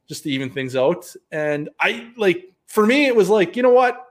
just 0.08 0.24
to 0.24 0.30
even 0.30 0.50
things 0.50 0.76
out. 0.76 1.14
And 1.32 1.70
I 1.80 2.12
like 2.18 2.52
for 2.68 2.86
me, 2.86 3.06
it 3.06 3.16
was 3.16 3.30
like, 3.30 3.56
you 3.56 3.64
know 3.64 3.72
what? 3.72 4.06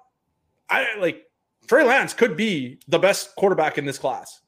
I 0.69 0.87
like 0.99 1.27
Trey 1.67 1.85
Lance 1.85 2.15
could 2.15 2.37
be 2.37 2.79
the 2.89 2.99
best 2.99 3.35
quarterback 3.37 3.79
in 3.79 3.85
this 3.85 3.99
class. 3.99 4.41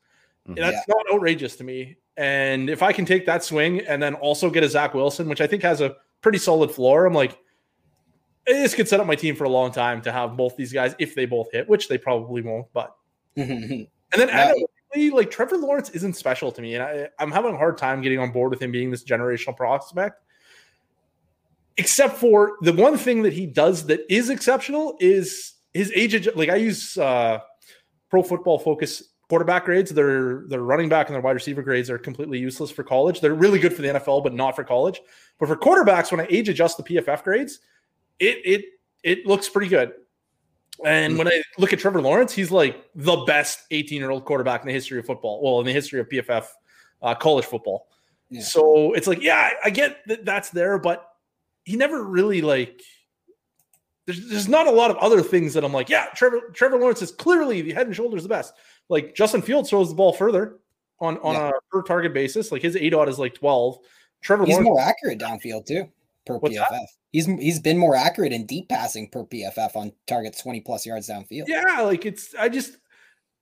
Mhm. 0.49 0.57
That's 0.57 0.89
not 0.89 1.05
outrageous 1.13 1.57
to 1.57 1.65
me. 1.65 1.97
And 2.17 2.71
if 2.71 2.83
I 2.83 2.93
can 2.93 3.05
take 3.05 3.27
that 3.27 3.45
swing 3.45 3.81
and 3.81 4.03
then 4.03 4.15
also 4.15 4.49
get 4.49 4.65
a 4.65 4.69
Zach 4.69 4.95
Wilson, 4.95 5.29
which 5.29 5.41
I 5.41 5.47
think 5.47 5.63
has 5.63 5.81
a 5.81 5.97
pretty 6.23 6.39
solid 6.39 6.71
floor, 6.71 7.05
I'm 7.05 7.13
like, 7.13 7.39
this 8.47 8.75
could 8.75 8.89
set 8.89 9.01
up 9.01 9.07
my 9.07 9.17
team 9.17 9.35
for 9.35 9.45
a 9.45 9.49
long 9.49 9.73
time 9.73 10.01
to 10.03 10.13
have 10.13 10.37
both 10.37 10.57
these 10.57 10.73
guys 10.73 10.95
if 10.99 11.15
they 11.15 11.27
both 11.27 11.51
hit, 11.53 11.69
which 11.69 11.89
they 11.89 11.99
probably 11.99 12.43
won't. 12.43 12.67
But 12.73 12.95
and 13.37 13.89
then 14.13 14.31
like 15.13 15.31
Trevor 15.31 15.57
Lawrence 15.59 15.91
isn't 15.91 16.15
special 16.15 16.53
to 16.53 16.63
me, 16.63 16.75
and 16.75 16.83
I, 16.83 17.09
I'm 17.19 17.31
having 17.31 17.55
a 17.55 17.59
hard 17.59 17.77
time 17.77 18.03
getting 18.03 18.19
on 18.19 18.33
board 18.33 18.51
with 18.51 18.63
him 18.63 18.73
being 18.73 18.91
this 18.91 19.05
generational 19.05 19.57
prospect. 19.57 20.23
Except 21.79 22.17
for 22.17 22.57
the 22.63 22.73
one 22.73 22.97
thing 22.97 23.23
that 23.23 23.35
he 23.35 23.47
does 23.47 23.87
that 23.87 24.01
is 24.09 24.31
exceptional 24.31 24.97
is 24.99 25.55
his 25.75 25.93
age. 25.95 26.27
Like 26.35 26.49
I 26.49 26.57
use 26.57 26.97
uh, 26.97 27.41
Pro 28.09 28.23
Football 28.23 28.59
Focus 28.59 29.03
quarterback 29.29 29.67
grades. 29.67 29.91
Their 29.91 30.47
their 30.47 30.63
running 30.63 30.89
back 30.89 31.09
and 31.09 31.15
their 31.15 31.21
wide 31.21 31.33
receiver 31.33 31.63
grades 31.63 31.91
are 31.91 31.99
completely 31.99 32.39
useless 32.39 32.71
for 32.71 32.83
college. 32.83 33.21
They're 33.21 33.35
really 33.35 33.59
good 33.59 33.75
for 33.75 33.83
the 33.83 33.89
NFL, 33.89 34.23
but 34.23 34.33
not 34.33 34.57
for 34.57 34.65
college. 34.65 35.01
But 35.39 35.49
for 35.49 35.57
quarterbacks, 35.57 36.11
when 36.11 36.21
I 36.21 36.27
age 36.31 36.49
adjust 36.49 36.79
the 36.79 36.83
PFF 36.83 37.23
grades, 37.23 37.61
it 38.19 38.39
it 38.45 38.65
it 39.03 39.27
looks 39.27 39.49
pretty 39.49 39.69
good. 39.69 39.93
And 40.85 41.17
when 41.17 41.29
I 41.29 41.43
look 41.59 41.73
at 41.73 41.79
Trevor 41.79 42.03
Lawrence, 42.03 42.33
he's 42.33 42.51
like 42.51 42.85
the 42.95 43.17
best 43.27 43.61
18 43.71 43.99
year 43.99 44.11
old 44.11 44.25
quarterback 44.25 44.61
in 44.63 44.67
the 44.67 44.73
history 44.73 44.99
of 44.99 45.07
football. 45.07 45.43
Well, 45.43 45.61
in 45.61 45.67
the 45.67 45.73
history 45.73 46.01
of 46.01 46.09
PFF 46.09 46.47
uh, 47.03 47.15
college 47.15 47.47
football. 47.47 47.87
Yeah. 48.29 48.43
So 48.43 48.93
it's 48.93 49.07
like, 49.07 49.23
yeah, 49.23 49.51
I 49.65 49.71
get 49.71 49.99
that 50.07 50.25
that's 50.25 50.51
there, 50.51 50.79
but 50.79 51.09
he 51.65 51.77
never 51.77 52.03
really 52.03 52.43
like. 52.43 52.83
There's, 54.07 54.29
there's 54.29 54.49
not 54.49 54.67
a 54.67 54.71
lot 54.71 54.91
of 54.91 54.97
other 54.99 55.21
things 55.23 55.55
that 55.55 55.65
I'm 55.65 55.73
like, 55.73 55.89
yeah, 55.89 56.07
Trevor 56.15 56.51
Trevor 56.53 56.79
Lawrence 56.79 57.03
is 57.03 57.11
clearly 57.11 57.63
the 57.63 57.73
head 57.73 57.87
and 57.87 57.97
shoulders 57.97 58.23
the 58.23 58.29
best. 58.29 58.55
Like 58.89 59.15
Justin 59.15 59.43
Fields 59.43 59.71
throws 59.71 59.89
the 59.89 59.95
ball 59.95 60.13
further 60.13 60.59
on 61.01 61.19
on 61.19 61.35
Yeah. 61.35 61.49
a 61.49 61.53
per 61.71 61.83
target 61.83 62.13
basis. 62.13 62.53
Like 62.53 62.63
his 62.63 62.77
A 62.77 62.91
dot 62.91 63.09
is 63.09 63.19
like 63.19 63.35
12. 63.35 63.79
Trevor 64.23 64.45
he's 64.45 64.55
Lawrence 64.55 64.69
more 64.69 64.81
accurate 64.81 65.19
downfield 65.19 65.67
too 65.67 65.89
per 66.27 66.39
What's 66.39 66.55
PFF. 66.57 66.69
that? 66.71 66.87
He's 67.13 67.27
he's 67.27 67.61
been 67.61 67.79
more 67.79 67.95
accurate 67.97 68.33
in 68.33 68.45
deep 68.47 68.69
passing 68.69 69.09
per 69.09 69.25
PFF 69.25 69.75
on 69.77 69.93
targets 70.07 70.43
20 70.43 70.61
plus 70.61 70.85
yards 70.85 71.09
downfield. 71.09 71.45
Yeah, 71.47 71.81
like 71.83 72.05
it's 72.05 72.35
I 72.35 72.49
just 72.49 72.77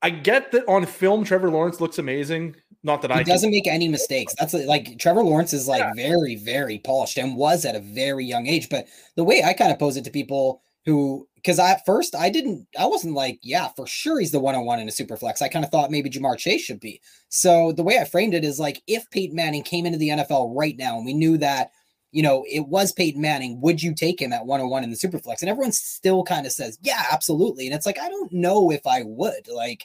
I 0.02 0.11
get 0.11 0.52
that 0.52 0.69
on 0.69 0.85
film 0.86 1.24
Trevor 1.24 1.51
Lawrence 1.51 1.81
looks 1.81 1.98
amazing. 1.98 2.55
Not 2.82 3.01
that 3.02 3.11
He 3.11 3.16
I 3.20 3.23
doesn't 3.23 3.51
make 3.51 3.66
any 3.66 3.89
mistakes. 3.89 4.35
That's 4.39 4.52
like 4.52 4.98
Trevor 4.98 5.23
Lawrence 5.24 5.55
is 5.55 5.66
like 5.66 5.81
Yeah. 5.81 5.93
very, 5.97 6.36
very 6.36 6.78
polished 6.78 7.16
and 7.16 7.35
was 7.36 7.65
at 7.65 7.74
a 7.74 7.81
very 7.81 8.27
young 8.27 8.47
age. 8.47 8.69
But 8.69 8.86
the 9.16 9.24
way 9.24 9.43
I 9.43 9.55
kind 9.55 9.73
of 9.73 9.78
pose 9.78 9.97
it 9.97 10.05
to 10.05 10.11
people 10.11 10.61
who, 10.85 11.27
because 11.35 11.59
at 11.59 11.81
first 11.86 12.15
I 12.15 12.28
didn't, 12.28 12.66
I 12.78 12.85
wasn't 12.85 13.15
like, 13.15 13.39
yeah, 13.43 13.69
for 13.74 13.86
sure 13.86 14.20
he's 14.20 14.32
the 14.32 14.39
one 14.39 14.55
on 14.55 14.66
one 14.66 14.81
in 14.81 14.89
a 14.89 14.93
super 14.93 15.16
flex. 15.16 15.40
I 15.40 15.48
kind 15.48 15.65
of 15.65 15.70
thought 15.70 15.90
maybe 15.90 16.11
Ja'Marr 16.11 16.36
Chase 16.36 16.61
should 16.61 16.81
be. 16.81 17.01
So 17.31 17.73
the 17.73 17.82
way 17.82 17.98
I 17.98 18.05
framed 18.05 18.35
it 18.35 18.44
is 18.44 18.61
like, 18.61 18.82
if 18.86 19.11
Peyton 19.11 19.35
Manning 19.35 19.62
came 19.62 19.86
into 19.86 19.97
the 19.98 20.11
NFL 20.11 20.52
right 20.55 20.77
now 20.77 20.97
and 20.98 21.06
we 21.06 21.15
knew 21.15 21.39
that, 21.39 21.70
you 22.15 22.23
know, 22.23 22.45
it 22.49 22.69
was 22.69 22.93
Peyton 22.93 23.20
Manning, 23.20 23.61
would 23.61 23.82
you 23.82 23.93
take 23.93 24.23
him 24.23 24.32
at 24.32 24.47
101 24.47 24.85
in 24.85 24.91
the 24.91 24.97
Superflex? 24.97 25.41
And 25.41 25.51
everyone 25.51 25.73
still 25.73 26.23
kind 26.23 26.47
of 26.47 26.53
says, 26.53 26.78
yeah, 26.81 27.03
absolutely. 27.11 27.66
And 27.66 27.74
it's 27.74 27.86
like, 27.86 27.99
I 27.99 28.09
don't 28.09 28.32
know 28.32 28.70
if 28.70 28.86
I 28.86 29.03
would. 29.05 29.49
Like, 29.49 29.85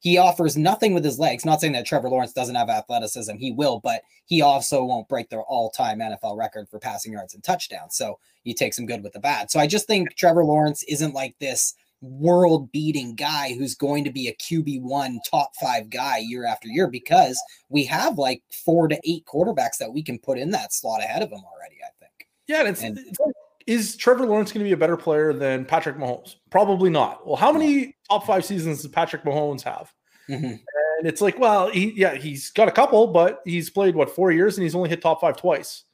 he 0.00 0.18
offers 0.18 0.56
nothing 0.56 0.92
with 0.92 1.04
his 1.04 1.20
legs. 1.20 1.44
Not 1.44 1.60
saying 1.60 1.74
that 1.74 1.86
Trevor 1.86 2.08
Lawrence 2.08 2.32
doesn't 2.32 2.56
have 2.56 2.68
athleticism, 2.68 3.36
he 3.36 3.52
will, 3.52 3.78
but 3.78 4.02
he 4.26 4.42
also 4.42 4.82
won't 4.82 5.08
break 5.08 5.30
their 5.30 5.42
all-time 5.42 6.00
NFL 6.00 6.36
record 6.36 6.68
for 6.68 6.80
passing 6.80 7.12
yards 7.12 7.34
and 7.34 7.44
touchdowns. 7.44 7.94
So 7.94 8.18
you 8.42 8.54
take 8.54 8.74
some 8.74 8.86
good 8.86 9.04
with 9.04 9.12
the 9.12 9.20
bad. 9.20 9.48
So 9.48 9.60
I 9.60 9.68
just 9.68 9.86
think 9.86 10.16
Trevor 10.16 10.44
Lawrence 10.44 10.82
isn't 10.82 11.14
like 11.14 11.36
this 11.38 11.74
world-beating 12.00 13.14
guy 13.14 13.54
who's 13.54 13.74
going 13.74 14.04
to 14.04 14.10
be 14.10 14.28
a 14.28 14.34
QB 14.36 14.82
one 14.82 15.20
top 15.28 15.50
five 15.60 15.90
guy 15.90 16.18
year 16.18 16.46
after 16.46 16.68
year 16.68 16.86
because 16.88 17.40
we 17.68 17.84
have 17.84 18.18
like 18.18 18.42
four 18.64 18.88
to 18.88 18.98
eight 19.04 19.24
quarterbacks 19.26 19.78
that 19.78 19.92
we 19.92 20.02
can 20.02 20.18
put 20.18 20.38
in 20.38 20.50
that 20.52 20.72
slot 20.72 21.00
ahead 21.00 21.22
of 21.22 21.30
him 21.30 21.40
already. 21.44 21.76
I 21.84 21.90
think. 22.00 22.28
Yeah, 22.46 22.60
and 22.60 22.68
it's, 22.68 22.82
And- 22.82 22.98
it's 22.98 23.18
is 23.66 23.96
Trevor 23.96 24.24
Lawrence 24.26 24.50
going 24.50 24.64
to 24.64 24.68
be 24.68 24.72
a 24.72 24.76
better 24.78 24.96
player 24.96 25.34
than 25.34 25.66
Patrick 25.66 25.96
Mahomes? 25.98 26.36
Probably 26.48 26.88
not. 26.88 27.26
Well, 27.26 27.36
how 27.36 27.52
many 27.52 27.94
top 28.08 28.24
five 28.26 28.42
seasons 28.44 28.80
does 28.80 28.90
Patrick 28.90 29.24
Mahomes 29.24 29.60
have? 29.62 29.92
Mhm. 30.28 30.58
And 30.98 31.06
it's 31.06 31.20
like, 31.20 31.38
well, 31.38 31.68
he 31.70 31.92
yeah, 31.92 32.14
he's 32.14 32.50
got 32.50 32.68
a 32.68 32.72
couple, 32.72 33.08
but 33.08 33.42
he's 33.44 33.68
played 33.70 33.94
what 33.94 34.08
four 34.10 34.32
years 34.32 34.56
and 34.56 34.62
he's 34.62 34.74
only 34.74 34.88
hit 34.88 35.02
top 35.02 35.20
five 35.20 35.36
twice. 35.36 35.84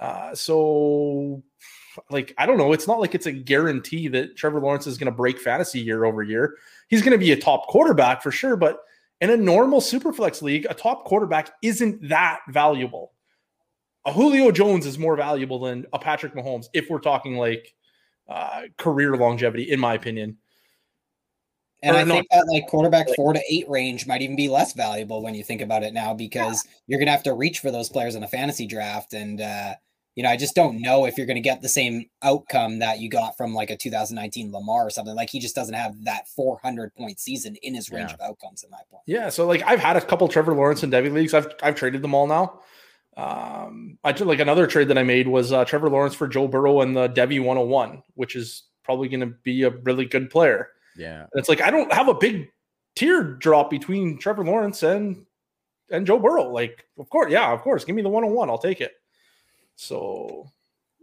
Uh, 0.00 0.34
so, 0.34 1.40
like, 2.10 2.34
I 2.38 2.46
don't 2.46 2.58
know. 2.58 2.72
It's 2.72 2.86
not 2.86 3.00
like 3.00 3.14
it's 3.14 3.26
a 3.26 3.32
guarantee 3.32 4.08
that 4.08 4.36
Trevor 4.36 4.60
Lawrence 4.60 4.86
is 4.86 4.98
going 4.98 5.10
to 5.10 5.16
break 5.16 5.38
fantasy 5.38 5.80
year 5.80 6.04
over 6.04 6.22
year. 6.22 6.56
He's 6.88 7.02
going 7.02 7.12
to 7.12 7.18
be 7.18 7.32
a 7.32 7.36
top 7.36 7.66
quarterback 7.68 8.22
for 8.22 8.30
sure, 8.30 8.56
but 8.56 8.80
in 9.20 9.30
a 9.30 9.36
normal 9.36 9.80
superflex 9.80 10.42
league, 10.42 10.66
a 10.68 10.74
top 10.74 11.04
quarterback 11.04 11.50
isn't 11.62 12.08
that 12.08 12.40
valuable. 12.48 13.12
A 14.06 14.12
Julio 14.12 14.50
Jones 14.50 14.86
is 14.86 14.98
more 14.98 15.16
valuable 15.16 15.60
than 15.60 15.86
a 15.92 15.98
Patrick 15.98 16.34
Mahomes 16.34 16.66
if 16.74 16.90
we're 16.90 16.98
talking 16.98 17.36
like 17.36 17.74
uh, 18.28 18.62
career 18.76 19.16
longevity, 19.16 19.70
in 19.70 19.80
my 19.80 19.94
opinion. 19.94 20.36
And 21.82 21.96
Or 21.96 22.00
I 22.00 22.04
not. 22.04 22.14
think 22.14 22.26
that 22.30 22.46
like 22.50 22.66
quarterback 22.66 23.06
four 23.14 23.34
to 23.34 23.42
eight 23.50 23.68
range 23.68 24.06
might 24.06 24.22
even 24.22 24.36
be 24.36 24.48
less 24.48 24.72
valuable 24.72 25.22
when 25.22 25.34
you 25.34 25.44
think 25.44 25.60
about 25.60 25.82
it 25.82 25.92
now 25.92 26.14
because 26.14 26.66
you're 26.86 26.98
gonna 26.98 27.10
have 27.10 27.22
to 27.24 27.34
reach 27.34 27.58
for 27.58 27.70
those 27.70 27.90
players 27.90 28.14
in 28.14 28.22
a 28.22 28.28
fantasy 28.28 28.66
draft. 28.66 29.12
And 29.12 29.40
uh, 29.40 29.74
you 30.16 30.22
know, 30.22 30.28
I 30.30 30.36
just 30.36 30.54
don't 30.54 30.80
know 30.80 31.06
if 31.06 31.16
you're 31.18 31.26
gonna 31.26 31.40
get 31.40 31.60
the 31.62 31.68
same 31.68 32.06
outcome 32.22 32.78
that 32.80 33.00
you 33.00 33.08
got 33.10 33.36
from 33.36 33.54
like 33.54 33.70
a 33.70 33.76
2019 33.76 34.52
Lamar 34.52 34.86
or 34.86 34.90
something. 34.90 35.14
Like 35.14 35.30
he 35.30 35.40
just 35.40 35.54
doesn't 35.54 35.74
have 35.74 36.04
that 36.04 36.28
400 36.28 36.94
point 36.94 37.18
season 37.18 37.56
in 37.62 37.74
his 37.74 37.90
range 37.90 38.10
Yeah. 38.10 38.14
of 38.14 38.30
outcomes, 38.30 38.62
in 38.62 38.70
my 38.70 38.78
point. 38.90 39.02
Yeah, 39.06 39.28
so 39.28 39.46
like 39.46 39.62
I've 39.66 39.80
had 39.80 39.96
a 39.96 40.00
couple 40.00 40.28
Trevor 40.28 40.54
Lawrence 40.54 40.82
and 40.82 40.92
Devy 40.92 41.12
leagues. 41.12 41.34
I've 41.34 41.48
I've 41.62 41.74
traded 41.74 42.02
them 42.02 42.14
all 42.14 42.26
now. 42.26 42.60
Um, 43.16 43.98
I 44.02 44.12
did 44.12 44.26
like 44.26 44.40
another 44.40 44.66
trade 44.66 44.88
that 44.88 44.98
I 44.98 45.02
made 45.04 45.28
was 45.28 45.52
uh, 45.52 45.64
Trevor 45.64 45.88
Lawrence 45.88 46.14
for 46.14 46.26
Joe 46.26 46.48
Burrow 46.48 46.80
and 46.80 46.96
the 46.96 47.08
Devy 47.08 47.38
101, 47.42 48.02
which 48.14 48.34
is 48.34 48.64
probably 48.82 49.08
going 49.08 49.20
to 49.20 49.34
be 49.44 49.62
a 49.62 49.70
really 49.70 50.04
good 50.04 50.30
player. 50.30 50.68
Yeah. 50.96 51.20
And 51.22 51.30
it's 51.34 51.48
like 51.48 51.60
I 51.60 51.70
don't 51.70 51.92
have 51.92 52.08
a 52.08 52.14
big 52.14 52.48
tier 52.96 53.22
drop 53.22 53.70
between 53.70 54.18
Trevor 54.18 54.44
Lawrence 54.44 54.82
and 54.82 55.24
and 55.90 56.06
Joe 56.06 56.18
Burrow. 56.18 56.50
Like, 56.50 56.84
of 56.98 57.08
course, 57.10 57.30
yeah, 57.30 57.52
of 57.52 57.60
course, 57.62 57.84
give 57.84 57.94
me 57.94 58.02
the 58.02 58.08
101, 58.08 58.48
I'll 58.50 58.58
take 58.58 58.80
it. 58.80 58.92
So 59.76 60.50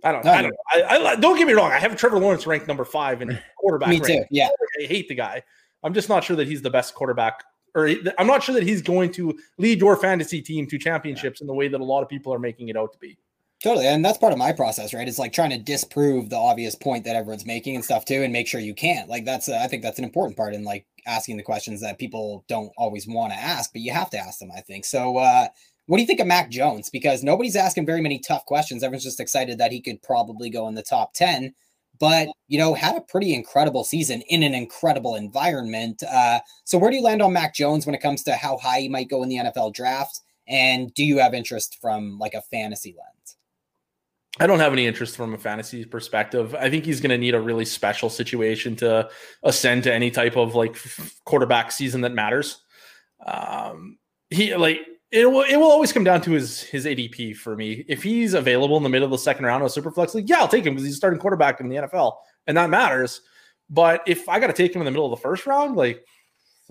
I 0.03 0.11
don't. 0.11 0.25
No, 0.25 0.31
I 0.31 0.41
don't. 0.41 0.55
I, 0.71 0.97
I, 0.97 1.15
don't 1.15 1.37
get 1.37 1.47
me 1.47 1.53
wrong. 1.53 1.71
I 1.71 1.79
have 1.79 1.95
Trevor 1.95 2.19
Lawrence 2.19 2.47
ranked 2.47 2.67
number 2.67 2.85
five 2.85 3.21
in 3.21 3.37
quarterback. 3.57 3.89
me 3.89 3.99
too. 3.99 4.23
Yeah. 4.31 4.49
I 4.81 4.85
hate 4.85 5.07
the 5.07 5.15
guy. 5.15 5.43
I'm 5.83 5.93
just 5.93 6.09
not 6.09 6.23
sure 6.23 6.35
that 6.35 6.47
he's 6.47 6.61
the 6.61 6.69
best 6.69 6.93
quarterback, 6.93 7.43
or 7.75 7.89
I'm 8.17 8.27
not 8.27 8.43
sure 8.43 8.53
that 8.53 8.63
he's 8.63 8.81
going 8.81 9.11
to 9.13 9.37
lead 9.57 9.79
your 9.79 9.95
fantasy 9.97 10.41
team 10.41 10.67
to 10.67 10.77
championships 10.77 11.39
yeah. 11.39 11.43
in 11.43 11.47
the 11.47 11.53
way 11.53 11.67
that 11.67 11.81
a 11.81 11.83
lot 11.83 12.03
of 12.03 12.09
people 12.09 12.33
are 12.33 12.39
making 12.39 12.69
it 12.69 12.77
out 12.77 12.93
to 12.93 12.99
be. 12.99 13.17
Totally. 13.63 13.85
And 13.87 14.03
that's 14.03 14.17
part 14.17 14.33
of 14.33 14.39
my 14.39 14.51
process, 14.51 14.91
right? 14.93 15.07
It's 15.07 15.19
like 15.19 15.33
trying 15.33 15.51
to 15.51 15.59
disprove 15.59 16.29
the 16.29 16.37
obvious 16.37 16.73
point 16.73 17.05
that 17.05 17.15
everyone's 17.15 17.45
making 17.45 17.75
and 17.75 17.85
stuff 17.85 18.05
too, 18.05 18.23
and 18.23 18.33
make 18.33 18.47
sure 18.47 18.59
you 18.59 18.73
can't. 18.73 19.07
Like, 19.07 19.23
that's, 19.23 19.49
uh, 19.49 19.59
I 19.61 19.67
think 19.67 19.83
that's 19.83 19.99
an 19.99 20.03
important 20.03 20.35
part 20.35 20.55
in 20.55 20.63
like 20.63 20.87
asking 21.05 21.37
the 21.37 21.43
questions 21.43 21.81
that 21.81 21.99
people 21.99 22.43
don't 22.47 22.71
always 22.75 23.07
want 23.07 23.33
to 23.33 23.39
ask, 23.39 23.71
but 23.71 23.81
you 23.81 23.91
have 23.91 24.09
to 24.11 24.17
ask 24.17 24.39
them, 24.39 24.51
I 24.55 24.61
think. 24.61 24.85
So, 24.85 25.17
uh, 25.17 25.47
what 25.91 25.97
do 25.97 26.03
you 26.03 26.07
think 26.07 26.21
of 26.21 26.27
Mac 26.27 26.49
Jones? 26.49 26.89
Because 26.89 27.21
nobody's 27.21 27.57
asking 27.57 27.85
very 27.85 27.99
many 27.99 28.17
tough 28.17 28.45
questions. 28.45 28.81
Everyone's 28.81 29.03
just 29.03 29.19
excited 29.19 29.57
that 29.57 29.73
he 29.73 29.81
could 29.81 30.01
probably 30.01 30.49
go 30.49 30.69
in 30.69 30.73
the 30.73 30.81
top 30.81 31.13
10, 31.13 31.53
but, 31.99 32.29
you 32.47 32.57
know, 32.57 32.73
had 32.73 32.95
a 32.95 33.01
pretty 33.01 33.33
incredible 33.33 33.83
season 33.83 34.21
in 34.29 34.41
an 34.41 34.53
incredible 34.53 35.15
environment. 35.15 36.01
Uh, 36.09 36.39
so, 36.63 36.77
where 36.77 36.91
do 36.91 36.95
you 36.95 37.03
land 37.03 37.21
on 37.21 37.33
Mac 37.33 37.53
Jones 37.53 37.85
when 37.85 37.93
it 37.93 37.99
comes 37.99 38.23
to 38.23 38.35
how 38.35 38.57
high 38.57 38.79
he 38.79 38.87
might 38.87 39.09
go 39.09 39.21
in 39.21 39.27
the 39.27 39.35
NFL 39.35 39.73
draft? 39.73 40.21
And 40.47 40.93
do 40.93 41.03
you 41.03 41.17
have 41.17 41.33
interest 41.33 41.77
from 41.81 42.17
like 42.19 42.35
a 42.35 42.41
fantasy 42.43 42.95
lens? 42.97 43.35
I 44.39 44.47
don't 44.47 44.59
have 44.59 44.71
any 44.71 44.87
interest 44.87 45.17
from 45.17 45.33
a 45.33 45.37
fantasy 45.37 45.83
perspective. 45.83 46.55
I 46.55 46.69
think 46.69 46.85
he's 46.85 47.01
going 47.01 47.09
to 47.09 47.17
need 47.17 47.35
a 47.35 47.41
really 47.41 47.65
special 47.65 48.09
situation 48.09 48.77
to 48.77 49.09
ascend 49.43 49.83
to 49.83 49.93
any 49.93 50.09
type 50.09 50.37
of 50.37 50.55
like 50.55 50.77
quarterback 51.25 51.69
season 51.69 51.99
that 52.01 52.13
matters. 52.13 52.61
Um, 53.25 53.97
he 54.29 54.55
like 54.55 54.79
it 55.11 55.29
will 55.29 55.43
it 55.43 55.57
will 55.57 55.71
always 55.71 55.91
come 55.91 56.03
down 56.03 56.21
to 56.21 56.31
his 56.31 56.61
his 56.61 56.85
ADP 56.85 57.35
for 57.35 57.55
me. 57.55 57.85
If 57.87 58.03
he's 58.03 58.33
available 58.33 58.77
in 58.77 58.83
the 58.83 58.89
middle 58.89 59.05
of 59.05 59.11
the 59.11 59.17
second 59.17 59.45
round 59.45 59.63
of 59.63 59.71
Superflex 59.71 60.13
League, 60.13 60.29
yeah, 60.29 60.39
I'll 60.39 60.47
take 60.47 60.65
him 60.65 60.73
because 60.73 60.85
he's 60.85 60.97
starting 60.97 61.19
quarterback 61.19 61.59
in 61.59 61.69
the 61.69 61.77
NFL, 61.77 62.15
and 62.47 62.57
that 62.57 62.69
matters. 62.69 63.21
But 63.69 64.03
if 64.05 64.27
I 64.27 64.39
got 64.39 64.47
to 64.47 64.53
take 64.53 64.75
him 64.75 64.81
in 64.81 64.85
the 64.85 64.91
middle 64.91 65.11
of 65.11 65.17
the 65.17 65.21
first 65.21 65.45
round, 65.45 65.75
like 65.75 66.05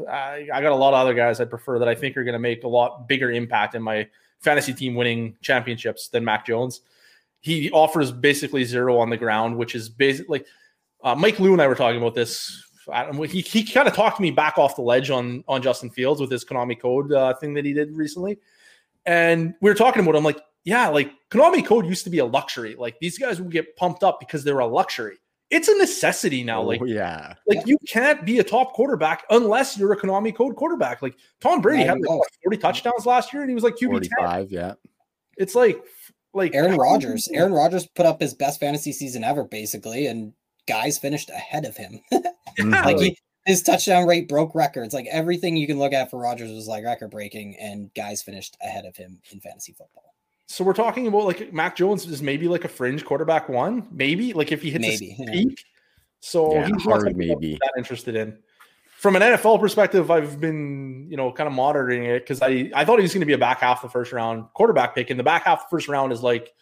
I, 0.08 0.48
I 0.52 0.60
got 0.60 0.72
a 0.72 0.76
lot 0.76 0.94
of 0.94 1.00
other 1.00 1.14
guys 1.14 1.40
I 1.40 1.44
prefer 1.44 1.78
that 1.78 1.88
I 1.88 1.94
think 1.94 2.16
are 2.16 2.24
going 2.24 2.34
to 2.34 2.38
make 2.38 2.64
a 2.64 2.68
lot 2.68 3.08
bigger 3.08 3.30
impact 3.30 3.74
in 3.74 3.82
my 3.82 4.08
fantasy 4.40 4.74
team 4.74 4.94
winning 4.94 5.36
championships 5.42 6.08
than 6.08 6.24
Mac 6.24 6.46
Jones 6.46 6.80
he 7.40 7.70
offers 7.70 8.12
basically 8.12 8.64
zero 8.64 8.98
on 8.98 9.10
the 9.10 9.16
ground, 9.16 9.56
which 9.56 9.74
is 9.74 9.88
basically 9.88 10.44
uh, 11.02 11.14
Mike 11.14 11.40
Lou 11.40 11.52
and 11.52 11.62
I 11.62 11.66
were 11.66 11.74
talking 11.74 12.00
about 12.00 12.14
this. 12.14 12.66
He 13.28 13.40
he 13.40 13.64
kind 13.64 13.88
of 13.88 13.94
talked 13.94 14.20
me 14.20 14.30
back 14.30 14.58
off 14.58 14.76
the 14.76 14.82
ledge 14.82 15.10
on 15.10 15.44
on 15.48 15.62
Justin 15.62 15.90
Fields 15.90 16.20
with 16.20 16.30
his 16.30 16.44
Konami 16.44 16.78
Code 16.80 17.12
uh, 17.12 17.34
thing 17.34 17.54
that 17.54 17.64
he 17.64 17.72
did 17.72 17.96
recently, 17.96 18.38
and 19.06 19.54
we 19.60 19.70
were 19.70 19.74
talking 19.74 20.02
about. 20.02 20.14
Him 20.14 20.24
like, 20.24 20.40
yeah, 20.64 20.88
like 20.88 21.12
Konami 21.30 21.64
Code 21.64 21.86
used 21.86 22.04
to 22.04 22.10
be 22.10 22.18
a 22.18 22.24
luxury. 22.24 22.74
Like 22.76 22.98
these 23.00 23.18
guys 23.18 23.40
would 23.40 23.52
get 23.52 23.76
pumped 23.76 24.02
up 24.02 24.20
because 24.20 24.44
they 24.44 24.52
were 24.52 24.60
a 24.60 24.66
luxury. 24.66 25.18
It's 25.50 25.66
a 25.68 25.76
necessity 25.78 26.44
now. 26.44 26.62
Oh, 26.62 26.66
like, 26.66 26.80
yeah, 26.84 27.34
like 27.46 27.66
you 27.66 27.76
can't 27.88 28.24
be 28.24 28.38
a 28.38 28.44
top 28.44 28.72
quarterback 28.72 29.24
unless 29.30 29.76
you're 29.76 29.92
a 29.92 29.96
Konami 29.96 30.34
Code 30.34 30.54
quarterback. 30.56 31.02
Like 31.02 31.16
Tom 31.40 31.60
Brady 31.60 31.82
had 31.82 32.00
like, 32.00 32.20
40 32.44 32.56
touchdowns 32.58 33.04
last 33.04 33.32
year, 33.32 33.42
and 33.42 33.50
he 33.50 33.54
was 33.54 33.64
like 33.64 33.74
QB 33.74 33.90
45, 33.90 34.48
10. 34.48 34.58
Yeah, 34.58 34.74
it's 35.36 35.54
like 35.54 35.82
like 36.32 36.54
Aaron 36.54 36.76
Rodgers. 36.76 37.28
Aaron 37.32 37.52
Rodgers 37.52 37.86
put 37.86 38.06
up 38.06 38.20
his 38.20 38.34
best 38.34 38.60
fantasy 38.60 38.92
season 38.92 39.24
ever, 39.24 39.44
basically, 39.44 40.06
and 40.06 40.32
guys 40.70 40.98
finished 40.98 41.30
ahead 41.30 41.64
of 41.64 41.76
him. 41.76 42.00
mm-hmm. 42.12 42.70
Like 42.70 42.98
he, 42.98 43.18
his 43.46 43.62
touchdown 43.62 44.06
rate 44.06 44.28
broke 44.28 44.54
records. 44.54 44.94
Like 44.94 45.06
everything 45.10 45.56
you 45.56 45.66
can 45.66 45.78
look 45.78 45.92
at 45.92 46.10
for 46.10 46.18
Rodgers 46.18 46.50
was 46.50 46.68
like 46.68 46.84
record 46.84 47.10
breaking, 47.10 47.56
and 47.56 47.92
guys 47.94 48.22
finished 48.22 48.56
ahead 48.62 48.84
of 48.84 48.96
him 48.96 49.20
in 49.32 49.40
fantasy 49.40 49.72
football. 49.72 50.14
So 50.46 50.64
we're 50.64 50.72
talking 50.72 51.06
about 51.06 51.24
like 51.24 51.52
Mac 51.52 51.76
Jones 51.76 52.06
is 52.06 52.22
maybe 52.22 52.48
like 52.48 52.64
a 52.64 52.68
fringe 52.68 53.04
quarterback 53.04 53.48
one, 53.48 53.88
maybe 53.90 54.32
like 54.32 54.52
if 54.52 54.62
he 54.62 54.70
hits 54.70 54.82
maybe, 54.82 55.16
yeah. 55.18 55.32
peak. 55.32 55.64
So 56.20 56.54
yeah, 56.54 56.66
he's 56.66 56.84
hard 56.84 57.16
maybe 57.16 57.58
that 57.60 57.72
interested 57.76 58.16
in 58.16 58.36
from 59.00 59.16
an 59.16 59.22
NFL 59.22 59.58
perspective, 59.60 60.10
I've 60.10 60.38
been, 60.38 61.06
you 61.08 61.16
know, 61.16 61.32
kind 61.32 61.46
of 61.46 61.54
monitoring 61.54 62.04
it 62.04 62.18
because 62.18 62.42
I, 62.42 62.70
I 62.74 62.84
thought 62.84 62.98
he 62.98 63.02
was 63.02 63.14
going 63.14 63.20
to 63.20 63.26
be 63.26 63.32
a 63.32 63.38
back 63.38 63.60
half 63.60 63.80
the 63.80 63.88
first 63.88 64.12
round 64.12 64.44
quarterback 64.52 64.94
pick. 64.94 65.08
And 65.08 65.18
the 65.18 65.24
back 65.24 65.44
half 65.44 65.62
the 65.62 65.74
first 65.74 65.88
round 65.88 66.12
is 66.12 66.22
like 66.22 66.52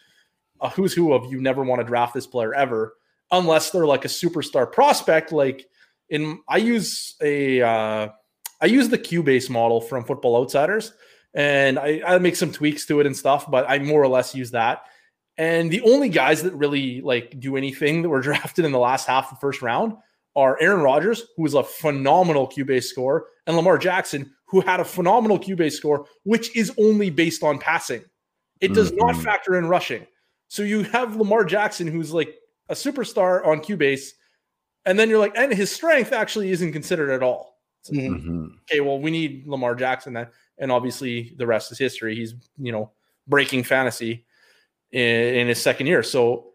a 0.61 0.69
who's 0.69 0.93
who 0.93 1.11
of 1.11 1.29
you 1.29 1.41
never 1.41 1.65
want 1.65 1.81
to 1.81 1.83
draft 1.85 2.13
this 2.13 2.25
player 2.25 2.53
ever, 2.53 2.93
unless 3.31 3.71
they're 3.71 3.85
like 3.85 4.05
a 4.05 4.09
superstar 4.09 4.71
prospect. 4.71 5.31
Like 5.31 5.67
in 6.09 6.39
I 6.47 6.57
use 6.57 7.15
a 7.21 7.61
uh 7.61 8.09
I 8.61 8.65
use 8.65 8.89
the 8.89 8.97
QBASE 8.97 9.49
model 9.49 9.81
from 9.81 10.03
Football 10.03 10.41
Outsiders 10.41 10.93
and 11.33 11.77
I, 11.79 12.01
I 12.05 12.17
make 12.17 12.35
some 12.35 12.51
tweaks 12.51 12.85
to 12.87 12.99
it 12.99 13.05
and 13.05 13.15
stuff, 13.15 13.49
but 13.49 13.69
I 13.69 13.79
more 13.79 14.01
or 14.01 14.07
less 14.07 14.35
use 14.35 14.51
that. 14.51 14.83
And 15.37 15.71
the 15.71 15.81
only 15.81 16.09
guys 16.09 16.43
that 16.43 16.53
really 16.53 17.01
like 17.01 17.39
do 17.39 17.55
anything 17.55 18.01
that 18.01 18.09
were 18.09 18.21
drafted 18.29 18.65
in 18.65 18.71
the 18.71 18.79
last 18.79 19.07
half 19.07 19.31
of 19.31 19.37
the 19.37 19.41
first 19.41 19.61
round 19.61 19.93
are 20.35 20.57
Aaron 20.61 20.81
Rodgers, 20.81 21.23
who 21.35 21.45
is 21.45 21.53
a 21.53 21.63
phenomenal 21.63 22.47
QBASE 22.47 22.83
score, 22.83 23.27
and 23.47 23.55
Lamar 23.55 23.77
Jackson, 23.77 24.31
who 24.45 24.61
had 24.61 24.79
a 24.79 24.85
phenomenal 24.85 25.39
QBASE 25.39 25.73
score, 25.73 26.05
which 26.23 26.55
is 26.55 26.71
only 26.77 27.09
based 27.09 27.43
on 27.43 27.59
passing. 27.59 28.03
It 28.61 28.73
does 28.73 28.91
mm-hmm. 28.91 29.07
not 29.07 29.15
factor 29.15 29.57
in 29.57 29.67
rushing. 29.67 30.05
So 30.47 30.63
you 30.63 30.83
have 30.83 31.15
Lamar 31.15 31.45
Jackson, 31.45 31.87
who's 31.87 32.11
like 32.11 32.35
a 32.69 32.73
superstar 32.73 33.45
on 33.45 33.59
QBASE, 33.59 34.11
and 34.85 34.97
then 34.97 35.09
you're 35.09 35.19
like, 35.19 35.33
and 35.35 35.53
his 35.53 35.71
strength 35.71 36.13
actually 36.13 36.51
isn't 36.51 36.71
considered 36.71 37.09
at 37.09 37.23
all. 37.23 37.57
So, 37.81 37.93
mm-hmm. 37.93 38.47
Okay, 38.69 38.81
well, 38.81 38.99
we 38.99 39.11
need 39.11 39.47
Lamar 39.47 39.75
Jackson 39.75 40.13
then, 40.13 40.27
and 40.57 40.71
obviously 40.71 41.33
the 41.37 41.47
rest 41.47 41.71
is 41.71 41.77
history. 41.77 42.15
He's 42.15 42.33
you 42.57 42.71
know 42.71 42.91
breaking 43.27 43.63
fantasy 43.63 44.25
in, 44.91 45.01
in 45.01 45.47
his 45.47 45.61
second 45.61 45.87
year. 45.87 46.03
So 46.03 46.49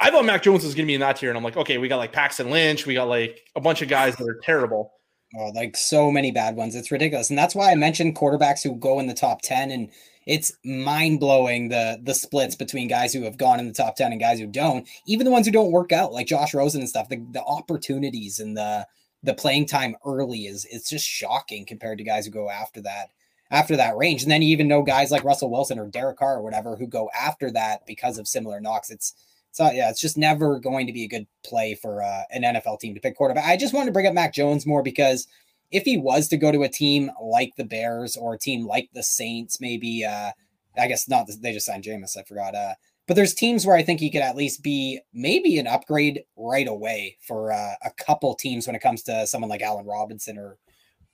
I 0.00 0.10
thought 0.10 0.24
Mac 0.24 0.42
Jones 0.42 0.64
was 0.64 0.74
going 0.74 0.86
to 0.86 0.90
be 0.90 0.94
in 0.94 1.00
that 1.00 1.16
tier, 1.16 1.30
and 1.30 1.38
I'm 1.38 1.44
like, 1.44 1.56
okay, 1.56 1.78
we 1.78 1.88
got 1.88 1.98
like 1.98 2.12
Paxton 2.12 2.50
Lynch, 2.50 2.86
we 2.86 2.94
got 2.94 3.08
like 3.08 3.40
a 3.54 3.60
bunch 3.60 3.82
of 3.82 3.88
guys 3.88 4.16
that 4.16 4.28
are 4.28 4.40
terrible. 4.42 4.92
Oh, 5.38 5.50
like 5.54 5.76
so 5.76 6.10
many 6.10 6.30
bad 6.30 6.56
ones. 6.56 6.74
It's 6.74 6.90
ridiculous, 6.90 7.30
and 7.30 7.38
that's 7.38 7.54
why 7.54 7.70
I 7.70 7.74
mentioned 7.74 8.16
quarterbacks 8.16 8.62
who 8.62 8.76
go 8.76 9.00
in 9.00 9.06
the 9.06 9.14
top 9.14 9.42
ten, 9.42 9.70
and 9.70 9.90
it's 10.26 10.52
mind 10.64 11.20
blowing 11.20 11.68
the 11.68 12.00
the 12.02 12.14
splits 12.14 12.54
between 12.54 12.88
guys 12.88 13.12
who 13.12 13.22
have 13.22 13.36
gone 13.36 13.60
in 13.60 13.66
the 13.66 13.72
top 13.72 13.96
ten 13.96 14.12
and 14.12 14.20
guys 14.20 14.38
who 14.38 14.46
don't. 14.46 14.88
Even 15.06 15.24
the 15.24 15.30
ones 15.30 15.46
who 15.46 15.52
don't 15.52 15.72
work 15.72 15.92
out, 15.92 16.12
like 16.12 16.26
Josh 16.26 16.54
Rosen 16.54 16.80
and 16.80 16.88
stuff. 16.88 17.08
The, 17.08 17.24
the 17.30 17.42
opportunities 17.42 18.40
and 18.40 18.56
the 18.56 18.86
the 19.22 19.34
playing 19.34 19.66
time 19.66 19.96
early 20.04 20.46
is 20.46 20.66
it's 20.70 20.90
just 20.90 21.06
shocking 21.06 21.64
compared 21.64 21.98
to 21.98 22.04
guys 22.04 22.26
who 22.26 22.32
go 22.32 22.50
after 22.50 22.80
that 22.82 23.10
after 23.50 23.76
that 23.76 23.96
range. 23.96 24.22
And 24.22 24.30
then 24.30 24.42
you 24.42 24.48
even 24.48 24.68
know 24.68 24.82
guys 24.82 25.10
like 25.10 25.24
Russell 25.24 25.50
Wilson 25.50 25.78
or 25.78 25.86
Derek 25.86 26.18
Carr 26.18 26.38
or 26.38 26.42
whatever 26.42 26.76
who 26.76 26.86
go 26.86 27.10
after 27.18 27.50
that 27.52 27.86
because 27.86 28.18
of 28.18 28.26
similar 28.26 28.60
knocks. 28.60 28.90
It's 28.90 29.14
so 29.52 29.70
yeah, 29.70 29.90
it's 29.90 30.00
just 30.00 30.16
never 30.16 30.58
going 30.58 30.86
to 30.86 30.92
be 30.92 31.04
a 31.04 31.08
good 31.08 31.26
play 31.44 31.74
for 31.74 32.02
uh, 32.02 32.22
an 32.30 32.42
NFL 32.42 32.80
team 32.80 32.94
to 32.94 33.00
pick 33.00 33.16
quarterback. 33.16 33.44
I 33.44 33.56
just 33.56 33.74
wanted 33.74 33.86
to 33.86 33.92
bring 33.92 34.06
up 34.06 34.14
Mac 34.14 34.32
Jones 34.32 34.66
more 34.66 34.82
because 34.82 35.28
if 35.72 35.84
he 35.84 35.96
was 35.96 36.28
to 36.28 36.36
go 36.36 36.52
to 36.52 36.62
a 36.62 36.68
team 36.68 37.10
like 37.20 37.52
the 37.56 37.64
Bears 37.64 38.16
or 38.16 38.34
a 38.34 38.38
team 38.38 38.66
like 38.66 38.88
the 38.92 39.02
Saints, 39.02 39.60
maybe 39.60 40.04
uh, 40.04 40.30
I 40.78 40.86
guess 40.86 41.08
not. 41.08 41.28
They 41.40 41.52
just 41.52 41.66
signed 41.66 41.84
Jameis. 41.84 42.16
I 42.16 42.22
forgot. 42.22 42.54
Uh, 42.54 42.74
but 43.08 43.14
there's 43.14 43.34
teams 43.34 43.66
where 43.66 43.76
I 43.76 43.82
think 43.82 43.98
he 43.98 44.10
could 44.10 44.22
at 44.22 44.36
least 44.36 44.62
be 44.62 45.00
maybe 45.12 45.58
an 45.58 45.66
upgrade 45.66 46.22
right 46.36 46.68
away 46.68 47.16
for 47.26 47.52
uh, 47.52 47.74
a 47.82 47.90
couple 47.98 48.34
teams 48.34 48.66
when 48.66 48.76
it 48.76 48.82
comes 48.82 49.02
to 49.04 49.26
someone 49.26 49.50
like 49.50 49.62
Allen 49.62 49.86
Robinson 49.86 50.38
or 50.38 50.58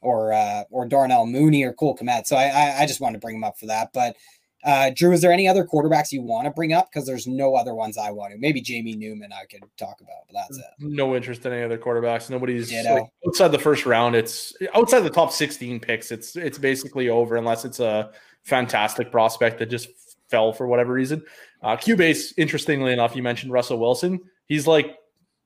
or 0.01 0.33
uh, 0.33 0.65
or 0.71 0.87
Darnell 0.87 1.27
Mooney 1.27 1.65
or 1.65 1.73
Cole 1.73 1.97
Kmet. 1.97 2.27
So 2.27 2.37
I, 2.37 2.47
I 2.47 2.83
I 2.83 2.87
just 2.87 3.01
wanted 3.01 3.15
to 3.15 3.21
bring 3.21 3.37
him 3.37 3.45
up 3.45 3.59
for 3.59 3.67
that. 3.67 3.91
But 3.95 4.17
uh, 4.65 4.91
Drew, 4.95 5.13
is 5.13 5.21
there 5.21 5.33
any 5.33 5.47
other 5.47 5.65
quarterbacks 5.65 6.11
you 6.11 6.21
want 6.21 6.47
to 6.47 6.51
bring 6.51 6.73
up? 6.73 6.91
Because 6.91 7.07
there's 7.07 7.27
no 7.27 7.55
other 7.55 7.75
ones 7.75 7.97
I 7.97 8.11
want 8.11 8.33
to. 8.33 8.39
Maybe 8.39 8.61
Jamie 8.61 8.97
Newman 8.97 9.33
I 9.33 9.45
could 9.45 9.63
talk 9.77 10.01
about, 10.01 10.27
but 10.27 10.35
that's 10.35 10.59
it. 10.59 10.65
No 10.81 11.15
interest 11.15 11.47
in 11.47 11.53
any 11.53 11.63
other 11.63 11.79
quarterbacks. 11.79 12.29
Nobody's 12.29 12.73
like, 12.73 13.09
outside 13.27 13.49
the 13.49 13.59
first 13.59 13.87
round. 13.87 14.17
It's 14.17 14.53
outside 14.75 15.01
the 15.01 15.11
top 15.11 15.33
16 15.33 15.79
picks. 15.81 16.11
It's 16.11 16.35
it's 16.35 16.59
basically 16.59 17.09
over 17.09 17.37
unless 17.37 17.65
it's 17.65 17.79
a 17.79 18.11
fantastic 18.45 19.13
prospect 19.13 19.59
that 19.61 19.67
just 19.67 19.89
fell 20.29 20.53
for 20.53 20.67
whatever 20.67 20.93
reason. 20.93 21.23
Uh, 21.63 21.77
QBASE, 21.77 22.35
interestingly 22.37 22.93
enough, 22.93 23.15
you 23.15 23.23
mentioned 23.23 23.53
Russell 23.53 23.79
Wilson. 23.79 24.21
He's 24.47 24.67
like 24.67 24.97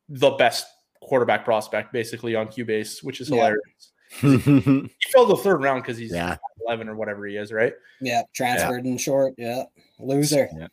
the 0.08 0.30
best 0.30 0.66
quarterback 1.02 1.44
prospect 1.44 1.92
basically 1.92 2.34
on 2.34 2.46
QBASE, 2.46 3.04
which 3.04 3.20
is 3.20 3.28
hilarious. 3.28 3.91
Yeah. 4.22 4.36
he 4.38 5.10
fell 5.12 5.26
the 5.26 5.36
third 5.36 5.62
round 5.62 5.82
because 5.82 5.98
he's 5.98 6.12
yeah. 6.12 6.36
11 6.66 6.88
or 6.88 6.94
whatever 6.94 7.26
he 7.26 7.36
is, 7.36 7.52
right? 7.52 7.72
Yeah, 8.00 8.22
transferred 8.34 8.84
yeah. 8.84 8.92
in 8.92 8.98
short. 8.98 9.34
Yeah, 9.38 9.64
loser. 9.98 10.48
Yeah. 10.56 10.68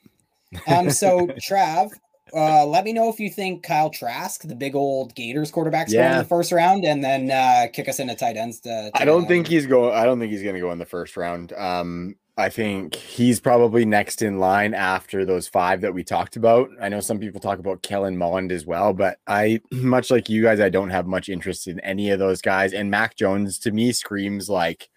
um, 0.78 0.90
so 0.90 1.28
Trav, 1.49 1.91
uh, 2.34 2.66
let 2.66 2.84
me 2.84 2.94
know 2.94 3.10
if 3.10 3.20
you 3.20 3.30
think 3.30 3.64
Kyle 3.64 3.90
Trask, 3.90 4.41
the 4.44 4.56
big 4.56 4.76
old 4.76 5.16
Gators 5.16 5.52
quarterback, 5.52 5.90
yeah. 5.90 6.14
in 6.14 6.18
the 6.20 6.26
first 6.26 6.52
round, 6.52 6.86
and 6.86 7.03
then 7.03 7.32
uh, 7.32 7.68
kick 7.72 7.88
us 7.90 7.99
into 7.99 8.16
tight 8.16 8.38
ends. 8.38 8.60
To, 8.61 8.91
to 8.94 9.02
I 9.02 9.06
don't 9.06 9.28
think 9.28 9.48
he's 9.48 9.66
going. 9.66 9.95
I 9.95 10.06
don't 10.06 10.20
think 10.20 10.32
he's 10.32 10.44
going 10.44 10.56
to 10.56 10.61
go 10.61 10.72
in 10.72 10.80
the 10.80 10.86
first 10.86 11.18
round. 11.18 11.53
Um, 11.53 12.16
I 12.40 12.48
think 12.48 12.95
he's 12.95 13.41
probably 13.41 13.84
next 13.84 14.22
in 14.22 14.40
line 14.40 14.74
after 14.74 15.26
those 15.26 15.49
five 15.49 15.82
that 15.82 15.94
we 15.94 16.06
talked 16.06 16.38
about. 16.38 16.70
I 16.82 16.88
know 16.88 17.02
some 17.02 17.20
people 17.20 17.41
talk 17.41 17.60
about 17.60 17.84
Kellen 17.84 18.18
Mond 18.18 18.53
as 18.53 18.66
well, 18.66 18.94
but 18.94 19.20
I, 19.28 19.60
much 19.72 20.10
like 20.10 20.30
you 20.30 20.41
guys, 20.41 20.61
I 20.61 20.70
don't 20.70 20.90
have 20.90 21.06
much 21.06 21.28
interest 21.28 21.68
in 21.68 21.82
any 21.82 22.11
of 22.11 22.20
those 22.20 22.41
guys. 22.41 22.72
And 22.72 22.90
Mac 22.90 23.18
Jones 23.18 23.60
to 23.60 23.72
me 23.72 23.91
screams 23.91 24.49
like 24.49 24.90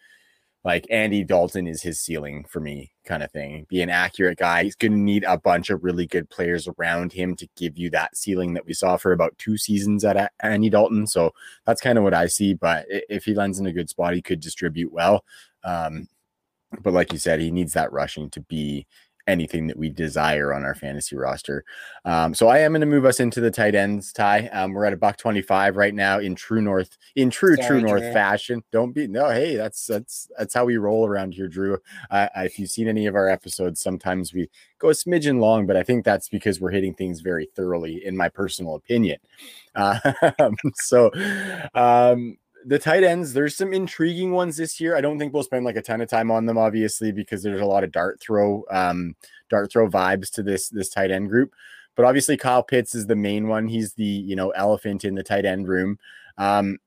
like 0.64 0.86
Andy 0.90 1.24
Dalton 1.24 1.66
is 1.66 1.82
his 1.82 2.00
ceiling 2.00 2.44
for 2.48 2.60
me, 2.60 2.92
kind 3.04 3.24
of 3.24 3.32
thing. 3.32 3.66
Be 3.68 3.82
an 3.82 3.90
accurate 3.90 4.38
guy. 4.38 4.62
He's 4.62 4.76
going 4.76 4.92
to 4.92 4.98
need 4.98 5.24
a 5.24 5.36
bunch 5.36 5.70
of 5.70 5.82
really 5.82 6.06
good 6.06 6.30
players 6.30 6.68
around 6.68 7.12
him 7.12 7.34
to 7.34 7.48
give 7.56 7.76
you 7.76 7.90
that 7.90 8.16
ceiling 8.16 8.54
that 8.54 8.64
we 8.64 8.72
saw 8.72 8.96
for 8.96 9.10
about 9.10 9.36
two 9.38 9.56
seasons 9.58 10.04
at 10.04 10.30
Andy 10.38 10.70
Dalton. 10.70 11.08
So 11.08 11.32
that's 11.66 11.80
kind 11.80 11.98
of 11.98 12.04
what 12.04 12.14
I 12.14 12.28
see. 12.28 12.54
But 12.54 12.86
if 12.88 13.24
he 13.24 13.34
lands 13.34 13.58
in 13.58 13.66
a 13.66 13.72
good 13.72 13.90
spot, 13.90 14.14
he 14.14 14.22
could 14.22 14.38
distribute 14.38 14.92
well. 14.92 15.24
Um, 15.64 16.06
but 16.80 16.92
like 16.92 17.12
you 17.12 17.18
said, 17.18 17.40
he 17.40 17.50
needs 17.50 17.72
that 17.74 17.92
rushing 17.92 18.30
to 18.30 18.40
be 18.40 18.86
anything 19.26 19.68
that 19.68 19.76
we 19.76 19.88
desire 19.88 20.52
on 20.52 20.64
our 20.64 20.74
fantasy 20.74 21.16
roster. 21.16 21.64
Um, 22.04 22.34
so 22.34 22.48
I 22.48 22.58
am 22.58 22.72
going 22.72 22.80
to 22.80 22.86
move 22.86 23.04
us 23.04 23.20
into 23.20 23.40
the 23.40 23.50
tight 23.50 23.74
ends. 23.74 24.12
Ty, 24.12 24.48
um, 24.48 24.72
we're 24.72 24.84
at 24.84 24.92
a 24.92 24.96
buck 24.96 25.16
twenty 25.16 25.42
five 25.42 25.76
right 25.76 25.94
now 25.94 26.18
in 26.18 26.34
true 26.34 26.60
north 26.60 26.98
in 27.14 27.30
true 27.30 27.56
Sorry, 27.56 27.68
true 27.68 27.80
north 27.80 28.02
Drew. 28.02 28.12
fashion. 28.12 28.64
Don't 28.72 28.92
be 28.92 29.06
no. 29.06 29.30
Hey, 29.30 29.56
that's 29.56 29.86
that's 29.86 30.28
that's 30.38 30.54
how 30.54 30.64
we 30.64 30.76
roll 30.76 31.06
around 31.06 31.34
here, 31.34 31.48
Drew. 31.48 31.78
Uh, 32.10 32.28
if 32.36 32.58
you've 32.58 32.70
seen 32.70 32.88
any 32.88 33.06
of 33.06 33.14
our 33.14 33.28
episodes, 33.28 33.80
sometimes 33.80 34.32
we 34.34 34.50
go 34.78 34.88
a 34.88 34.92
smidgen 34.92 35.38
long, 35.38 35.66
but 35.66 35.76
I 35.76 35.82
think 35.82 36.04
that's 36.04 36.28
because 36.28 36.60
we're 36.60 36.72
hitting 36.72 36.94
things 36.94 37.20
very 37.20 37.48
thoroughly, 37.54 38.04
in 38.04 38.16
my 38.16 38.28
personal 38.28 38.74
opinion. 38.74 39.18
Uh, 39.74 39.98
so. 40.74 41.10
Um, 41.74 42.38
the 42.64 42.78
tight 42.78 43.04
ends, 43.04 43.32
there's 43.32 43.56
some 43.56 43.72
intriguing 43.72 44.32
ones 44.32 44.56
this 44.56 44.80
year. 44.80 44.96
I 44.96 45.00
don't 45.00 45.18
think 45.18 45.32
we'll 45.32 45.42
spend 45.42 45.64
like 45.64 45.76
a 45.76 45.82
ton 45.82 46.00
of 46.00 46.08
time 46.08 46.30
on 46.30 46.46
them, 46.46 46.58
obviously, 46.58 47.12
because 47.12 47.42
there's 47.42 47.60
a 47.60 47.66
lot 47.66 47.84
of 47.84 47.92
dart 47.92 48.20
throw, 48.20 48.64
um, 48.70 49.16
dart 49.48 49.70
throw 49.72 49.88
vibes 49.88 50.30
to 50.32 50.42
this 50.42 50.68
this 50.68 50.88
tight 50.88 51.10
end 51.10 51.28
group. 51.28 51.52
But 51.94 52.04
obviously, 52.04 52.36
Kyle 52.36 52.62
Pitts 52.62 52.94
is 52.94 53.06
the 53.06 53.16
main 53.16 53.48
one. 53.48 53.68
He's 53.68 53.94
the 53.94 54.04
you 54.04 54.36
know 54.36 54.50
elephant 54.50 55.04
in 55.04 55.14
the 55.14 55.22
tight 55.22 55.44
end 55.44 55.68
room. 55.68 55.98
Um, 56.38 56.78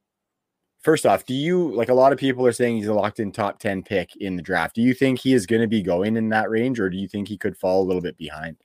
first 0.82 1.06
off, 1.06 1.26
do 1.26 1.34
you 1.34 1.72
like 1.74 1.90
a 1.90 1.94
lot 1.94 2.14
of 2.14 2.20
people 2.20 2.46
are 2.46 2.52
saying 2.52 2.78
he's 2.78 2.88
a 2.88 2.94
locked 2.94 3.20
in 3.20 3.32
top 3.32 3.60
10 3.60 3.84
pick 3.84 4.16
in 4.18 4.36
the 4.36 4.42
draft? 4.42 4.76
Do 4.76 4.82
you 4.82 4.94
think 4.94 5.20
he 5.20 5.34
is 5.34 5.46
going 5.46 5.62
to 5.62 5.68
be 5.68 5.82
going 5.82 6.16
in 6.16 6.30
that 6.30 6.50
range, 6.50 6.80
or 6.80 6.90
do 6.90 6.98
you 6.98 7.08
think 7.08 7.28
he 7.28 7.38
could 7.38 7.58
fall 7.58 7.82
a 7.82 7.88
little 7.88 8.02
bit 8.02 8.18
behind? 8.18 8.58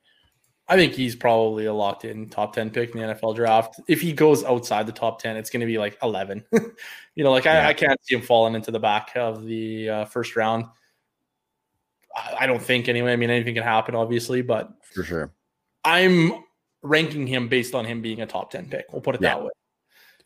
I 0.71 0.77
think 0.77 0.93
he's 0.93 1.17
probably 1.17 1.67
a 1.67 1.75
locked 1.75 2.05
in 2.05 2.29
top 2.29 2.55
10 2.55 2.71
pick 2.71 2.95
in 2.95 3.01
the 3.01 3.15
NFL 3.15 3.35
draft. 3.35 3.81
If 3.89 4.01
he 4.01 4.13
goes 4.13 4.45
outside 4.45 4.87
the 4.87 4.93
top 4.93 5.21
10, 5.21 5.37
it's 5.37 5.51
going 5.51 5.61
to 5.61 5.67
be 5.67 5.79
like 5.79 5.99
11. 6.01 6.45
you 7.17 7.25
know, 7.25 7.33
like 7.33 7.45
yeah. 7.45 7.67
I, 7.67 7.71
I, 7.71 7.75
can't 7.75 7.99
see 8.05 8.15
him 8.15 8.23
falling 8.23 8.55
into 8.55 8.71
the 8.71 8.79
back 8.79 9.11
of 9.17 9.45
the 9.45 9.91
uh, 9.91 10.05
first 10.05 10.37
round. 10.37 10.67
I, 12.15 12.37
I, 12.43 12.47
don't 12.47 12.63
think 12.63 12.89
anyway. 12.89 13.13
I 13.13 13.17
mean, 13.17 13.31
anything 13.31 13.57
can 13.57 13.65
happen, 13.65 13.97
obviously, 13.97 14.43
but 14.43 14.73
for 14.95 15.03
sure. 15.03 15.33
I'm 15.85 16.45
ranking 16.83 17.27
him 17.27 17.49
based 17.49 17.75
on 17.75 17.85
him 17.85 18.01
being 18.01 18.21
a 18.21 18.27
top 18.27 18.53
10 18.53 18.69
pick. 18.71 18.85
We'll 18.93 19.03
put 19.03 19.17
it 19.17 19.23
yeah, 19.23 19.35
that 19.35 19.43
way. 19.43 19.51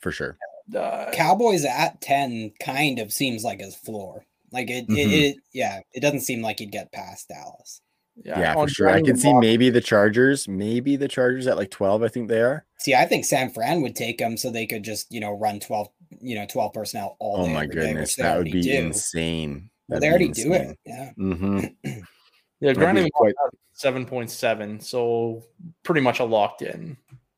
For 0.00 0.12
sure. 0.12 0.36
And, 0.66 0.76
uh, 0.76 1.10
Cowboys 1.14 1.64
at 1.64 2.02
10 2.02 2.52
kind 2.60 2.98
of 2.98 3.14
seems 3.14 3.44
like 3.44 3.60
his 3.60 3.74
floor. 3.74 4.26
Like 4.52 4.68
it, 4.68 4.88
mm-hmm. 4.88 4.96
it, 4.98 5.08
it, 5.08 5.36
yeah, 5.54 5.80
it 5.94 6.00
doesn't 6.00 6.20
seem 6.20 6.42
like 6.42 6.58
he'd 6.58 6.70
get 6.70 6.92
past 6.92 7.28
Dallas. 7.28 7.80
Yeah, 8.16 8.38
yeah 8.38 8.54
for 8.54 8.68
sure. 8.68 8.88
I 8.88 9.02
can 9.02 9.16
see 9.16 9.32
maybe 9.32 9.70
the 9.70 9.80
Chargers, 9.80 10.46
maybe 10.46 10.96
the 10.96 11.08
Chargers 11.08 11.46
at 11.46 11.56
like 11.56 11.70
12, 11.70 12.02
I 12.02 12.08
think 12.08 12.28
they 12.28 12.40
are. 12.40 12.64
See, 12.78 12.94
I 12.94 13.06
think 13.06 13.24
San 13.24 13.50
Fran 13.50 13.82
would 13.82 13.96
take 13.96 14.18
them 14.18 14.36
so 14.36 14.50
they 14.50 14.66
could 14.66 14.82
just, 14.82 15.12
you 15.12 15.20
know, 15.20 15.32
run 15.32 15.60
12, 15.60 15.88
you 16.20 16.34
know, 16.34 16.46
12 16.46 16.72
personnel 16.72 17.16
all 17.18 17.44
Oh 17.44 17.48
my 17.48 17.66
goodness, 17.66 18.14
day, 18.14 18.22
that 18.22 18.38
would 18.38 18.44
be 18.44 18.62
do. 18.62 18.72
insane. 18.72 19.70
Well, 19.88 20.00
they 20.00 20.08
already 20.08 20.26
insane. 20.26 20.48
do 20.48 20.52
it. 20.54 20.78
Yeah. 20.84 21.10
Mm-hmm. 21.18 22.00
yeah, 22.60 22.72
granted, 22.72 23.10
quite... 23.12 23.34
7.7, 23.76 24.82
so 24.82 25.42
pretty 25.82 26.00
much 26.00 26.20
a 26.20 26.24
locked 26.24 26.62
in 26.62 26.96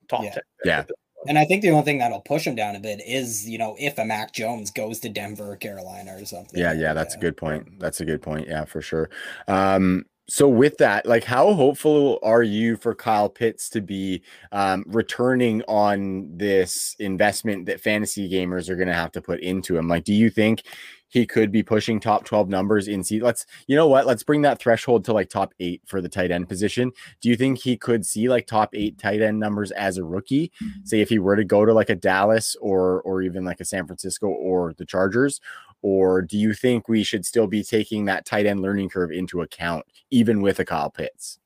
top 0.09 0.25
yeah. 0.25 0.31
10. 0.31 0.43
Yeah. 0.65 0.85
And 1.29 1.39
I 1.39 1.45
think 1.45 1.63
the 1.63 1.71
only 1.71 1.83
thing 1.83 1.99
that'll 1.99 2.21
push 2.21 2.47
him 2.47 2.55
down 2.55 2.77
a 2.77 2.81
bit 2.81 3.01
is, 3.05 3.49
you 3.49 3.59
know, 3.59 3.75
if 3.79 3.99
a 3.99 4.05
Mac 4.05 4.33
Jones 4.33 4.71
goes 4.71 5.01
to 5.01 5.09
Denver 5.09 5.57
Carolina 5.57 6.15
or 6.17 6.25
something. 6.25 6.61
Yeah, 6.61 6.73
yeah, 6.73 6.93
that's 6.93 7.15
a 7.15 7.19
good 7.19 7.37
point. 7.37 7.81
That's 7.81 8.01
a 8.01 8.05
good 8.05 8.23
point. 8.23 8.47
Yeah, 8.47 8.65
for 8.65 8.81
sure. 8.81 9.11
Um, 9.49 10.05
so 10.29 10.49
with 10.49 10.79
that, 10.79 11.07
like 11.07 11.25
how 11.25 11.53
hopeful 11.53 12.19
are 12.23 12.43
you 12.43 12.77
for 12.77 12.95
Kyle 12.95 13.29
Pitts 13.29 13.69
to 13.71 13.81
be 13.81 14.23
um, 14.51 14.85
returning 14.87 15.63
on 15.69 16.29
this 16.37 16.97
investment 16.99 17.67
that 17.67 17.81
fantasy 17.81 18.29
gamers 18.29 18.69
are 18.69 18.77
going 18.77 18.89
to 18.89 18.95
have 18.95 19.13
to 19.13 19.23
put 19.23 19.41
into 19.41 19.77
him? 19.77 19.87
Like, 19.87 20.03
do 20.03 20.13
you 20.13 20.29
think 20.31 20.65
he 21.09 21.25
could 21.25 21.53
be 21.53 21.63
pushing 21.63 22.01
top 22.01 22.25
12 22.25 22.49
numbers 22.49 22.89
in 22.89 23.05
see 23.05 23.21
let's 23.21 23.47
you 23.69 23.77
know 23.77 23.87
what? 23.87 24.07
Let's 24.07 24.25
bring 24.25 24.43
that 24.43 24.59
threshold 24.59 25.05
to 25.05 25.13
like 25.13 25.29
top 25.29 25.55
eight 25.61 25.81
for 25.87 26.01
the 26.01 26.09
tight 26.09 26.33
end 26.33 26.49
position. 26.49 26.91
Do 27.21 27.29
you 27.29 27.37
think 27.37 27.61
he 27.61 27.77
could 27.77 28.05
see 28.05 28.29
like 28.29 28.47
top 28.47 28.71
eight 28.75 28.99
tight 28.99 29.23
end 29.23 29.39
numbers 29.39 29.71
as 29.71 29.97
a 29.99 30.05
rookie? 30.05 30.51
Say 30.85 31.01
if 31.01 31.09
he 31.09 31.21
were 31.21 31.37
to 31.37 31.45
go 31.45 31.65
to 31.65 31.73
like 31.73 31.91
a 31.91 31.95
dallas 31.95 32.57
or 32.61 33.01
or 33.03 33.23
even 33.23 33.45
like 33.45 33.61
a 33.61 33.65
san 33.65 33.87
francisco 33.87 34.27
or 34.27 34.75
the 34.75 34.85
chargers 34.85 35.41
or 35.89 36.21
do 36.21 36.37
you 36.37 36.53
think 36.53 36.89
we 36.89 37.05
should 37.05 37.25
still 37.25 37.47
be 37.47 37.63
taking 37.63 38.07
that 38.07 38.25
tight 38.25 38.45
end 38.45 38.61
learning 38.61 38.89
curve 38.89 39.13
into 39.13 39.43
account, 39.43 39.87
even 40.11 40.41
with 40.41 40.59
a 40.59 40.65
Kyle 40.65 40.91
Pitts? 40.91 41.39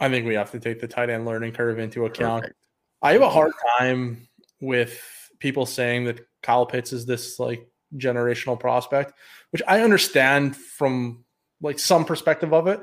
I 0.00 0.08
think 0.08 0.26
we 0.26 0.34
have 0.34 0.50
to 0.50 0.58
take 0.58 0.80
the 0.80 0.88
tight 0.88 1.10
end 1.10 1.26
learning 1.26 1.52
curve 1.52 1.78
into 1.78 2.04
account. 2.04 2.42
Perfect. 2.42 2.58
I 3.02 3.12
have 3.12 3.22
a 3.22 3.30
hard 3.30 3.52
time 3.78 4.26
with 4.60 5.00
people 5.38 5.64
saying 5.64 6.06
that 6.06 6.26
Kyle 6.42 6.66
Pitts 6.66 6.92
is 6.92 7.06
this 7.06 7.38
like 7.38 7.68
generational 7.96 8.58
prospect, 8.58 9.12
which 9.50 9.62
I 9.68 9.82
understand 9.82 10.56
from 10.56 11.24
like 11.62 11.78
some 11.78 12.04
perspective 12.04 12.52
of 12.52 12.66
it. 12.66 12.80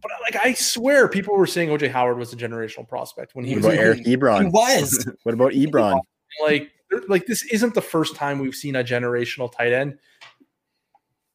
But 0.00 0.12
like 0.22 0.42
I 0.42 0.54
swear, 0.54 1.08
people 1.08 1.36
were 1.36 1.46
saying 1.46 1.68
OJ 1.68 1.90
Howard 1.90 2.16
was 2.16 2.32
a 2.32 2.36
generational 2.36 2.88
prospect 2.88 3.34
when 3.34 3.44
he 3.44 3.50
what 3.50 3.56
was 3.56 3.66
about 3.66 3.78
Eric 3.78 4.04
Ebron. 4.04 4.44
He 4.44 4.48
was. 4.48 5.06
what 5.24 5.34
about 5.34 5.52
Ebron? 5.52 6.00
Like, 6.40 6.70
like 7.08 7.26
this 7.26 7.44
isn't 7.44 7.74
the 7.74 7.82
first 7.82 8.14
time 8.16 8.38
we've 8.38 8.54
seen 8.54 8.76
a 8.76 8.84
generational 8.84 9.50
tight 9.50 9.72
end 9.72 9.98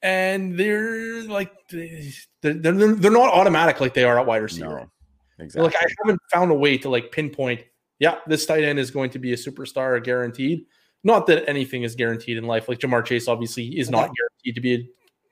and 0.02 0.58
they're 0.58 1.24
like 1.24 1.52
they're, 1.70 2.54
they're, 2.54 2.96
they're 2.96 3.12
not 3.12 3.34
automatic 3.34 3.80
like 3.80 3.94
they 3.94 4.04
are 4.04 4.20
at 4.20 4.26
wide 4.26 4.42
receiver. 4.42 4.68
No, 4.68 5.44
exactly. 5.44 5.70
Like 5.70 5.76
I 5.82 5.88
haven't 6.04 6.22
found 6.32 6.52
a 6.52 6.56
way 6.56 6.78
to 6.78 6.90
like 6.90 7.12
pinpoint. 7.12 7.62
Yeah, 8.00 8.18
this 8.28 8.46
tight 8.46 8.64
end 8.64 8.80
is 8.80 8.92
going 8.92 9.10
to 9.12 9.20
be 9.20 9.34
a 9.34 9.36
superstar, 9.36 10.02
guaranteed. 10.04 10.66
Not 11.04 11.26
that 11.28 11.50
anything 11.50 11.84
is 11.84 11.96
guaranteed 11.96 12.38
in 12.38 12.46
life. 12.46 12.70
Like 12.70 12.80
Ja'Marr 12.80 13.06
Chase, 13.06 13.28
obviously, 13.28 13.78
is 13.80 13.90
not 13.90 14.12
guaranteed 14.16 14.56
to 14.56 14.62
be 14.62 14.74
a 14.76 14.88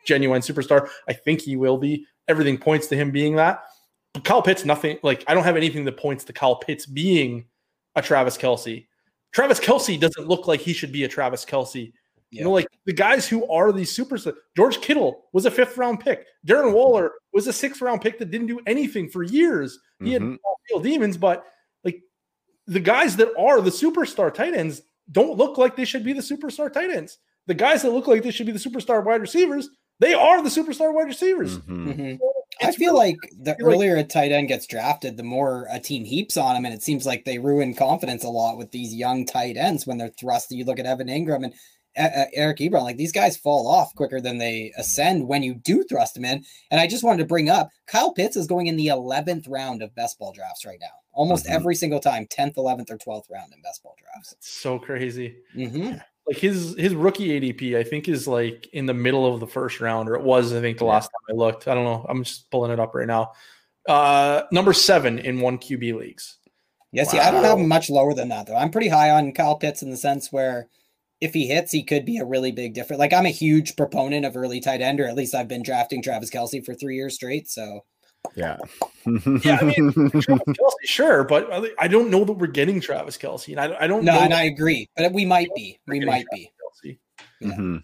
genuine 0.05 0.41
superstar. 0.41 0.89
I 1.07 1.13
think 1.13 1.41
he 1.41 1.55
will 1.55 1.77
be. 1.77 2.05
Everything 2.27 2.57
points 2.57 2.87
to 2.87 2.95
him 2.95 3.11
being 3.11 3.35
that. 3.35 3.63
But 4.13 4.23
Kyle 4.23 4.41
Pitts, 4.41 4.65
nothing 4.65 4.97
like 5.03 5.23
I 5.27 5.33
don't 5.33 5.43
have 5.43 5.57
anything 5.57 5.85
that 5.85 5.97
points 5.97 6.23
to 6.25 6.33
Kyle 6.33 6.55
Pitts 6.55 6.85
being 6.85 7.45
a 7.95 8.01
Travis 8.01 8.37
Kelce. 8.37 8.87
Travis 9.35 9.59
Kelce 9.59 9.99
doesn't 9.99 10.27
look 10.27 10.47
like 10.47 10.61
he 10.61 10.73
should 10.73 10.91
be 10.91 11.03
a 11.03 11.07
Travis 11.07 11.45
Kelce 11.45 11.91
you 12.31 12.43
know, 12.43 12.51
like 12.51 12.67
the 12.85 12.93
guys 12.93 13.27
who 13.27 13.49
are 13.49 13.71
these 13.71 13.95
superstars. 13.95 14.35
George 14.57 14.81
Kittle 14.81 15.23
was 15.31 15.45
a 15.45 15.51
fifth 15.51 15.77
round 15.77 15.99
pick. 15.99 16.25
Darren 16.45 16.73
Waller 16.73 17.11
was 17.33 17.47
a 17.47 17.53
sixth 17.53 17.81
round 17.81 18.01
pick 18.01 18.19
that 18.19 18.31
didn't 18.31 18.47
do 18.47 18.59
anything 18.67 19.09
for 19.09 19.23
years. 19.23 19.79
He 19.99 20.11
mm-hmm. 20.13 20.31
had 20.31 20.39
field 20.67 20.83
demons, 20.83 21.17
but 21.17 21.45
like 21.83 22.01
the 22.67 22.79
guys 22.79 23.15
that 23.17 23.29
are 23.37 23.61
the 23.61 23.69
superstar 23.69 24.33
tight 24.33 24.53
ends 24.53 24.81
don't 25.11 25.37
look 25.37 25.57
like 25.57 25.75
they 25.75 25.85
should 25.85 26.03
be 26.03 26.13
the 26.13 26.21
superstar 26.21 26.71
tight 26.71 26.89
ends. 26.89 27.19
The 27.47 27.53
guys 27.53 27.83
that 27.83 27.91
look 27.91 28.07
like 28.07 28.23
they 28.23 28.31
should 28.31 28.47
be 28.47 28.51
the 28.51 28.59
superstar 28.59 29.03
wide 29.03 29.21
receivers, 29.21 29.69
they 29.99 30.13
are 30.13 30.41
the 30.41 30.49
superstar 30.49 30.93
wide 30.93 31.07
receivers. 31.07 31.59
Mm-hmm. 31.59 31.89
Mm-hmm. 31.89 32.15
I 32.61 32.71
feel 32.71 32.93
really, 32.93 33.11
like 33.11 33.17
the 33.39 33.55
feel 33.55 33.67
earlier 33.67 33.97
like, 33.97 34.05
a 34.05 34.07
tight 34.07 34.31
end 34.31 34.47
gets 34.47 34.67
drafted, 34.67 35.17
the 35.17 35.23
more 35.23 35.67
a 35.71 35.79
team 35.79 36.05
heaps 36.05 36.37
on 36.37 36.55
him, 36.55 36.65
and 36.65 36.73
it 36.73 36.83
seems 36.83 37.05
like 37.05 37.25
they 37.25 37.39
ruin 37.39 37.73
confidence 37.73 38.23
a 38.23 38.29
lot 38.29 38.57
with 38.57 38.71
these 38.71 38.93
young 38.93 39.25
tight 39.25 39.57
ends 39.57 39.85
when 39.85 39.97
they're 39.97 40.09
thrusted. 40.09 40.51
You 40.57 40.65
look 40.65 40.79
at 40.79 40.85
Evan 40.85 41.07
Engram 41.07 41.43
and 41.43 41.53
Eric 41.95 42.57
Ebron. 42.57 42.83
Like 42.83 42.97
these 42.97 43.11
guys 43.11 43.37
fall 43.37 43.67
off 43.67 43.95
quicker 43.95 44.19
than 44.19 44.37
they 44.37 44.71
ascend 44.77 45.27
when 45.27 45.43
you 45.43 45.55
do 45.55 45.83
thrust 45.83 46.15
them 46.15 46.25
in. 46.25 46.43
And 46.71 46.79
I 46.79 46.87
just 46.87 47.03
wanted 47.03 47.19
to 47.19 47.27
bring 47.27 47.49
up 47.49 47.69
Kyle 47.87 48.13
Pitts 48.13 48.35
is 48.35 48.47
going 48.47 48.67
in 48.67 48.75
the 48.75 48.87
11th 48.87 49.45
round 49.47 49.81
of 49.81 49.95
best 49.95 50.19
ball 50.19 50.33
drafts 50.33 50.65
right 50.65 50.79
now. 50.81 50.87
Almost 51.13 51.45
mm-hmm. 51.45 51.55
every 51.55 51.75
single 51.75 51.99
time, 51.99 52.25
10th, 52.25 52.55
11th, 52.55 52.91
or 52.91 52.97
12th 52.97 53.31
round 53.31 53.53
in 53.53 53.61
best 53.61 53.81
ball 53.83 53.95
drafts. 53.97 54.31
That's 54.31 54.49
so 54.49 54.77
crazy. 54.77 55.37
Mm-hmm. 55.55 55.97
Like 56.27 56.37
his 56.37 56.75
his 56.77 56.95
rookie 56.95 57.39
ADP, 57.39 57.77
I 57.77 57.83
think 57.83 58.07
is 58.07 58.27
like 58.27 58.67
in 58.73 58.85
the 58.85 58.93
middle 58.93 59.31
of 59.31 59.39
the 59.39 59.47
first 59.47 59.79
round, 59.79 60.09
or 60.09 60.15
it 60.15 60.23
was, 60.23 60.53
I 60.53 60.61
think, 60.61 60.79
the 60.79 60.85
last 60.85 61.07
time 61.07 61.35
I 61.35 61.37
looked. 61.37 61.67
I 61.67 61.75
don't 61.75 61.83
know. 61.83 62.05
I'm 62.09 62.23
just 62.23 62.49
pulling 62.49 62.71
it 62.71 62.79
up 62.79 62.95
right 62.95 63.07
now. 63.07 63.33
Uh 63.87 64.43
number 64.51 64.73
seven 64.73 65.19
in 65.19 65.39
one 65.39 65.59
QB 65.59 65.95
leagues. 65.99 66.37
Yeah, 66.91 67.03
wow. 67.03 67.09
see, 67.09 67.19
I 67.19 67.29
don't 67.29 67.43
have 67.43 67.59
much 67.59 67.89
lower 67.89 68.13
than 68.13 68.29
that 68.29 68.47
though. 68.47 68.55
I'm 68.55 68.71
pretty 68.71 68.87
high 68.87 69.11
on 69.11 69.33
Kyle 69.33 69.57
Pitts 69.57 69.83
in 69.83 69.91
the 69.91 69.97
sense 69.97 70.31
where 70.31 70.69
if 71.21 71.33
he 71.33 71.47
hits, 71.47 71.71
he 71.71 71.83
could 71.83 72.05
be 72.05 72.17
a 72.17 72.25
really 72.25 72.51
big 72.51 72.73
difference. 72.73 72.99
Like 72.99 73.13
I'm 73.13 73.25
a 73.25 73.29
huge 73.29 73.75
proponent 73.75 74.25
of 74.25 74.35
early 74.35 74.59
tight 74.59 74.81
end, 74.81 74.99
or 74.99 75.07
at 75.07 75.15
least 75.15 75.35
I've 75.35 75.47
been 75.47 75.63
drafting 75.63 76.01
Travis 76.01 76.29
Kelce 76.29 76.65
for 76.65 76.73
three 76.73 76.95
years 76.95 77.15
straight. 77.15 77.49
So 77.49 77.85
yeah, 78.35 78.57
yeah. 79.05 79.57
I 79.61 79.63
mean, 79.65 79.91
Kelce, 79.93 80.73
sure, 80.83 81.23
but 81.23 81.73
I 81.79 81.87
don't 81.87 82.09
know 82.09 82.23
that 82.23 82.33
we're 82.33 82.47
getting 82.47 82.81
Travis 82.81 83.17
Kelce, 83.17 83.49
and 83.49 83.59
I, 83.59 83.83
I 83.83 83.87
don't. 83.87 84.03
No, 84.03 84.15
know 84.15 84.21
and 84.21 84.33
I 84.33 84.43
agree, 84.43 84.89
but 84.95 85.11
we 85.11 85.25
might 85.25 85.49
be. 85.55 85.79
We 85.87 85.99
might 86.01 86.25
Travis 86.31 86.49
be. 86.83 86.99
Yeah. 87.39 87.49
Mm-hmm. 87.49 87.77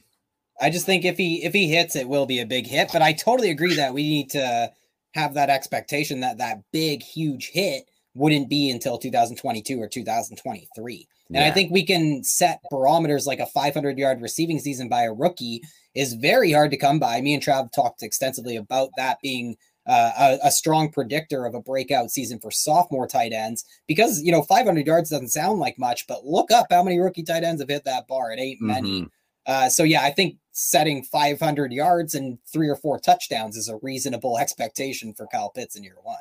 I 0.62 0.70
just 0.70 0.86
think 0.86 1.06
if 1.06 1.18
he 1.18 1.44
if 1.44 1.54
he 1.54 1.68
hits, 1.68 1.96
it 1.96 2.08
will 2.08 2.26
be 2.26 2.40
a 2.40 2.46
big 2.46 2.68
hit. 2.68 2.90
But 2.94 3.02
I 3.02 3.14
totally 3.14 3.50
agree 3.50 3.76
that 3.76 3.94
we 3.94 4.04
need 4.04 4.30
to 4.32 4.72
have 5.14 5.34
that 5.34 5.50
expectation 5.50 6.22
that 6.22 6.38
that 6.38 6.62
big 6.72 7.04
huge 7.04 7.50
hit 7.50 7.86
wouldn't 8.14 8.50
be 8.50 8.70
until 8.70 8.98
2022 8.98 9.82
or 9.82 9.88
2023. 9.88 11.08
And 11.30 11.38
yeah. 11.38 11.48
I 11.48 11.52
think 11.52 11.72
we 11.72 11.86
can 11.86 12.24
set 12.24 12.62
barometers 12.70 13.26
like 13.26 13.40
a 13.40 13.46
500 13.46 13.98
yard 13.98 14.22
receiving 14.22 14.60
season 14.60 14.90
by 14.90 15.04
a 15.04 15.14
rookie 15.14 15.62
is 15.96 16.14
very 16.14 16.52
hard 16.52 16.72
to 16.72 16.78
come 16.78 17.00
by. 17.00 17.22
Me 17.22 17.34
and 17.34 17.42
Trav 17.42 17.72
talked 17.72 18.04
extensively 18.04 18.56
about 18.58 18.90
that 18.98 19.18
being 19.22 19.56
uh, 19.88 20.38
a, 20.44 20.48
a, 20.48 20.52
strong 20.52 20.92
predictor 20.92 21.46
of 21.46 21.56
a 21.56 21.62
breakout 21.62 22.12
season 22.12 22.40
for 22.40 22.52
sophomore 22.52 23.08
tight 23.08 23.34
ends 23.34 23.66
because 23.88 24.22
you 24.22 24.32
know 24.32 24.44
500 24.44 24.86
yards 24.86 25.10
doesn't 25.10 25.30
sound 25.30 25.60
like 25.60 25.80
much, 25.80 26.06
but 26.08 26.26
look 26.26 26.52
up 26.52 26.68
how 26.70 26.84
many 26.84 27.00
rookie 27.00 27.24
tight 27.24 27.44
ends 27.44 27.62
have 27.62 27.70
hit 27.70 27.84
that 27.86 28.08
bar. 28.08 28.32
It 28.32 28.40
ain't 28.40 28.62
mm-hmm. 28.62 28.68
many. 28.68 29.08
Uh, 29.48 29.70
so 29.70 29.84
yeah, 29.84 30.04
I 30.04 30.12
think 30.12 30.38
setting 30.52 31.04
500 31.04 31.74
yards 31.74 32.14
and 32.14 32.38
three 32.46 32.70
or 32.70 32.76
four 32.76 33.00
touchdowns 33.00 33.58
is 33.58 33.70
a 33.70 33.78
reasonable 33.78 34.38
expectation 34.38 35.14
for 35.14 35.26
Kyle 35.28 35.50
Pitts 35.50 35.76
in 35.76 35.84
year 35.84 35.98
one. 36.04 36.18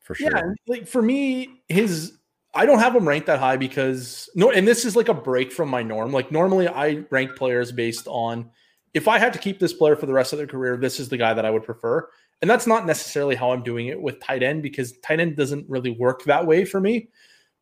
For 0.00 0.14
sure. 0.14 0.30
Yeah, 0.34 0.42
like 0.66 0.86
for 0.86 1.02
me, 1.02 1.62
his 1.68 2.18
I 2.54 2.66
don't 2.66 2.78
have 2.78 2.94
him 2.94 3.06
ranked 3.06 3.26
that 3.28 3.38
high 3.38 3.56
because 3.56 4.28
no, 4.34 4.50
and 4.50 4.66
this 4.66 4.84
is 4.84 4.96
like 4.96 5.08
a 5.08 5.14
break 5.14 5.52
from 5.52 5.68
my 5.68 5.82
norm. 5.82 6.12
Like 6.12 6.32
normally, 6.32 6.68
I 6.68 7.04
rank 7.10 7.36
players 7.36 7.72
based 7.72 8.06
on 8.08 8.50
if 8.94 9.08
I 9.08 9.18
had 9.18 9.32
to 9.32 9.38
keep 9.38 9.58
this 9.58 9.72
player 9.72 9.96
for 9.96 10.06
the 10.06 10.12
rest 10.12 10.32
of 10.32 10.38
their 10.38 10.46
career, 10.46 10.76
this 10.76 11.00
is 11.00 11.08
the 11.08 11.16
guy 11.16 11.32
that 11.32 11.46
I 11.46 11.50
would 11.50 11.64
prefer. 11.64 12.08
And 12.42 12.50
that's 12.50 12.66
not 12.66 12.86
necessarily 12.86 13.36
how 13.36 13.52
I'm 13.52 13.62
doing 13.62 13.86
it 13.86 14.00
with 14.00 14.20
tight 14.20 14.42
end 14.42 14.62
because 14.62 14.98
tight 14.98 15.20
end 15.20 15.36
doesn't 15.36 15.68
really 15.70 15.90
work 15.90 16.24
that 16.24 16.44
way 16.44 16.64
for 16.64 16.80
me 16.80 17.08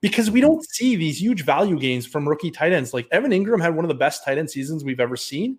because 0.00 0.30
we 0.30 0.40
don't 0.40 0.64
see 0.70 0.96
these 0.96 1.20
huge 1.20 1.44
value 1.44 1.78
gains 1.78 2.06
from 2.06 2.26
rookie 2.26 2.50
tight 2.50 2.72
ends. 2.72 2.94
Like 2.94 3.06
Evan 3.12 3.30
Engram 3.30 3.60
had 3.60 3.76
one 3.76 3.84
of 3.84 3.90
the 3.90 3.94
best 3.94 4.24
tight 4.24 4.38
end 4.38 4.50
seasons 4.50 4.82
we've 4.82 4.98
ever 4.98 5.16
seen. 5.16 5.58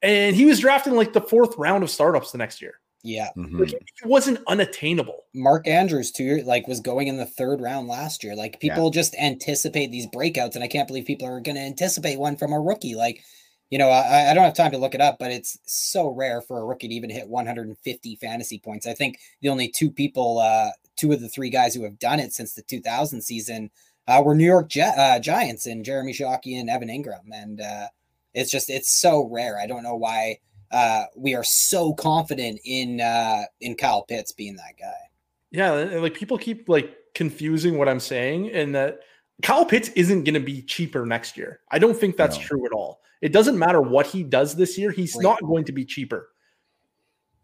And 0.00 0.34
he 0.34 0.46
was 0.46 0.60
drafted 0.60 0.92
in 0.92 0.96
like 0.96 1.12
the 1.12 1.20
fourth 1.20 1.56
round 1.58 1.84
of 1.84 1.90
startups 1.90 2.32
the 2.32 2.38
next 2.38 2.62
year. 2.62 2.80
Yeah. 3.02 3.28
Mm-hmm. 3.36 3.60
Like, 3.60 3.72
it 3.72 4.06
wasn't 4.06 4.38
unattainable. 4.48 5.26
Mark 5.34 5.68
Andrews, 5.68 6.10
too, 6.10 6.42
like 6.46 6.66
was 6.66 6.80
going 6.80 7.08
in 7.08 7.18
the 7.18 7.26
third 7.26 7.60
round 7.60 7.86
last 7.86 8.24
year. 8.24 8.34
Like 8.34 8.60
people 8.60 8.86
yeah. 8.86 8.90
just 8.90 9.14
anticipate 9.16 9.90
these 9.90 10.06
breakouts, 10.06 10.54
and 10.54 10.64
I 10.64 10.68
can't 10.68 10.88
believe 10.88 11.04
people 11.04 11.28
are 11.28 11.40
going 11.40 11.56
to 11.56 11.60
anticipate 11.60 12.18
one 12.18 12.36
from 12.36 12.54
a 12.54 12.60
rookie. 12.60 12.94
Like 12.94 13.22
you 13.70 13.78
know, 13.78 13.88
I, 13.88 14.30
I, 14.30 14.34
don't 14.34 14.44
have 14.44 14.54
time 14.54 14.70
to 14.72 14.78
look 14.78 14.94
it 14.94 15.00
up, 15.00 15.18
but 15.18 15.30
it's 15.30 15.58
so 15.64 16.08
rare 16.08 16.40
for 16.40 16.58
a 16.58 16.64
rookie 16.64 16.88
to 16.88 16.94
even 16.94 17.10
hit 17.10 17.28
150 17.28 18.16
fantasy 18.16 18.58
points. 18.58 18.86
I 18.86 18.94
think 18.94 19.18
the 19.40 19.48
only 19.48 19.68
two 19.68 19.90
people, 19.90 20.38
uh, 20.38 20.70
two 20.96 21.12
of 21.12 21.20
the 21.20 21.28
three 21.28 21.50
guys 21.50 21.74
who 21.74 21.82
have 21.84 21.98
done 21.98 22.20
it 22.20 22.32
since 22.32 22.54
the 22.54 22.62
2000 22.62 23.22
season 23.22 23.70
uh, 24.06 24.22
were 24.24 24.34
New 24.34 24.44
York 24.44 24.68
Gi- 24.68 24.82
uh, 24.82 25.18
Giants 25.18 25.66
and 25.66 25.84
Jeremy 25.84 26.12
Shockey 26.12 26.60
and 26.60 26.68
Evan 26.68 26.88
Engram. 26.88 27.30
And 27.32 27.60
uh, 27.60 27.88
it's 28.34 28.50
just, 28.50 28.70
it's 28.70 29.00
so 29.00 29.28
rare. 29.32 29.58
I 29.58 29.66
don't 29.66 29.82
know 29.82 29.96
why 29.96 30.38
uh, 30.74 31.04
we 31.16 31.34
are 31.34 31.44
so 31.44 31.92
confident 31.94 32.60
in 32.64 33.00
uh, 33.00 33.42
in 33.60 33.76
Kyle 33.76 34.02
Pitts 34.02 34.32
being 34.32 34.56
that 34.56 34.74
guy. 34.78 34.92
Yeah, 35.52 35.70
like 35.70 36.14
people 36.14 36.36
keep 36.36 36.68
like 36.68 36.96
confusing 37.14 37.78
what 37.78 37.88
I'm 37.88 38.00
saying, 38.00 38.50
and 38.50 38.74
that 38.74 38.98
Kyle 39.42 39.64
Pitts 39.64 39.88
isn't 39.90 40.24
going 40.24 40.34
to 40.34 40.40
be 40.40 40.62
cheaper 40.62 41.04
next 41.04 41.36
year. 41.36 41.60
I 41.70 41.78
don't 41.78 41.96
think 41.96 42.16
that's 42.16 42.38
no. 42.38 42.44
true 42.44 42.66
at 42.66 42.72
all. 42.72 43.00
It 43.20 43.32
doesn't 43.32 43.58
matter 43.58 43.80
what 43.80 44.06
he 44.06 44.22
does 44.22 44.54
this 44.54 44.76
year, 44.78 44.90
he's 44.90 45.14
right. 45.16 45.22
not 45.22 45.42
going 45.42 45.64
to 45.64 45.72
be 45.72 45.84
cheaper. 45.84 46.30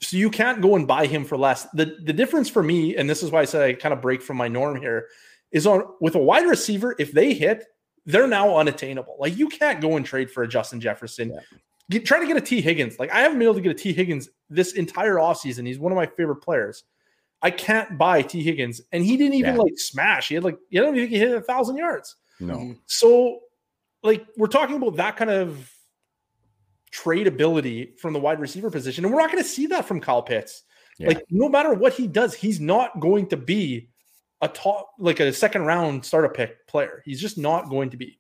So 0.03 0.17
you 0.17 0.31
can't 0.31 0.63
go 0.63 0.77
and 0.77 0.87
buy 0.87 1.07
him 1.07 1.25
for 1.25 1.37
less. 1.37 1.65
The 1.75 1.97
the 2.05 2.13
difference 2.13 2.49
for 2.49 2.63
me, 2.63 2.97
and 2.97 3.09
this 3.09 3.23
is 3.23 3.31
why 3.31 3.43
I 3.43 3.45
said 3.45 3.63
I 3.63 3.75
kind 3.75 3.93
of 3.93 4.01
break 4.01 4.23
from 4.23 4.37
my 4.37 4.49
norm 4.49 4.81
here, 4.81 5.09
is 5.53 5.67
on 5.67 5.85
with 6.01 6.15
a 6.15 6.19
wide 6.19 6.47
receiver, 6.47 6.95
if 6.99 7.13
they 7.13 7.35
hit, 7.35 7.65
they're 8.07 8.27
now 8.27 8.57
unattainable. 8.57 9.17
Like 9.19 9.37
you 9.37 9.49
can't 9.49 9.81
go 9.81 9.97
and 9.97 10.07
trade 10.07 10.31
for 10.31 10.43
a 10.43 10.49
Justin 10.49 10.81
Jefferson. 10.81 11.31
Yeah. 11.31 11.41
Get, 11.91 12.07
try 12.07 12.21
to 12.21 12.27
get 12.27 12.37
a 12.37 12.41
T. 12.41 12.61
Higgins. 12.61 12.99
Like 12.99 13.11
I 13.11 13.21
haven't 13.21 13.39
been 13.39 13.47
able 13.47 13.57
to 13.57 13.61
get 13.61 13.73
a 13.73 13.75
T. 13.75 13.93
Higgins 13.93 14.29
this 14.49 14.73
entire 14.73 15.17
offseason. 15.17 15.67
He's 15.67 15.79
one 15.79 15.93
of 15.93 15.97
my 15.97 16.07
favorite 16.07 16.37
players. 16.37 16.85
I 17.43 17.51
can't 17.51 17.97
buy 17.97 18.23
T. 18.23 18.43
Higgins. 18.43 18.81
And 18.93 19.05
he 19.05 19.17
didn't 19.17 19.35
even 19.35 19.55
yeah. 19.55 19.61
like 19.61 19.79
smash. 19.79 20.29
He 20.29 20.35
had 20.35 20.45
like, 20.45 20.59
you 20.69 20.81
don't 20.81 20.95
even 20.95 21.09
think 21.09 21.13
he 21.13 21.19
hit 21.19 21.37
a 21.37 21.41
thousand 21.41 21.77
yards. 21.77 22.17
No. 22.39 22.55
Mm-hmm. 22.55 22.73
So 22.87 23.41
like 24.03 24.27
we're 24.37 24.47
talking 24.47 24.77
about 24.77 24.97
that 24.97 25.17
kind 25.17 25.31
of 25.31 25.71
tradability 26.93 27.99
from 27.99 28.13
the 28.13 28.19
wide 28.19 28.41
receiver 28.41 28.71
position, 28.71 29.05
and 29.05 29.15
we're 29.15 29.21
not 29.21 29.31
going 29.31 29.43
to 29.43 29.49
see 29.49 29.67
that 29.67 29.85
from 29.85 30.01
Kyle 30.01 30.23
Pitts. 30.23 30.63
Yeah. 30.99 31.09
Like 31.09 31.25
no 31.31 31.49
matter 31.49 31.73
what 31.73 31.95
he 31.95 32.07
does, 32.07 32.35
he's 32.35 32.61
not 32.61 33.01
going 33.01 33.27
to 33.29 33.37
be 33.37 33.89
a 34.43 34.49
top 34.49 34.91
like 34.99 35.21
a 35.21 35.33
second 35.33 35.65
round 35.65 36.05
startup 36.05 36.35
pick 36.35 36.67
player. 36.67 37.03
He's 37.05 37.21
just 37.21 37.39
not 37.39 37.71
going 37.71 37.91
to 37.91 37.97
be 37.97 38.20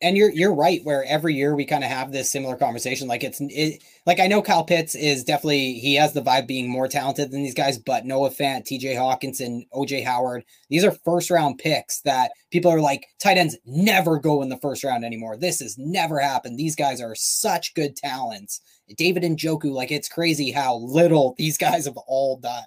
and 0.00 0.16
you're 0.16 0.30
you're 0.30 0.54
right 0.54 0.80
where 0.84 1.04
every 1.04 1.34
year 1.34 1.54
we 1.54 1.64
kind 1.64 1.84
of 1.84 1.90
have 1.90 2.12
this 2.12 2.30
similar 2.30 2.56
conversation 2.56 3.08
like 3.08 3.24
it's 3.24 3.40
it, 3.40 3.82
like 4.06 4.20
i 4.20 4.26
know 4.26 4.40
kyle 4.40 4.64
pitts 4.64 4.94
is 4.94 5.24
definitely 5.24 5.74
he 5.74 5.94
has 5.94 6.12
the 6.12 6.22
vibe 6.22 6.46
being 6.46 6.68
more 6.68 6.88
talented 6.88 7.30
than 7.30 7.42
these 7.42 7.54
guys 7.54 7.78
but 7.78 8.06
noah 8.06 8.30
fant 8.30 8.64
tj 8.64 8.94
hockenson 8.94 9.66
oj 9.74 10.04
howard 10.04 10.44
these 10.70 10.84
are 10.84 10.92
first 10.92 11.30
round 11.30 11.58
picks 11.58 12.00
that 12.02 12.30
people 12.50 12.70
are 12.70 12.80
like 12.80 13.06
tight 13.18 13.38
ends 13.38 13.56
never 13.64 14.18
go 14.18 14.42
in 14.42 14.48
the 14.48 14.58
first 14.58 14.84
round 14.84 15.04
anymore. 15.04 15.36
This 15.36 15.60
has 15.60 15.76
never 15.78 16.18
happened. 16.18 16.58
These 16.58 16.76
guys 16.76 17.00
are 17.00 17.14
such 17.14 17.74
good 17.74 17.96
talents. 17.96 18.60
David 18.96 19.22
Njoku 19.22 19.70
like 19.70 19.90
it's 19.90 20.08
crazy 20.08 20.50
how 20.50 20.76
little 20.76 21.34
these 21.38 21.58
guys 21.58 21.86
have 21.86 21.96
all 22.06 22.38
done. 22.38 22.64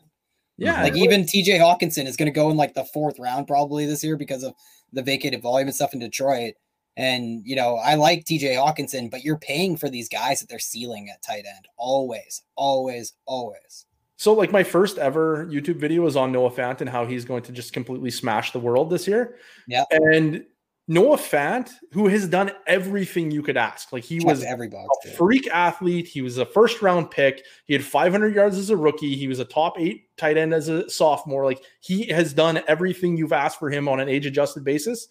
Yeah 0.58 0.84
like 0.84 0.96
even 0.96 1.24
tj 1.24 1.48
hockenson 1.60 2.06
is 2.06 2.16
going 2.16 2.28
to 2.28 2.36
go 2.36 2.52
in 2.52 2.58
like 2.58 2.74
the 2.74 2.86
fourth 2.86 3.18
round 3.18 3.48
probably 3.48 3.86
this 3.86 4.04
year 4.04 4.16
because 4.16 4.44
of 4.44 4.54
the 4.94 5.02
vacated 5.02 5.42
volume 5.42 5.68
and 5.68 5.76
stuff 5.76 5.94
in 5.94 6.00
detroit 6.00 6.54
and 6.98 7.42
you 7.46 7.56
know, 7.56 7.76
I 7.76 7.96
like 7.96 8.26
TJ 8.26 8.56
Hockenson, 8.56 9.10
but 9.10 9.24
you're 9.24 9.38
paying 9.38 9.78
for 9.78 9.90
these 9.90 10.10
guys 10.10 10.42
at 10.42 10.50
their 10.50 10.60
ceiling 10.60 11.10
at 11.10 11.22
tight 11.24 11.46
end. 11.48 11.68
Always, 11.78 12.44
always, 12.56 13.14
always. 13.26 13.86
So, 14.18 14.34
like 14.34 14.52
my 14.52 14.64
first 14.64 14.98
ever 14.98 15.48
YouTube 15.48 15.78
video 15.78 16.04
was 16.04 16.16
on 16.16 16.32
Noah 16.32 16.52
Fant 16.52 16.82
and 16.82 16.90
how 16.90 17.06
he's 17.06 17.26
going 17.26 17.44
to 17.44 17.52
just 17.52 17.74
completely 17.74 18.12
smash 18.12 18.52
the 18.52 18.60
world 18.60 18.90
this 18.90 19.08
year. 19.08 19.38
Yeah. 19.68 19.86
And 19.90 20.46
Noah 20.88 21.18
Fant, 21.18 21.72
who 21.92 22.08
has 22.08 22.28
done 22.28 22.52
everything 22.68 23.32
you 23.32 23.42
could 23.42 23.56
ask. 23.56 23.94
Like 23.94 24.04
he 24.04 24.20
was 24.20 24.44
every 24.44 24.68
box, 24.68 24.90
a 25.06 25.12
freak 25.12 25.48
athlete. 25.48 26.08
He 26.08 26.22
was 26.22 26.38
a 26.38 26.46
first 26.46 26.82
round 26.82 27.10
pick. 27.10 27.46
He 27.66 27.74
had 27.74 27.84
500 27.84 28.36
yards 28.36 28.58
as 28.58 28.70
a 28.70 28.78
rookie. 28.78 29.16
He 29.16 29.28
was 29.28 29.40
a 29.40 29.46
top 29.46 29.80
eight 29.80 30.16
tight 30.18 30.38
end 30.38 30.54
as 30.54 30.68
a 30.68 30.90
sophomore. 30.90 31.46
Like 31.46 31.64
he 31.80 32.08
has 32.08 32.34
done 32.34 32.62
everything 32.68 33.16
you've 33.16 33.34
asked 33.34 33.58
for 33.58 33.70
him 33.70 33.88
on 33.88 34.00
an 34.00 34.10
age 34.10 34.26
adjusted 34.26 34.64
basis. 34.64 35.08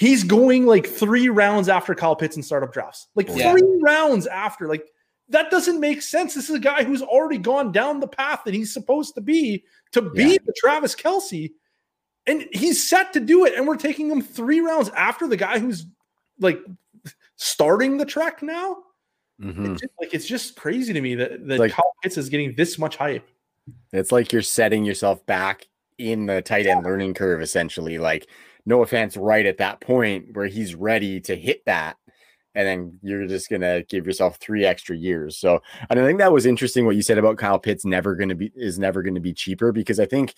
He's 0.00 0.24
going 0.24 0.64
like 0.64 0.86
three 0.86 1.28
rounds 1.28 1.68
after 1.68 1.94
Kyle 1.94 2.16
Pitts 2.16 2.34
in 2.34 2.42
startup 2.42 2.72
drafts. 2.72 3.08
Like 3.14 3.28
yeah. 3.28 3.52
three 3.52 3.80
rounds 3.82 4.26
after. 4.26 4.66
Like 4.66 4.86
that 5.28 5.50
doesn't 5.50 5.78
make 5.78 6.00
sense. 6.00 6.32
This 6.32 6.48
is 6.48 6.56
a 6.56 6.58
guy 6.58 6.84
who's 6.84 7.02
already 7.02 7.36
gone 7.36 7.70
down 7.70 8.00
the 8.00 8.08
path 8.08 8.40
that 8.46 8.54
he's 8.54 8.72
supposed 8.72 9.14
to 9.16 9.20
be 9.20 9.62
to 9.92 10.00
be 10.00 10.22
yeah. 10.22 10.38
the 10.46 10.54
Travis 10.56 10.94
Kelce. 10.94 11.52
And 12.26 12.48
he's 12.50 12.82
set 12.82 13.12
to 13.12 13.20
do 13.20 13.44
it. 13.44 13.52
And 13.54 13.68
we're 13.68 13.76
taking 13.76 14.10
him 14.10 14.22
three 14.22 14.60
rounds 14.60 14.88
after 14.96 15.28
the 15.28 15.36
guy 15.36 15.58
who's 15.58 15.84
like 16.38 16.62
starting 17.36 17.98
the 17.98 18.06
trek 18.06 18.42
now. 18.42 18.78
Mm-hmm. 19.38 19.72
It's 19.72 19.82
just, 19.82 19.92
like 20.00 20.14
it's 20.14 20.26
just 20.26 20.56
crazy 20.56 20.94
to 20.94 21.00
me 21.02 21.14
that, 21.16 21.46
that 21.46 21.58
like, 21.58 21.72
Kyle 21.72 21.92
Pitts 22.02 22.16
is 22.16 22.30
getting 22.30 22.54
this 22.54 22.78
much 22.78 22.96
hype. 22.96 23.28
It's 23.92 24.12
like 24.12 24.32
you're 24.32 24.40
setting 24.40 24.86
yourself 24.86 25.26
back 25.26 25.68
in 25.98 26.24
the 26.24 26.40
tight 26.40 26.66
end 26.66 26.84
learning 26.84 27.12
curve, 27.12 27.42
essentially. 27.42 27.98
Like 27.98 28.28
Noah 28.70 28.86
Fant's 28.86 29.16
right 29.16 29.44
at 29.44 29.58
that 29.58 29.80
point 29.80 30.28
where 30.32 30.46
he's 30.46 30.74
ready 30.74 31.20
to 31.20 31.36
hit 31.36 31.62
that. 31.66 31.96
And 32.54 32.66
then 32.66 32.98
you're 33.02 33.26
just 33.26 33.48
gonna 33.48 33.82
give 33.84 34.06
yourself 34.06 34.38
three 34.38 34.64
extra 34.64 34.96
years. 34.96 35.36
So 35.36 35.60
I 35.88 35.94
think 35.94 36.18
that 36.18 36.32
was 36.32 36.46
interesting 36.46 36.84
what 36.86 36.96
you 36.96 37.02
said 37.02 37.18
about 37.18 37.36
Kyle 37.36 37.58
Pitts 37.58 37.84
never 37.84 38.16
gonna 38.16 38.34
be 38.34 38.50
is 38.56 38.78
never 38.78 39.02
gonna 39.02 39.20
be 39.20 39.32
cheaper 39.32 39.70
because 39.70 40.00
I 40.00 40.06
think 40.06 40.34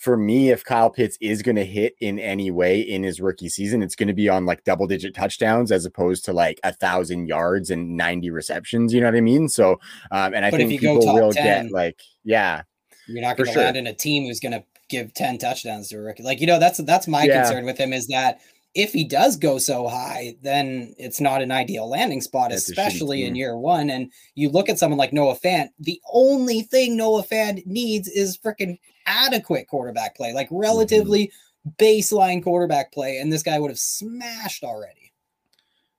for 0.00 0.16
me, 0.16 0.48
if 0.48 0.64
Kyle 0.64 0.88
Pitts 0.88 1.18
is 1.20 1.42
going 1.42 1.56
to 1.56 1.64
hit 1.64 1.94
in 2.00 2.18
any 2.18 2.50
way 2.50 2.80
in 2.80 3.02
his 3.02 3.20
rookie 3.20 3.50
season, 3.50 3.82
it's 3.82 3.94
going 3.94 4.08
to 4.08 4.14
be 4.14 4.30
on 4.30 4.46
like 4.46 4.64
double 4.64 4.86
digit 4.86 5.14
touchdowns 5.14 5.70
as 5.70 5.84
opposed 5.84 6.24
to 6.24 6.32
like 6.32 6.58
a 6.64 6.72
thousand 6.72 7.26
yards 7.26 7.68
and 7.68 7.98
90 7.98 8.30
receptions. 8.30 8.94
You 8.94 9.02
know 9.02 9.08
what 9.08 9.16
I 9.16 9.20
mean? 9.20 9.46
So, 9.50 9.72
um, 10.10 10.32
and 10.32 10.46
I 10.46 10.50
but 10.50 10.56
think 10.56 10.80
people 10.80 11.00
will 11.00 11.34
10, 11.34 11.44
get 11.44 11.70
like, 11.70 12.00
yeah, 12.24 12.62
you're 13.08 13.20
not 13.20 13.36
going 13.36 13.48
to 13.48 13.52
sure. 13.52 13.62
land 13.62 13.76
in 13.76 13.88
a 13.88 13.92
team 13.92 14.24
who's 14.24 14.40
going 14.40 14.52
to 14.52 14.64
give 14.90 15.14
10 15.14 15.38
touchdowns 15.38 15.88
to 15.88 15.96
a 15.96 16.00
rookie. 16.00 16.22
Like, 16.22 16.40
you 16.40 16.46
know, 16.46 16.58
that's 16.58 16.78
that's 16.78 17.08
my 17.08 17.24
yeah. 17.24 17.42
concern 17.42 17.64
with 17.64 17.78
him 17.78 17.92
is 17.92 18.08
that 18.08 18.40
if 18.74 18.92
he 18.92 19.04
does 19.04 19.36
go 19.36 19.58
so 19.58 19.88
high, 19.88 20.36
then 20.42 20.94
it's 20.96 21.20
not 21.20 21.42
an 21.42 21.50
ideal 21.50 21.88
landing 21.88 22.20
spot, 22.20 22.50
that's 22.50 22.68
especially 22.68 23.24
in 23.24 23.34
year 23.34 23.56
one. 23.56 23.90
And 23.90 24.12
you 24.36 24.48
look 24.48 24.68
at 24.68 24.78
someone 24.78 24.98
like 24.98 25.12
Noah 25.12 25.36
Fant, 25.36 25.70
the 25.80 26.00
only 26.12 26.62
thing 26.62 26.96
Noah 26.96 27.24
Fant 27.24 27.66
needs 27.66 28.06
is 28.08 28.38
freaking 28.38 28.78
adequate 29.06 29.66
quarterback 29.66 30.16
play, 30.16 30.32
like 30.32 30.46
mm-hmm. 30.46 30.58
relatively 30.58 31.26
mm-hmm. 31.26 31.84
baseline 31.84 32.42
quarterback 32.42 32.92
play. 32.92 33.18
And 33.18 33.32
this 33.32 33.42
guy 33.42 33.58
would 33.58 33.70
have 33.70 33.78
smashed 33.78 34.62
already. 34.62 35.12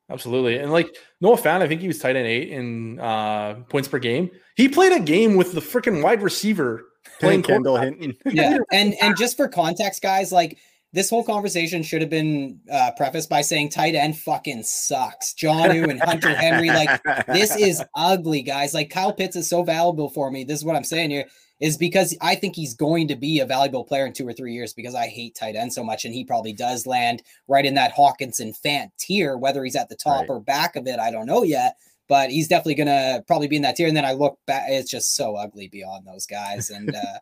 Absolutely. 0.10 0.58
And 0.58 0.72
like 0.72 0.96
Noah 1.20 1.38
Fant, 1.38 1.62
I 1.62 1.68
think 1.68 1.82
he 1.82 1.88
was 1.88 2.00
tight 2.00 2.16
end 2.16 2.28
eight 2.28 2.50
in 2.50 3.00
uh, 3.00 3.56
points 3.70 3.88
per 3.88 4.00
game. 4.00 4.30
He 4.56 4.70
played 4.70 4.94
a 4.94 5.00
game 5.00 5.36
with 5.36 5.54
the 5.54 5.62
freaking 5.62 6.04
wide 6.04 6.22
receiver 6.22 6.86
playing 7.20 7.44
Kendall 7.44 7.78
Hinton. 7.78 8.16
yeah, 8.26 8.58
and 8.72 8.96
and 9.02 9.18
just 9.18 9.38
for 9.38 9.48
context, 9.48 10.02
guys, 10.02 10.32
like 10.32 10.58
this 10.94 11.10
whole 11.10 11.24
conversation 11.24 11.84
should 11.84 12.02
have 12.02 12.10
been 12.10 12.60
uh, 12.72 12.92
prefaced 12.98 13.30
by 13.30 13.42
saying 13.42 13.70
tight 13.70 13.96
end 13.96 14.18
fucking 14.18 14.64
sucks. 14.64 15.34
Jonnu 15.34 15.90
and 15.90 16.02
Hunter 16.02 16.36
Henry, 16.36 16.70
like 16.70 17.02
this 17.28 17.56
is 17.56 17.82
ugly, 17.96 18.42
guys. 18.42 18.74
Like 18.74 18.90
Kyle 18.90 19.14
Pitts 19.14 19.36
is 19.36 19.50
so 19.50 19.64
valuable 19.64 20.10
for 20.10 20.30
me. 20.30 20.44
This 20.44 20.60
is 20.60 20.66
what 20.66 20.76
I'm 20.76 20.84
saying 20.84 21.12
here 21.12 21.26
is 21.62 21.78
because 21.78 22.18
I 22.22 22.36
think 22.36 22.56
he's 22.56 22.74
going 22.74 23.08
to 23.08 23.16
be 23.16 23.40
a 23.40 23.46
valuable 23.46 23.86
player 23.86 24.08
in 24.08 24.14
two 24.14 24.28
or 24.28 24.34
three 24.34 24.54
years 24.54 24.74
because 24.74 24.96
I 24.96 25.08
hate 25.08 25.36
tight 25.36 25.56
end 25.56 25.72
so 25.72 25.84
much, 25.84 26.06
and 26.06 26.14
he 26.14 26.26
probably 26.26 26.54
does 26.54 26.88
land 26.88 27.22
right 27.48 27.66
in 27.66 27.76
that 27.76 27.96
Hockenson 27.96 28.54
Fant 28.66 28.90
tier. 29.00 29.38
Whether 29.38 29.64
he's 29.64 29.76
at 29.76 29.88
the 29.88 29.96
top 29.96 30.22
right. 30.22 30.30
or 30.30 30.40
back 30.40 30.76
of 30.76 30.88
it, 30.88 31.00
I 31.00 31.12
don't 31.12 31.28
know 31.28 31.44
yet. 31.44 31.76
But 32.12 32.30
he's 32.30 32.50
definitely 32.50 32.76
gonna 32.76 33.24
probably 33.26 33.48
be 33.48 33.56
in 33.56 33.62
that 33.62 33.78
tier. 33.78 33.88
And 33.88 33.96
then 33.96 34.04
I 34.04 34.12
look 34.12 34.38
back; 34.46 34.64
it's 34.68 34.92
just 34.92 35.16
so 35.16 35.38
ugly 35.38 35.70
beyond 35.70 36.06
those 36.06 36.26
guys, 36.26 36.70
and 36.70 36.94
uh, 36.94 37.20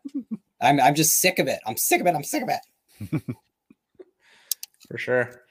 I'm 0.60 0.80
I'm 0.80 0.96
just 0.96 1.20
sick 1.20 1.38
of 1.38 1.46
it. 1.46 1.60
I'm 1.64 1.76
sick 1.76 2.00
of 2.00 2.08
it. 2.08 2.14
I'm 2.16 2.24
sick 2.24 2.42
of 2.42 2.48
it. 2.48 3.22
for 4.90 4.98
sure. 4.98 5.44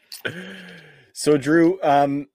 So, 1.13 1.37
Drew, 1.37 1.79
um, 1.83 2.27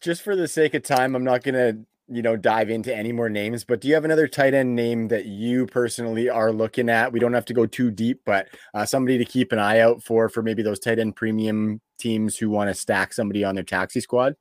just 0.00 0.22
for 0.22 0.36
the 0.36 0.46
sake 0.46 0.74
of 0.74 0.84
time, 0.84 1.16
I'm 1.16 1.24
not 1.24 1.42
gonna 1.42 1.78
you 2.06 2.22
know 2.22 2.36
dive 2.36 2.70
into 2.70 2.94
any 2.94 3.12
more 3.12 3.30
names 3.30 3.64
but 3.64 3.80
do 3.80 3.88
you 3.88 3.94
have 3.94 4.04
another 4.04 4.28
tight 4.28 4.52
end 4.52 4.76
name 4.76 5.08
that 5.08 5.24
you 5.24 5.64
personally 5.66 6.28
are 6.28 6.52
looking 6.52 6.90
at 6.90 7.10
we 7.10 7.18
don't 7.18 7.32
have 7.32 7.46
to 7.46 7.54
go 7.54 7.64
too 7.64 7.90
deep 7.90 8.20
but 8.26 8.46
uh, 8.74 8.84
somebody 8.84 9.16
to 9.16 9.24
keep 9.24 9.52
an 9.52 9.58
eye 9.58 9.78
out 9.78 10.02
for 10.02 10.28
for 10.28 10.42
maybe 10.42 10.62
those 10.62 10.78
tight 10.78 10.98
end 10.98 11.16
premium 11.16 11.80
teams 11.98 12.36
who 12.36 12.50
want 12.50 12.68
to 12.68 12.74
stack 12.74 13.14
somebody 13.14 13.42
on 13.42 13.54
their 13.54 13.64
taxi 13.64 14.00
squad 14.00 14.36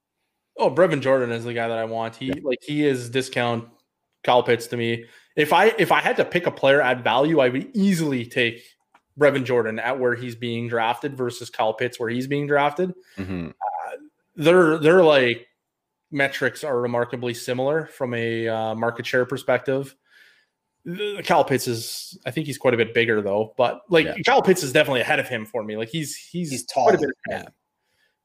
oh 0.58 0.70
brevin 0.70 1.02
jordan 1.02 1.32
is 1.32 1.44
the 1.44 1.54
guy 1.54 1.68
that 1.68 1.78
i 1.78 1.86
want 1.86 2.16
he 2.16 2.28
yeah. 2.28 2.34
like 2.44 2.60
he 2.62 2.86
is 2.86 3.10
discount 3.10 3.68
Kyle 4.24 4.44
Pitts 4.44 4.68
to 4.68 4.78
me 4.78 5.06
if 5.36 5.52
i 5.52 5.68
if 5.78 5.92
i 5.92 6.00
had 6.00 6.16
to 6.18 6.26
pick 6.26 6.46
a 6.48 6.52
player 6.52 6.82
at 6.82 7.04
value 7.04 7.40
i 7.40 7.50
would 7.50 7.70
easily 7.76 8.26
take 8.26 8.62
brevin 9.20 9.44
jordan 9.44 9.80
at 9.80 10.00
where 10.00 10.16
he's 10.16 10.36
being 10.36 10.68
drafted 10.68 11.18
versus 11.18 11.50
Kyle 11.50 11.74
Pitts 11.74 12.00
where 12.00 12.10
he's 12.10 12.28
being 12.28 12.48
drafted 12.48 12.94
mm-hmm. 13.18 13.50
uh, 13.50 13.92
they're 14.36 14.78
they're 14.78 15.04
like 15.04 15.48
metrics 16.14 16.64
are 16.64 16.80
remarkably 16.80 17.34
similar 17.34 17.88
from 17.88 18.14
a 18.14 18.48
uh, 18.48 18.76
market 18.76 19.06
share 19.06 19.26
perspective. 19.26 19.96
The, 20.86 21.22
Cal 21.26 21.44
Pitts 21.44 21.68
is, 21.68 22.18
I 22.26 22.32
think 22.32 22.46
he's 22.46 22.58
quite 22.58 22.74
a 22.74 22.78
bit 22.78 22.94
bigger 22.94 23.22
though, 23.22 23.54
but 23.58 23.82
like 23.90 24.06
yeah. 24.06 24.16
Cal 24.26 24.42
Pitts 24.42 24.64
is 24.64 24.72
definitely 24.72 25.02
ahead 25.02 25.20
of 25.20 25.28
him 25.28 25.46
for 25.46 25.64
me. 25.64 25.76
Like 25.76 25.90
he's 25.90 26.16
he's, 26.16 26.52
he's 26.52 26.66
tall, 26.66 26.86
quite 26.86 26.96
a 26.96 27.00
bit 27.00 27.10
yeah. 27.30 27.46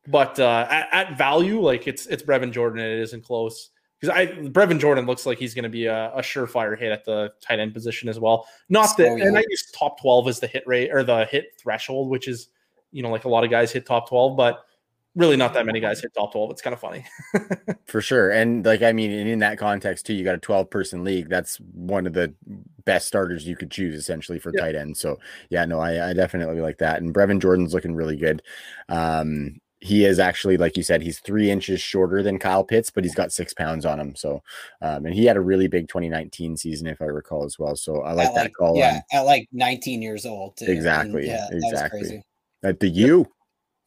But 0.09 0.41
uh, 0.41 0.67
at, 0.71 0.89
at, 0.93 1.19
value, 1.19 1.61
like 1.61 1.87
it's 1.87 2.07
it's 2.07 2.23
Brevin 2.23 2.51
Jordan, 2.53 2.81
and 2.81 2.93
it 2.93 3.01
isn't 3.01 3.25
close 3.25 3.71
because 4.01 4.17
I 4.17 4.27
Brevin 4.27 4.81
Jordan 4.81 5.07
looks 5.07 5.27
like 5.27 5.39
he's 5.39 5.55
going 5.55 5.65
to 5.65 5.69
be 5.69 5.87
a, 5.87 6.13
a, 6.15 6.21
surefire 6.21 6.79
hit 6.79 6.93
at 6.93 7.05
the 7.05 7.33
tight 7.41 7.59
end 7.59 7.75
position 7.75 8.09
as 8.09 8.19
well. 8.19 8.47
Not 8.69 8.97
that, 8.97 9.07
and 9.07 9.37
I 9.37 9.45
use 9.49 9.71
top 9.73 10.01
twelve 10.01 10.27
as 10.29 10.41
the 10.41 10.47
hit 10.47 10.65
rate 10.67 10.91
or 10.93 11.03
the 11.03 11.27
hit 11.27 11.53
threshold, 11.59 12.09
which 12.09 12.27
is 12.27 12.49
you 12.91 13.03
know 13.03 13.11
like 13.11 13.25
a 13.25 13.29
lot 13.29 13.45
of 13.45 13.51
guys 13.51 13.71
hit 13.71 13.85
top 13.85 14.09
twelve, 14.09 14.37
but 14.37 14.65
really 15.19 15.37
not 15.37 15.53
that 15.55 15.67
many 15.67 15.81
guys 15.81 16.01
hit 16.01 16.15
top 16.15 16.33
12. 16.33 16.53
It's 16.53 16.63
kind 16.63 16.73
of 16.73 16.81
funny. 16.81 17.05
For 17.87 18.01
sure. 18.01 18.31
And 18.31 18.65
like, 18.65 18.83
I 18.83 18.93
mean, 18.93 19.11
in 19.11 19.41
that 19.41 19.59
context 19.59 20.07
too, 20.07 20.15
you 20.15 20.23
got 20.23 20.37
a 20.37 20.39
12 20.39 20.71
person 20.71 21.03
league. 21.03 21.29
That's 21.29 21.57
one 21.57 22.07
of 22.07 22.13
the 22.13 22.33
best 22.85 23.09
starters 23.09 23.47
you 23.47 23.57
could 23.57 23.71
choose 23.71 23.97
essentially 23.97 24.39
for 24.39 24.53
yeah. 24.55 24.61
tight 24.61 24.75
end. 24.77 24.97
So 24.97 25.19
yeah, 25.51 25.65
no, 25.65 25.81
I, 25.81 26.11
I, 26.11 26.13
definitely 26.13 26.61
like 26.61 26.79
that. 26.79 27.03
And 27.03 27.13
Brevin 27.13 27.41
Jordan's 27.41 27.75
looking 27.75 27.97
really 27.97 28.17
good. 28.17 28.43
Um, 28.89 29.61
he 29.81 30.05
is 30.05 30.19
actually, 30.19 30.57
like 30.57 30.77
you 30.77 30.83
said, 30.83 31.03
he's 31.03 31.21
three 31.21 31.51
inches 31.51 31.81
shorter 31.81 32.23
than 32.23 32.39
Kyle 32.39 32.65
Pitts, 32.65 32.91
but 32.91 33.05
he's 33.05 33.15
got 33.15 33.33
six 33.33 33.55
pounds 33.55 33.87
on 33.87 34.01
him. 34.01 34.17
So, 34.17 34.43
um, 34.83 35.07
and 35.07 35.15
he 35.15 35.25
had 35.25 35.37
a 35.37 35.41
really 35.41 35.69
big 35.69 35.89
2019 35.89 36.57
season, 36.57 36.89
if 36.89 37.01
I 37.01 37.07
recall 37.07 37.45
as 37.45 37.59
well. 37.59 37.77
So 37.77 38.03
I 38.03 38.13
like 38.13 38.29
at 38.29 38.35
that 38.35 38.43
like, 38.45 38.55
call. 38.55 38.77
Yeah, 38.77 39.01
on. 39.13 39.21
at 39.21 39.27
like 39.27 39.49
19 39.53 40.03
years 40.03 40.27
old. 40.27 40.57
Too. 40.57 40.67
Exactly. 40.67 41.29
And, 41.29 41.53
yeah, 41.53 41.69
exactly. 41.69 42.25
At 42.65 42.81
the 42.81 42.89
U. 42.89 43.27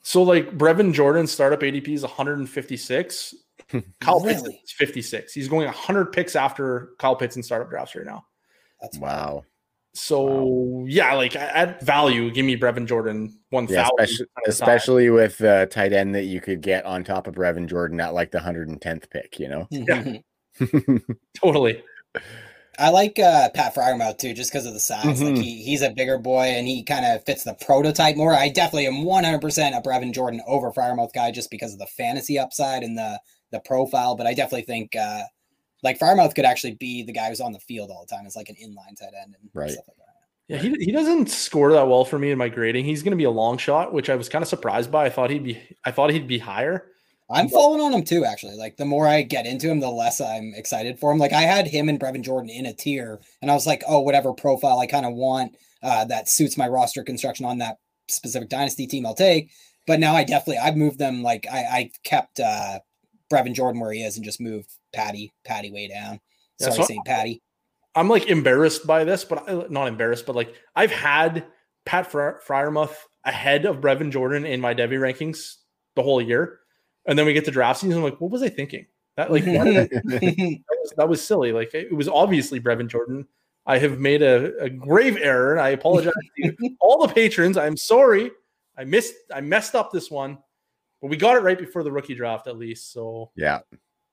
So 0.04 0.24
like 0.24 0.58
Brevin 0.58 0.94
Jordan 0.94 1.28
startup 1.28 1.60
ADP 1.60 1.90
is 1.90 2.04
156. 2.04 3.36
Kyle 4.00 4.20
really? 4.22 4.34
Pitts 4.34 4.64
is 4.64 4.72
56. 4.72 5.34
He's 5.34 5.48
going 5.48 5.66
100 5.66 6.14
picks 6.14 6.36
after 6.36 6.92
Kyle 7.00 7.16
Pitts 7.16 7.36
in 7.36 7.44
startup 7.44 7.70
drafts 7.70 7.96
right 7.96 8.06
now. 8.06 8.26
That's 8.82 8.98
wow. 8.98 9.44
So 9.94 10.24
wow. 10.24 10.86
yeah, 10.88 11.14
like 11.16 11.36
at 11.36 11.82
value, 11.82 12.32
give 12.32 12.46
me 12.46 12.56
Brevin 12.56 12.88
Jordan 12.88 13.38
one 13.50 13.68
thousand. 13.68 13.92
Yeah, 13.98 14.04
especially, 14.04 14.28
especially 14.48 15.10
with 15.10 15.38
the 15.38 15.68
tight 15.70 15.92
end 15.92 16.16
that 16.16 16.24
you 16.24 16.40
could 16.40 16.62
get 16.62 16.86
on 16.86 17.04
top 17.04 17.28
of 17.28 17.36
Brevin 17.36 17.68
Jordan 17.68 18.00
at 18.00 18.14
like 18.14 18.32
the 18.32 18.40
110th 18.40 19.10
pick. 19.10 19.40
You 19.40 19.50
know. 19.50 19.68
Yeah. 19.70 20.18
totally. 21.42 21.84
I 22.80 22.90
like 22.90 23.20
uh, 23.20 23.50
Pat 23.54 23.76
Freiermuth 23.76 24.18
too, 24.18 24.34
just 24.34 24.52
because 24.52 24.66
of 24.66 24.74
the 24.74 24.80
size. 24.80 25.06
Mm-hmm. 25.06 25.26
Like 25.26 25.44
he, 25.44 25.62
he's 25.64 25.82
a 25.82 25.92
bigger 25.92 26.18
boy 26.18 26.44
and 26.44 26.68
he 26.68 26.84
kind 26.84 27.06
of 27.06 27.24
fits 27.26 27.44
the 27.44 27.54
prototype 27.54 28.16
more. 28.16 28.34
I 28.34 28.50
definitely 28.50 28.88
am 28.88 29.06
100% 29.06 29.78
a 29.78 29.82
Brevin 29.82 30.14
Jordan 30.14 30.42
over 30.48 30.72
Freiermuth 30.72 31.14
guy 31.14 31.32
just 31.32 31.52
because 31.52 31.74
of 31.74 31.80
the 31.80 31.88
fantasy 31.88 32.40
upside 32.40 32.84
and 32.84 32.98
the 32.98 33.20
the 33.52 33.60
profile. 33.60 34.16
But 34.16 34.28
I 34.28 34.34
definitely 34.34 34.64
think 34.64 34.96
uh, 34.96 35.24
like 35.84 35.99
Freiermuth 35.99 36.36
could 36.36 36.45
actually 36.45 36.76
be 36.76 37.03
the 37.03 37.14
guy 37.14 37.30
who's 37.30 37.41
on 37.41 37.52
the 37.52 37.60
field 37.60 37.90
all 37.90 38.06
the 38.08 38.16
time. 38.16 38.26
It's 38.26 38.36
like 38.36 38.49
an 38.49 38.56
inline 38.56 38.98
tight 38.99 39.14
end 39.22 39.36
and 39.40 39.49
right. 39.53 39.72
stuff 39.72 39.86
like 39.88 39.98
that. 39.98 40.06
Yeah, 40.48 40.58
he, 40.58 40.86
he 40.86 40.91
doesn't 40.91 41.30
score 41.30 41.72
that 41.72 41.88
well 41.88 42.03
for 42.03 42.20
me 42.20 42.32
in 42.32 42.38
my 42.38 42.49
grading. 42.49 42.84
He's 42.84 43.03
going 43.03 43.12
to 43.12 43.18
be 43.18 43.24
a 43.24 43.32
long 43.32 43.58
shot, 43.58 43.94
which 43.94 44.10
I 44.10 44.16
was 44.16 44.28
kind 44.28 44.44
of 44.44 44.49
surprised 44.49 44.91
by. 44.91 45.06
I 45.06 45.10
thought 45.10 45.30
he'd 45.30 45.44
be 45.44 45.62
I 45.86 45.91
thought 45.91 46.12
he'd 46.12 46.28
be 46.28 46.40
higher. 46.40 46.88
I'm 47.30 47.48
falling 47.48 47.82
on 47.82 47.94
him 47.94 48.03
too, 48.03 48.26
actually. 48.26 48.56
Like 48.56 48.76
the 48.76 48.86
more 48.86 49.08
I 49.08 49.22
get 49.22 49.45
into 49.45 49.70
him, 49.70 49.80
the 49.80 49.90
less 49.90 50.20
I'm 50.20 50.53
excited 50.56 50.99
for 50.99 51.12
him. 51.12 51.18
Like 51.18 51.32
I 51.32 51.41
had 51.41 51.68
him 51.68 51.88
and 51.88 51.99
Brevin 51.99 52.24
Jordan 52.24 52.49
in 52.49 52.66
a 52.66 52.74
tier, 52.74 53.22
and 53.41 53.49
I 53.49 53.53
was 53.53 53.66
like, 53.66 53.84
oh, 53.88 54.02
whatever 54.02 54.34
profile 54.34 54.80
I 54.80 54.88
kind 54.88 55.06
of 55.06 55.14
want 55.14 55.56
uh, 55.82 56.06
that 56.06 56.30
suits 56.30 56.58
my 56.58 56.68
roster 56.68 57.03
construction 57.03 57.45
on 57.45 57.60
that 57.60 57.78
specific 58.10 58.49
dynasty 58.49 58.86
team, 58.86 59.06
I'll 59.06 59.16
take. 59.16 59.52
But 59.88 59.99
now 59.99 60.16
I 60.16 60.24
definitely 60.24 60.58
I've 60.58 60.76
moved 60.76 60.99
them. 60.99 61.24
Like 61.24 61.48
I, 61.52 61.58
I 61.58 61.91
kept 62.03 62.40
uh, 62.40 62.80
Brevin 63.32 63.53
Jordan 63.53 63.82
where 63.82 63.91
he 63.91 64.03
is 64.03 64.18
and 64.18 64.26
just 64.26 64.41
moved 64.41 64.72
Patty 64.94 65.34
Patty 65.45 65.72
way 65.72 65.88
down. 65.88 66.20
Sorry, 66.60 66.72
yeah, 66.74 66.78
so 66.78 66.84
St. 66.84 67.06
Patty. 67.06 67.41
I'm 67.95 68.10
like 68.10 68.28
embarrassed 68.28 68.86
by 68.88 69.03
this, 69.03 69.26
but 69.26 69.49
I, 69.49 69.66
not 69.70 69.88
embarrassed, 69.88 70.26
but 70.26 70.36
like 70.36 70.53
I've 70.76 70.91
had 70.91 71.45
Pat 71.86 72.12
Freiermuth 72.12 72.95
ahead 73.26 73.66
of 73.66 73.82
Brevin 73.82 74.12
Jordan 74.12 74.45
in 74.45 74.62
my 74.62 74.74
Devy 74.74 74.99
rankings 74.99 75.56
the 75.95 76.03
whole 76.03 76.22
year 76.22 76.62
and 77.06 77.18
then 77.18 77.26
we 77.26 77.34
get 77.34 77.45
to 77.45 77.52
draft 77.52 77.80
season. 77.80 77.98
I'm 77.98 78.03
like, 78.03 78.22
what 78.22 78.32
was 78.32 78.44
I 78.44 78.49
thinking? 78.49 78.86
That 79.18 79.32
like 79.32 79.45
that, 79.45 79.90
was, 80.03 80.94
that, 80.98 81.10
was, 81.10 81.22
silly. 81.22 81.52
Like 81.52 81.74
it 81.74 81.94
was 81.94 82.08
obviously 82.08 82.60
Brevin 82.60 82.88
Jordan. 82.88 83.28
I 83.66 83.78
have 83.78 83.99
made 83.99 84.22
a, 84.22 84.58
a 84.60 84.70
grave 84.70 85.18
error, 85.22 85.52
and 85.52 85.62
I 85.62 85.70
apologize 85.70 86.14
to 86.38 86.56
all 86.82 87.06
the 87.06 87.14
patrons. 87.14 87.58
I'm 87.58 87.78
sorry. 87.78 88.32
I 88.78 88.84
missed. 88.86 89.14
I 89.34 89.41
messed 89.41 89.76
up 89.76 89.91
this 89.91 90.10
one, 90.10 90.38
but 91.02 91.10
we 91.10 91.18
got 91.18 91.36
it 91.36 91.41
right 91.41 91.57
before 91.57 91.84
the 91.84 91.91
rookie 91.91 92.15
draft, 92.15 92.48
at 92.48 92.57
least. 92.57 92.91
So 92.94 93.32
yeah, 93.36 93.60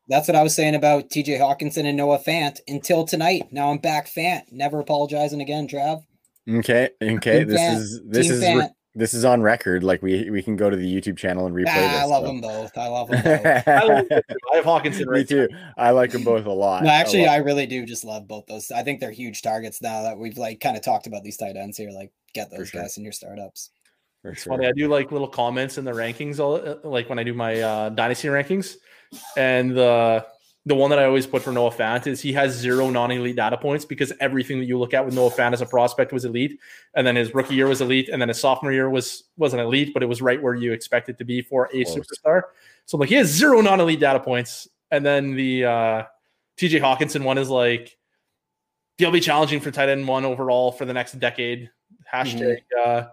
that's 0.09 0.29
what 0.29 0.37
I 0.37 0.43
was 0.43 0.55
saying 0.55 0.75
about 0.75 1.11
T.J. 1.11 1.39
Hockenson 1.39 1.87
and 1.87 1.97
Noah 1.97 2.19
Fant 2.19 2.61
until 2.67 3.05
tonight. 3.05 3.49
Now 3.51 3.71
I'm 3.71 3.79
back, 3.79 4.09
Fant. 4.09 4.51
Never 4.51 4.81
apologizing 4.81 5.41
again, 5.41 5.69
Trav. 5.69 6.05
Okay, 6.49 6.91
okay. 7.03 7.41
Team 7.41 7.49
this 7.49 7.61
Fant. 7.61 7.77
is 7.77 8.01
this 8.05 8.27
Team 8.27 8.37
is 8.37 8.43
Fant 8.43 8.71
this 8.99 9.15
is 9.15 9.25
on 9.25 9.43
record. 9.43 9.85
Like 9.85 10.03
we 10.03 10.29
we 10.29 10.43
can 10.43 10.57
go 10.57 10.69
to 10.69 10.77
the 10.77 10.85
YouTube 10.85 11.17
channel 11.17 11.47
and 11.47 11.55
replay 11.55 11.69
ah, 11.69 11.93
this. 11.93 12.01
I 12.01 12.05
love 12.05 12.23
so. 12.23 12.27
them 12.27 12.41
both. 12.41 12.77
I 12.77 12.89
love 12.89 13.09
them 13.11 13.23
both. 13.23 13.69
I, 13.69 13.85
love 13.85 14.07
I 14.11 14.57
have 14.57 14.65
Hockenson 14.65 15.07
right 15.07 15.19
Me 15.19 15.25
too. 15.25 15.49
I 15.77 15.91
like 15.91 16.11
them 16.11 16.25
both 16.25 16.47
a 16.47 16.53
lot. 16.53 16.83
No, 16.83 16.91
actually, 16.91 17.27
I 17.27 17.37
really 17.37 17.67
do 17.67 17.87
just 17.87 18.05
love 18.05 18.27
both 18.27 18.47
those. 18.47 18.71
I 18.71 18.83
think 18.83 19.01
they're 19.01 19.13
huge 19.13 19.41
targets 19.43 19.81
now 19.81 20.03
that 20.03 20.19
we've 20.19 20.37
like 20.37 20.61
kind 20.61 20.77
of 20.77 20.83
talked 20.83 21.07
about 21.07 21.23
these 21.23 21.37
tight 21.37 21.57
ends 21.57 21.77
here. 21.77 21.91
Like 21.91 22.13
get 22.35 22.51
those 22.51 22.69
sure. 22.69 22.83
guys 22.83 22.99
in 22.99 23.05
your 23.05 23.13
startups. 23.13 23.71
For 24.23 24.31
it's 24.31 24.43
sure. 24.43 24.55
funny. 24.55 24.67
I 24.67 24.73
do 24.73 24.89
like 24.89 25.13
little 25.13 25.29
comments 25.29 25.79
in 25.79 25.85
the 25.85 25.93
rankings, 25.93 26.41
all 26.41 26.57
uh, 26.57 26.77
like 26.85 27.09
when 27.09 27.19
I 27.19 27.23
do 27.23 27.35
my 27.35 27.61
uh, 27.61 27.89
dynasty 27.91 28.29
rankings, 28.29 28.77
and 29.37 29.77
the 29.77 30.27
the 30.67 30.75
one 30.75 30.91
that 30.91 30.99
I 30.99 31.05
always 31.05 31.27
put 31.27 31.43
for 31.43 31.51
Noah 31.51 31.71
Fant 31.71 32.07
is 32.07 32.21
he 32.21 32.33
has 32.35 32.55
zero 32.55 32.91
non-elite 32.91 33.37
data 33.37 33.57
points 33.57 33.87
because 33.87 34.13
everything 34.21 34.59
that 34.59 34.67
you 34.67 34.79
look 34.79 34.93
at 34.93 35.05
with 35.05 35.15
Noah 35.15 35.31
Fant 35.31 35.55
as 35.55 35.63
a 35.63 35.67
prospect 35.67 36.13
was 36.13 36.25
elite, 36.25 36.59
and 36.95 37.07
then 37.07 37.17
his 37.17 37.35
rookie 37.35 37.55
year 37.55 37.69
was 37.69 37.81
elite, 37.81 38.09
and 38.11 38.21
then 38.21 38.29
his 38.29 38.39
sophomore 38.41 38.73
year 38.73 38.91
was 38.91 39.25
wasn't 39.37 39.63
elite, 39.63 39.95
but 39.95 40.03
it 40.03 40.07
was 40.07 40.21
right 40.21 40.43
where 40.43 40.55
you 40.55 40.73
expect 40.73 41.09
it 41.09 41.17
to 41.19 41.25
be 41.25 41.41
for 41.41 41.67
a 41.73 41.85
superstar. 41.85 42.43
So 42.87 42.97
I'm 42.97 43.01
like, 43.01 43.09
he 43.09 43.15
has 43.15 43.29
zero 43.29 43.61
non-elite 43.61 44.01
data 44.01 44.21
points, 44.21 44.69
and 44.91 45.07
then 45.07 45.35
the 45.35 45.65
uh, 45.65 46.03
T.J. 46.57 46.81
Hockenson 46.81 47.23
one 47.23 47.39
is 47.39 47.49
like, 47.49 47.97
he'll 48.99 49.11
be 49.11 49.21
challenging 49.21 49.61
for 49.61 49.71
tight 49.71 49.89
end 49.89 50.07
one 50.09 50.25
overall 50.25 50.73
for 50.73 50.85
the 50.85 50.93
next 50.93 51.19
decade. 51.19 51.71
Hashtag 52.13 52.59
mm-hmm. 52.77 52.91
uh, 52.91 53.05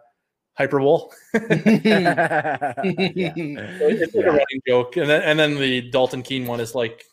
hyperbole. 0.58 1.10
yeah. 1.34 2.74
It's 2.84 4.16
like 4.16 4.26
yeah. 4.26 4.30
a 4.30 4.32
running 4.32 4.62
joke, 4.68 4.98
and 4.98 5.10
then 5.10 5.22
and 5.22 5.40
then 5.40 5.58
the 5.58 5.82
Dalton 5.90 6.24
Keene 6.24 6.46
one 6.46 6.60
is 6.60 6.76
like 6.76 7.06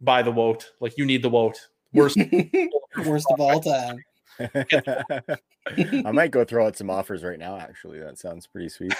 buy 0.00 0.22
the 0.22 0.32
woat. 0.32 0.70
Like 0.80 0.96
you 0.96 1.04
need 1.04 1.22
the 1.22 1.30
woat. 1.30 1.68
Worst, 1.92 2.18
worst 3.04 3.26
of 3.30 3.40
all 3.40 3.60
time. 3.60 4.04
I 6.06 6.12
might 6.12 6.30
go 6.30 6.44
throw 6.44 6.66
out 6.66 6.76
some 6.76 6.88
offers 6.90 7.24
right 7.24 7.38
now. 7.38 7.58
Actually, 7.58 8.00
that 8.00 8.18
sounds 8.18 8.46
pretty 8.46 8.68
sweet. 8.68 8.94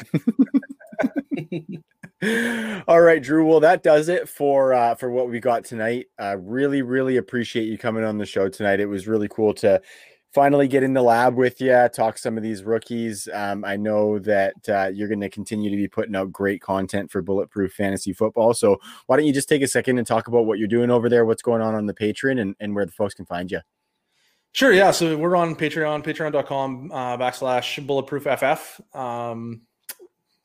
all 2.88 3.00
right, 3.00 3.22
Drew. 3.22 3.46
Well, 3.46 3.60
that 3.60 3.82
does 3.82 4.08
it 4.08 4.28
for 4.28 4.74
uh, 4.74 4.94
for 4.96 5.10
what 5.10 5.30
we 5.30 5.40
got 5.40 5.64
tonight. 5.64 6.06
Uh, 6.20 6.36
really, 6.38 6.82
really 6.82 7.16
appreciate 7.16 7.68
you 7.68 7.78
coming 7.78 8.04
on 8.04 8.18
the 8.18 8.26
show 8.26 8.48
tonight. 8.48 8.80
It 8.80 8.86
was 8.86 9.06
really 9.06 9.28
cool 9.28 9.54
to 9.54 9.80
finally 10.32 10.68
get 10.68 10.82
in 10.82 10.94
the 10.94 11.02
lab 11.02 11.36
with 11.36 11.60
you, 11.60 11.88
talk 11.92 12.16
some 12.16 12.36
of 12.36 12.42
these 12.42 12.62
rookies. 12.62 13.28
Um, 13.32 13.64
I 13.64 13.76
know 13.76 14.18
that 14.20 14.68
uh, 14.68 14.90
you're 14.92 15.08
going 15.08 15.20
to 15.20 15.28
continue 15.28 15.70
to 15.70 15.76
be 15.76 15.88
putting 15.88 16.14
out 16.14 16.32
great 16.32 16.60
content 16.60 17.10
for 17.10 17.20
Bulletproof 17.20 17.72
Fantasy 17.72 18.12
Football. 18.12 18.54
So 18.54 18.78
why 19.06 19.16
don't 19.16 19.26
you 19.26 19.32
just 19.32 19.48
take 19.48 19.62
a 19.62 19.68
second 19.68 19.98
and 19.98 20.06
talk 20.06 20.28
about 20.28 20.46
what 20.46 20.58
you're 20.58 20.68
doing 20.68 20.90
over 20.90 21.08
there, 21.08 21.24
what's 21.24 21.42
going 21.42 21.62
on 21.62 21.74
on 21.74 21.86
the 21.86 21.94
Patreon, 21.94 22.40
and, 22.40 22.54
and 22.60 22.74
where 22.74 22.86
the 22.86 22.92
folks 22.92 23.14
can 23.14 23.26
find 23.26 23.50
you? 23.50 23.60
Sure. 24.52 24.72
Yeah. 24.72 24.90
So 24.90 25.16
we're 25.16 25.36
on 25.36 25.54
Patreon, 25.54 26.04
patreon.com 26.04 26.90
uh, 26.92 27.16
backslash 27.16 27.84
bulletproof 27.86 28.24
FF. 28.24 28.80
Um, 28.96 29.62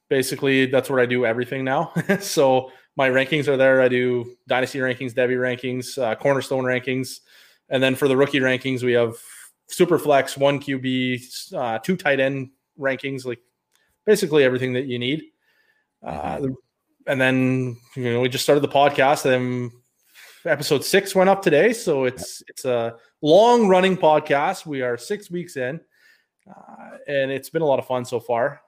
basically, 0.09 0.67
that's 0.67 0.89
where 0.89 0.99
I 0.99 1.05
do 1.05 1.25
everything 1.25 1.63
now. 1.63 1.91
so 2.19 2.71
my 2.95 3.09
rankings 3.09 3.47
are 3.47 3.57
there. 3.57 3.81
I 3.81 3.87
do 3.87 4.35
dynasty 4.47 4.79
rankings, 4.79 5.13
Devy 5.13 5.37
rankings, 5.37 6.01
uh, 6.01 6.15
cornerstone 6.15 6.63
rankings. 6.63 7.19
And 7.69 7.81
then 7.81 7.95
for 7.95 8.07
the 8.07 8.15
rookie 8.15 8.39
rankings, 8.39 8.83
we 8.83 8.93
have 8.93 9.15
super 9.67 9.97
flex, 9.97 10.37
one 10.37 10.59
QB, 10.59 11.53
uh, 11.53 11.79
two 11.79 11.97
tight 11.97 12.19
end 12.19 12.51
rankings, 12.79 13.25
like 13.25 13.39
basically 14.05 14.43
everything 14.43 14.73
that 14.73 14.85
you 14.85 14.99
need. 14.99 15.23
Uh, 16.03 16.37
mm-hmm. 16.37 16.53
and 17.07 17.19
then 17.19 17.77
you 17.95 18.13
know 18.13 18.21
we 18.21 18.29
just 18.29 18.43
started 18.43 18.61
the 18.61 18.67
podcast. 18.67 19.25
And 19.25 19.71
episode 20.45 20.83
six 20.83 21.15
went 21.15 21.29
up 21.29 21.41
today, 21.41 21.73
so 21.73 22.05
it's 22.05 22.43
it's 22.47 22.65
a 22.65 22.95
long 23.21 23.67
running 23.67 23.97
podcast. 23.97 24.65
We 24.65 24.81
are 24.81 24.97
six 24.97 25.31
weeks 25.31 25.57
in, 25.57 25.79
uh, 26.49 26.97
and 27.07 27.31
it's 27.31 27.49
been 27.49 27.61
a 27.61 27.65
lot 27.65 27.79
of 27.79 27.87
fun 27.87 28.05
so 28.05 28.19
far. 28.19 28.61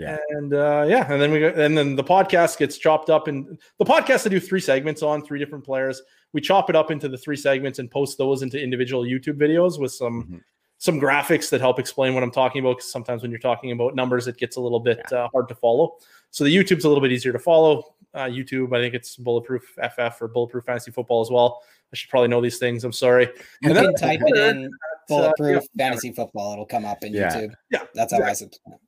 Yeah. 0.00 0.16
And 0.30 0.54
uh, 0.54 0.86
yeah, 0.88 1.12
and 1.12 1.20
then 1.20 1.30
we 1.30 1.46
and 1.46 1.76
then 1.76 1.94
the 1.94 2.04
podcast 2.04 2.58
gets 2.58 2.78
chopped 2.78 3.10
up 3.10 3.28
and 3.28 3.60
the 3.78 3.84
podcast 3.84 4.26
I 4.26 4.30
do 4.30 4.40
three 4.40 4.60
segments 4.60 5.02
on 5.02 5.22
three 5.22 5.38
different 5.38 5.64
players. 5.64 6.00
We 6.32 6.40
chop 6.40 6.70
it 6.70 6.76
up 6.76 6.90
into 6.90 7.08
the 7.08 7.18
three 7.18 7.36
segments 7.36 7.78
and 7.78 7.90
post 7.90 8.18
those 8.18 8.42
into 8.42 8.62
individual 8.62 9.04
YouTube 9.04 9.38
videos 9.38 9.80
with 9.80 9.92
some 9.92 10.24
mm-hmm. 10.24 10.36
some 10.78 11.00
graphics 11.00 11.50
that 11.50 11.60
help 11.60 11.78
explain 11.78 12.14
what 12.14 12.22
I'm 12.22 12.30
talking 12.30 12.60
about. 12.60 12.78
Because 12.78 12.90
sometimes 12.90 13.22
when 13.22 13.30
you're 13.30 13.40
talking 13.40 13.72
about 13.72 13.94
numbers, 13.94 14.26
it 14.26 14.36
gets 14.36 14.56
a 14.56 14.60
little 14.60 14.80
bit 14.80 15.00
yeah. 15.10 15.24
uh, 15.24 15.28
hard 15.32 15.48
to 15.48 15.54
follow. 15.54 15.96
So 16.30 16.44
the 16.44 16.54
YouTube's 16.54 16.84
a 16.84 16.88
little 16.88 17.02
bit 17.02 17.12
easier 17.12 17.32
to 17.32 17.38
follow. 17.38 17.94
Uh, 18.12 18.24
YouTube, 18.24 18.76
I 18.76 18.80
think 18.80 18.94
it's 18.94 19.16
Bulletproof 19.16 19.62
FF 19.76 20.20
or 20.20 20.28
Bulletproof 20.28 20.64
Fantasy 20.64 20.90
Football 20.90 21.20
as 21.20 21.30
well. 21.30 21.62
I 21.92 21.96
should 21.96 22.10
probably 22.10 22.28
know 22.28 22.40
these 22.40 22.58
things. 22.58 22.84
I'm 22.84 22.92
sorry. 22.92 23.28
You 23.62 23.70
and 23.70 23.74
can 23.74 23.94
type 23.94 24.20
it 24.24 24.36
in 24.36 24.70
Bulletproof 25.08 25.58
uh, 25.58 25.66
yeah. 25.74 25.84
Fantasy 25.84 26.12
Football. 26.12 26.54
It'll 26.54 26.66
come 26.66 26.84
up 26.84 27.04
in 27.04 27.12
yeah. 27.12 27.36
YouTube. 27.36 27.54
Yeah, 27.70 27.82
that's 27.94 28.12
how 28.12 28.20
yeah. 28.20 28.26
I 28.26 28.32
subscribe. 28.32 28.78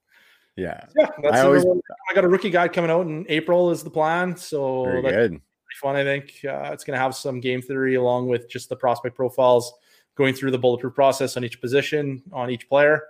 Yeah. 0.57 0.85
Yeah. 0.97 1.09
I 1.31 1.41
always 1.41 1.65
I 1.65 2.15
got 2.15 2.25
a 2.25 2.29
rookie 2.29 2.51
guide 2.51 2.73
coming 2.73 2.91
out 2.91 3.07
in 3.07 3.25
April 3.29 3.71
is 3.71 3.83
the 3.83 3.91
plan. 3.91 4.37
So 4.37 4.85
Very 4.85 5.03
that's 5.03 5.15
good. 5.15 5.41
Fun, 5.77 5.97
I 5.97 6.05
think. 6.05 6.41
Uh, 6.45 6.71
it's 6.73 6.85
gonna 6.85 6.99
have 6.99 7.15
some 7.15 7.41
game 7.41 7.63
theory 7.63 7.95
along 7.95 8.29
with 8.29 8.49
just 8.49 8.69
the 8.69 8.77
prospect 8.77 9.17
profiles 9.17 9.73
going 10.17 10.35
through 10.35 10.51
the 10.51 10.59
bulletproof 10.59 10.95
process 10.95 11.37
on 11.37 11.45
each 11.45 11.61
position, 11.61 12.23
on 12.33 12.51
each 12.51 12.69
player. 12.69 13.03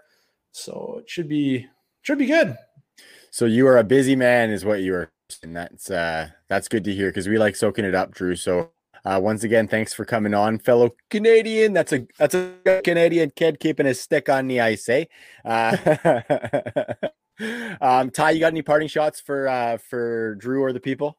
So 0.53 0.99
it 1.01 1.11
should 1.11 1.29
be 1.29 1.67
should 2.03 2.19
be 2.19 2.27
good. 2.27 2.57
So 3.31 3.47
you 3.47 3.67
are 3.67 3.79
a 3.79 3.85
busy 3.85 4.17
man, 4.17 4.51
is 4.51 4.65
what 4.65 4.83
you 4.83 4.95
are 4.95 5.11
and 5.43 5.57
that's 5.57 5.91
uh 5.91 6.29
that's 6.49 6.69
good 6.69 6.85
to 6.85 6.93
hear 6.93 7.09
because 7.09 7.29
we 7.29 7.39
like 7.39 7.57
soaking 7.57 7.85
it 7.85 7.95
up, 7.95 8.13
Drew. 8.13 8.37
So 8.37 8.71
uh, 9.05 9.19
once 9.21 9.43
again, 9.43 9.67
thanks 9.67 9.93
for 9.93 10.05
coming 10.05 10.33
on, 10.33 10.59
fellow 10.59 10.95
Canadian. 11.11 11.73
That's 11.73 11.93
a 11.93 12.07
that's 12.19 12.35
a 12.35 12.81
Canadian 12.85 13.33
kid 13.35 13.59
keeping 13.59 13.87
his 13.87 14.01
stick 14.01 14.29
on 14.29 14.47
the 14.47 14.61
ice, 14.61 14.89
eh? 14.89 15.07
Uh, 15.45 15.77
um, 17.81 18.11
Ty, 18.11 18.31
you 18.31 18.41
got 18.41 18.53
any 18.53 18.63
parting 18.63 18.89
shots 18.89 19.21
for 19.21 19.49
uh, 19.49 19.79
for 19.79 20.37
Drew 20.37 20.63
or 20.63 20.73
the 20.73 20.81
people? 20.81 21.19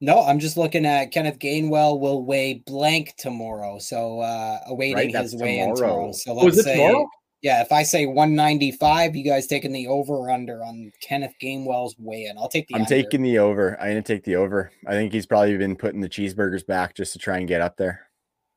No, 0.00 0.22
I'm 0.22 0.38
just 0.38 0.56
looking 0.56 0.84
at 0.84 1.06
Kenneth 1.06 1.38
Gainwell 1.38 1.98
will 1.98 2.24
weigh 2.24 2.62
blank 2.66 3.14
tomorrow, 3.16 3.78
so 3.78 4.20
uh, 4.20 4.58
awaiting 4.66 5.14
right, 5.14 5.22
his 5.22 5.34
weigh 5.34 5.60
in 5.60 5.74
tomorrow. 5.74 6.12
So 6.12 6.34
let's 6.34 6.44
Was 6.44 6.58
it 6.58 6.64
say, 6.64 6.76
tomorrow? 6.76 7.08
yeah, 7.40 7.62
if 7.62 7.72
I 7.72 7.82
say 7.82 8.04
195, 8.04 9.16
you 9.16 9.24
guys 9.24 9.46
taking 9.46 9.72
the 9.72 9.86
over 9.86 10.12
or 10.12 10.30
under 10.30 10.62
on 10.62 10.92
Kenneth 11.00 11.34
Gainwell's 11.42 11.96
weigh 11.98 12.26
in? 12.26 12.36
I'll 12.36 12.48
take 12.48 12.68
the. 12.68 12.74
I'm 12.74 12.82
under. 12.82 12.94
taking 12.94 13.22
the 13.22 13.38
over. 13.38 13.80
I'm 13.80 13.88
gonna 13.88 14.02
take 14.02 14.24
the 14.24 14.36
over. 14.36 14.70
I 14.86 14.92
think 14.92 15.12
he's 15.12 15.26
probably 15.26 15.56
been 15.56 15.76
putting 15.76 16.02
the 16.02 16.10
cheeseburgers 16.10 16.66
back 16.66 16.94
just 16.94 17.14
to 17.14 17.18
try 17.18 17.38
and 17.38 17.48
get 17.48 17.62
up 17.62 17.78
there. 17.78 18.06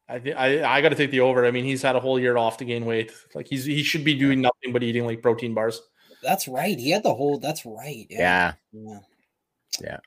I 0.10 0.20
th- 0.20 0.36
I, 0.36 0.78
I 0.78 0.82
got 0.82 0.90
to 0.90 0.96
take 0.96 1.12
the 1.12 1.20
over. 1.20 1.46
I 1.46 1.52
mean, 1.52 1.66
he's 1.66 1.84
had 1.84 1.96
a 1.96 2.00
whole 2.00 2.20
year 2.20 2.36
off 2.36 2.58
to 2.58 2.66
gain 2.66 2.84
weight. 2.84 3.12
Like 3.36 3.48
he's 3.48 3.64
he 3.64 3.84
should 3.84 4.04
be 4.04 4.16
doing 4.16 4.42
nothing 4.42 4.74
but 4.74 4.84
eating 4.84 5.06
like 5.06 5.22
protein 5.22 5.54
bars. 5.54 5.82
That's 6.24 6.48
right. 6.48 6.78
He 6.78 6.90
had 6.90 7.04
the 7.04 7.14
whole. 7.14 7.38
That's 7.38 7.66
right. 7.66 8.08
Yeah. 8.10 8.54
Yeah. 8.74 9.00
Yeah. 9.82 9.98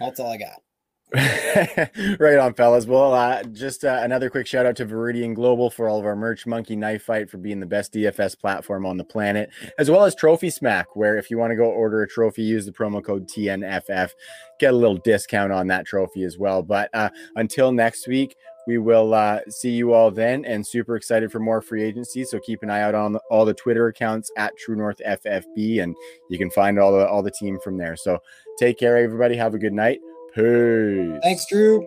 That's 0.00 0.20
all 0.20 0.30
I 0.30 0.38
got. 0.38 0.62
right 1.14 2.36
on, 2.36 2.52
fellas. 2.54 2.84
Well, 2.84 3.14
uh, 3.14 3.44
just 3.44 3.84
uh, 3.84 4.00
another 4.02 4.28
quick 4.28 4.46
shout 4.46 4.66
out 4.66 4.74
to 4.76 4.86
Viridian 4.86 5.34
Global 5.34 5.70
for 5.70 5.88
all 5.88 6.00
of 6.00 6.04
our 6.04 6.16
merch, 6.16 6.46
Monkey 6.46 6.74
Knife 6.74 7.04
Fight 7.04 7.30
for 7.30 7.38
being 7.38 7.60
the 7.60 7.66
best 7.66 7.94
DFS 7.94 8.38
platform 8.38 8.84
on 8.84 8.96
the 8.96 9.04
planet, 9.04 9.50
as 9.78 9.88
well 9.88 10.04
as 10.04 10.16
Trophy 10.16 10.50
Smack, 10.50 10.96
where 10.96 11.16
if 11.16 11.30
you 11.30 11.38
want 11.38 11.52
to 11.52 11.56
go 11.56 11.66
order 11.66 12.02
a 12.02 12.08
trophy, 12.08 12.42
use 12.42 12.66
the 12.66 12.72
promo 12.72 13.02
code 13.02 13.28
TNFF, 13.28 14.10
get 14.58 14.74
a 14.74 14.76
little 14.76 14.96
discount 14.96 15.52
on 15.52 15.68
that 15.68 15.86
trophy 15.86 16.24
as 16.24 16.38
well. 16.38 16.60
But 16.62 16.90
uh, 16.92 17.10
until 17.36 17.70
next 17.70 18.08
week, 18.08 18.34
we 18.66 18.78
will 18.78 19.14
uh, 19.14 19.40
see 19.48 19.70
you 19.70 19.92
all 19.92 20.10
then 20.10 20.44
and 20.44 20.66
super 20.66 20.96
excited 20.96 21.30
for 21.30 21.38
more 21.38 21.62
free 21.62 21.82
agency. 21.82 22.24
So 22.24 22.38
keep 22.40 22.62
an 22.62 22.70
eye 22.70 22.82
out 22.82 22.94
on 22.94 23.16
all 23.30 23.44
the 23.44 23.54
Twitter 23.54 23.86
accounts 23.88 24.30
at 24.36 24.56
True 24.56 24.76
North 24.76 25.00
FFB 25.06 25.82
and 25.82 25.94
you 26.28 26.38
can 26.38 26.50
find 26.50 26.78
all 26.78 26.92
the 26.92 27.06
all 27.06 27.22
the 27.22 27.30
team 27.30 27.58
from 27.62 27.76
there. 27.76 27.96
So 27.96 28.18
take 28.58 28.78
care, 28.78 28.96
everybody. 28.96 29.36
Have 29.36 29.54
a 29.54 29.58
good 29.58 29.72
night. 29.72 30.00
Peace. 30.34 31.18
Thanks, 31.22 31.46
Drew. 31.48 31.86